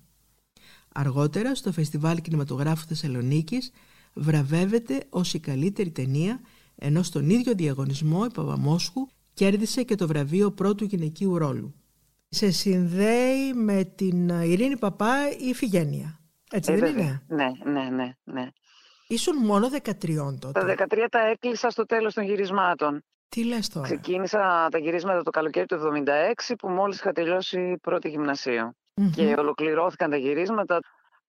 Αργότερα 0.94 1.54
στο 1.54 1.72
Φεστιβάλ 1.72 2.20
Κινηματογράφου 2.20 2.86
Θεσσαλονίκης 2.86 3.72
βραβεύεται 4.12 5.04
ως 5.08 5.34
η 5.34 5.40
καλύτερη 5.40 5.90
ταινία 5.90 6.40
ενώ 6.76 7.02
στον 7.02 7.30
ίδιο 7.30 7.54
διαγωνισμό 7.54 8.26
η 8.30 8.32
Παπαμόσχου 8.34 9.06
κέρδισε 9.34 9.82
και 9.82 9.94
το 9.94 10.06
βραβείο 10.06 10.50
πρώτου 10.50 10.84
γυναικείου 10.84 11.38
ρόλου 11.38 11.74
σε 12.28 12.50
συνδέει 12.50 13.52
με 13.52 13.84
την 13.84 14.28
Ειρήνη 14.28 14.78
Παπά 14.78 15.30
η 15.30 15.48
Ιφηγένεια. 15.48 16.20
Έτσι 16.50 16.72
ε, 16.72 16.76
δεν 16.76 16.98
είναι; 16.98 17.22
Ναι, 17.26 17.50
ναι, 17.64 17.88
ναι, 17.90 18.16
ναι. 18.24 18.48
Ήσουν 19.08 19.36
μόνο 19.36 19.68
13 19.82 20.38
τότε. 20.40 20.74
Τα 20.74 20.86
13 20.90 21.06
τα 21.10 21.26
έκλεισα 21.26 21.70
στο 21.70 21.86
τέλος 21.86 22.14
των 22.14 22.24
γυρισμάτων. 22.24 23.04
Τι 23.34 23.44
λες 23.44 23.68
τώρα; 23.68 23.86
Ξεκίνησα 23.86 24.68
τα 24.70 24.78
γυρίσματα 24.78 25.22
το 25.22 25.30
καλοκαίρι 25.30 25.66
του 25.66 25.78
1976 26.48 26.54
που 26.58 26.68
μόλις 26.68 26.98
είχα 26.98 27.12
τελειώσει 27.12 27.76
πρώτη 27.82 28.08
γυμνασίου. 28.08 28.76
Και 29.14 29.34
ολοκληρώθηκαν 29.38 30.10
τα 30.10 30.16
γυρίσματα 30.16 30.78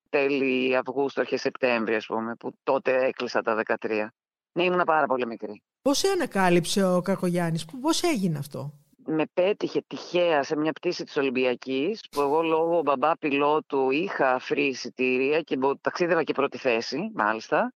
τέλη 0.09 0.77
Αυγούστου, 0.77 1.21
αρχές 1.21 1.41
Σεπτέμβρη, 1.41 1.95
ας 1.95 2.05
πούμε, 2.05 2.35
που 2.35 2.51
τότε 2.63 3.05
έκλεισα 3.05 3.41
τα 3.41 3.55
13. 3.55 4.07
Ναι, 4.51 4.63
ήμουν 4.63 4.81
πάρα 4.85 5.05
πολύ 5.05 5.25
μικρή. 5.25 5.61
Πώς 5.81 6.03
ανακάλυψε 6.03 6.85
ο 6.85 7.01
Κακογιάννης, 7.01 7.65
πώς 7.81 8.01
έγινε 8.01 8.37
αυτό; 8.37 8.73
Με 9.05 9.23
πέτυχε 9.33 9.83
τυχαία 9.87 10.43
σε 10.43 10.57
μια 10.57 10.71
πτήση 10.71 11.03
της 11.03 11.17
Ολυμπιακής 11.17 12.01
που 12.11 12.21
εγώ 12.21 12.41
λόγω 12.41 12.81
μπαμπά 12.81 13.17
πιλότου 13.17 13.91
είχα 13.91 14.39
φρύ 14.39 14.65
εισιτήρια 14.65 15.41
και 15.41 15.57
ταξίδευα 15.81 16.23
και 16.23 16.33
πρώτη 16.33 16.57
θέση 16.57 17.11
μάλιστα. 17.13 17.73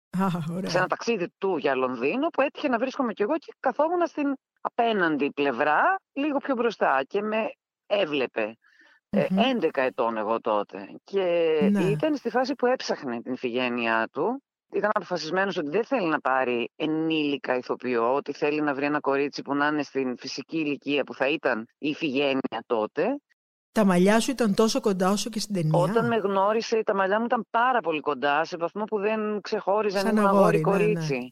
Σε 0.64 0.78
ένα 0.78 0.88
ταξίδι 0.88 1.34
του 1.38 1.58
για 1.58 1.76
Λονδίνο 1.76 2.28
που 2.28 2.42
έτυχε 2.42 2.68
να 2.68 2.78
βρίσκομαι 2.78 3.14
κι 3.14 3.22
εγώ 3.22 3.38
και 3.38 3.54
καθόμουν 3.60 4.08
στην 4.08 4.34
απέναντι 4.62 5.32
πλευρά 5.32 5.96
λίγο 6.14 6.38
πιο 6.38 6.56
μπροστά 6.56 7.04
και 7.08 7.22
με 7.22 7.52
έβλεπε. 7.86 8.58
11 9.10 9.20
ε, 9.76 9.86
ετών 9.86 10.18
εγώ 10.18 10.42
τότε. 10.42 10.90
Και 11.04 11.60
ναι. 11.72 11.84
ήταν 11.84 12.16
στη 12.16 12.30
φάση 12.30 12.56
που 12.56 12.66
έψαχνε 12.66 13.22
την 13.22 13.38
φυγένειά 13.38 14.08
του 14.12 14.44
ήταν 14.74 14.90
αποφασισμένος 14.94 15.58
ότι 15.58 15.70
δεν 15.70 15.84
θέλει 15.86 16.08
να 16.08 16.20
πάρει 16.20 16.70
ενήλικα 16.76 17.56
ηθοποιό, 17.58 18.14
ότι 18.16 18.34
θέλει 18.34 18.62
να 18.62 18.74
βρει 18.74 18.86
ένα 18.86 19.00
κορίτσι 19.00 19.42
που 19.42 19.56
να 19.56 19.68
είναι 19.68 19.84
στην 19.84 20.18
φυσική 20.18 20.58
ηλικία 20.58 21.04
που 21.04 21.14
θα 21.14 21.30
ήταν 21.30 21.68
η 21.78 21.90
Ιφηγένεια 21.90 22.64
τότε. 22.66 23.20
Τα 23.72 23.86
μαλλιά 23.86 24.20
σου 24.20 24.32
ήταν 24.32 24.54
τόσο 24.54 24.80
κοντά 24.80 25.10
όσο 25.12 25.30
και 25.30 25.40
στην 25.40 25.54
ταινία. 25.56 25.80
Όταν 25.80 26.08
με 26.08 26.16
γνώρισε, 26.16 26.82
τα 26.84 26.96
μαλλιά 26.96 27.20
μου 27.20 27.26
ήταν 27.26 27.46
πάρα 27.50 27.80
πολύ 27.80 28.00
κοντά, 28.00 28.44
σε 28.44 28.58
βαθμό 28.58 28.84
που 28.84 29.00
δεν 29.00 29.42
ξεχώριζαν 29.42 30.08
ένα 30.08 30.30
αγόρι 30.30 30.58
ναι, 30.58 30.64
κορίτσι. 30.64 31.18
Ναι. 31.18 31.28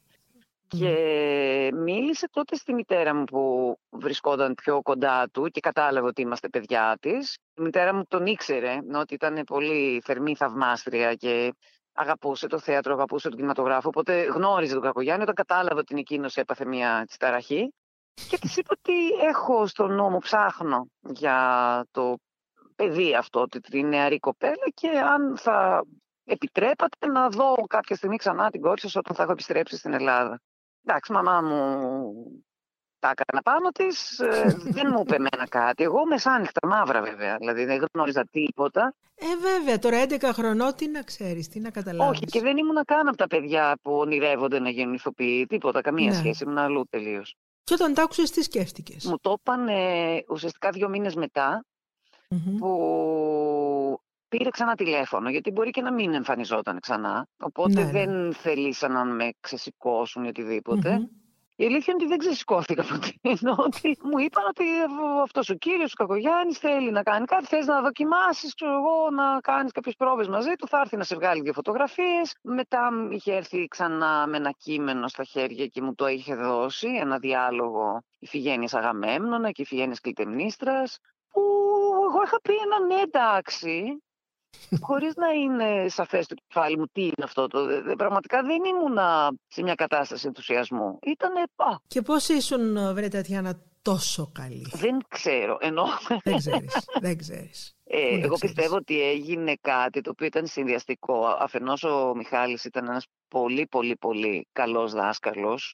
Και 0.68 1.72
μίλησε 1.74 2.30
τότε 2.32 2.56
στη 2.56 2.74
μητέρα 2.74 3.16
μου 3.16 3.24
που 3.24 3.76
βρισκόταν 3.90 4.54
πιο 4.54 4.82
κοντά 4.82 5.30
του 5.32 5.48
και 5.48 5.60
κατάλαβε 5.60 6.08
ότι 6.08 6.22
είμαστε 6.22 6.50
παιδιά 6.50 6.98
της. 7.02 7.38
Η 7.58 7.62
μητέρα 7.62 7.94
μου 7.94 8.04
τον 8.08 8.26
ήξερε, 8.26 8.78
ότι 8.94 9.14
ήταν 9.14 9.44
πολύ 9.46 10.02
θερμή 10.06 10.36
θαυμάστρια 10.36 11.14
και 11.14 11.54
αγαπούσε 11.96 12.48
το 12.48 12.60
θέατρο, 12.60 12.94
αγαπούσε 12.94 13.28
τον 13.28 13.38
κινηματογράφο. 13.38 13.88
Οπότε 13.88 14.24
γνώριζε 14.24 14.74
τον 14.74 14.82
Κακογιάννη 14.82 15.24
όταν 15.24 15.36
κατάλαβε 15.36 15.80
ότι 15.80 15.96
εκείνος 15.98 16.38
έπαθε 16.38 16.66
μια 16.66 17.08
ταραχή. 17.20 17.74
Και 18.30 18.38
της 18.38 18.58
είπε 18.58 18.74
ότι 18.80 19.10
έχω 19.10 19.68
στον 19.68 19.96
νόμο, 19.96 20.18
ψάχνω 20.18 20.88
για 21.00 21.86
το 21.92 22.16
παιδί 22.76 23.16
αυτό, 23.16 23.46
την 23.48 23.88
νεαρή 23.88 24.20
κοπέλα 24.20 24.68
και 24.74 24.90
αν 24.90 25.38
θα 25.38 25.86
επιτρέπατε 26.24 27.08
να 27.08 27.30
δω 27.30 27.54
κάποια 27.68 27.96
στιγμή 27.96 28.18
ξανά 28.18 28.50
την 28.50 28.62
κόρη 28.62 28.80
σας 28.80 28.96
όταν 28.96 29.16
θα 29.16 29.24
έχω 29.24 29.32
επιστρέψει 29.32 29.78
στην 29.78 29.94
Ελλάδα. 29.94 30.42
Εντάξει, 30.84 31.12
μαμά 31.12 31.42
μου 31.42 32.12
τα 33.00 33.14
έκανα 33.18 33.42
πάνω 33.44 33.70
της, 33.70 34.20
ε, 34.20 34.56
δεν 34.78 34.88
μου 34.92 35.02
είπε 35.02 35.16
εμένα 35.16 35.48
κάτι. 35.50 35.84
Εγώ 35.84 36.06
μεσάνυχτα 36.06 36.68
μαύρα 36.68 37.02
βέβαια, 37.02 37.36
δηλαδή 37.38 37.66
δεν 37.66 37.86
γνώριζα 37.94 38.26
τίποτα. 38.32 38.94
Ε, 39.16 39.26
βέβαια, 39.42 39.80
τώρα 39.80 40.04
11 40.04 40.30
χρονών 40.34 40.76
τι 40.76 40.88
να 40.88 41.02
ξέρεις, 41.02 41.48
τι 41.48 41.60
να 41.60 41.70
καταλάβεις. 41.70 42.18
Όχι, 42.18 42.26
και 42.26 42.42
δεν 42.42 42.58
ήμουν 42.58 42.86
καν 42.86 43.08
από 43.08 43.18
τα 43.18 43.28
παιδιά 43.28 43.78
που 43.82 43.92
ονειρεύονται 43.92 44.60
να 44.60 44.70
γίνουν 44.70 44.94
ηθοποιοί, 44.94 45.46
τίποτα, 45.46 45.82
καμία 45.82 46.10
ναι. 46.10 46.16
σχέση, 46.16 46.44
ήμουν 46.44 46.58
αλλού 46.58 46.86
τελείως. 46.90 47.36
Και 47.64 47.74
όταν 47.74 47.94
τα 47.94 48.04
άκουσες, 48.04 48.32
τι 48.32 48.44
σκέφτηκες; 48.44 49.06
Μου 49.06 49.20
το 49.22 49.36
είπαν 49.40 49.68
ε, 49.68 50.24
ουσιαστικά 50.30 50.70
δύο 50.70 50.90
μήνες 50.90 51.16
μετά, 51.16 51.66
που 52.60 54.00
πήρε 54.28 54.50
ξανά 54.50 54.76
τηλέφωνο, 54.76 55.30
γιατί 55.30 55.52
μπορεί 55.52 55.70
και 55.70 55.82
να 55.82 55.94
μην 55.94 56.14
εμφανιζόταν 56.14 56.80
ξανά. 56.80 57.28
Οπότε 57.38 57.74
ναι, 57.74 57.84
ναι. 57.84 57.92
δεν 57.92 58.34
θελήσαν 58.34 58.92
να 58.92 59.06
με 59.06 59.34
ξεσηκώσουν 59.40 60.24
ή 60.24 60.28
οτιδήποτε. 60.28 61.10
Η 61.58 61.66
αλήθεια 61.66 61.94
είναι 61.94 62.04
ότι 62.04 62.06
δεν 62.06 62.18
ξεσηκώθηκα 62.18 62.84
ποτέ. 62.84 63.14
Ενώ 63.42 63.56
ότι 63.58 63.98
μου 64.04 64.18
είπαν 64.18 64.46
ότι 64.48 64.66
αυτός 65.24 65.50
ο 65.50 65.54
κύριος, 65.54 65.92
ο 65.92 65.96
Κακογιάννης, 65.96 66.58
θέλει 66.58 66.92
να 66.92 67.04
κάνει 67.04 67.26
κάτι. 67.26 67.46
Θες 67.46 67.66
να 67.66 67.82
δοκιμάσεις, 67.82 68.54
ξέρω 68.54 68.72
εγώ, 68.72 69.10
να 69.12 69.40
κάνεις 69.40 69.72
κάποιες 69.72 69.96
πρόβες 69.96 70.28
μαζί 70.28 70.54
του. 70.54 70.68
Θα 70.68 70.80
έρθει 70.80 70.98
να 70.98 71.04
σε 71.04 71.16
βγάλει 71.16 71.42
δύο 71.42 71.54
φωτογραφίες. 71.54 72.36
Μετά 72.42 72.90
είχε 73.10 73.34
έρθει 73.34 73.68
ξανά 73.68 74.28
με 74.28 74.38
ένα 74.38 74.52
κείμενο 74.52 75.08
στα 75.08 75.24
χέρια 75.24 75.66
και 75.66 75.82
μου 75.82 75.96
το 75.96 76.08
είχε 76.08 76.36
δώσει. 76.36 76.88
Ένα 76.88 77.18
διάλογο 77.18 78.02
Ιφηγένεια 78.20 78.70
Αγαμέμνονα 78.72 79.52
και 79.52 79.62
Ιφηγένεια 79.62 79.96
Κλητεμνίστρα. 80.02 80.84
Που 81.32 81.42
εγώ 82.10 82.24
είχα 82.24 82.42
πει 82.42 82.54
ένα 82.54 82.86
ναι, 82.86 83.02
εντάξει 83.02 84.04
χωρίς 84.82 85.16
να 85.16 85.30
είναι 85.30 85.90
σαφές 85.90 86.28
το 86.28 86.36
κεφάλι 86.48 86.78
μου 86.78 86.86
τι 86.92 87.02
είναι 87.02 87.24
αυτό. 87.24 87.48
Το, 87.48 87.60
πραγματικά 87.98 88.42
δεν 88.42 88.64
ήμουν 88.64 88.98
σε 89.48 89.62
μια 89.62 89.76
κατάσταση 89.76 90.28
ενθουσιασμού. 90.28 91.00
Ήτανε 91.02 91.42
πά. 91.56 91.82
Και 91.88 92.02
πώς 92.02 92.30
ήσουν, 92.30 92.94
βρε 92.94 93.08
Τατιάνα, 93.08 93.62
τόσο 93.82 94.32
καλή; 94.34 94.68
Δεν 94.72 94.98
ξέρω. 95.08 95.58
Ενώ... 95.62 95.86
Δεν 96.24 96.38
ξέρεις. 96.38 96.86
δεν 97.00 97.18
ξέρεις. 97.18 97.76
Ε, 97.88 98.20
εγώ 98.22 98.38
πιστεύω 98.38 98.76
ότι 98.76 99.02
έγινε 99.02 99.56
κάτι 99.62 100.02
το 100.02 100.10
οποίο 100.10 100.26
ήταν 100.26 100.48
συνδυαστικό. 100.48 101.26
Αφενός 101.40 101.84
ο 101.84 102.14
Μιχάλης 102.16 102.66
ήταν 102.66 102.86
ένας 102.88 103.06
πολύ 103.28 103.68
πολύ 103.68 103.96
πολύ 103.96 104.48
καλός 104.52 104.94
δάσκαλος 104.94 105.74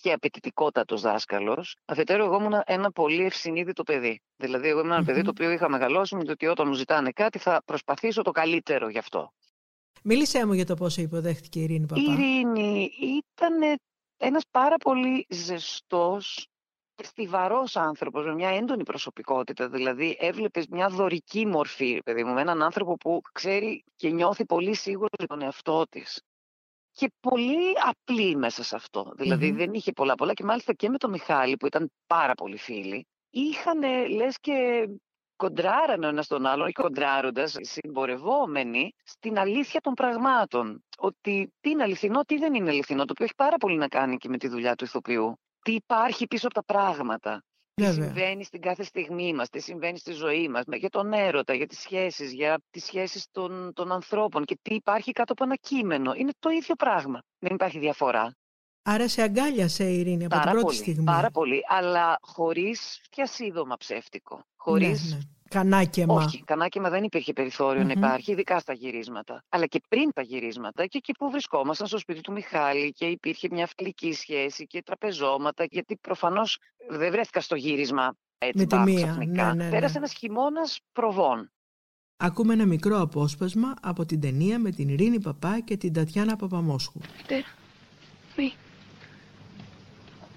και 0.00 0.12
απαιτητικότατος 0.12 1.00
δάσκαλος. 1.00 1.76
Αφετέρου, 1.84 2.24
εγώ 2.24 2.36
ήμουν 2.36 2.62
ένα 2.64 2.90
πολύ 2.90 3.24
ευσυνείδητο 3.24 3.82
παιδί. 3.82 4.20
Δηλαδή, 4.36 4.68
εγώ 4.68 4.80
ήμουν 4.80 4.92
ένα 4.92 5.04
παιδί 5.04 5.22
το 5.22 5.30
οποίο 5.30 5.50
είχα 5.50 5.68
μεγαλώσει 5.68 6.16
με 6.16 6.24
το 6.24 6.32
ότι 6.32 6.46
όταν 6.46 6.68
μου 6.68 6.74
ζητάνε 6.74 7.10
κάτι 7.10 7.38
θα 7.38 7.62
προσπαθήσω 7.64 8.22
το 8.22 8.30
καλύτερο 8.30 8.88
γι' 8.88 8.98
αυτό. 8.98 9.32
Μίλησέ 10.02 10.46
μου 10.46 10.52
για 10.52 10.66
το 10.66 10.74
πόσο 10.74 11.00
υποδέχτηκε 11.00 11.58
η 11.58 11.62
Ειρήνη 11.62 11.86
Παπά. 11.86 12.00
Η 12.00 12.04
Ειρήνη 12.04 12.90
ήταν 12.98 13.78
ένας 14.16 14.42
πάρα 14.50 14.76
πολύ 14.76 15.26
ζεστός 15.28 16.46
και 16.94 17.04
στιβαρός 17.04 17.76
άνθρωπος, 17.76 18.24
με 18.24 18.34
μια 18.34 18.48
έντονη 18.48 18.82
προσωπικότητα. 18.82 19.68
Δηλαδή, 19.68 20.16
έβλεπες 20.20 20.66
μια 20.66 20.88
δωρική 20.88 21.46
μορφή, 21.46 21.98
παιδί 22.04 22.24
μου, 22.24 22.32
με 22.32 22.40
έναν 22.40 22.62
άνθρωπο 22.62 22.96
που 22.96 23.20
ξέρει 23.32 23.84
και 23.96 24.10
νιώθει 24.10 24.44
πολύ 24.44 24.74
σίγουρος 24.74 25.10
για 25.18 25.26
τον 25.26 25.42
εαυτό 25.42 25.86
της 25.88 26.22
και 26.92 27.12
πολύ 27.20 27.72
απλή 27.88 28.36
μέσα 28.36 28.62
σε 28.62 28.76
αυτό. 28.76 29.12
δηλαδη 29.16 29.50
δεν 29.50 29.72
είχε 29.72 29.92
πολλά 29.92 30.14
πολλά 30.14 30.32
και 30.32 30.44
μάλιστα 30.44 30.72
και 30.72 30.88
με 30.88 30.98
τον 30.98 31.10
Μιχάλη 31.10 31.56
που 31.56 31.66
ήταν 31.66 31.92
πάρα 32.06 32.34
πολύ 32.34 32.56
φίλοι. 32.56 33.06
Είχαν 33.30 33.80
λες 34.08 34.38
και 34.40 34.88
κοντράραν 35.36 36.02
ο 36.02 36.08
ένας 36.08 36.26
τον 36.26 36.46
άλλον 36.46 36.68
ή 36.68 36.72
κοντράροντας 36.72 37.56
συμπορευόμενοι 37.60 38.94
στην 39.04 39.38
αλήθεια 39.38 39.80
των 39.80 39.94
πραγμάτων. 39.94 40.84
Ότι 40.98 41.52
τι 41.60 41.70
είναι 41.70 41.82
αληθινό, 41.82 42.20
τι 42.20 42.38
δεν 42.38 42.54
είναι 42.54 42.70
αληθινό, 42.70 43.04
το 43.04 43.12
οποίο 43.12 43.24
έχει 43.24 43.34
πάρα 43.34 43.56
πολύ 43.56 43.76
να 43.76 43.88
κάνει 43.88 44.16
και 44.16 44.28
με 44.28 44.38
τη 44.38 44.48
δουλειά 44.48 44.74
του 44.74 44.84
ηθοποιού. 44.84 45.38
Τι 45.62 45.72
υπάρχει 45.72 46.26
πίσω 46.26 46.46
από 46.46 46.54
τα 46.54 46.64
πράγματα. 46.64 47.42
Τι 47.74 47.92
συμβαίνει 47.92 48.44
στην 48.44 48.60
κάθε 48.60 48.82
στιγμή 48.82 49.34
μας, 49.34 49.48
τι 49.48 49.60
συμβαίνει 49.60 49.98
στη 49.98 50.12
ζωή 50.12 50.48
μας, 50.48 50.64
για 50.66 50.88
τον 50.88 51.12
έρωτα, 51.12 51.54
για 51.54 51.66
τις 51.66 51.78
σχέσεις, 51.78 52.32
για 52.32 52.62
τις 52.70 52.84
σχέσεις 52.84 53.26
των, 53.30 53.72
των 53.74 53.92
ανθρώπων 53.92 54.44
και 54.44 54.58
τι 54.62 54.74
υπάρχει 54.74 55.12
κάτω 55.12 55.32
από 55.32 55.44
ένα 55.44 55.56
κείμενο. 55.56 56.12
Είναι 56.14 56.32
το 56.38 56.50
ίδιο 56.50 56.74
πράγμα. 56.74 57.22
Δεν 57.38 57.54
υπάρχει 57.54 57.78
διαφορά. 57.78 58.36
Άρα 58.82 59.08
σε 59.08 59.22
αγκάλιασε 59.22 59.90
η 59.90 59.98
Ειρήνη 59.98 60.24
από 60.24 60.34
την 60.34 60.50
πρώτη 60.50 60.64
πολύ, 60.64 60.76
στιγμή. 60.76 61.04
Πάρα 61.04 61.30
πολύ, 61.30 61.62
αλλά 61.66 62.18
χωρίς 62.20 63.00
διασύδωμα 63.14 63.76
ψεύτικο. 63.76 64.44
Χωρίς 64.56 65.10
ναι, 65.10 65.16
ναι. 65.16 65.22
Κανάκεμα. 65.52 66.14
Όχι, 66.14 66.42
κανάκεμα 66.44 66.90
δεν 66.90 67.04
υπήρχε 67.04 67.32
περιθώριο 67.32 67.82
mm-hmm. 67.82 67.86
να 67.86 67.92
υπάρχει, 67.92 68.32
ειδικά 68.32 68.58
στα 68.58 68.72
γυρίσματα. 68.72 69.44
Αλλά 69.48 69.66
και 69.66 69.80
πριν 69.88 70.12
τα 70.12 70.22
γυρίσματα 70.22 70.86
και 70.86 70.98
εκεί 70.98 71.12
που 71.12 71.30
βρισκόμασταν 71.30 71.86
στο 71.86 71.98
σπίτι 71.98 72.20
του 72.20 72.32
Μιχάλη 72.32 72.92
και 72.92 73.06
υπήρχε 73.06 73.48
μια 73.50 73.68
φιλική 73.76 74.12
σχέση 74.12 74.66
και 74.66 74.82
τραπεζώματα, 74.82 75.64
γιατί 75.70 75.96
προφανώς 75.96 76.58
δεν 76.88 77.10
βρέθηκα 77.10 77.40
στο 77.40 77.54
γύρισμα 77.54 78.16
έτσι 78.38 78.58
Με 78.58 78.66
τη 78.66 78.76
μία. 78.76 79.16
Ναι, 79.18 79.42
ναι, 79.42 79.52
ναι. 79.52 79.70
Πέρασε 79.70 79.98
ένας 79.98 80.12
χειμώνας 80.12 80.80
προβών. 80.92 81.52
Ακούμε 82.16 82.52
ένα 82.52 82.66
μικρό 82.66 83.00
απόσπασμα 83.00 83.74
από 83.82 84.04
την 84.04 84.20
ταινία 84.20 84.58
με 84.58 84.70
την 84.70 84.88
Ειρήνη 84.88 85.20
Παπά 85.20 85.60
και 85.60 85.76
την 85.76 85.92
Τατιάνα 85.92 86.36
Παπαμόσχου. 86.36 87.00
Μητέρα, 87.16 87.46
μη. 88.36 88.52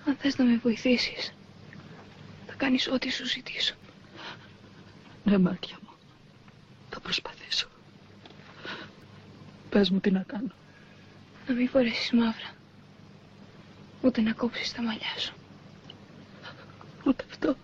Αν 0.07 0.15
θες 0.15 0.37
να 0.37 0.45
με 0.45 0.59
βοηθήσεις, 0.63 1.35
θα 2.45 2.53
κάνεις 2.57 2.87
ό,τι 2.87 3.11
σου 3.11 3.25
ζητήσω. 3.25 3.75
Ναι, 5.25 5.37
μάτια 5.37 5.77
μου. 5.81 5.89
Θα 6.89 6.99
προσπαθήσω. 6.99 7.67
Πες 9.69 9.89
μου 9.89 9.99
τι 9.99 10.11
να 10.11 10.23
κάνω. 10.23 10.51
Να 11.47 11.53
μην 11.53 11.69
φορέσεις 11.69 12.11
μαύρα. 12.11 12.53
Ούτε 14.01 14.21
να 14.21 14.33
κόψεις 14.33 14.73
τα 14.73 14.81
μαλλιά 14.81 15.17
σου. 15.17 15.33
Ούτε 17.05 17.25
αυτό. 17.29 17.55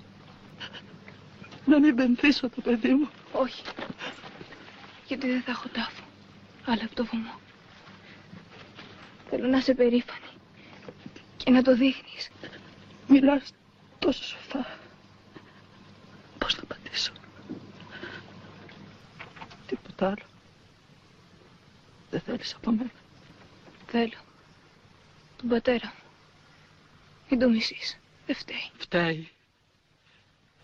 Να 1.65 1.79
μην 1.79 1.95
πενθήσω 1.95 2.49
το 2.49 2.61
παιδί 2.61 2.93
μου. 2.93 3.09
Όχι. 3.31 3.63
Γιατί 5.07 5.27
δεν 5.27 5.41
θα 5.41 5.51
έχω 5.51 5.67
τάφο. 5.67 6.03
Αλλά 6.65 6.83
από 6.83 6.95
το 6.95 7.05
βωμό. 7.05 7.39
Θέλω 9.29 9.47
να 9.47 9.57
είσαι 9.57 9.73
περήφανη. 9.73 10.25
Και 11.37 11.51
να 11.51 11.61
το 11.61 11.75
δείχνεις. 11.75 12.29
Μιλάς 13.07 13.53
τόσο 13.99 14.23
σοφά. 14.23 14.65
Πώς 16.37 16.53
θα 16.53 16.65
πατήσω. 16.65 17.11
Τίποτα 20.01 20.21
άλλο. 20.21 20.29
Δεν 22.09 22.21
θέλεις 22.21 22.53
από 22.53 22.71
μένα. 22.71 22.91
Θέλω. 23.87 24.17
Τον 25.37 25.49
πατέρα 25.49 25.87
μου. 25.87 26.09
Μην 27.29 27.39
το 27.39 27.49
μισείς. 27.49 27.97
Δεν 28.25 28.35
φταίει. 28.35 28.71
Φταίει. 28.77 29.31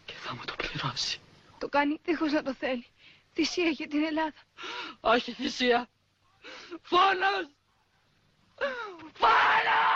Και 0.05 0.13
θα 0.13 0.35
μου 0.35 0.41
το 0.45 0.55
πληρώσει. 0.55 1.19
Το 1.57 1.69
κάνει 1.69 1.99
δίχως 2.05 2.31
να 2.31 2.43
το 2.43 2.53
θέλει. 2.53 2.85
Θυσία 3.33 3.69
για 3.69 3.87
την 3.87 4.03
Ελλάδα. 4.03 4.43
Όχι 4.99 5.31
θυσία. 5.31 5.89
Φόνος! 6.81 7.49
Φόνος! 9.13 9.86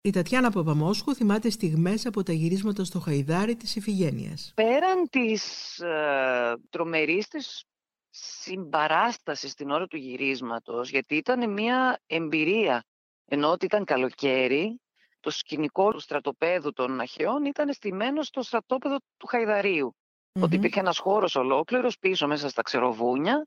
Η 0.00 0.10
Τατιάνα 0.10 0.50
Παπαμόσχου 0.50 1.14
θυμάται 1.14 1.50
στιγμές 1.50 2.06
από 2.06 2.22
τα 2.22 2.32
γυρίσματα 2.32 2.84
στο 2.84 3.00
Χαϊδάρι 3.00 3.56
της 3.56 3.76
Ιφηγένειας. 3.76 4.52
Πέραν 4.54 5.08
της 5.10 5.78
ε, 5.78 6.54
τρομερής 6.70 7.28
της 7.28 7.64
συμπαράστασης 8.10 9.54
την 9.54 9.70
ώρα 9.70 9.86
του 9.86 9.96
γυρίσματος, 9.96 10.90
γιατί 10.90 11.16
ήταν 11.16 11.52
μια 11.52 12.00
εμπειρία, 12.06 12.84
ενώ 13.24 13.50
ότι 13.50 13.64
ήταν 13.64 13.84
καλοκαίρι, 13.84 14.80
το 15.20 15.30
σκηνικό 15.30 15.90
του 15.92 16.00
στρατοπέδου 16.00 16.72
των 16.72 17.00
Αχαιών 17.00 17.44
ήταν 17.44 17.72
στημένο 17.72 18.22
στο 18.22 18.42
στρατόπεδο 18.42 18.96
του 19.16 19.26
χαϊδαριου 19.26 19.96
Ότι 20.40 20.56
υπήρχε 20.56 20.80
ένας 20.80 20.98
χώρος 20.98 21.36
ολόκληρος 21.36 21.98
πίσω 21.98 22.26
μέσα 22.26 22.48
στα 22.48 22.62
ξεροβούνια 22.62 23.46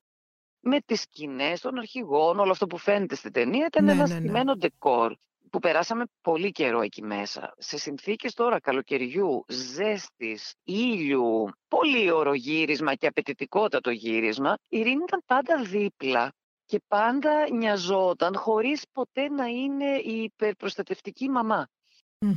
με 0.59 0.79
τις 0.79 1.01
σκηνές 1.01 1.61
των 1.61 1.77
αρχηγών, 1.77 2.39
όλο 2.39 2.51
αυτό 2.51 2.67
που 2.67 2.77
φαίνεται 2.77 3.15
στην 3.15 3.31
ταινία 3.31 3.65
ήταν 3.65 3.85
ναι, 3.85 3.91
ένα 3.91 4.07
ναι, 4.07 4.13
ναι. 4.13 4.19
στημένο 4.19 4.55
ντεκόρ 4.55 5.15
που 5.51 5.59
περάσαμε 5.59 6.03
πολύ 6.21 6.51
καιρό 6.51 6.81
εκεί 6.81 7.03
μέσα. 7.03 7.53
Σε 7.57 7.77
συνθήκες 7.77 8.33
τώρα 8.33 8.59
καλοκαιριού, 8.59 9.45
ζέστης, 9.47 10.53
ήλιου, 10.63 11.49
πολύ 11.67 12.11
ορογύρισμα 12.11 12.95
και 12.95 13.07
απαιτητικότατο 13.07 13.89
γύρισμα, 13.89 14.57
η 14.67 14.79
Ειρήνη 14.79 15.03
ήταν 15.07 15.23
πάντα 15.25 15.63
δίπλα 15.63 16.33
και 16.65 16.81
πάντα 16.87 17.49
νοιαζόταν 17.51 18.35
χωρίς 18.35 18.83
ποτέ 18.91 19.29
να 19.29 19.45
είναι 19.45 19.97
η 19.97 20.23
υπερπροστατευτική 20.23 21.29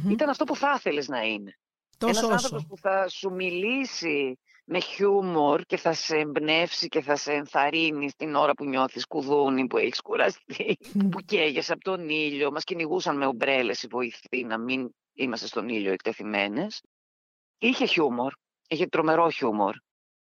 Ήταν 0.08 0.28
αυτό 0.28 0.44
που 0.44 0.56
θα 0.56 0.74
ήθελες 0.76 1.08
να 1.08 1.22
είναι. 1.22 1.58
Τόσο 1.98 2.26
Ένας 2.26 2.30
άνθρωπος 2.30 2.66
που 2.66 2.76
θα 2.76 3.08
σου 3.08 3.30
μιλήσει 3.30 4.38
με 4.64 4.80
χιούμορ 4.80 5.62
και 5.62 5.76
θα 5.76 5.92
σε 5.92 6.16
εμπνεύσει 6.16 6.88
και 6.88 7.00
θα 7.00 7.16
σε 7.16 7.32
ενθαρρύνει 7.32 8.10
την 8.16 8.34
ώρα 8.34 8.52
που 8.54 8.64
νιώθεις 8.64 9.06
κουδούνι, 9.06 9.66
που 9.66 9.76
έχεις 9.78 10.00
κουραστεί, 10.00 10.78
που 11.10 11.20
καίγεσαι 11.20 11.72
από 11.72 11.84
τον 11.84 12.08
ήλιο. 12.08 12.50
Μας 12.50 12.64
κυνηγούσαν 12.64 13.16
με 13.16 13.26
ομπρέλες 13.26 13.82
οι 13.82 13.86
βοηθοί 13.86 14.44
να 14.44 14.58
μην 14.58 14.90
είμαστε 15.12 15.46
στον 15.46 15.68
ήλιο 15.68 15.92
εκτεθειμένες. 15.92 16.82
Είχε 17.58 17.86
χιούμορ, 17.86 18.32
είχε 18.68 18.86
τρομερό 18.86 19.30
χιούμορ, 19.30 19.74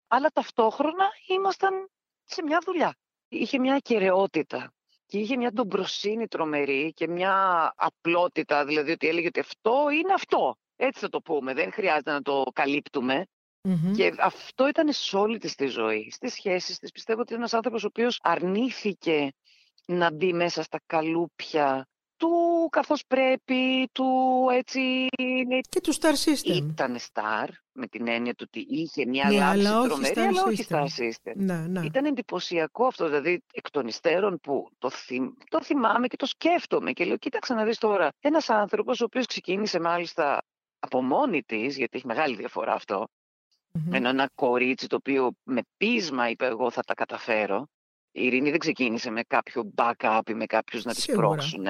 αλλά 0.07 0.29
ταυτόχρονα 0.29 1.09
ήμασταν 1.27 1.89
σε 2.23 2.43
μια 2.43 2.61
δουλειά 2.65 2.95
είχε 3.27 3.59
μια 3.59 3.75
ακαιρεότητα 3.75 4.73
και 5.05 5.17
είχε 5.19 5.37
μια 5.37 5.51
ντομπροσύνη 5.51 6.27
τρομερή 6.27 6.93
και 6.93 7.07
μια 7.07 7.73
απλότητα, 7.75 8.65
δηλαδή 8.65 8.91
ότι 8.91 9.07
έλεγε 9.07 9.27
ότι 9.27 9.39
αυτό 9.39 9.89
είναι 9.89 10.13
αυτό. 10.13 10.55
Έτσι 10.75 10.99
θα 10.99 11.09
το 11.09 11.21
πούμε, 11.21 11.53
δεν 11.53 11.71
χρειάζεται 11.71 12.11
να 12.11 12.21
το 12.21 12.43
καλυπτουμε 13.67 13.95
Και 13.95 14.13
αυτό 14.19 14.67
ήταν 14.67 14.91
σε 14.91 15.17
όλη 15.17 15.37
της 15.37 15.55
τη 15.55 15.67
ζωή. 15.67 16.09
Στις 16.11 16.33
σχέσεις 16.33 16.79
της 16.79 16.91
πιστεύω 16.91 17.21
ότι 17.21 17.29
είναι 17.29 17.41
ένας 17.41 17.53
άνθρωπος 17.53 17.83
ο 17.83 17.87
οποίος 17.87 18.19
αρνήθηκε 18.23 19.31
να 19.85 20.11
μπει 20.11 20.33
μέσα 20.33 20.63
στα 20.63 20.79
καλούπια 20.85 21.87
του 22.17 22.67
καθώς 22.71 23.03
πρέπει, 23.07 23.89
του 23.91 24.05
έτσι... 24.51 25.07
Και 25.69 25.81
του 25.81 25.95
Star 25.95 26.13
System. 26.25 26.55
Ήταν 26.55 26.97
Star, 26.97 27.47
με 27.71 27.87
την 27.87 28.07
έννοια 28.07 28.33
του 28.33 28.45
ότι 28.47 28.65
είχε 28.69 29.05
μια 29.05 29.29
ναι, 29.29 29.35
λάμψη 29.37 29.67
αλλά 29.67 29.81
τρομερή, 29.81 30.19
αλλά 30.19 30.43
όχι 30.43 30.65
Star 30.69 30.83
System. 30.83 31.33
Ναι, 31.35 31.65
ναι. 31.67 31.85
Ήταν 31.85 32.05
εντυπωσιακό 32.05 32.85
αυτό, 32.85 33.05
δηλαδή 33.05 33.43
εκ 33.51 33.69
των 33.69 33.87
υστέρων 33.87 34.39
που 34.39 34.69
το, 34.77 34.89
θυμ, 34.89 35.27
το 35.49 35.63
θυμάμαι 35.63 36.07
και 36.07 36.15
το 36.15 36.25
σκέφτομαι 36.25 36.91
και 36.91 37.05
λέω, 37.05 37.17
κοίταξε 37.17 37.53
να 37.53 37.63
δεις 37.63 37.77
τώρα, 37.77 38.09
ένας 38.19 38.49
άνθρωπος 38.49 39.01
ο 39.01 39.03
οποίος 39.03 39.25
ξεκίνησε 39.25 39.79
μάλιστα 39.79 40.43
από 40.79 41.01
μόνη 41.01 41.43
της, 41.43 41.77
γιατί 41.77 41.97
έχει 41.97 42.05
μεγάλη 42.05 42.35
διαφορά 42.35 42.73
αυτό, 42.73 43.07
mm-hmm. 43.77 43.93
ενώ 43.93 44.09
ένα 44.09 44.29
κορίτσι 44.35 44.87
το 44.87 44.95
οποίο 44.95 45.31
με 45.43 45.61
πείσμα 45.77 46.29
είπε 46.29 46.45
εγώ 46.45 46.71
θα 46.71 46.81
τα 46.81 46.93
καταφέρω, 46.93 47.67
η 48.11 48.25
Ειρήνη 48.25 48.49
δεν 48.49 48.59
ξεκίνησε 48.59 49.09
με 49.09 49.23
κάποιο 49.23 49.73
backup 49.75 50.21
ή 50.27 50.33
με 50.33 50.45
κάποιους 50.45 50.83
να 50.83 50.93
τη 50.93 51.11
πρόξουν. 51.11 51.65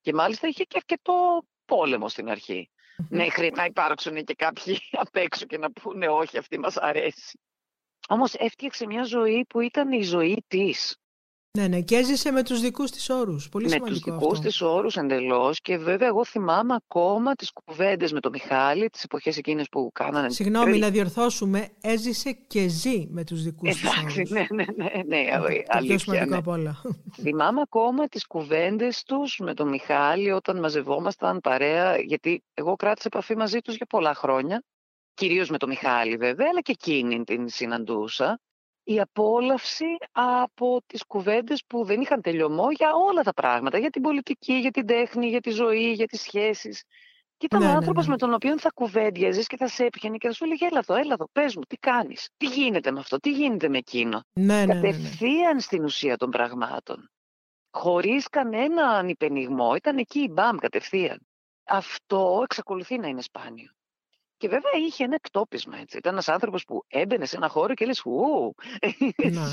Και 0.00 0.12
μάλιστα 0.12 0.48
είχε 0.48 0.64
και 0.64 0.76
αρκετό 0.76 1.44
πόλεμο 1.64 2.08
στην 2.08 2.28
αρχή. 2.28 2.70
Μέχρι 3.08 3.52
να 3.56 3.64
υπάρξουν 3.64 4.24
και 4.24 4.34
κάποιοι 4.34 4.78
απ' 5.02 5.16
έξω 5.16 5.46
και 5.46 5.58
να 5.58 5.72
πούνε 5.72 6.08
όχι 6.08 6.38
αυτή 6.38 6.58
μας 6.58 6.76
αρέσει. 6.76 7.38
Όμως 8.08 8.34
έφτιαξε 8.34 8.86
μια 8.86 9.02
ζωή 9.02 9.44
που 9.48 9.60
ήταν 9.60 9.92
η 9.92 10.02
ζωή 10.02 10.44
της. 10.48 10.98
Ναι, 11.58 11.68
ναι, 11.68 11.80
και 11.80 11.96
έζησε 11.96 12.30
με 12.30 12.42
τους 12.42 12.60
δικούς 12.60 12.90
της 12.90 13.10
όρους. 13.10 13.48
Πολύ 13.48 13.68
με 13.68 13.80
τους 13.80 13.98
δικούς 13.98 14.40
της 14.40 14.60
όρους 14.60 14.96
εντελώς 14.96 15.60
και 15.60 15.76
βέβαια 15.76 16.08
εγώ 16.08 16.24
θυμάμαι 16.24 16.74
ακόμα 16.74 17.34
τις 17.34 17.52
κουβέντες 17.52 18.12
με 18.12 18.20
τον 18.20 18.32
Μιχάλη, 18.32 18.90
τις 18.90 19.02
εποχές 19.04 19.36
εκείνες 19.36 19.68
που 19.68 19.90
κάνανε... 19.94 20.30
Συγγνώμη, 20.30 20.78
να 20.78 20.90
διορθώσουμε, 20.90 21.68
έζησε 21.80 22.32
και 22.32 22.68
ζει 22.68 23.06
με 23.10 23.24
τους 23.24 23.42
δικούς 23.42 23.68
της 23.68 23.84
όρους. 24.02 24.30
ναι, 24.30 24.46
ναι, 24.50 24.64
ναι, 24.76 25.02
ναι, 25.06 25.24
Το 25.78 25.84
πιο 25.86 25.98
σημαντικό 25.98 26.30
ναι. 26.30 26.36
από 26.36 26.52
όλα. 26.52 26.82
Θυμάμαι 27.12 27.60
ακόμα 27.60 28.06
τις 28.06 28.26
κουβέντες 28.26 29.02
τους 29.02 29.38
με 29.38 29.54
τον 29.54 29.68
Μιχάλη 29.68 30.30
όταν 30.30 30.58
μαζευόμασταν 30.58 31.40
παρέα, 31.40 31.96
γιατί 31.96 32.42
εγώ 32.54 32.76
κράτησα 32.76 33.08
επαφή 33.12 33.36
μαζί 33.36 33.58
τους 33.58 33.76
για 33.76 33.86
πολλά 33.86 34.14
χρόνια, 34.14 34.62
κυρίως 35.14 35.50
με 35.50 35.58
τον 35.58 35.68
Μιχάλη 35.68 36.16
βέβαια, 36.16 36.46
αλλά 36.50 36.60
και 36.60 36.72
εκείνη 36.72 37.24
την 37.24 37.48
συναντούσα 37.48 38.40
η 38.84 39.00
απόλαυση 39.00 39.96
από 40.12 40.82
τις 40.86 41.04
κουβέντες 41.04 41.64
που 41.66 41.84
δεν 41.84 42.00
είχαν 42.00 42.20
τελειωμό 42.20 42.70
για 42.70 42.88
όλα 43.08 43.22
τα 43.22 43.32
πράγματα, 43.32 43.78
για 43.78 43.90
την 43.90 44.02
πολιτική, 44.02 44.52
για 44.52 44.70
την 44.70 44.86
τέχνη, 44.86 45.28
για 45.28 45.40
τη 45.40 45.50
ζωή, 45.50 45.92
για 45.92 46.06
τις 46.06 46.20
σχέσεις. 46.20 46.82
Και 47.36 47.46
ήταν 47.46 47.60
ναι, 47.60 47.66
ο 47.66 47.68
ναι, 47.68 47.76
άνθρωπος 47.76 48.04
ναι. 48.04 48.10
με 48.10 48.16
τον 48.18 48.34
οποίο 48.34 48.58
θα 48.58 48.70
κουβέντιαζες 48.74 49.46
και 49.46 49.56
θα 49.56 49.68
σε 49.68 49.84
έπιανε 49.84 50.16
και 50.16 50.28
θα 50.28 50.34
σου 50.34 50.44
έλεγε 50.44 50.66
έλα 50.66 50.78
εδώ, 50.78 50.94
έλα 50.94 51.12
εδώ, 51.12 51.28
πες 51.32 51.56
μου, 51.56 51.62
τι 51.62 51.76
κάνεις, 51.76 52.28
τι 52.36 52.46
γίνεται 52.46 52.90
με 52.90 52.98
αυτό, 52.98 53.18
τι 53.18 53.30
γίνεται 53.30 53.68
με 53.68 53.78
εκείνο. 53.78 54.24
Ναι, 54.32 54.64
ναι, 54.64 54.74
Κατευθείαν 54.74 55.60
στην 55.60 55.84
ουσία 55.84 56.16
των 56.16 56.30
πραγμάτων. 56.30 57.10
Χωρίς 57.70 58.28
κανέναν 58.28 59.08
υπενιγμό, 59.08 59.74
ήταν 59.74 59.98
εκεί, 59.98 60.28
μπαμ, 60.28 60.56
κατευθείαν. 60.56 61.26
Αυτό 61.64 62.40
εξακολουθεί 62.42 62.98
να 62.98 63.08
είναι 63.08 63.22
σπάνιο. 63.22 63.70
Και 64.44 64.50
βέβαια 64.50 64.86
είχε 64.86 65.04
ένα 65.04 65.14
εκτόπισμα 65.14 65.78
έτσι. 65.78 65.96
Ήταν 65.96 66.12
ένας 66.12 66.28
άνθρωπος 66.28 66.64
που 66.64 66.84
έμπαινε 66.88 67.24
σε 67.24 67.36
ένα 67.36 67.48
χώρο 67.48 67.74
και 67.74 67.84
λες 67.84 68.02
ου. 68.04 68.54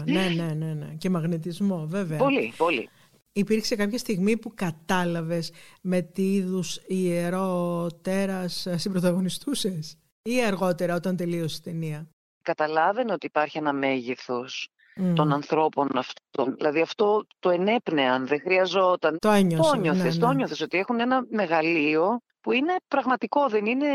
Ναι, 0.05 0.30
ναι, 0.35 0.53
ναι, 0.53 0.73
ναι. 0.73 0.95
Και 0.97 1.09
μαγνητισμό 1.09 1.85
βέβαια. 1.88 2.18
Πολύ, 2.18 2.53
πολύ. 2.57 2.89
Υπήρξε 3.31 3.76
κάποια 3.76 3.97
στιγμή 3.97 4.38
που 4.38 4.53
κατάλαβες 4.55 5.53
με 5.81 6.01
τι 6.01 6.34
είδους 6.34 6.80
ιερό 6.88 7.88
τέρας 8.01 8.68
συμπροταγωνιστούσες 8.76 9.97
ή 10.22 10.43
αργότερα 10.43 10.95
όταν 10.95 11.15
τελείωσε 11.15 11.57
η 11.59 11.63
ταινία; 11.63 12.07
Καταλάβαινε 12.41 13.13
ότι 13.13 13.26
υπάρχει 13.26 13.57
ένα 13.57 13.73
μέγεθος 13.73 14.69
των 15.15 15.34
ανθρώπων 15.34 15.89
αυτών. 15.93 16.55
Δηλαδή 16.55 16.81
αυτό 16.81 17.26
το 17.39 17.49
ενέπνεαν, 17.49 18.27
δεν 18.27 18.39
χρειαζόταν. 18.39 19.18
Το 19.19 19.30
ένιωσε. 19.30 19.72
Το 20.19 20.27
ναι, 20.27 20.34
ναι. 20.34 20.43
ότι 20.63 20.77
έχουν 20.77 20.99
ένα 20.99 21.26
μεγαλείο 21.30 22.22
που 22.41 22.51
είναι 22.51 22.76
πραγματικό, 22.88 23.47
δεν 23.49 23.65
είναι 23.65 23.88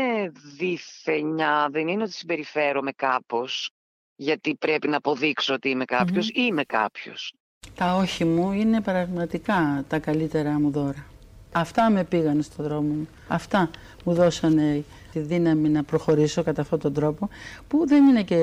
διθενιά, 0.57 1.67
δεν 1.71 1.87
είναι 1.87 2.03
ότι 2.03 2.11
συμπεριφέρομαι 2.11 2.91
κάπως 2.91 3.71
γιατί 4.15 4.55
πρέπει 4.55 4.87
να 4.87 4.97
αποδείξω 4.97 5.53
ότι 5.53 5.69
είμαι 5.69 5.85
κάποιος 5.85 6.27
ή 6.27 6.33
είμαι 6.35 6.63
κάποιος. 6.63 7.33
Τα 7.75 7.95
όχι 7.95 8.25
μου 8.25 8.51
είναι 8.51 8.81
πραγματικά 8.81 9.83
τα 9.87 9.99
καλύτερα 9.99 10.59
μου 10.59 10.69
δώρα. 10.69 11.05
Αυτά 11.51 11.89
με 11.89 12.03
πήγαν 12.03 12.41
στον 12.41 12.65
δρόμο 12.65 12.93
μου. 12.93 13.07
Αυτά 13.27 13.69
μου 14.03 14.13
δώσανε 14.13 14.83
τη 15.11 15.19
δύναμη 15.19 15.69
να 15.69 15.83
προχωρήσω 15.83 16.43
κατά 16.43 16.61
αυτόν 16.61 16.79
τον 16.79 16.93
τρόπο 16.93 17.29
που 17.67 17.87
δεν 17.87 18.07
είναι 18.07 18.23
και, 18.23 18.37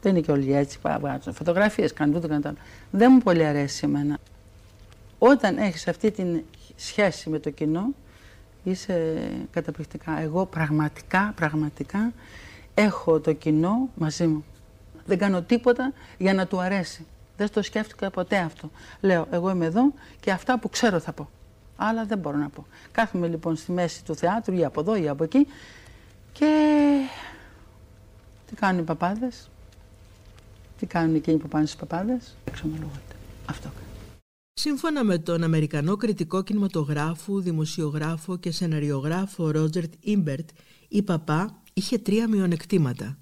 δεν 0.00 0.12
είναι 0.12 0.20
και 0.20 0.30
όλοι 0.32 0.54
έτσι. 0.54 0.78
Βγάζουν 0.82 1.34
φωτογραφίες, 1.34 1.92
κάνουν 1.92 2.14
τούτο, 2.14 2.28
κάνουν 2.28 2.58
Δεν 2.90 3.10
μου 3.12 3.18
πολύ 3.18 3.44
αρέσει 3.44 3.80
εμένα. 3.84 4.18
Όταν 5.18 5.58
έχεις 5.58 5.88
αυτή 5.88 6.10
τη 6.10 6.24
σχέση 6.76 7.30
με 7.30 7.38
το 7.38 7.50
κοινό, 7.50 7.94
είσαι 8.64 9.30
καταπληκτικά. 9.50 10.20
Εγώ 10.20 10.46
πραγματικά, 10.46 11.32
πραγματικά 11.36 12.12
έχω 12.74 13.20
το 13.20 13.32
κοινό 13.32 13.88
μαζί 13.94 14.26
μου. 14.26 14.44
Δεν 15.06 15.18
κάνω 15.18 15.42
τίποτα 15.42 15.92
για 16.18 16.34
να 16.34 16.46
του 16.46 16.60
αρέσει. 16.60 17.06
Δεν 17.36 17.50
το 17.50 17.62
σκέφτηκα 17.62 18.10
ποτέ 18.10 18.36
αυτό. 18.36 18.70
Λέω, 19.00 19.26
εγώ 19.30 19.50
είμαι 19.50 19.66
εδώ 19.66 19.92
και 20.20 20.30
αυτά 20.30 20.58
που 20.58 20.68
ξέρω 20.68 20.98
θα 20.98 21.12
πω. 21.12 21.28
Άλλα 21.76 22.04
δεν 22.04 22.18
μπορώ 22.18 22.36
να 22.36 22.48
πω. 22.48 22.66
Κάθομαι 22.92 23.26
λοιπόν 23.26 23.56
στη 23.56 23.72
μέση 23.72 24.04
του 24.04 24.14
θεάτρου 24.14 24.54
ή 24.54 24.64
από 24.64 24.80
εδώ 24.80 24.96
ή 24.96 25.08
από 25.08 25.24
εκεί 25.24 25.46
και 26.32 26.52
τι 28.46 28.54
κάνουν 28.54 28.80
οι 28.80 28.84
παπάδες, 28.84 29.50
τι 30.78 30.86
κάνουν 30.86 31.14
εκείνοι 31.14 31.38
που 31.38 31.48
πάνε 31.48 31.66
στους 31.66 31.80
παπάδες, 31.80 32.36
εξομολογούνται. 32.44 33.14
Αυτό 33.46 33.70
Σύμφωνα 34.62 35.04
με 35.04 35.18
τον 35.18 35.42
Αμερικανό 35.42 35.96
κριτικό 35.96 36.42
κινηματογράφου, 36.42 37.40
δημοσιογράφο 37.40 38.36
και 38.36 38.50
σεναριογράφο 38.50 39.50
Ρότζερτ 39.50 39.92
Ιμπερτ, 40.00 40.48
η 40.88 41.02
παπά 41.02 41.62
είχε 41.72 41.98
τρία 41.98 42.28
μειονεκτήματα. 42.28 43.18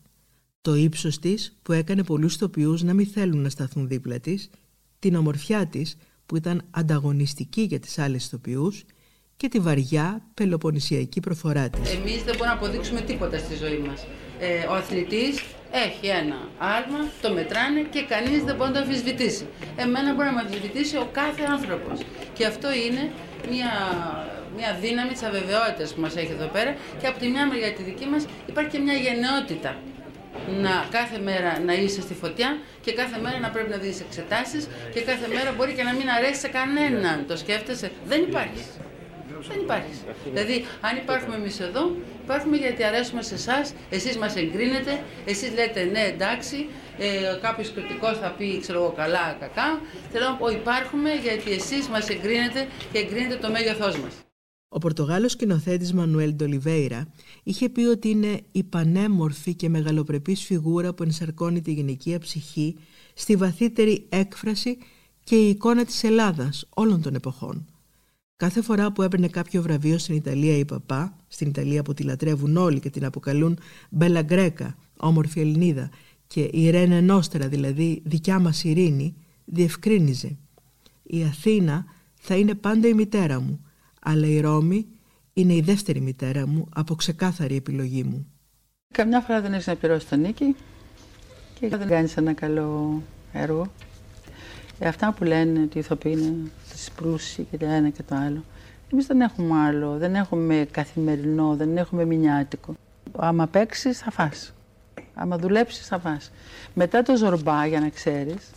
Το 0.60 0.74
ύψος 0.74 1.18
της 1.18 1.58
που 1.62 1.72
έκανε 1.72 2.02
πολλούς 2.02 2.36
τοπιούς 2.36 2.82
να 2.82 2.94
μην 2.94 3.06
θέλουν 3.06 3.40
να 3.40 3.48
σταθούν 3.48 3.88
δίπλα 3.88 4.20
της, 4.20 4.50
την 4.98 5.14
ομορφιά 5.14 5.66
της 5.66 5.96
που 6.26 6.36
ήταν 6.36 6.62
ανταγωνιστική 6.70 7.62
για 7.62 7.80
τις 7.80 7.98
άλλες 7.98 8.28
τοπιούς 8.28 8.84
και 9.36 9.48
τη 9.48 9.58
βαριά 9.58 10.26
πελοποννησιακή 10.34 11.20
προφορά 11.20 11.68
της. 11.68 11.94
Εμείς 11.94 12.24
δεν 12.24 12.36
μπορούμε 12.36 12.46
να 12.46 12.52
αποδείξουμε 12.52 13.00
τίποτα 13.00 13.38
στη 13.38 13.54
ζωή 13.54 13.78
μας. 13.78 14.06
Ε, 14.40 14.66
ο 14.66 14.74
αθλητής 14.74 15.44
έχει 15.70 16.06
ένα 16.06 16.38
άλμα, 16.58 17.00
το 17.22 17.32
μετράνε 17.32 17.80
και 17.90 18.02
κανείς 18.02 18.42
δεν 18.44 18.54
μπορεί 18.56 18.70
να 18.70 18.76
το 18.76 18.82
αμφισβητήσει. 18.84 19.46
Εμένα 19.76 20.14
μπορεί 20.14 20.26
να 20.26 20.32
με 20.32 20.40
αμφισβητήσει 20.40 20.96
ο 20.96 21.08
κάθε 21.12 21.42
άνθρωπος. 21.50 22.00
Και 22.32 22.46
αυτό 22.46 22.68
είναι 22.72 23.10
μια, 23.50 23.72
μια 24.56 24.70
δύναμη 24.80 25.12
της 25.12 25.22
αβεβαιότητας 25.22 25.94
που 25.94 26.00
μας 26.00 26.16
έχει 26.16 26.32
εδώ 26.32 26.46
πέρα 26.46 26.76
και 27.00 27.06
από 27.06 27.18
τη 27.18 27.28
μια 27.28 27.46
μεριά 27.46 27.72
τη 27.72 27.82
δική 27.82 28.06
μας 28.06 28.26
υπάρχει 28.46 28.70
και 28.70 28.78
μια 28.78 28.94
γενναιότητα 28.94 29.76
να 30.46 30.86
κάθε 30.90 31.18
μέρα 31.18 31.60
να 31.60 31.72
είσαι 31.72 32.00
στη 32.00 32.14
φωτιά 32.14 32.58
και 32.80 32.92
κάθε 32.92 33.18
μέρα 33.20 33.38
να 33.38 33.48
πρέπει 33.48 33.70
να 33.70 33.76
δεις 33.76 34.00
εξετάσεις 34.00 34.68
και 34.94 35.00
κάθε 35.00 35.28
μέρα 35.34 35.52
μπορεί 35.56 35.72
και 35.72 35.82
να 35.82 35.92
μην 35.92 36.10
αρέσει 36.10 36.40
σε 36.40 36.48
κανέναν. 36.48 37.26
Το 37.26 37.36
σκέφτεσαι; 37.36 37.90
Δεν 38.06 38.22
υπάρχει. 38.22 38.62
Δεν 39.48 39.60
υπάρχει. 39.60 39.92
Δηλαδή, 40.24 40.64
αν 40.80 40.96
υπάρχουμε 40.96 41.36
εμείς 41.36 41.60
εδώ, 41.60 41.96
υπάρχουμε 42.24 42.56
γιατί 42.56 42.84
αρέσουμε 42.84 43.22
σε 43.22 43.34
εσάς, 43.34 43.74
εσείς 43.90 44.16
μας 44.16 44.36
εγκρίνετε, 44.36 45.02
εσείς 45.24 45.52
λέτε 45.52 45.84
ναι, 45.84 46.00
εντάξει, 46.00 46.68
ε, 46.98 47.38
κάποιος 47.42 47.72
κριτικός 47.72 48.18
θα 48.18 48.30
πει, 48.38 48.60
ξέρω 48.60 48.78
εγώ, 48.82 48.92
καλά, 48.92 49.36
κακά. 49.40 49.80
Θέλω 50.12 50.24
να 50.24 50.34
πω, 50.36 50.48
υπάρχουμε 50.48 51.10
γιατί 51.14 51.50
εσείς 51.52 51.88
μας 51.88 52.08
εγκρίνετε 52.08 52.68
και 52.92 52.98
εγκρίνετε 52.98 53.36
το 53.36 53.50
μέγεθός 53.50 53.98
μας. 53.98 54.14
Ο 54.70 54.78
Πορτογάλος 54.78 55.32
σκηνοθέτης 55.32 55.92
Μανουέλ 55.92 56.34
Ντολιβέιρα 56.34 57.08
είχε 57.42 57.68
πει 57.68 57.80
ότι 57.80 58.08
είναι 58.08 58.40
η 58.52 58.62
πανέμορφη 58.62 59.54
και 59.54 59.68
μεγαλοπρεπής 59.68 60.44
φιγούρα 60.44 60.94
που 60.94 61.02
ενσαρκώνει 61.02 61.60
τη 61.60 61.72
γυναικεία 61.72 62.18
ψυχή 62.18 62.76
στη 63.14 63.36
βαθύτερη 63.36 64.06
έκφραση 64.08 64.78
και 65.24 65.36
η 65.36 65.48
εικόνα 65.48 65.84
της 65.84 66.04
Ελλάδας 66.04 66.66
όλων 66.74 67.02
των 67.02 67.14
εποχών. 67.14 67.77
Κάθε 68.38 68.62
φορά 68.62 68.92
που 68.92 69.02
έπαιρνε 69.02 69.28
κάποιο 69.28 69.62
βραβείο 69.62 69.98
στην 69.98 70.14
Ιταλία 70.14 70.56
η 70.56 70.64
παπά, 70.64 71.16
στην 71.28 71.48
Ιταλία 71.48 71.82
που 71.82 71.94
τη 71.94 72.02
λατρεύουν 72.02 72.56
όλοι 72.56 72.80
και 72.80 72.90
την 72.90 73.04
αποκαλούν 73.04 73.58
Μπέλα 73.90 74.22
Γκρέκα, 74.22 74.76
όμορφη 74.96 75.40
Ελληνίδα, 75.40 75.90
και 76.26 76.48
η 76.52 76.70
Ρένε 76.70 77.00
Νόστερα, 77.00 77.48
δηλαδή 77.48 78.02
δικιά 78.04 78.38
μας 78.38 78.64
ειρήνη, 78.64 79.14
διευκρίνιζε. 79.44 80.36
Η 81.02 81.24
Αθήνα 81.24 81.84
θα 82.14 82.36
είναι 82.36 82.54
πάντα 82.54 82.88
η 82.88 82.94
μητέρα 82.94 83.40
μου, 83.40 83.60
αλλά 84.00 84.26
η 84.26 84.40
Ρώμη 84.40 84.86
είναι 85.32 85.54
η 85.54 85.60
δεύτερη 85.60 86.00
μητέρα 86.00 86.46
μου 86.46 86.68
από 86.74 86.94
ξεκάθαρη 86.94 87.56
επιλογή 87.56 88.04
μου. 88.04 88.26
Καμιά 88.94 89.20
φορά 89.20 89.40
δεν 89.40 89.52
έχεις 89.52 89.66
να 89.66 89.76
πληρώσεις 89.76 90.08
τον 90.08 90.20
νίκη 90.20 90.56
και 91.60 91.68
δεν 91.68 91.86
κάνεις 91.86 92.16
ένα 92.16 92.32
καλό 92.32 93.02
έργο. 93.32 93.70
Ε, 94.78 94.88
αυτά 94.88 95.12
που 95.12 95.24
λένε 95.24 95.62
ότι 95.62 95.76
οι 95.76 95.80
ηθοποιοί 95.80 96.14
είναι 96.18 96.50
πλούσιοι 96.96 97.46
και 97.50 97.56
το 97.56 97.66
ένα 97.66 97.88
και 97.88 98.02
το 98.02 98.14
άλλο. 98.14 98.44
Εμείς 98.92 99.06
δεν 99.06 99.20
έχουμε 99.20 99.60
άλλο, 99.60 99.96
δεν 99.96 100.14
έχουμε 100.14 100.68
καθημερινό, 100.70 101.56
δεν 101.56 101.76
έχουμε 101.76 102.04
μηνιάτικο. 102.04 102.74
Άμα 103.16 103.46
παίξεις, 103.46 103.98
θα 103.98 104.10
φας. 104.10 104.54
Άμα 105.14 105.38
δουλέψεις, 105.38 105.86
θα 105.86 105.98
φας. 105.98 106.30
Μετά 106.74 107.02
το 107.02 107.16
ζορμπά, 107.16 107.66
για 107.66 107.80
να 107.80 107.88
ξέρεις, 107.88 108.50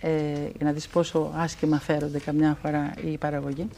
ε, 0.00 0.10
για 0.56 0.64
να 0.66 0.72
δεις 0.72 0.88
πόσο 0.88 1.32
άσχημα 1.34 1.78
φέρονται 1.78 2.18
καμιά 2.18 2.58
φορά 2.62 2.94
η 3.04 3.18
παραγωγή, 3.18 3.68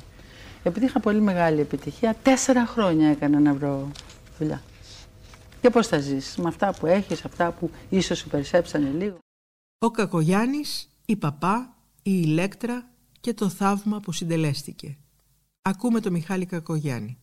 επειδή 0.63 0.87
είχα 0.87 1.01
πολύ 1.01 1.21
μεγάλη 1.21 1.61
επιτυχία, 1.61 2.17
τέσσερα 2.23 2.67
χρόνια 2.67 3.11
έκανα 3.11 3.41
να 3.41 3.55
βρω 3.55 3.89
δουλειά. 4.39 4.63
Και 5.61 5.71
πώς 5.71 5.87
θα 5.87 5.99
ζήσεις 5.99 6.37
με 6.37 6.49
αυτά 6.49 6.75
που 6.81 6.87
έχεις, 6.87 7.25
αυτά 7.25 7.51
που 7.51 7.71
ίσως 7.89 8.19
σου 8.19 8.29
περισσέψανε 8.29 8.91
λίγο. 8.99 9.19
Ο 9.79 9.91
Κακογιάννης, 9.91 10.89
η 11.07 11.17
Παπά, 11.17 11.75
η 12.03 12.21
Ηλέκτρα 12.25 12.91
και 13.21 13.35
το 13.35 13.49
θαύμα 13.49 14.01
που 14.01 14.13
συντελέστηκε. 14.13 14.97
Ακούμε 15.63 16.01
το 16.01 16.11
Μιχάλη 16.11 16.47
Κακογιάννη. 16.47 17.19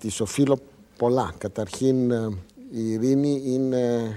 Τη 0.00 0.08
οφείλω 0.20 0.58
πολλά. 0.96 1.34
Καταρχήν 1.38 2.10
ε, 2.10 2.28
η 2.70 2.90
Ειρήνη 2.90 3.42
είναι 3.44 4.14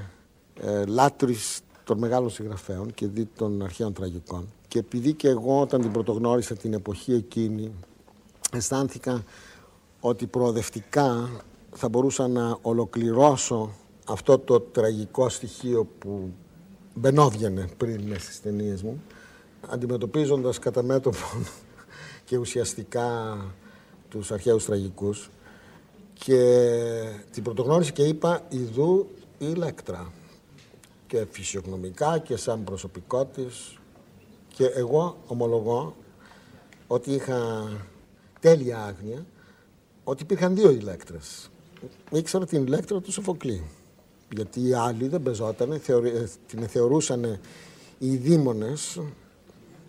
ε, 0.60 0.86
λάτρης 0.86 1.62
των 1.84 1.98
μεγάλων 1.98 2.30
συγγραφέων 2.30 2.94
και 2.94 3.08
δι 3.08 3.26
των 3.26 3.64
αρχαίων 3.64 3.94
τραγικών. 3.94 4.48
Και 4.68 4.80
επειδή 4.80 5.14
και 5.14 5.28
εγώ 5.28 5.62
όταν 5.62 5.82
την 5.82 5.92
πρωτογνώρισα 5.92 6.56
την 6.56 6.74
εποχή 6.74 7.14
εκείνη 7.14 7.72
αισθάνθηκα 8.52 9.24
ότι 10.00 10.28
προοδευτικά 10.28 11.30
θα 11.76 11.90
μπορούσα 11.90 12.28
να 12.28 12.58
ολοκληρώσω 12.62 13.72
αυτό 14.08 14.40
το 14.40 14.60
τραγικό 14.60 15.30
στοιχείο 15.30 15.88
που 16.00 16.34
μπαινόβγαινε 16.94 17.70
πριν 17.78 18.02
μέσα 18.02 18.22
στις 18.22 18.42
ταινίες 18.42 18.84
μου 18.84 19.02
αντιμετωπίζοντας 19.70 20.60
κατά 20.60 20.84
μέτωπο 20.84 21.18
και 22.26 22.38
ουσιαστικά 22.38 23.38
τους 24.10 24.32
αρχαίους 24.32 24.66
τραγικούς 24.66 25.30
και 26.14 26.64
την 27.32 27.44
πρωτογνώριση 27.44 27.92
και 27.92 28.04
είπα 28.04 28.42
«Ιδού 28.50 29.08
η 29.38 29.46
Ηλέκτρα» 29.50 30.12
και 31.08 31.26
φυσιογνωμικά 31.32 32.18
και 32.18 32.36
σαν 32.36 32.64
προσωπικό 32.64 33.26
της 33.26 33.78
και 34.48 34.66
εγώ 34.66 35.18
ομολογώ 35.28 35.96
ότι 36.88 37.12
είχα 37.12 37.70
τέλεια 38.40 38.84
άγνοια 38.84 39.26
ότι 40.04 40.24
υπήρχαν 40.24 40.56
δύο 40.56 40.72
ηλέκτρες. 40.72 41.50
Ήξερα 42.12 42.46
την 42.46 42.66
ηλέκτρα 42.66 43.02
του 43.02 43.12
Σοφοκλή. 43.12 43.64
Γιατί 44.34 44.68
οι 44.68 44.74
άλλοι 44.74 45.08
δεν 45.08 45.24
πεζότανε, 45.24 45.82
την 46.48 46.68
θεωρούσαν 46.68 47.40
οι 48.00 48.16
δήμονες, 48.16 49.02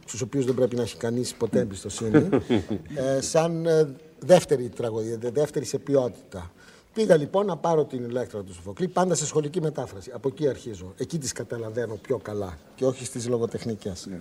στους 0.05 0.21
οποίους 0.21 0.45
δεν 0.45 0.55
πρέπει 0.55 0.77
να 0.77 0.83
έχει 0.83 0.97
κανείς 0.97 1.35
ποτέ 1.35 1.59
εμπιστοσύνη, 1.59 2.29
ε, 3.17 3.21
σαν 3.21 3.67
ε, 3.67 3.95
δεύτερη 4.19 4.69
τραγωδία, 4.69 5.19
δεύτερη 5.21 5.65
σε 5.65 5.79
ποιότητα. 5.79 6.53
Πήγα 6.95 7.17
λοιπόν 7.17 7.47
να 7.47 7.57
πάρω 7.57 7.85
την 7.85 8.05
ηλέκτρα 8.05 8.43
του 8.43 8.55
Σοφοκλή, 8.55 8.89
πάντα 8.89 9.15
σε 9.15 9.27
σχολική 9.27 9.61
μετάφραση. 9.61 10.11
Από 10.15 10.29
εκεί 10.29 10.49
αρχίζω. 10.49 10.95
Εκεί 10.97 11.19
τις 11.19 11.33
καταλαβαίνω 11.33 11.95
πιο 11.95 12.19
καλά 12.19 12.59
και 12.75 12.85
όχι 12.85 13.05
στις 13.05 13.29
λογοτεχνικές. 13.29 14.07
Ναι. 14.07 14.21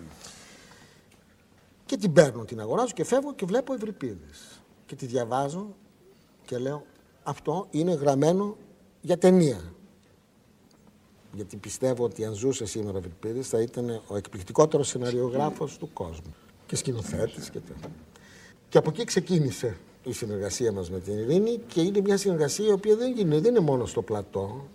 Και 1.86 1.98
την 1.98 2.14
παίρνω, 2.14 2.46
την 2.46 2.60
αγοράζω 2.60 2.94
και 2.94 3.04
φεύγω 3.04 3.34
και 3.34 3.46
βλέπω 3.46 3.74
Ευρυπίδης. 3.74 4.62
Και 4.86 4.96
τη 4.96 5.06
διαβάζω 5.06 5.76
και 6.46 6.58
λέω 6.58 6.86
αυτό 7.24 7.68
είναι 7.70 7.94
γραμμένο 7.94 8.58
για 9.02 9.18
ταινία. 9.18 9.74
Γιατί 11.36 11.58
πιστεύω 11.58 12.04
ότι 12.04 12.26
αν 12.26 12.34
ζούσε 12.34 12.66
σήμερα 12.66 12.96
ο 12.96 12.98
Ευρυπίδης 12.98 13.48
θα 13.48 13.62
ήταν 13.62 14.02
ο 14.08 14.18
εκπληκτικότερος 14.18 14.88
σεναριογράφος 14.88 15.78
του 15.78 15.90
κόσμου. 15.94 16.36
Και 16.66 16.76
σκηνοθέτης 16.76 17.50
και 17.50 17.60
τέτοια. 17.60 17.92
Και 18.70 18.78
από 18.78 18.90
εκεί 18.90 19.04
ξεκίνησε 19.04 19.78
η 20.04 20.12
συνεργασία 20.12 20.72
μας 20.72 20.90
με 20.90 21.00
την 21.00 21.18
Ειρήνη 21.18 21.60
και 21.68 21.82
είναι 21.82 22.02
μια 22.02 22.18
συνεργασία 22.18 22.68
η 22.68 22.72
οποία 22.72 22.96
δεν, 22.96 23.12
γίνεται, 23.12 23.40
δεν 23.40 23.56
είναι 23.56 23.64
μόνο 23.64 23.86
στο 23.86 24.02
πλατό. 24.02 24.68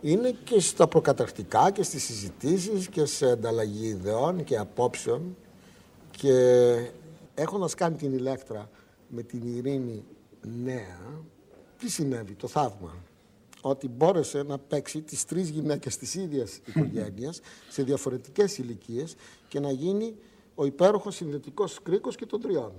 είναι 0.00 0.30
και 0.44 0.60
στα 0.60 0.88
προκαταρκτικά 0.88 1.70
και 1.70 1.82
στις 1.82 2.04
συζητήσεις 2.04 2.88
και 2.88 3.04
σε 3.04 3.30
ανταλλαγή 3.30 3.86
ιδεών 3.86 4.44
και 4.44 4.58
απόψεων 4.58 5.36
και 6.10 6.32
έχοντας 7.34 7.74
κάνει 7.74 7.96
την 7.96 8.12
ηλέκτρα 8.12 8.70
με 9.08 9.22
την 9.22 9.56
ειρήνη 9.56 10.04
νέα, 10.64 11.24
τι 11.78 11.90
συνέβη, 11.90 12.32
το 12.32 12.48
θαύμα; 12.48 12.94
Ότι 13.66 13.88
μπόρεσε 13.88 14.42
να 14.42 14.58
παίξει 14.58 15.00
τις 15.00 15.24
τρεις 15.24 15.48
γυναίκες 15.48 15.96
της 15.96 16.14
ίδιας 16.14 16.60
οικογένειας 16.64 17.40
σε 17.68 17.82
διαφορετικές 17.82 18.58
ηλικίες 18.58 19.14
και 19.48 19.60
να 19.60 19.70
γίνει 19.70 20.14
ο 20.54 20.64
υπέροχος 20.64 21.14
συνδετικός 21.14 21.78
κρίκος 21.82 22.16
και 22.16 22.26
των 22.26 22.40
τριών. 22.40 22.72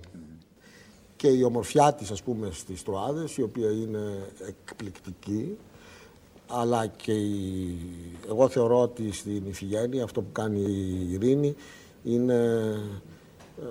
Και 1.15 1.27
η 1.27 1.43
ομορφιά 1.43 1.93
της, 1.93 2.11
ας 2.11 2.23
πούμε, 2.23 2.49
στις 2.51 2.83
Τροάδες, 2.83 3.37
η 3.37 3.41
οποία 3.41 3.71
είναι 3.71 4.31
εκπληκτική, 4.47 5.57
αλλά 6.47 6.87
και 6.87 7.13
η... 7.13 7.77
εγώ 8.27 8.49
θεωρώ 8.49 8.81
ότι 8.81 9.11
στην 9.11 9.45
Ιφηγένεια 9.45 10.03
αυτό 10.03 10.21
που 10.21 10.31
κάνει 10.31 10.61
η 10.61 11.11
Ειρήνη 11.11 11.55
είναι 12.03 12.33
ε, 13.61 13.65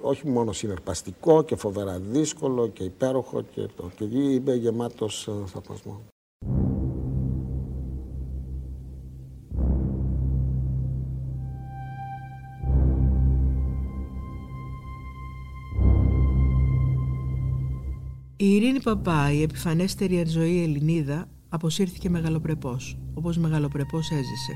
όχι 0.00 0.28
μόνο 0.28 0.52
συνερπαστικό 0.52 1.42
και 1.42 1.56
φοβερά 1.56 1.98
δύσκολο 1.98 2.68
και 2.68 2.84
υπέροχο 2.84 3.42
και, 3.42 3.68
το, 3.76 3.90
και 3.96 4.04
είμαι 4.04 4.54
γεμάτος 4.54 5.28
ε, 5.28 5.32
θαυμασμό. 5.46 6.00
Η 18.40 18.54
Ειρήνη 18.54 18.80
Παπά, 18.80 19.32
η 19.32 19.42
επιφανέστερη 19.42 20.24
ζωή 20.26 20.62
Ελληνίδα, 20.62 21.28
αποσύρθηκε 21.48 22.10
μεγαλοπρεπώς, 22.10 22.98
όπως 23.14 23.38
μεγαλοπρεπώς 23.38 24.10
έζησε. 24.10 24.54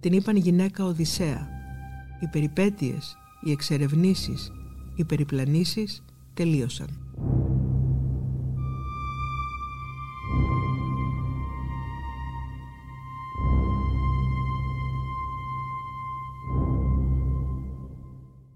Την 0.00 0.12
είπαν 0.12 0.36
γυναίκα 0.36 0.84
Οδυσσέα. 0.84 1.48
Οι 2.20 2.26
περιπέτειες, 2.26 3.16
οι 3.44 3.50
εξερευνήσεις, 3.50 4.52
οι 4.96 5.04
περιπλανήσεις 5.04 6.04
τελείωσαν. 6.34 6.88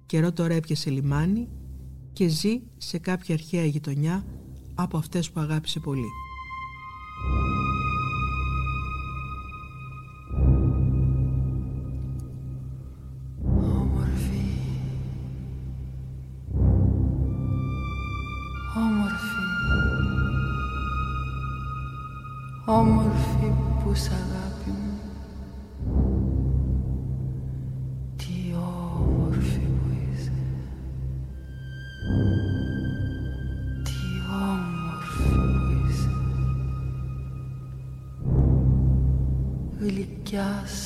Καιρό 0.06 0.32
τώρα 0.32 0.55
έπιασε 0.55 0.90
λιμάνι 0.90 1.48
και 2.12 2.28
ζει 2.28 2.60
σε 2.77 2.98
κάποια 2.98 3.35
αρχαία 3.35 3.64
γειτονιά 3.64 4.24
από 4.74 4.97
αυτές 4.97 5.31
που 5.31 5.40
αγάπησε 5.40 5.81
πολύ. 5.81 6.09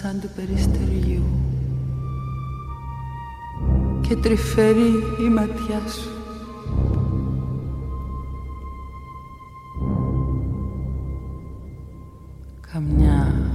Σαν 0.03 0.21
του 0.21 0.29
περιστεριού 0.37 1.23
και 4.01 4.17
τρυφερή 4.17 4.93
η 5.27 5.29
ματιά 5.29 5.81
σου 5.89 6.11
Καμιά, 12.73 13.51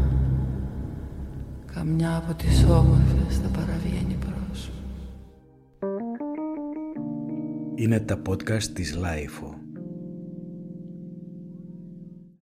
καμιά 1.76 2.16
από 2.16 2.34
τις 2.34 2.64
όμορφες 2.64 3.38
θα 3.38 3.48
παραβγαίνει 3.48 4.18
μπροστά 4.20 4.56
σου. 4.56 4.78
Είναι 7.76 8.00
τα 8.00 8.22
podcast 8.28 8.64
της 8.64 8.96
LiFO. 8.96 9.56